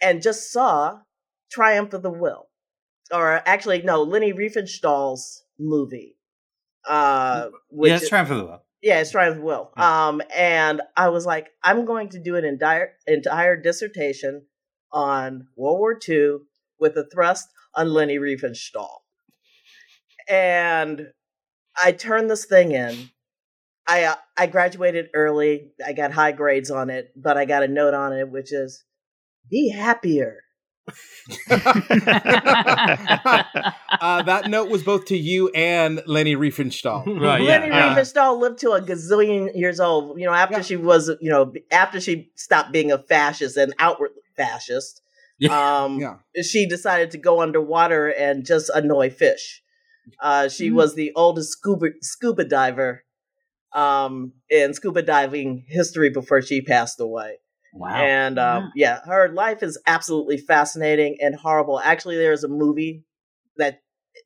and 0.00 0.22
just 0.22 0.52
saw 0.52 1.00
Triumph 1.50 1.92
of 1.92 2.02
the 2.02 2.10
Will 2.10 2.46
or 3.12 3.42
actually 3.46 3.82
no 3.82 4.02
Leni 4.02 4.32
Riefenstahl's 4.32 5.44
movie 5.58 6.16
uh 6.86 7.48
which 7.68 7.90
yeah, 7.90 7.96
it's 7.96 8.08
trying 8.08 8.26
for 8.26 8.34
the 8.34 8.44
well. 8.44 8.64
yeah 8.82 9.00
it's 9.00 9.10
triumph 9.10 9.36
of 9.36 9.40
the 9.40 9.46
will 9.46 9.72
um 9.76 10.22
and 10.34 10.80
i 10.96 11.08
was 11.08 11.26
like 11.26 11.48
i'm 11.62 11.84
going 11.84 12.08
to 12.08 12.18
do 12.18 12.36
an 12.36 12.44
entire 12.44 12.92
entire 13.06 13.60
dissertation 13.60 14.42
on 14.92 15.48
world 15.56 15.78
war 15.78 15.98
ii 16.08 16.36
with 16.78 16.96
a 16.96 17.06
thrust 17.12 17.48
on 17.74 17.92
Leni 17.92 18.18
Riefenstahl 18.18 18.98
and 20.28 21.08
i 21.82 21.92
turned 21.92 22.30
this 22.30 22.44
thing 22.44 22.72
in 22.72 23.10
i 23.86 24.04
uh, 24.04 24.14
i 24.36 24.46
graduated 24.46 25.08
early 25.14 25.70
i 25.86 25.92
got 25.92 26.12
high 26.12 26.32
grades 26.32 26.70
on 26.70 26.90
it 26.90 27.10
but 27.16 27.36
i 27.36 27.44
got 27.44 27.62
a 27.62 27.68
note 27.68 27.94
on 27.94 28.12
it 28.12 28.28
which 28.30 28.52
is 28.52 28.84
be 29.50 29.70
happier 29.70 30.40
uh, 31.50 31.56
that 34.22 34.44
note 34.48 34.68
was 34.70 34.82
both 34.82 35.06
to 35.06 35.16
you 35.16 35.48
and 35.50 36.02
Leni 36.06 36.36
Riefenstahl. 36.36 37.04
Right, 37.20 37.42
Leni 37.42 37.68
yeah. 37.68 37.94
Riefenstahl 37.96 38.38
lived 38.38 38.58
to 38.60 38.72
a 38.72 38.80
gazillion 38.80 39.50
years 39.54 39.80
old. 39.80 40.18
You 40.20 40.26
know, 40.26 40.32
after 40.32 40.56
Yeah. 40.58 40.62
she 40.62 40.76
was, 40.76 41.10
you 41.20 41.30
know, 41.30 41.52
after 41.72 42.00
she 42.00 42.30
stopped 42.36 42.72
being 42.72 42.92
a 42.92 42.98
fascist 42.98 43.56
and 43.56 43.74
outward 43.78 44.10
fascist, 44.36 45.00
um, 45.50 45.98
Yeah. 45.98 46.16
she 46.42 46.68
decided 46.68 47.10
to 47.12 47.18
go 47.18 47.40
underwater 47.40 48.08
and 48.08 48.44
just 48.46 48.70
annoy 48.74 49.10
fish. 49.10 49.62
Uh, 50.20 50.48
she 50.48 50.70
was 50.70 50.94
the 50.94 51.12
oldest 51.16 51.52
scuba 51.52 51.88
scuba 52.00 52.44
diver 52.44 53.04
um, 53.72 54.32
in 54.48 54.74
scuba 54.74 55.02
diving 55.02 55.64
history 55.68 56.10
before 56.10 56.42
she 56.42 56.62
passed 56.62 57.00
away. 57.00 57.38
Wow. 57.74 57.94
And 57.94 58.38
um, 58.38 58.72
yeah, 58.74 59.00
her 59.04 59.28
life 59.28 59.62
is 59.62 59.78
absolutely 59.86 60.38
fascinating 60.38 61.18
and 61.20 61.34
horrible. 61.34 61.80
Actually, 61.80 62.16
there's 62.16 62.42
a 62.42 62.48
movie 62.48 63.04
that 63.58 63.80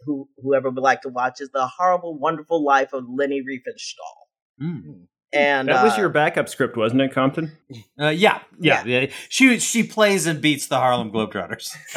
who 0.05 0.28
whoever 0.43 0.70
would 0.70 0.83
like 0.83 1.03
to 1.03 1.09
watch 1.09 1.41
is 1.41 1.51
the 1.51 1.66
horrible, 1.66 2.16
wonderful 2.16 2.64
life 2.64 2.93
of 2.93 3.05
Leni 3.09 3.41
Riefenstahl. 3.43 4.28
Mm. 4.62 5.07
And 5.33 5.68
that 5.68 5.85
was 5.85 5.95
uh, 5.95 6.01
your 6.01 6.09
backup 6.09 6.49
script, 6.49 6.76
wasn't 6.76 7.03
it, 7.03 7.12
Compton? 7.12 7.57
Uh, 8.01 8.09
yeah, 8.09 8.41
yeah, 8.59 8.83
yeah. 8.85 9.07
She 9.28 9.61
she 9.61 9.85
plays 9.85 10.26
and 10.26 10.41
beats 10.41 10.66
the 10.66 10.76
Harlem 10.76 11.12
Globetrotters. 11.12 11.70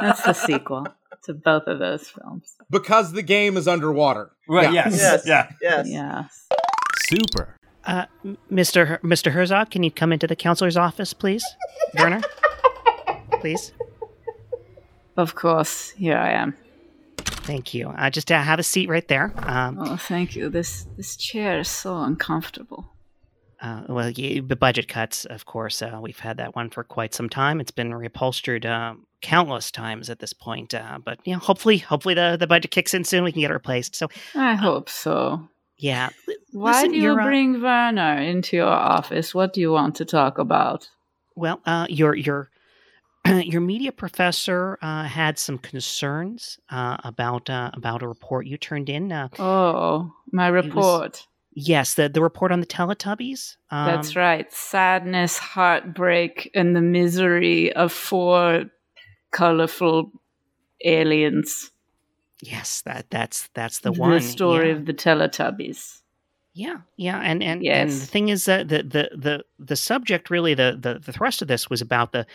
That's 0.00 0.22
the 0.22 0.34
sequel. 0.34 0.86
To 1.26 1.34
both 1.34 1.64
of 1.66 1.78
those 1.78 2.08
films. 2.08 2.56
Because 2.70 3.12
the 3.12 3.22
game 3.22 3.56
is 3.56 3.68
underwater. 3.68 4.32
Right, 4.48 4.72
Yeah. 4.72 4.88
yes. 4.88 4.96
Yes. 5.00 5.22
Yeah. 5.26 5.50
Yes. 5.60 5.86
Yes. 5.88 6.48
Super. 7.08 7.54
Uh, 7.84 8.06
Mr. 8.50 8.86
Her- 8.86 9.00
Mr. 9.04 9.30
Herzog, 9.30 9.70
can 9.70 9.82
you 9.84 9.90
come 9.92 10.12
into 10.12 10.26
the 10.26 10.34
counselor's 10.36 10.76
office, 10.76 11.12
please? 11.12 11.44
Werner, 11.98 12.20
please. 13.40 13.72
Of 15.16 15.34
course, 15.34 15.90
here 15.90 16.16
I 16.16 16.32
am. 16.32 16.54
Thank 17.18 17.74
you. 17.74 17.88
Uh, 17.90 18.10
just 18.10 18.30
uh, 18.32 18.42
have 18.42 18.58
a 18.58 18.62
seat 18.64 18.88
right 18.88 19.06
there. 19.06 19.32
Um, 19.38 19.78
Oh, 19.80 19.96
thank 19.96 20.34
you. 20.34 20.48
This 20.50 20.86
this 20.96 21.16
chair 21.16 21.60
is 21.60 21.68
so 21.68 21.96
uncomfortable. 22.02 22.92
Uh, 23.60 23.82
well, 23.88 24.12
the 24.12 24.40
budget 24.58 24.88
cuts, 24.88 25.24
of 25.24 25.46
course. 25.46 25.82
Uh, 25.82 25.98
we've 26.00 26.18
had 26.18 26.36
that 26.36 26.54
one 26.54 26.70
for 26.70 26.84
quite 26.84 27.14
some 27.14 27.28
time. 27.28 27.60
It's 27.60 27.70
been 27.70 27.90
reupholstered 27.90 28.64
um, 28.66 29.06
countless 29.22 29.70
times 29.70 30.10
at 30.10 30.18
this 30.18 30.32
point. 30.32 30.74
Uh, 30.74 30.98
but 31.02 31.18
you 31.24 31.32
know, 31.32 31.38
hopefully, 31.38 31.78
hopefully 31.78 32.14
the, 32.14 32.36
the 32.38 32.46
budget 32.46 32.70
kicks 32.70 32.94
in 32.94 33.04
soon. 33.04 33.24
We 33.24 33.32
can 33.32 33.40
get 33.40 33.50
it 33.50 33.54
replaced. 33.54 33.94
So 33.94 34.08
I 34.34 34.54
hope 34.54 34.88
so. 34.88 35.48
yeah. 35.78 36.10
Why 36.52 36.72
Listen, 36.72 36.92
do 36.92 36.98
you 36.98 37.12
uh, 37.12 37.24
bring 37.24 37.60
Werner 37.60 38.18
into 38.18 38.56
your 38.56 38.68
office? 38.68 39.34
What 39.34 39.52
do 39.52 39.60
you 39.60 39.72
want 39.72 39.94
to 39.96 40.04
talk 40.04 40.38
about? 40.38 40.88
Well, 41.34 41.60
uh, 41.66 41.86
your 41.90 42.14
your 42.14 42.50
your 43.26 43.60
media 43.60 43.92
professor 43.92 44.78
uh, 44.80 45.04
had 45.04 45.38
some 45.38 45.58
concerns 45.58 46.58
uh, 46.70 46.96
about 47.04 47.50
uh, 47.50 47.70
about 47.74 48.02
a 48.02 48.08
report 48.08 48.46
you 48.46 48.56
turned 48.56 48.88
in. 48.88 49.12
Uh, 49.12 49.28
Oh, 49.38 50.12
my 50.32 50.48
report. 50.48 51.26
Yes, 51.56 51.94
the 51.94 52.08
the 52.08 52.20
report 52.20 52.52
on 52.52 52.60
the 52.60 52.66
Teletubbies. 52.66 53.56
Um, 53.70 53.86
That's 53.86 54.14
right. 54.14 54.52
Sadness, 54.52 55.38
heartbreak, 55.38 56.50
and 56.54 56.76
the 56.76 56.80
misery 56.80 57.72
of 57.72 57.92
four 57.92 58.66
colorful 59.32 60.12
aliens. 60.84 61.72
Yes, 62.40 62.82
that 62.82 63.10
that's 63.10 63.48
that's 63.54 63.80
the 63.80 63.90
one. 63.90 64.12
The 64.12 64.20
story 64.20 64.68
yeah. 64.68 64.76
of 64.76 64.86
the 64.86 64.94
Teletubbies. 64.94 66.02
Yeah, 66.52 66.78
yeah, 66.96 67.20
and 67.20 67.42
and, 67.42 67.66
and 67.66 67.90
the 67.90 68.06
thing 68.06 68.28
is 68.28 68.44
that 68.44 68.68
the 68.68 68.82
the 68.82 69.10
the 69.14 69.44
the 69.58 69.76
subject 69.76 70.30
really 70.30 70.54
the 70.54 70.78
the, 70.80 70.98
the 70.98 71.12
thrust 71.12 71.42
of 71.42 71.48
this 71.48 71.68
was 71.68 71.80
about 71.80 72.12
the 72.12 72.26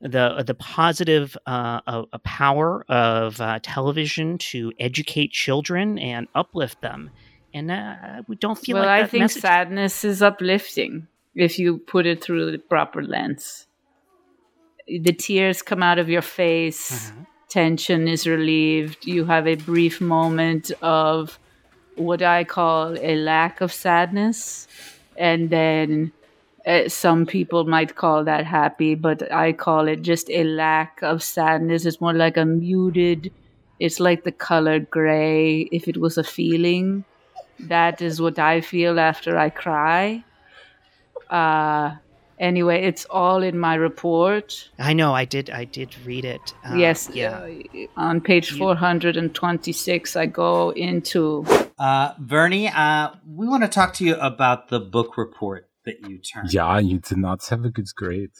the 0.00 0.42
the 0.46 0.54
positive 0.54 1.36
uh, 1.46 1.80
uh, 1.86 2.04
uh, 2.12 2.18
power 2.18 2.84
of 2.88 3.40
uh, 3.40 3.58
television 3.62 4.38
to 4.38 4.72
educate 4.78 5.32
children 5.32 5.98
and 5.98 6.28
uplift 6.34 6.80
them, 6.82 7.10
and 7.54 7.70
uh, 7.70 8.22
we 8.28 8.36
don't 8.36 8.58
feel 8.58 8.76
well, 8.76 8.86
like 8.86 9.04
I 9.04 9.06
think 9.06 9.22
message. 9.22 9.42
sadness 9.42 10.04
is 10.04 10.22
uplifting 10.22 11.06
if 11.34 11.58
you 11.58 11.78
put 11.78 12.06
it 12.06 12.22
through 12.22 12.50
the 12.52 12.58
proper 12.58 13.02
lens. 13.02 13.66
The 14.86 15.12
tears 15.12 15.62
come 15.62 15.82
out 15.82 15.98
of 15.98 16.08
your 16.08 16.22
face, 16.22 17.10
Uh-huh. 17.10 17.24
tension 17.48 18.08
is 18.08 18.26
relieved, 18.26 19.06
you 19.06 19.24
have 19.26 19.46
a 19.46 19.56
brief 19.56 20.00
moment 20.00 20.70
of 20.82 21.38
what 21.96 22.22
I 22.22 22.44
call 22.44 22.96
a 22.98 23.16
lack 23.16 23.60
of 23.60 23.72
sadness, 23.72 24.66
and 25.16 25.50
then 25.50 26.12
uh, 26.66 26.88
some 26.88 27.26
people 27.26 27.64
might 27.64 27.96
call 27.96 28.24
that 28.24 28.44
happy, 28.46 28.94
but 28.94 29.30
I 29.32 29.52
call 29.52 29.88
it 29.88 30.02
just 30.02 30.30
a 30.30 30.44
lack 30.44 31.02
of 31.02 31.22
sadness. 31.22 31.84
It's 31.86 32.00
more 32.00 32.12
like 32.14 32.36
a 32.36 32.44
muted, 32.44 33.32
it's 33.80 34.00
like 34.00 34.24
the 34.24 34.32
color 34.32 34.78
gray 34.80 35.62
if 35.72 35.86
it 35.88 35.96
was 35.98 36.18
a 36.18 36.24
feeling 36.24 37.04
that 37.60 38.00
is 38.00 38.20
what 38.20 38.38
I 38.38 38.60
feel 38.60 38.98
after 38.98 39.36
I 39.38 39.50
cry. 39.50 40.24
Uh, 41.30 41.96
anyway, 42.38 42.84
it's 42.84 43.04
all 43.06 43.42
in 43.42 43.58
my 43.58 43.74
report. 43.74 44.70
I 44.78 44.92
know, 44.92 45.14
I 45.14 45.24
did, 45.24 45.50
I 45.50 45.64
did 45.64 45.94
read 46.04 46.24
it. 46.24 46.54
Uh, 46.64 46.76
yes, 46.76 47.10
yeah. 47.12 47.38
uh, 47.38 47.86
on 47.96 48.20
page 48.20 48.56
426, 48.56 50.16
I 50.16 50.26
go 50.26 50.70
into. 50.70 51.44
Uh, 51.78 52.14
Vernie, 52.18 52.68
uh, 52.68 53.10
we 53.26 53.46
want 53.46 53.62
to 53.62 53.68
talk 53.68 53.94
to 53.94 54.04
you 54.04 54.16
about 54.16 54.68
the 54.68 54.80
book 54.80 55.16
report 55.16 55.68
that 55.84 56.08
you 56.08 56.18
turned. 56.18 56.52
Yeah, 56.52 56.78
you 56.78 56.98
did 56.98 57.18
not 57.18 57.46
have 57.46 57.64
a 57.64 57.70
good 57.70 57.88
grade. 57.94 58.32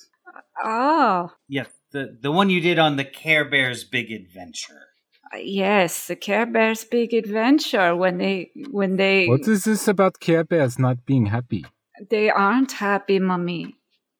Oh, 0.62 1.30
Yeah, 1.46 1.64
the, 1.92 2.18
the 2.20 2.32
one 2.32 2.50
you 2.50 2.60
did 2.60 2.78
on 2.78 2.96
the 2.96 3.04
Care 3.04 3.44
Bears 3.44 3.84
Big 3.84 4.10
Adventure. 4.10 4.87
Yes, 5.36 6.06
the 6.06 6.16
Care 6.16 6.46
Bears 6.46 6.84
big 6.84 7.12
adventure 7.14 7.94
when 7.96 8.18
they 8.18 8.50
when 8.70 8.96
they 8.96 9.26
What 9.26 9.46
is 9.48 9.64
this 9.64 9.88
about 9.88 10.20
Care 10.20 10.44
Bears 10.44 10.78
not 10.78 11.04
being 11.04 11.26
happy? 11.26 11.64
they 12.10 12.30
aren't 12.30 12.72
happy, 12.72 13.18
mummy. 13.18 13.74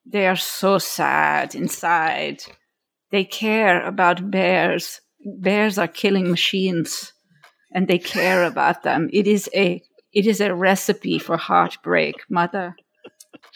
They 0.04 0.26
are 0.26 0.36
so 0.36 0.78
sad 0.78 1.54
inside. 1.54 2.42
They 3.10 3.24
care 3.24 3.86
about 3.86 4.30
bears. 4.30 5.00
Bears 5.24 5.78
are 5.78 5.88
killing 5.88 6.30
machines 6.30 7.12
and 7.72 7.86
they 7.88 7.98
care 7.98 8.44
about 8.44 8.82
them. 8.82 9.08
It 9.12 9.26
is 9.26 9.48
a 9.54 9.82
it 10.12 10.26
is 10.26 10.40
a 10.40 10.54
recipe 10.54 11.18
for 11.18 11.36
heartbreak, 11.36 12.16
mother. 12.30 12.74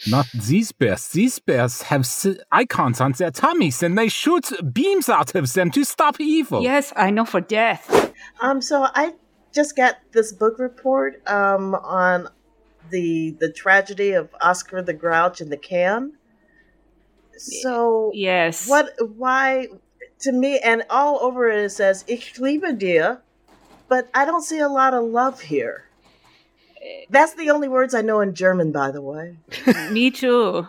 Not 0.07 0.25
these 0.33 0.71
bears. 0.71 1.07
These 1.09 1.39
bears 1.39 1.83
have 1.83 2.01
s- 2.01 2.27
icons 2.51 2.99
on 2.99 3.13
their 3.13 3.31
tummies 3.31 3.81
and 3.81 3.97
they 3.97 4.09
shoot 4.09 4.51
beams 4.73 5.07
out 5.09 5.33
of 5.35 5.53
them 5.53 5.71
to 5.71 5.83
stop 5.85 6.19
evil. 6.19 6.61
Yes, 6.61 6.91
I 6.95 7.09
know 7.09 7.25
for 7.25 7.41
death. 7.41 8.11
Um, 8.41 8.61
so 8.61 8.87
I 8.93 9.13
just 9.53 9.75
got 9.75 9.95
this 10.11 10.33
book 10.33 10.59
report 10.59 11.21
um, 11.27 11.75
on 11.75 12.27
the 12.89 13.35
the 13.39 13.51
tragedy 13.51 14.11
of 14.11 14.29
Oscar 14.41 14.81
the 14.81 14.93
Grouch 14.93 15.39
in 15.41 15.49
the 15.49 15.57
can. 15.57 16.13
So 17.37 18.11
Yes. 18.13 18.67
what? 18.67 18.89
Why? 18.99 19.67
To 20.21 20.31
me, 20.31 20.59
and 20.59 20.83
all 20.89 21.19
over 21.21 21.49
it, 21.49 21.65
it 21.65 21.69
says 21.71 22.03
"Ich 22.07 22.39
liebe 22.39 22.73
dir," 22.77 23.21
but 23.89 24.09
I 24.13 24.25
don't 24.25 24.43
see 24.43 24.59
a 24.59 24.69
lot 24.69 24.93
of 24.93 25.03
love 25.03 25.41
here. 25.41 25.85
That's 27.09 27.33
the 27.35 27.49
only 27.51 27.67
words 27.69 27.93
I 27.93 28.01
know 28.01 28.19
in 28.21 28.33
German, 28.33 28.71
by 28.71 28.91
the 28.91 29.01
way. 29.01 29.35
Me 29.91 30.11
too. 30.11 30.67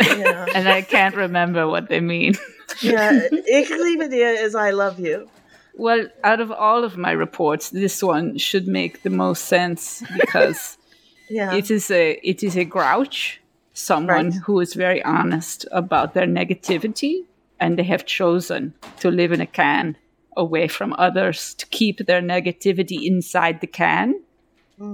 Yeah, 0.00 0.46
And 0.54 0.68
I 0.68 0.82
can't 0.82 1.14
remember 1.16 1.66
what 1.68 1.88
they 1.88 2.00
mean. 2.00 2.34
yeah. 2.80 3.26
Ich 3.46 3.70
liebe 3.70 4.08
dir 4.10 4.28
is 4.44 4.54
"I 4.54 4.70
love 4.70 4.98
you." 5.00 5.28
Well, 5.74 6.08
out 6.24 6.40
of 6.40 6.50
all 6.52 6.84
of 6.84 6.96
my 6.96 7.12
reports, 7.12 7.70
this 7.70 8.02
one 8.02 8.36
should 8.38 8.66
make 8.66 9.02
the 9.02 9.10
most 9.10 9.44
sense 9.46 10.02
because 10.20 10.76
Yeah. 11.30 11.54
it 11.54 11.70
is 11.70 11.90
a 11.90 12.18
it 12.22 12.42
is 12.42 12.56
a 12.56 12.64
grouch, 12.64 13.40
someone 13.72 14.30
Right. 14.30 14.42
who 14.44 14.60
is 14.60 14.74
very 14.74 15.02
honest 15.04 15.66
about 15.72 16.12
their 16.14 16.26
negativity, 16.26 17.24
and 17.58 17.78
they 17.78 17.84
have 17.84 18.04
chosen 18.04 18.74
to 19.00 19.10
live 19.10 19.32
in 19.32 19.40
a 19.40 19.46
can 19.46 19.96
away 20.36 20.68
from 20.68 20.92
others 20.98 21.54
to 21.54 21.66
keep 21.66 22.06
their 22.06 22.20
negativity 22.22 23.06
inside 23.06 23.60
the 23.60 23.66
can. 23.66 24.14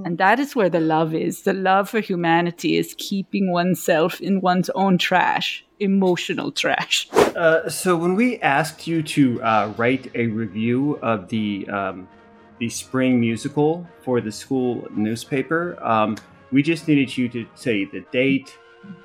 And 0.05 0.19
that 0.19 0.39
is 0.39 0.55
where 0.55 0.69
the 0.69 0.81
love 0.81 1.15
is. 1.15 1.43
The 1.43 1.53
love 1.55 1.89
for 1.89 2.01
humanity 2.01 2.77
is 2.77 2.95
keeping 2.99 3.51
oneself 3.51 4.21
in 4.21 4.41
one's 4.41 4.69
own 4.71 4.99
trash, 4.99 5.65
emotional 5.81 6.53
trash. 6.53 7.09
Uh, 7.15 7.69
so 7.71 7.97
when 7.97 8.15
we 8.15 8.39
asked 8.41 8.87
you 8.87 9.03
to 9.03 9.43
uh, 9.43 9.73
write 9.79 10.11
a 10.15 10.27
review 10.27 10.97
of 11.03 11.29
the 11.29 11.67
um, 11.69 12.09
the 12.59 12.69
spring 12.69 13.21
musical 13.21 13.87
for 14.05 14.21
the 14.21 14.33
school 14.33 14.87
newspaper, 14.95 15.79
um, 15.83 16.17
we 16.53 16.63
just 16.63 16.87
needed 16.89 17.17
you 17.17 17.29
to 17.29 17.47
say 17.55 17.85
the 17.87 18.05
date, 18.13 18.57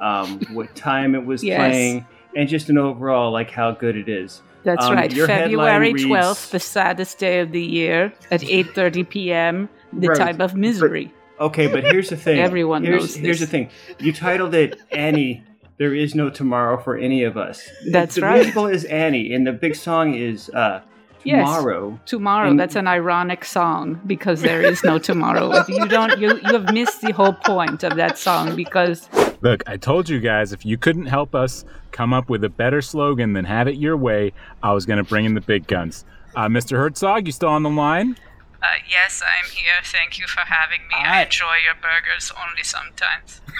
um, 0.02 0.40
what 0.52 0.76
time 0.90 1.16
it 1.16 1.26
was 1.26 1.44
Yes. 1.44 1.58
playing, 1.58 2.06
and 2.36 2.49
just 2.49 2.70
an 2.70 2.78
overall 2.78 3.32
like 3.32 3.52
how 3.52 3.72
good 3.72 3.95
it 3.95 4.10
is. 4.10 4.41
That's 4.64 4.86
Um, 4.86 4.95
right. 4.95 5.12
February 5.12 5.49
headline 5.52 5.82
reads- 5.94 6.06
twelfth, 6.06 6.52
the 6.52 6.60
saddest 6.60 7.20
day 7.20 7.40
of 7.41 7.52
the 7.52 7.62
year, 7.64 8.12
at 8.32 8.44
eight 8.44 8.74
thirty 8.74 9.03
p.m. 9.03 9.70
The 9.99 10.10
Right. 10.10 10.18
time 10.18 10.41
of 10.41 10.56
misery. 10.56 11.11
Okay, 11.40 11.68
but 11.68 11.84
here's 11.84 12.10
the 12.10 12.18
thing. 12.18 12.40
Everyone 12.40 12.84
here's, 12.84 13.02
knows 13.02 13.15
Here's 13.15 13.40
the 13.40 13.48
thing. 13.48 13.70
You 13.99 14.14
titled 14.14 14.53
it 14.53 14.80
Annie. 14.91 15.44
There 15.78 15.94
is 15.95 16.14
no 16.15 16.30
tomorrow 16.30 16.78
for 16.78 16.95
any 16.95 17.24
of 17.24 17.36
us. 17.38 17.68
That's 17.91 18.15
the 18.15 18.22
right. 18.22 18.36
musical 18.41 18.68
is 18.68 18.86
Annie, 18.86 19.34
and 19.34 19.45
the 19.45 19.52
big 19.52 19.76
song 19.76 20.14
is 20.14 20.49
uh, 20.52 20.82
Yes. 21.26 21.45
Tomorrow. 21.48 21.99
Tomorrow. 22.06 22.49
And- 22.49 22.60
that's 22.60 22.76
an 22.76 22.86
ironic 22.88 23.45
song 23.45 23.99
because 24.06 24.41
there 24.41 24.61
is 24.61 24.84
no 24.84 24.99
tomorrow. 24.99 25.64
you 25.70 25.88
don't. 25.88 26.20
You 26.20 26.36
you 26.44 26.52
have 26.53 26.74
missed 26.74 27.02
the 27.02 27.14
whole 27.14 27.34
point 27.34 27.84
of 27.84 27.95
that 27.95 28.18
song 28.18 28.56
because 28.57 29.07
Look, 29.41 29.64
I 29.68 29.78
told 29.78 30.10
you 30.10 30.20
guys 30.20 30.52
if 30.53 30.65
you 30.65 30.78
couldn't 30.78 31.06
help 31.07 31.34
us 31.34 31.65
come 31.91 32.14
up 32.14 32.30
with 32.30 32.44
a 32.44 32.49
better 32.49 32.82
slogan 32.82 33.34
than 33.34 33.45
have 33.45 33.68
it 33.68 33.76
your 33.78 33.95
way, 33.98 34.34
I 34.61 34.74
was 34.74 34.86
going 34.86 34.98
to 34.98 35.03
bring 35.03 35.26
in 35.26 35.34
the 35.34 35.41
big 35.41 35.65
guns. 35.68 36.06
Uh, 36.36 36.48
Mr. 36.48 36.78
Herzog, 36.78 37.26
you 37.26 37.32
still 37.32 37.49
on 37.49 37.64
the 37.64 37.70
line? 37.70 38.18
Uh, 38.64 38.68
yes, 38.90 39.22
I'm 39.22 39.49
here. 39.52 39.73
Thank 39.84 40.18
you 40.18 40.26
for 40.26 40.40
having 40.40 40.81
me. 40.88 40.95
I 40.95 41.06
Alright. 41.06 41.27
enjoy 41.27 41.56
your 41.65 41.76
burgers 41.76 42.31
only 42.48 42.64
sometimes. 42.64 43.41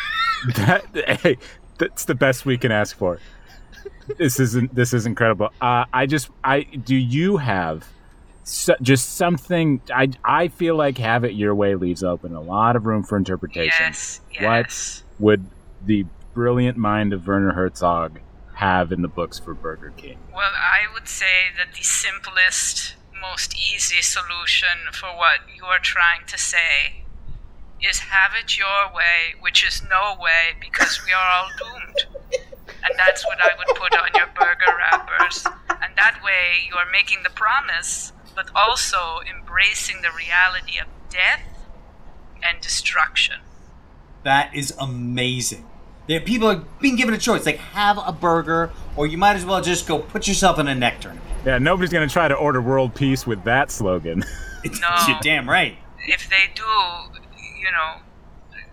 That, 0.56 1.20
hey, 1.22 1.38
that's 1.78 2.04
the 2.04 2.16
best 2.16 2.46
we 2.46 2.58
can 2.58 2.70
ask 2.70 2.98
for. 2.98 3.18
This 4.18 4.42
isn't. 4.42 4.76
This 4.76 4.94
is 4.94 5.06
incredible. 5.06 5.52
Uh, 5.62 5.86
I 5.94 6.06
just. 6.06 6.30
I 6.44 6.64
do. 6.64 6.96
You 6.96 7.38
have 7.38 7.88
so, 8.44 8.76
just 8.82 9.16
something. 9.16 9.80
I. 9.94 10.10
I 10.26 10.50
feel 10.50 10.76
like 10.76 10.98
have 10.98 11.24
it 11.24 11.34
your 11.34 11.56
way 11.56 11.76
leaves 11.76 12.04
open 12.04 12.36
a 12.36 12.42
lot 12.42 12.76
of 12.76 12.86
room 12.86 13.04
for 13.04 13.18
interpretation. 13.18 13.86
Yes. 13.86 14.20
Yes. 14.34 15.04
What 15.18 15.40
would 15.40 15.46
the 15.86 16.06
brilliant 16.34 16.78
mind 16.78 17.14
of 17.14 17.26
Werner 17.26 17.54
Herzog 17.54 18.20
have 18.56 18.92
in 18.92 19.02
the 19.02 19.08
books 19.08 19.40
for 19.40 19.54
Burger 19.54 19.94
King? 19.96 20.18
Well, 20.34 20.52
I 20.54 20.92
would 20.94 21.08
say 21.08 21.52
that 21.58 21.74
the 21.76 21.84
simplest, 21.84 22.96
most 23.32 23.56
easy 23.56 24.02
solution 24.02 24.92
for 24.92 25.08
what 25.08 25.40
you 25.56 25.64
are 25.64 25.80
trying 25.80 26.26
to 26.28 26.38
say 26.38 27.04
is 27.82 28.00
have 28.00 28.32
it 28.38 28.58
your 28.58 28.94
way, 28.94 29.40
which 29.40 29.66
is 29.66 29.82
no 29.90 30.16
way 30.20 30.54
because 30.60 31.02
we 31.06 31.12
are 31.12 31.32
all 31.32 31.50
doomed. 31.58 32.06
And 32.84 32.94
that's 32.98 33.26
what 33.26 33.38
I 33.42 33.50
would 33.58 33.76
put 33.78 33.96
on 33.96 34.10
your 34.14 34.28
burger 34.28 34.78
wrappers. 34.78 35.46
And 35.70 35.96
that 35.96 36.20
way 36.24 36.68
you 36.70 36.76
are 36.76 36.90
making 36.92 37.24
the 37.24 37.30
promise, 37.30 38.12
but 38.36 38.50
also 38.56 39.20
embracing 39.30 40.02
the 40.02 40.12
reality 40.12 40.80
of 40.80 40.88
death 41.10 41.42
and 42.42 42.62
destruction. 42.62 43.40
That 44.24 44.54
is 44.54 44.74
amazing. 44.80 45.66
There, 46.08 46.20
people 46.20 46.50
are 46.50 46.64
being 46.82 46.98
given 46.98 47.14
a 47.14 47.18
choice, 47.18 47.46
like 47.46 47.58
have 47.58 47.98
a 48.06 48.12
burger, 48.12 48.72
or 48.98 49.08
you 49.08 49.18
might 49.18 49.38
as 49.38 49.46
well 49.46 49.62
just 49.62 49.88
go 49.88 50.00
put 50.00 50.28
yourself 50.28 50.60
in 50.60 50.68
a 50.68 50.76
neck. 50.76 51.02
Yeah, 51.46 51.58
nobody's 51.58 51.92
gonna 51.92 52.08
try 52.08 52.28
to 52.28 52.36
order 52.36 52.62
world 52.62 52.96
peace 52.96 53.28
with 53.28 53.44
that 53.44 53.72
slogan. 53.72 54.24
No. 54.80 54.96
You're 55.06 55.20
damn 55.22 55.50
right. 55.50 55.78
If 56.08 56.30
they 56.30 56.46
do, 56.56 56.64
you 56.64 57.70
know, 57.70 58.00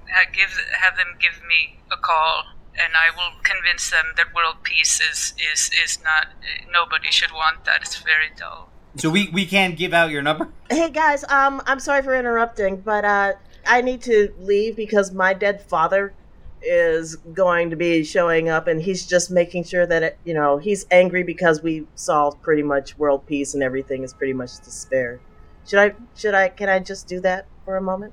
ha- 0.08 0.30
give 0.32 0.56
have 0.80 0.96
them 0.96 1.16
give 1.18 1.42
me 1.48 1.80
a 1.90 1.96
call, 1.96 2.44
and 2.80 2.92
I 2.94 3.10
will 3.16 3.32
convince 3.42 3.90
them 3.90 4.04
that 4.16 4.32
world 4.32 4.62
peace 4.62 5.00
is 5.00 5.34
is 5.52 5.68
is 5.84 5.98
not. 6.04 6.28
Nobody 6.72 7.10
should 7.10 7.32
want 7.32 7.64
that. 7.64 7.82
It's 7.82 7.96
very 7.96 8.30
dull. 8.36 8.70
So 8.98 9.10
we 9.10 9.30
we 9.30 9.46
can't 9.46 9.76
give 9.76 9.92
out 9.92 10.10
your 10.10 10.22
number. 10.22 10.48
Hey 10.70 10.90
guys, 10.90 11.24
um, 11.24 11.60
I'm 11.66 11.80
sorry 11.80 12.02
for 12.02 12.14
interrupting, 12.14 12.76
but 12.82 13.04
uh, 13.04 13.32
I 13.66 13.80
need 13.80 14.02
to 14.02 14.32
leave 14.38 14.76
because 14.76 15.10
my 15.10 15.34
dead 15.34 15.60
father 15.60 16.14
is 16.62 17.16
going 17.16 17.70
to 17.70 17.76
be 17.76 18.04
showing 18.04 18.48
up, 18.48 18.66
and 18.66 18.82
he's 18.82 19.06
just 19.06 19.30
making 19.30 19.64
sure 19.64 19.86
that 19.86 20.02
it, 20.02 20.18
you 20.24 20.34
know 20.34 20.58
he's 20.58 20.86
angry 20.90 21.22
because 21.22 21.62
we 21.62 21.86
solved 21.94 22.42
pretty 22.42 22.62
much 22.62 22.98
world 22.98 23.26
peace 23.26 23.54
and 23.54 23.62
everything 23.62 24.02
is 24.02 24.12
pretty 24.12 24.32
much 24.32 24.60
despair. 24.64 25.20
Should 25.66 25.78
I? 25.78 25.94
Should 26.16 26.34
I? 26.34 26.48
Can 26.48 26.68
I 26.68 26.78
just 26.78 27.06
do 27.06 27.20
that 27.20 27.46
for 27.64 27.76
a 27.76 27.82
moment? 27.82 28.12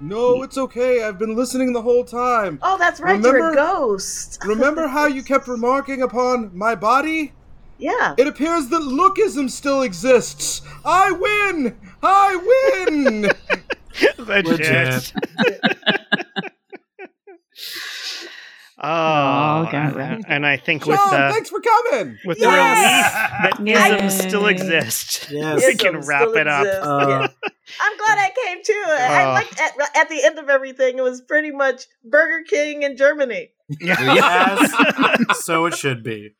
No, 0.00 0.42
it's 0.42 0.58
okay. 0.58 1.02
I've 1.02 1.18
been 1.18 1.34
listening 1.34 1.72
the 1.72 1.80
whole 1.80 2.04
time. 2.04 2.58
Oh, 2.60 2.76
that's 2.76 3.00
right. 3.00 3.20
You're 3.20 3.52
a 3.52 3.54
ghost. 3.54 4.42
Remember 4.46 4.86
how 4.86 5.06
you 5.06 5.22
kept 5.22 5.48
remarking 5.48 6.02
upon 6.02 6.56
my 6.56 6.74
body? 6.74 7.32
Yeah. 7.78 8.14
It 8.18 8.26
appears 8.26 8.68
that 8.68 8.82
lookism 8.82 9.50
still 9.50 9.82
exists. 9.82 10.62
I 10.84 11.12
win! 11.12 11.76
I 12.02 12.84
win! 12.90 13.30
Legit. 14.18 15.12
oh, 18.78 18.82
Oh, 18.82 19.68
got 19.70 19.96
it. 19.96 20.24
and 20.28 20.46
I 20.46 20.56
think 20.56 20.86
with 20.86 20.96
Shaun, 20.98 21.10
the 21.10 21.32
thanks 21.32 21.50
for 21.50 21.60
coming! 21.60 22.18
with 22.24 22.38
Yes! 22.38 23.12
the 23.58 23.62
relief 23.64 23.76
that 23.76 23.98
isms 24.00 24.22
Yay. 24.22 24.28
still 24.28 24.46
exist, 24.46 25.28
Yes. 25.30 25.64
we 25.66 25.74
can 25.76 26.00
wrap 26.00 26.28
it 26.34 26.46
up. 26.46 26.66
Uh, 26.66 27.28
I'm 27.80 27.96
glad 27.98 28.18
I 28.18 28.30
came 28.44 28.62
too. 28.62 28.82
I 28.86 29.24
Oh. 29.24 29.32
liked 29.32 29.60
at, 29.60 29.72
at 29.96 30.08
the 30.08 30.22
end 30.24 30.38
of 30.38 30.48
everything. 30.48 30.98
It 30.98 31.02
was 31.02 31.20
pretty 31.20 31.50
much 31.50 31.84
Burger 32.04 32.44
King 32.48 32.82
in 32.82 32.96
Germany, 32.96 33.50
As 33.88 34.70
so 35.44 35.66
it 35.66 35.74
should 35.74 36.02
be. 36.04 36.34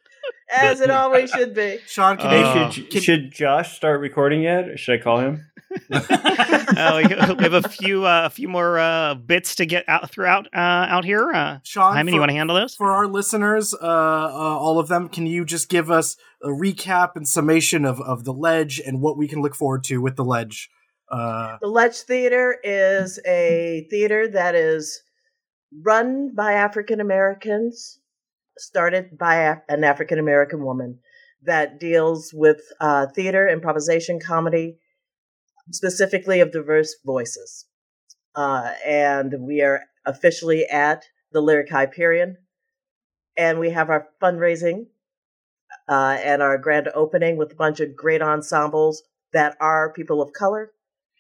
as 0.55 0.81
it 0.81 0.91
always 0.91 1.31
should 1.31 1.55
be. 1.55 1.79
Sean, 1.87 2.17
can 2.17 2.27
Uh, 2.29 2.33
you 2.33 2.65
Hey, 2.67 2.71
should, 2.71 3.03
should 3.03 3.33
Josh 3.33 3.75
start 3.77 4.01
recording 4.01 4.43
yet? 4.43 4.69
Or 4.69 4.77
should 4.77 5.01
I 5.01 5.03
call 5.03 5.19
him? 5.19 5.47
Oh, 5.91 6.97
we 6.97 7.35
we 7.35 7.43
have 7.43 7.65
a 7.65 7.69
few 7.69 8.05
uh, 8.05 8.23
a 8.27 8.31
few 8.31 8.49
more 8.49 8.79
uh, 8.79 9.15
bits 9.15 9.57
to 9.57 9.67
get 9.67 9.85
out 9.89 10.11
throughout 10.11 10.47
uh, 10.55 10.59
out 10.59 11.05
here. 11.05 11.33
Uh, 11.33 11.59
Shaun, 11.63 11.97
Heiman, 11.97 12.11
for, 12.11 12.15
you 12.15 12.21
want 12.21 12.31
to 12.31 12.37
handle 12.37 12.57
those? 12.57 12.75
for 12.75 12.91
our 12.91 13.07
listeners, 13.07 13.75
uh, 13.75 13.77
uh, 13.79 14.59
all 14.59 14.79
of 14.79 14.89
them, 14.89 15.09
can 15.09 15.27
you 15.27 15.45
just 15.45 15.69
give 15.69 15.91
us 15.91 16.17
a 16.43 16.49
recap 16.49 17.13
and 17.17 17.29
summation 17.29 17.85
of, 17.85 18.01
of 18.01 18.25
the 18.25 18.33
ledge 18.33 18.81
and 18.85 19.01
what 19.01 19.17
we 19.17 19.29
can 19.29 19.41
look 19.43 19.55
forward 19.55 19.85
to 19.85 20.01
with 20.01 20.17
the 20.17 20.25
ledge? 20.25 20.71
Uh, 21.11 21.57
The 21.61 21.69
Ledge 21.69 21.97
Theater 21.99 22.57
is 22.65 23.21
a 23.27 23.87
theater 23.91 24.29
that 24.29 24.55
is 24.55 25.03
run 25.85 26.35
by 26.35 26.53
African 26.55 27.01
Americans, 27.01 28.01
started 28.59 29.17
by 29.19 29.37
a- 29.37 29.57
an 29.69 29.85
African 29.85 30.19
American 30.19 30.65
woman 30.65 30.99
that 31.43 31.79
deals 31.79 32.33
with 32.35 32.61
uh, 32.81 33.07
theater, 33.15 33.49
improvisation, 33.49 34.19
comedy, 34.19 34.79
specifically 35.71 36.41
of 36.41 36.53
diverse 36.53 36.97
voices. 37.05 37.67
Uh, 38.35 38.73
and 38.85 39.35
we 39.41 39.63
are 39.63 39.83
officially 40.05 40.67
at 40.67 41.05
the 41.33 41.41
Lyric 41.41 41.71
Hyperion. 41.71 42.37
And 43.37 43.59
we 43.59 43.71
have 43.71 43.91
our 43.91 44.09
fundraising 44.23 44.87
uh, 45.89 46.19
and 46.23 46.43
our 46.43 46.59
grand 46.59 46.89
opening 46.95 47.37
with 47.37 47.53
a 47.53 47.57
bunch 47.57 47.81
of 47.81 47.97
great 47.97 48.23
ensembles 48.23 49.03
that 49.33 49.57
are 49.61 49.93
people 49.93 50.23
of 50.23 50.33
color 50.33 50.73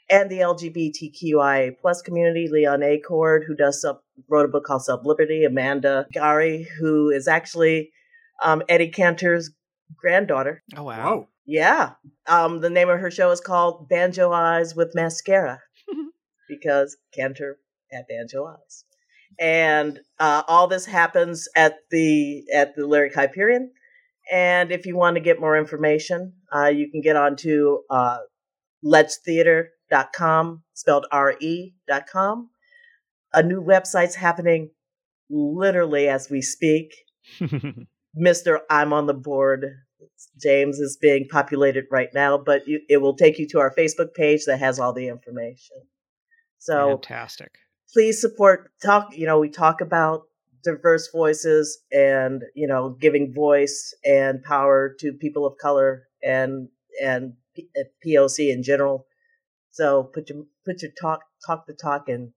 and 0.08 0.30
the 0.30 0.38
LGBTQIA 0.38 1.78
plus 1.78 2.02
community. 2.02 2.48
Leon 2.50 2.80
Acord, 2.80 3.44
who 3.46 3.54
does 3.54 3.80
sub, 3.80 4.00
wrote 4.28 4.44
a 4.44 4.48
book 4.48 4.64
called 4.64 4.82
Sub 4.82 5.04
Liberty. 5.06 5.44
Amanda 5.44 6.06
Gary, 6.12 6.68
who 6.78 7.10
is 7.10 7.28
actually 7.28 7.90
um, 8.42 8.62
Eddie 8.68 8.90
Cantor's 8.90 9.50
granddaughter. 9.96 10.62
Oh 10.76 10.84
whoa. 10.84 11.28
Yeah. 11.46 11.92
Um, 12.26 12.60
the 12.60 12.70
name 12.70 12.88
of 12.88 12.98
her 12.98 13.10
show 13.10 13.30
is 13.30 13.40
called 13.40 13.88
Banjo 13.88 14.32
Eyes 14.32 14.74
with 14.74 14.94
Mascara 14.94 15.60
because 16.48 16.96
Cantor 17.14 17.58
had 17.90 18.04
banjo 18.08 18.46
eyes. 18.46 18.84
And 19.38 20.00
uh, 20.18 20.42
all 20.48 20.66
this 20.66 20.86
happens 20.86 21.48
at 21.54 21.76
the 21.90 22.44
at 22.52 22.74
the 22.74 22.86
Lyric 22.86 23.14
Hyperion. 23.14 23.70
And 24.30 24.72
if 24.72 24.86
you 24.86 24.96
want 24.96 25.16
to 25.16 25.20
get 25.20 25.40
more 25.40 25.56
information, 25.56 26.32
uh, 26.54 26.66
you 26.66 26.90
can 26.90 27.00
get 27.00 27.14
onto 27.14 27.78
uh, 27.90 28.18
ledgetheatre.com, 28.84 30.62
spelled 30.74 31.06
R-E 31.12 31.74
dot 31.86 32.06
com. 32.10 32.50
A 33.32 33.42
new 33.42 33.62
website's 33.62 34.14
happening 34.16 34.70
literally 35.30 36.08
as 36.08 36.30
we 36.30 36.40
speak. 36.40 36.94
Mr. 38.18 38.60
I'm 38.70 38.92
on 38.92 39.06
the 39.06 39.14
board. 39.14 39.66
James 40.40 40.78
is 40.78 40.96
being 41.00 41.26
populated 41.28 41.84
right 41.90 42.10
now, 42.14 42.38
but 42.38 42.66
you, 42.66 42.80
it 42.88 42.98
will 42.98 43.14
take 43.14 43.38
you 43.38 43.46
to 43.48 43.58
our 43.60 43.74
Facebook 43.74 44.14
page 44.14 44.44
that 44.46 44.58
has 44.58 44.78
all 44.78 44.92
the 44.92 45.08
information. 45.08 45.76
So 46.58 46.88
Fantastic. 46.88 47.52
please 47.92 48.20
support 48.20 48.70
talk 48.82 49.16
you 49.16 49.26
know 49.26 49.38
we 49.38 49.48
talk 49.48 49.80
about 49.80 50.22
diverse 50.64 51.08
voices 51.12 51.78
and 51.92 52.42
you 52.54 52.66
know 52.66 52.90
giving 53.00 53.32
voice 53.32 53.94
and 54.04 54.42
power 54.42 54.94
to 54.98 55.12
people 55.12 55.46
of 55.46 55.56
color 55.58 56.08
and 56.22 56.68
and 57.02 57.34
P- 57.54 57.68
uh, 57.78 57.84
POC 58.04 58.52
in 58.52 58.62
general 58.62 59.06
so 59.70 60.02
put 60.02 60.28
your 60.28 60.44
put 60.64 60.82
your 60.82 60.90
talk 61.00 61.20
talk 61.46 61.66
the 61.66 61.72
talk 61.72 62.08
and 62.08 62.32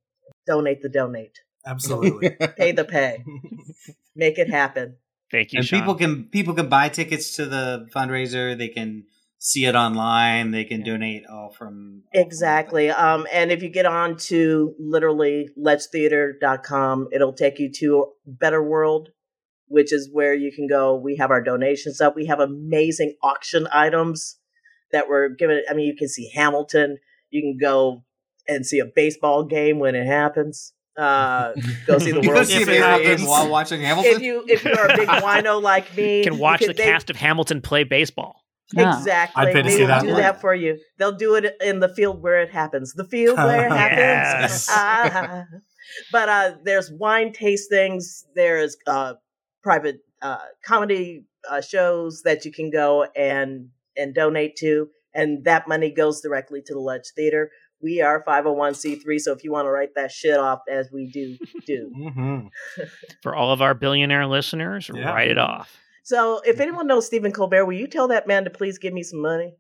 donate 0.46 0.82
the 0.82 0.90
donate 0.90 1.40
Absolutely. 1.66 2.30
pay 2.58 2.72
the 2.72 2.86
pay 2.86 3.24
make 4.16 4.38
it 4.38 4.50
happen 4.50 4.98
Thank 5.32 5.54
you, 5.54 5.58
and 5.60 5.66
Sean. 5.66 5.80
people 5.80 5.96
can 5.96 6.24
people 6.26 6.54
can 6.54 6.70
buy 6.70 6.90
tickets 6.90 7.36
to 7.36 7.46
the 7.46 7.88
fundraiser. 7.94 8.58
They 8.58 8.70
can 8.70 9.06
see 9.38 9.66
it 9.66 9.76
online. 9.76 10.52
They 10.52 10.66
can 10.66 10.84
donate 10.84 11.26
all 11.28 11.50
from 11.50 12.04
Exactly. 12.14 12.90
Um, 12.90 13.26
and 13.32 13.52
if 13.52 13.64
you 13.64 13.70
get 13.70 13.86
on 13.86 14.18
to 14.28 14.76
literally 14.78 15.50
ledgetheatre.com, 15.58 17.08
it'll 17.12 17.34
take 17.34 17.58
you 17.58 17.72
to 17.78 18.08
Better 18.26 18.62
World, 18.62 19.10
which 19.68 19.94
is 19.94 20.10
where 20.12 20.34
you 20.34 20.52
can 20.52 20.68
go. 20.68 20.96
We 20.96 21.16
have 21.18 21.32
our 21.32 21.42
donations 21.42 22.02
up. 22.02 22.16
We 22.16 22.26
have 22.26 22.40
amazing 22.40 23.16
auction 23.24 23.68
items 23.72 24.38
that 24.92 25.08
were 25.08 25.30
given. 25.30 25.62
I 25.70 25.74
mean, 25.74 25.86
you 25.86 25.96
can 25.96 26.10
see 26.10 26.32
Hamilton. 26.36 26.98
You 27.30 27.42
can 27.42 27.58
go 27.60 28.04
and 28.48 28.66
see 28.66 28.80
a 28.80 28.86
baseball 28.86 29.46
game 29.46 29.80
when 29.80 29.96
it 29.96 30.06
happens. 30.06 30.74
Uh, 31.00 31.54
go 31.88 31.98
see 31.98 32.12
the 32.12 32.18
You 32.18 32.24
go 32.24 32.34
World 32.36 32.48
see 32.48 32.58
a 32.58 32.62
If 32.62 32.68
it 32.68 32.72
baseball 32.72 32.98
Series. 32.98 33.28
while 33.28 33.50
watching 33.50 33.82
Hamilton. 33.82 34.12
If 34.14 34.22
you 34.22 34.44
if 34.48 34.64
you're 34.66 34.86
a 34.86 34.98
big 34.98 35.08
wino 35.08 35.62
like 35.62 35.96
me, 35.96 36.18
You 36.18 36.24
can 36.24 36.38
watch 36.38 36.60
the 36.60 36.74
they- 36.74 36.84
cast 36.84 37.10
of 37.10 37.16
Hamilton 37.16 37.62
play 37.62 37.84
baseball. 37.84 38.44
Yeah. 38.74 38.98
Exactly. 39.00 39.42
I'd 39.46 39.54
pay 39.54 39.62
to 39.62 39.68
they 39.70 39.76
see 39.76 39.80
will 39.82 39.88
that. 39.88 40.02
do 40.04 40.16
that 40.16 40.42
for 40.42 40.54
you. 40.54 40.78
They'll 40.98 41.16
do 41.18 41.36
it 41.36 41.56
in 41.62 41.80
the 41.80 41.90
field 41.90 42.22
where 42.22 42.40
it 42.42 42.52
happens. 42.52 42.94
The 42.94 43.04
field 43.06 43.38
where 43.50 43.66
it 43.66 43.72
happens. 43.72 43.98
Yes. 43.98 44.68
Ah. 44.70 45.46
but 46.12 46.30
uh, 46.30 46.52
there's 46.64 46.92
wine 46.92 47.34
tastings. 47.34 48.26
There's 48.36 48.78
uh, 48.86 49.14
private 49.64 50.02
uh, 50.22 50.38
comedy 50.64 51.26
uh, 51.50 51.62
shows 51.62 52.22
that 52.26 52.46
you 52.46 52.52
can 52.52 52.70
go 52.70 53.06
and 53.16 53.70
and 53.98 54.14
donate 54.14 54.56
to, 54.58 54.90
and 55.16 55.44
that 55.46 55.68
money 55.68 55.90
goes 55.92 56.22
directly 56.22 56.62
to 56.66 56.74
the 56.74 56.80
Ledge 56.80 57.08
Theater. 57.16 57.50
We 57.82 58.02
are 58.02 58.24
501c3, 58.24 59.20
so 59.20 59.32
if 59.34 59.44
you 59.44 59.52
want 59.52 59.66
to 59.66 59.72
write 59.72 59.96
that 59.96 60.12
shit 60.12 60.38
off 60.38 60.60
as 60.70 60.90
we 60.92 61.08
do, 61.08 61.38
do. 61.66 61.92
hmm 61.96 62.40
For 63.24 63.36
all 63.36 63.52
of 63.54 63.62
our 63.62 63.74
billionaire 63.74 64.28
listeners, 64.28 64.90
Yeah. 64.94 65.10
write 65.12 65.30
it 65.30 65.38
off. 65.38 65.78
So 66.04 66.42
if 66.46 66.60
anyone 66.60 66.88
knows 66.88 67.06
Stephen 67.06 67.32
Colbert, 67.32 67.66
will 67.66 67.74
you 67.78 67.88
tell 67.88 68.08
that 68.10 68.28
man 68.28 68.44
to 68.46 68.50
please 68.50 68.78
give 68.80 68.94
me 68.94 69.04
some 69.04 69.22
money? 69.22 69.54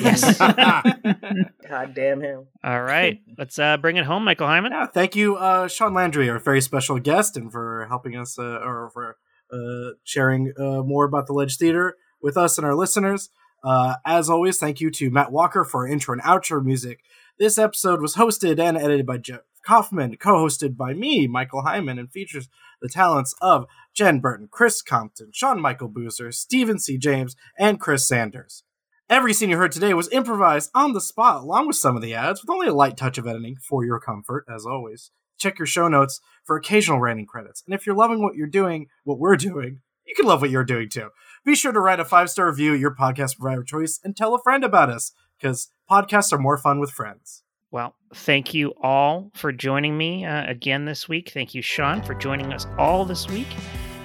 Yes. 0.00 0.38
God 1.68 1.94
damn 1.94 2.20
him. 2.20 2.46
All 2.64 2.82
right. 2.82 3.20
Let's 3.38 3.58
uh, 3.58 3.76
bring 3.78 3.96
it 3.96 4.04
home, 4.04 4.24
Michael 4.24 4.46
Heiman. 4.46 4.70
Yeah, 4.70 4.86
thank 4.86 5.16
you, 5.16 5.36
uh, 5.36 5.68
Shaun 5.68 5.94
Landry, 5.94 6.28
our 6.30 6.38
very 6.38 6.60
special 6.60 6.98
guest, 6.98 7.36
and 7.36 7.50
for 7.50 7.86
helping 7.88 8.16
us 8.16 8.38
uh, 8.38 8.42
or 8.42 8.90
for 8.92 9.16
uh, 9.52 9.94
sharing 10.04 10.52
uh, 10.58 10.82
more 10.82 11.04
about 11.04 11.26
the 11.26 11.32
Ledge 11.32 11.56
Theater 11.56 11.96
with 12.20 12.36
us 12.36 12.58
and 12.58 12.66
our 12.66 12.74
listeners. 12.74 13.30
Uh, 13.64 13.96
as 14.04 14.28
always, 14.28 14.58
thank 14.58 14.80
you 14.80 14.90
to 14.90 15.10
Matt 15.10 15.30
Walker 15.30 15.64
for 15.64 15.86
our 15.86 15.92
intro 15.92 16.12
and 16.14 16.22
outro 16.22 16.62
music. 16.64 17.00
This 17.38 17.56
episode 17.56 18.02
was 18.02 18.16
hosted 18.16 18.60
and 18.60 18.76
edited 18.76 19.06
by 19.06 19.16
Jeff 19.16 19.40
Kaufman, 19.66 20.16
co-hosted 20.18 20.76
by 20.76 20.92
me, 20.92 21.26
Michael 21.26 21.62
Heiman, 21.62 21.98
and 21.98 22.12
features 22.12 22.48
the 22.82 22.90
talents 22.90 23.34
of 23.40 23.64
Jen 23.94 24.20
Burton, 24.20 24.48
Chris 24.50 24.82
Compton, 24.82 25.30
Sean 25.32 25.58
Michael 25.58 25.88
Boozer, 25.88 26.30
Stephen 26.30 26.78
C. 26.78 26.98
James, 26.98 27.34
and 27.58 27.80
Chris 27.80 28.06
Sanders. 28.06 28.64
Every 29.08 29.32
scene 29.32 29.48
you 29.48 29.56
heard 29.56 29.72
today 29.72 29.94
was 29.94 30.12
improvised 30.12 30.70
on 30.74 30.92
the 30.92 31.00
spot, 31.00 31.42
along 31.42 31.68
with 31.68 31.76
some 31.76 31.96
of 31.96 32.02
the 32.02 32.14
ads, 32.14 32.42
with 32.42 32.50
only 32.50 32.66
a 32.66 32.74
light 32.74 32.98
touch 32.98 33.16
of 33.16 33.26
editing 33.26 33.56
for 33.56 33.84
your 33.84 33.98
comfort, 33.98 34.44
as 34.54 34.66
always. 34.66 35.10
Check 35.38 35.58
your 35.58 35.66
show 35.66 35.88
notes 35.88 36.20
for 36.44 36.56
occasional 36.56 37.00
random 37.00 37.24
credits. 37.24 37.62
And 37.66 37.74
if 37.74 37.86
you're 37.86 37.96
loving 37.96 38.22
what 38.22 38.36
you're 38.36 38.46
doing, 38.46 38.88
what 39.04 39.18
we're 39.18 39.36
doing, 39.36 39.80
you 40.06 40.14
can 40.14 40.26
love 40.26 40.42
what 40.42 40.50
you're 40.50 40.64
doing 40.64 40.90
too. 40.90 41.08
Be 41.44 41.54
sure 41.54 41.72
to 41.72 41.80
write 41.80 41.98
a 41.98 42.04
five 42.04 42.28
star 42.28 42.46
review 42.48 42.74
at 42.74 42.80
your 42.80 42.94
podcast 42.94 43.38
provider 43.38 43.64
choice 43.64 43.98
and 44.04 44.14
tell 44.14 44.34
a 44.34 44.42
friend 44.42 44.64
about 44.64 44.90
us, 44.90 45.12
because 45.42 45.70
podcasts 45.90 46.32
are 46.32 46.38
more 46.38 46.56
fun 46.56 46.78
with 46.78 46.90
friends. 46.90 47.42
Well, 47.70 47.94
thank 48.14 48.54
you 48.54 48.74
all 48.82 49.30
for 49.34 49.50
joining 49.50 49.96
me 49.96 50.24
uh, 50.24 50.48
again 50.48 50.84
this 50.84 51.08
week. 51.08 51.30
Thank 51.32 51.54
you, 51.54 51.62
Shaun, 51.62 52.02
for 52.02 52.14
joining 52.14 52.52
us 52.52 52.66
all 52.78 53.04
this 53.04 53.28
week. 53.28 53.48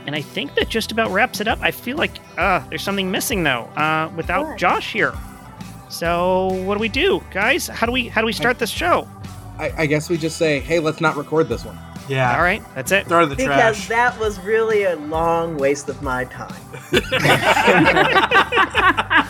And 0.06 0.16
I 0.16 0.22
think 0.22 0.56
that 0.56 0.70
just 0.70 0.92
about 0.94 1.12
wraps 1.12 1.42
it 1.42 1.50
up. 1.50 1.60
I 1.62 1.72
feel 1.72 1.98
like 1.98 2.14
uh, 2.38 2.66
there's 2.70 2.82
something 2.82 3.12
missing 3.12 3.44
though, 3.44 3.64
uh, 3.76 4.10
without 4.16 4.48
What? 4.48 4.58
Josh 4.58 4.94
here. 4.94 5.14
So 5.90 6.48
what 6.64 6.76
do 6.76 6.80
we 6.80 6.88
do, 6.90 7.22
guys? 7.32 7.68
How 7.68 7.86
do 7.86 7.92
we 7.92 8.08
how 8.08 8.22
do 8.22 8.26
we 8.26 8.34
start 8.34 8.58
this 8.58 8.70
show? 8.70 9.08
I, 9.60 9.72
I 9.78 9.86
guess 9.86 10.10
we 10.10 10.18
just 10.18 10.38
say, 10.38 10.60
hey, 10.60 10.80
let's 10.80 11.02
not 11.02 11.18
record 11.18 11.50
this 11.50 11.66
one. 11.66 11.78
Yeah. 12.08 12.34
All 12.38 12.42
right, 12.42 12.64
that's 12.74 12.94
it. 12.94 13.06
Throw 13.08 13.20
it 13.20 13.24
in 13.24 13.30
the 13.30 13.36
Because 13.36 13.76
trash. 13.76 13.88
that 13.90 14.18
was 14.18 14.40
really 14.40 14.84
a 14.84 14.96
long 14.96 15.58
waste 15.58 15.90
of 15.90 16.02
my 16.02 16.24
time. 16.26 16.56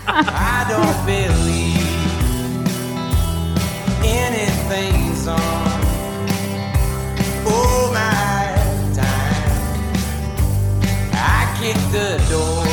I 0.09 0.65
don't 0.69 1.05
believe 1.05 1.86
anything's 4.07 5.27
on. 5.27 5.81
Oh 7.45 7.89
my 7.93 8.55
time. 8.95 9.91
I 11.13 11.57
the 11.91 12.17
door 12.29 12.67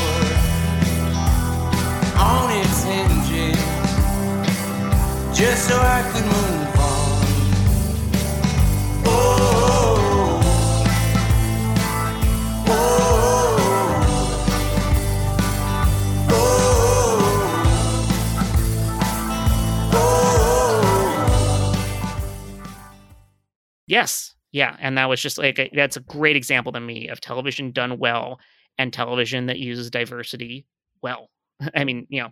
on 2.19 2.51
its 2.61 2.83
hinges 2.85 3.59
just 5.37 5.69
so 5.69 5.77
I 5.77 6.03
could 6.13 6.27
move 6.27 6.64
Yes. 23.87 24.35
Yeah. 24.53 24.77
And 24.81 24.97
that 24.99 25.09
was 25.09 25.21
just 25.21 25.37
like, 25.39 25.59
a, 25.59 25.71
that's 25.75 25.97
a 25.97 26.01
great 26.01 26.37
example 26.37 26.73
to 26.73 26.81
me 26.81 27.09
of 27.09 27.21
television 27.21 27.73
done 27.73 27.99
well 27.99 28.39
and 28.79 28.93
television 28.93 29.47
that 29.47 29.59
uses 29.59 29.91
diversity 29.91 30.67
well. 31.03 31.31
I 31.75 31.85
mean, 31.85 32.07
you 32.09 32.23
know, 32.23 32.31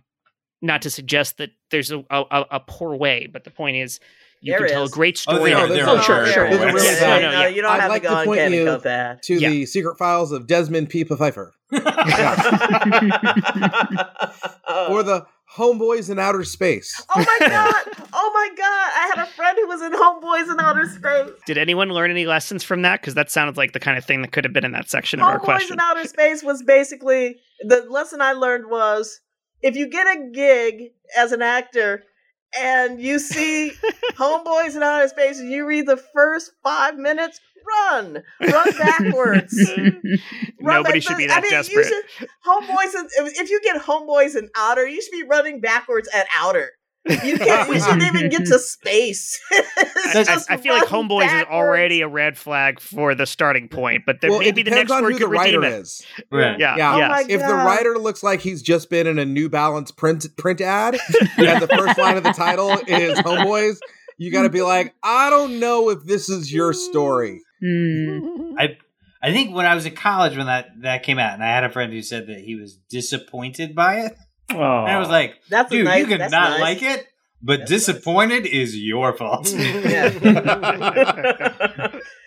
not 0.61 0.81
to 0.83 0.89
suggest 0.89 1.37
that 1.37 1.49
there's 1.71 1.91
a, 1.91 2.03
a, 2.09 2.45
a 2.51 2.59
poor 2.61 2.95
way, 2.95 3.27
but 3.31 3.43
the 3.43 3.49
point 3.51 3.75
is 3.77 3.99
you 4.41 4.51
There 4.53 4.59
can 4.59 4.69
tell 4.69 4.81
a 4.83 4.85
is. 4.85 4.91
great 4.91 5.21
Oh, 5.27 5.35
story. 5.35 5.51
there 5.51 5.59
on 5.61 5.69
there 5.69 5.87
Oh, 5.89 5.99
sure, 6.01 6.25
sure. 6.27 6.45
is. 6.47 6.57
Really 6.59 6.85
Yeah, 6.85 6.99
bad- 6.99 7.21
no, 7.21 7.31
yeah. 7.41 7.47
you 7.47 7.61
don't 7.61 7.71
I'd 7.71 7.81
have 7.81 7.89
like 7.89 8.01
to 8.03 8.07
to 8.09 8.13
go 8.13 8.19
on 8.19 8.25
point 8.25 8.51
you 8.51 8.77
that. 8.79 9.23
To 9.23 9.33
Yeah. 9.35 9.49
the 9.49 9.65
secret 9.65 9.97
files 9.97 10.31
of 10.31 10.47
Desmond 10.47 10.89
P. 10.89 11.03
Pfeiffer. 11.03 11.53
Oh. 14.65 14.87
Or 14.89 15.03
the 15.03 15.25
Homeboys 15.55 16.09
in 16.09 16.17
Outer 16.17 16.43
Space. 16.43 16.99
Oh 17.15 17.19
my 17.19 17.37
god! 17.47 18.07
Oh 18.11 18.31
my 18.33 18.49
god! 18.57 18.91
I 18.95 19.11
had 19.15 19.23
a 19.23 19.31
friend 19.31 19.57
who 19.61 19.67
was 19.67 19.81
in 19.81 19.91
Homeboys 19.93 20.51
in 20.51 20.59
Outer 20.59 20.85
Space. 20.85 21.39
Did 21.45 21.57
anyone 21.57 21.89
learn 21.89 22.09
any 22.09 22.25
lessons 22.25 22.63
from 22.63 22.81
that? 22.81 23.01
Because 23.01 23.13
that 23.13 23.29
sounded 23.29 23.55
like 23.57 23.73
the 23.73 23.79
kind 23.79 23.97
of 23.97 24.05
thing 24.05 24.21
that 24.23 24.31
could 24.31 24.45
have 24.45 24.53
been 24.53 24.65
in 24.65 24.71
that 24.71 24.89
section 24.89 25.19
of 25.19 25.27
our 25.27 25.39
question. 25.39 25.43
Homeboys 25.43 25.57
question. 25.57 25.73
in 25.73 25.79
Outer 25.79 26.07
Space 26.07 26.43
was 26.43 26.63
basically 26.63 27.37
the 27.61 27.85
lesson 27.89 28.21
I 28.21 28.33
learned 28.33 28.69
was 28.69 29.19
if 29.61 29.75
you 29.75 29.87
get 29.87 30.07
a 30.07 30.29
gig 30.33 30.91
as 31.17 31.31
an 31.31 31.41
actor 31.41 32.03
and 32.59 33.01
you 33.01 33.19
see 33.19 33.71
Homeboys 34.13 34.75
in 34.75 34.83
Outer 34.83 35.07
Space 35.07 35.39
and 35.39 35.51
you 35.51 35.65
read 35.65 35.87
the 35.87 35.97
first 35.97 36.51
five 36.63 36.97
minutes, 36.97 37.39
run, 37.67 38.23
run 38.41 38.77
backwards. 38.77 39.71
Run 40.61 40.77
Nobody 40.83 40.99
back- 40.99 41.01
should 41.03 41.17
be 41.17 41.25
I 41.25 41.27
that 41.27 41.41
mean, 41.43 41.51
you 41.51 41.57
desperate. 41.57 41.85
should- 41.87 42.27
homeboys, 42.45 42.95
in, 42.99 43.07
if 43.25 43.41
if 43.41 43.49
you 43.49 43.59
get 43.63 43.81
homeboys 43.81 44.35
and 44.35 44.49
outer, 44.55 44.87
you 44.87 45.01
should 45.01 45.11
be 45.11 45.23
running 45.23 45.59
backwards 45.61 46.07
at 46.13 46.25
outer. 46.37 46.71
You 47.05 47.37
can't. 47.37 47.69
You 47.69 47.81
shouldn't 47.81 48.03
even 48.15 48.29
get 48.29 48.45
to 48.45 48.57
space. 48.59 49.37
I, 49.51 50.39
I- 50.49 50.57
feel 50.57 50.73
like 50.73 50.89
run 50.89 51.09
Homeboys 51.09 51.25
is 51.41 51.45
already 51.49 51.99
a 52.01 52.07
red 52.07 52.37
flag 52.37 52.79
for 52.79 53.13
the 53.13 53.25
starting 53.25 53.67
point, 53.67 54.03
but 54.05 54.21
there, 54.21 54.29
well, 54.29 54.39
maybe 54.39 54.61
it 54.61 54.63
the 54.65 54.69
depends 54.71 54.89
next 54.89 54.91
on 54.97 55.03
word 55.03 55.13
who 55.13 55.19
the 55.19 55.25
could 55.25 55.31
redeem 55.31 55.61
writer 55.61 55.75
it. 55.75 55.81
is. 55.81 56.05
Right. 56.31 56.57
Yeah, 56.57 56.75
oh 56.75 56.77
Yeah. 56.77 56.93
Oh 56.93 57.19
yes. 57.19 57.25
If 57.29 57.41
the 57.41 57.55
writer 57.55 57.97
looks 57.99 58.23
like 58.23 58.39
he's 58.39 58.61
just 58.61 58.89
been 58.89 59.05
in 59.07 59.19
a 59.19 59.25
New 59.25 59.49
Balance 59.49 59.91
print 59.91 60.25
print 60.37 60.61
ad, 60.61 60.95
and 61.37 61.61
the 61.61 61.67
first 61.67 61.97
line 61.97 62.15
of 62.15 62.23
the 62.23 62.31
title 62.31 62.71
is 62.87 63.19
Homeboys, 63.19 63.79
you 64.17 64.31
got 64.31 64.43
to 64.43 64.49
be 64.49 64.61
like, 64.61 64.93
I 65.03 65.29
don't 65.29 65.59
know 65.59 65.89
if 65.89 66.03
this 66.05 66.29
is 66.29 66.53
your 66.53 66.71
story. 66.71 67.41
Hmm. 67.63 68.55
I 68.59 68.77
I 69.21 69.31
think 69.31 69.55
when 69.55 69.65
I 69.65 69.73
was 69.75 69.85
in 69.85 69.95
college 69.95 70.35
when 70.35 70.47
that 70.47 70.67
that 70.81 71.03
came 71.03 71.17
out, 71.19 71.33
and 71.33 71.43
I 71.43 71.47
had 71.47 71.63
a 71.63 71.69
friend 71.69 71.93
who 71.93 72.01
said 72.01 72.27
that 72.27 72.39
he 72.39 72.55
was 72.55 72.75
disappointed 72.89 73.73
by 73.75 74.01
it, 74.01 74.17
Oh, 74.51 74.55
and 74.55 74.91
I 74.91 74.99
was 74.99 75.07
like, 75.09 75.35
That's 75.49 75.71
a 75.71 75.75
"Dude, 75.75 75.85
nice, 75.85 75.99
you 76.01 76.07
can 76.07 76.19
that's 76.19 76.31
not 76.31 76.59
nice. 76.59 76.59
like 76.59 76.81
it, 76.83 77.07
but 77.41 77.59
That's 77.59 77.71
nice. 77.71 77.79
disappointed 77.85 78.45
is 78.45 78.75
your 78.77 79.15
fault." 79.15 79.49
Yeah. 79.57 80.09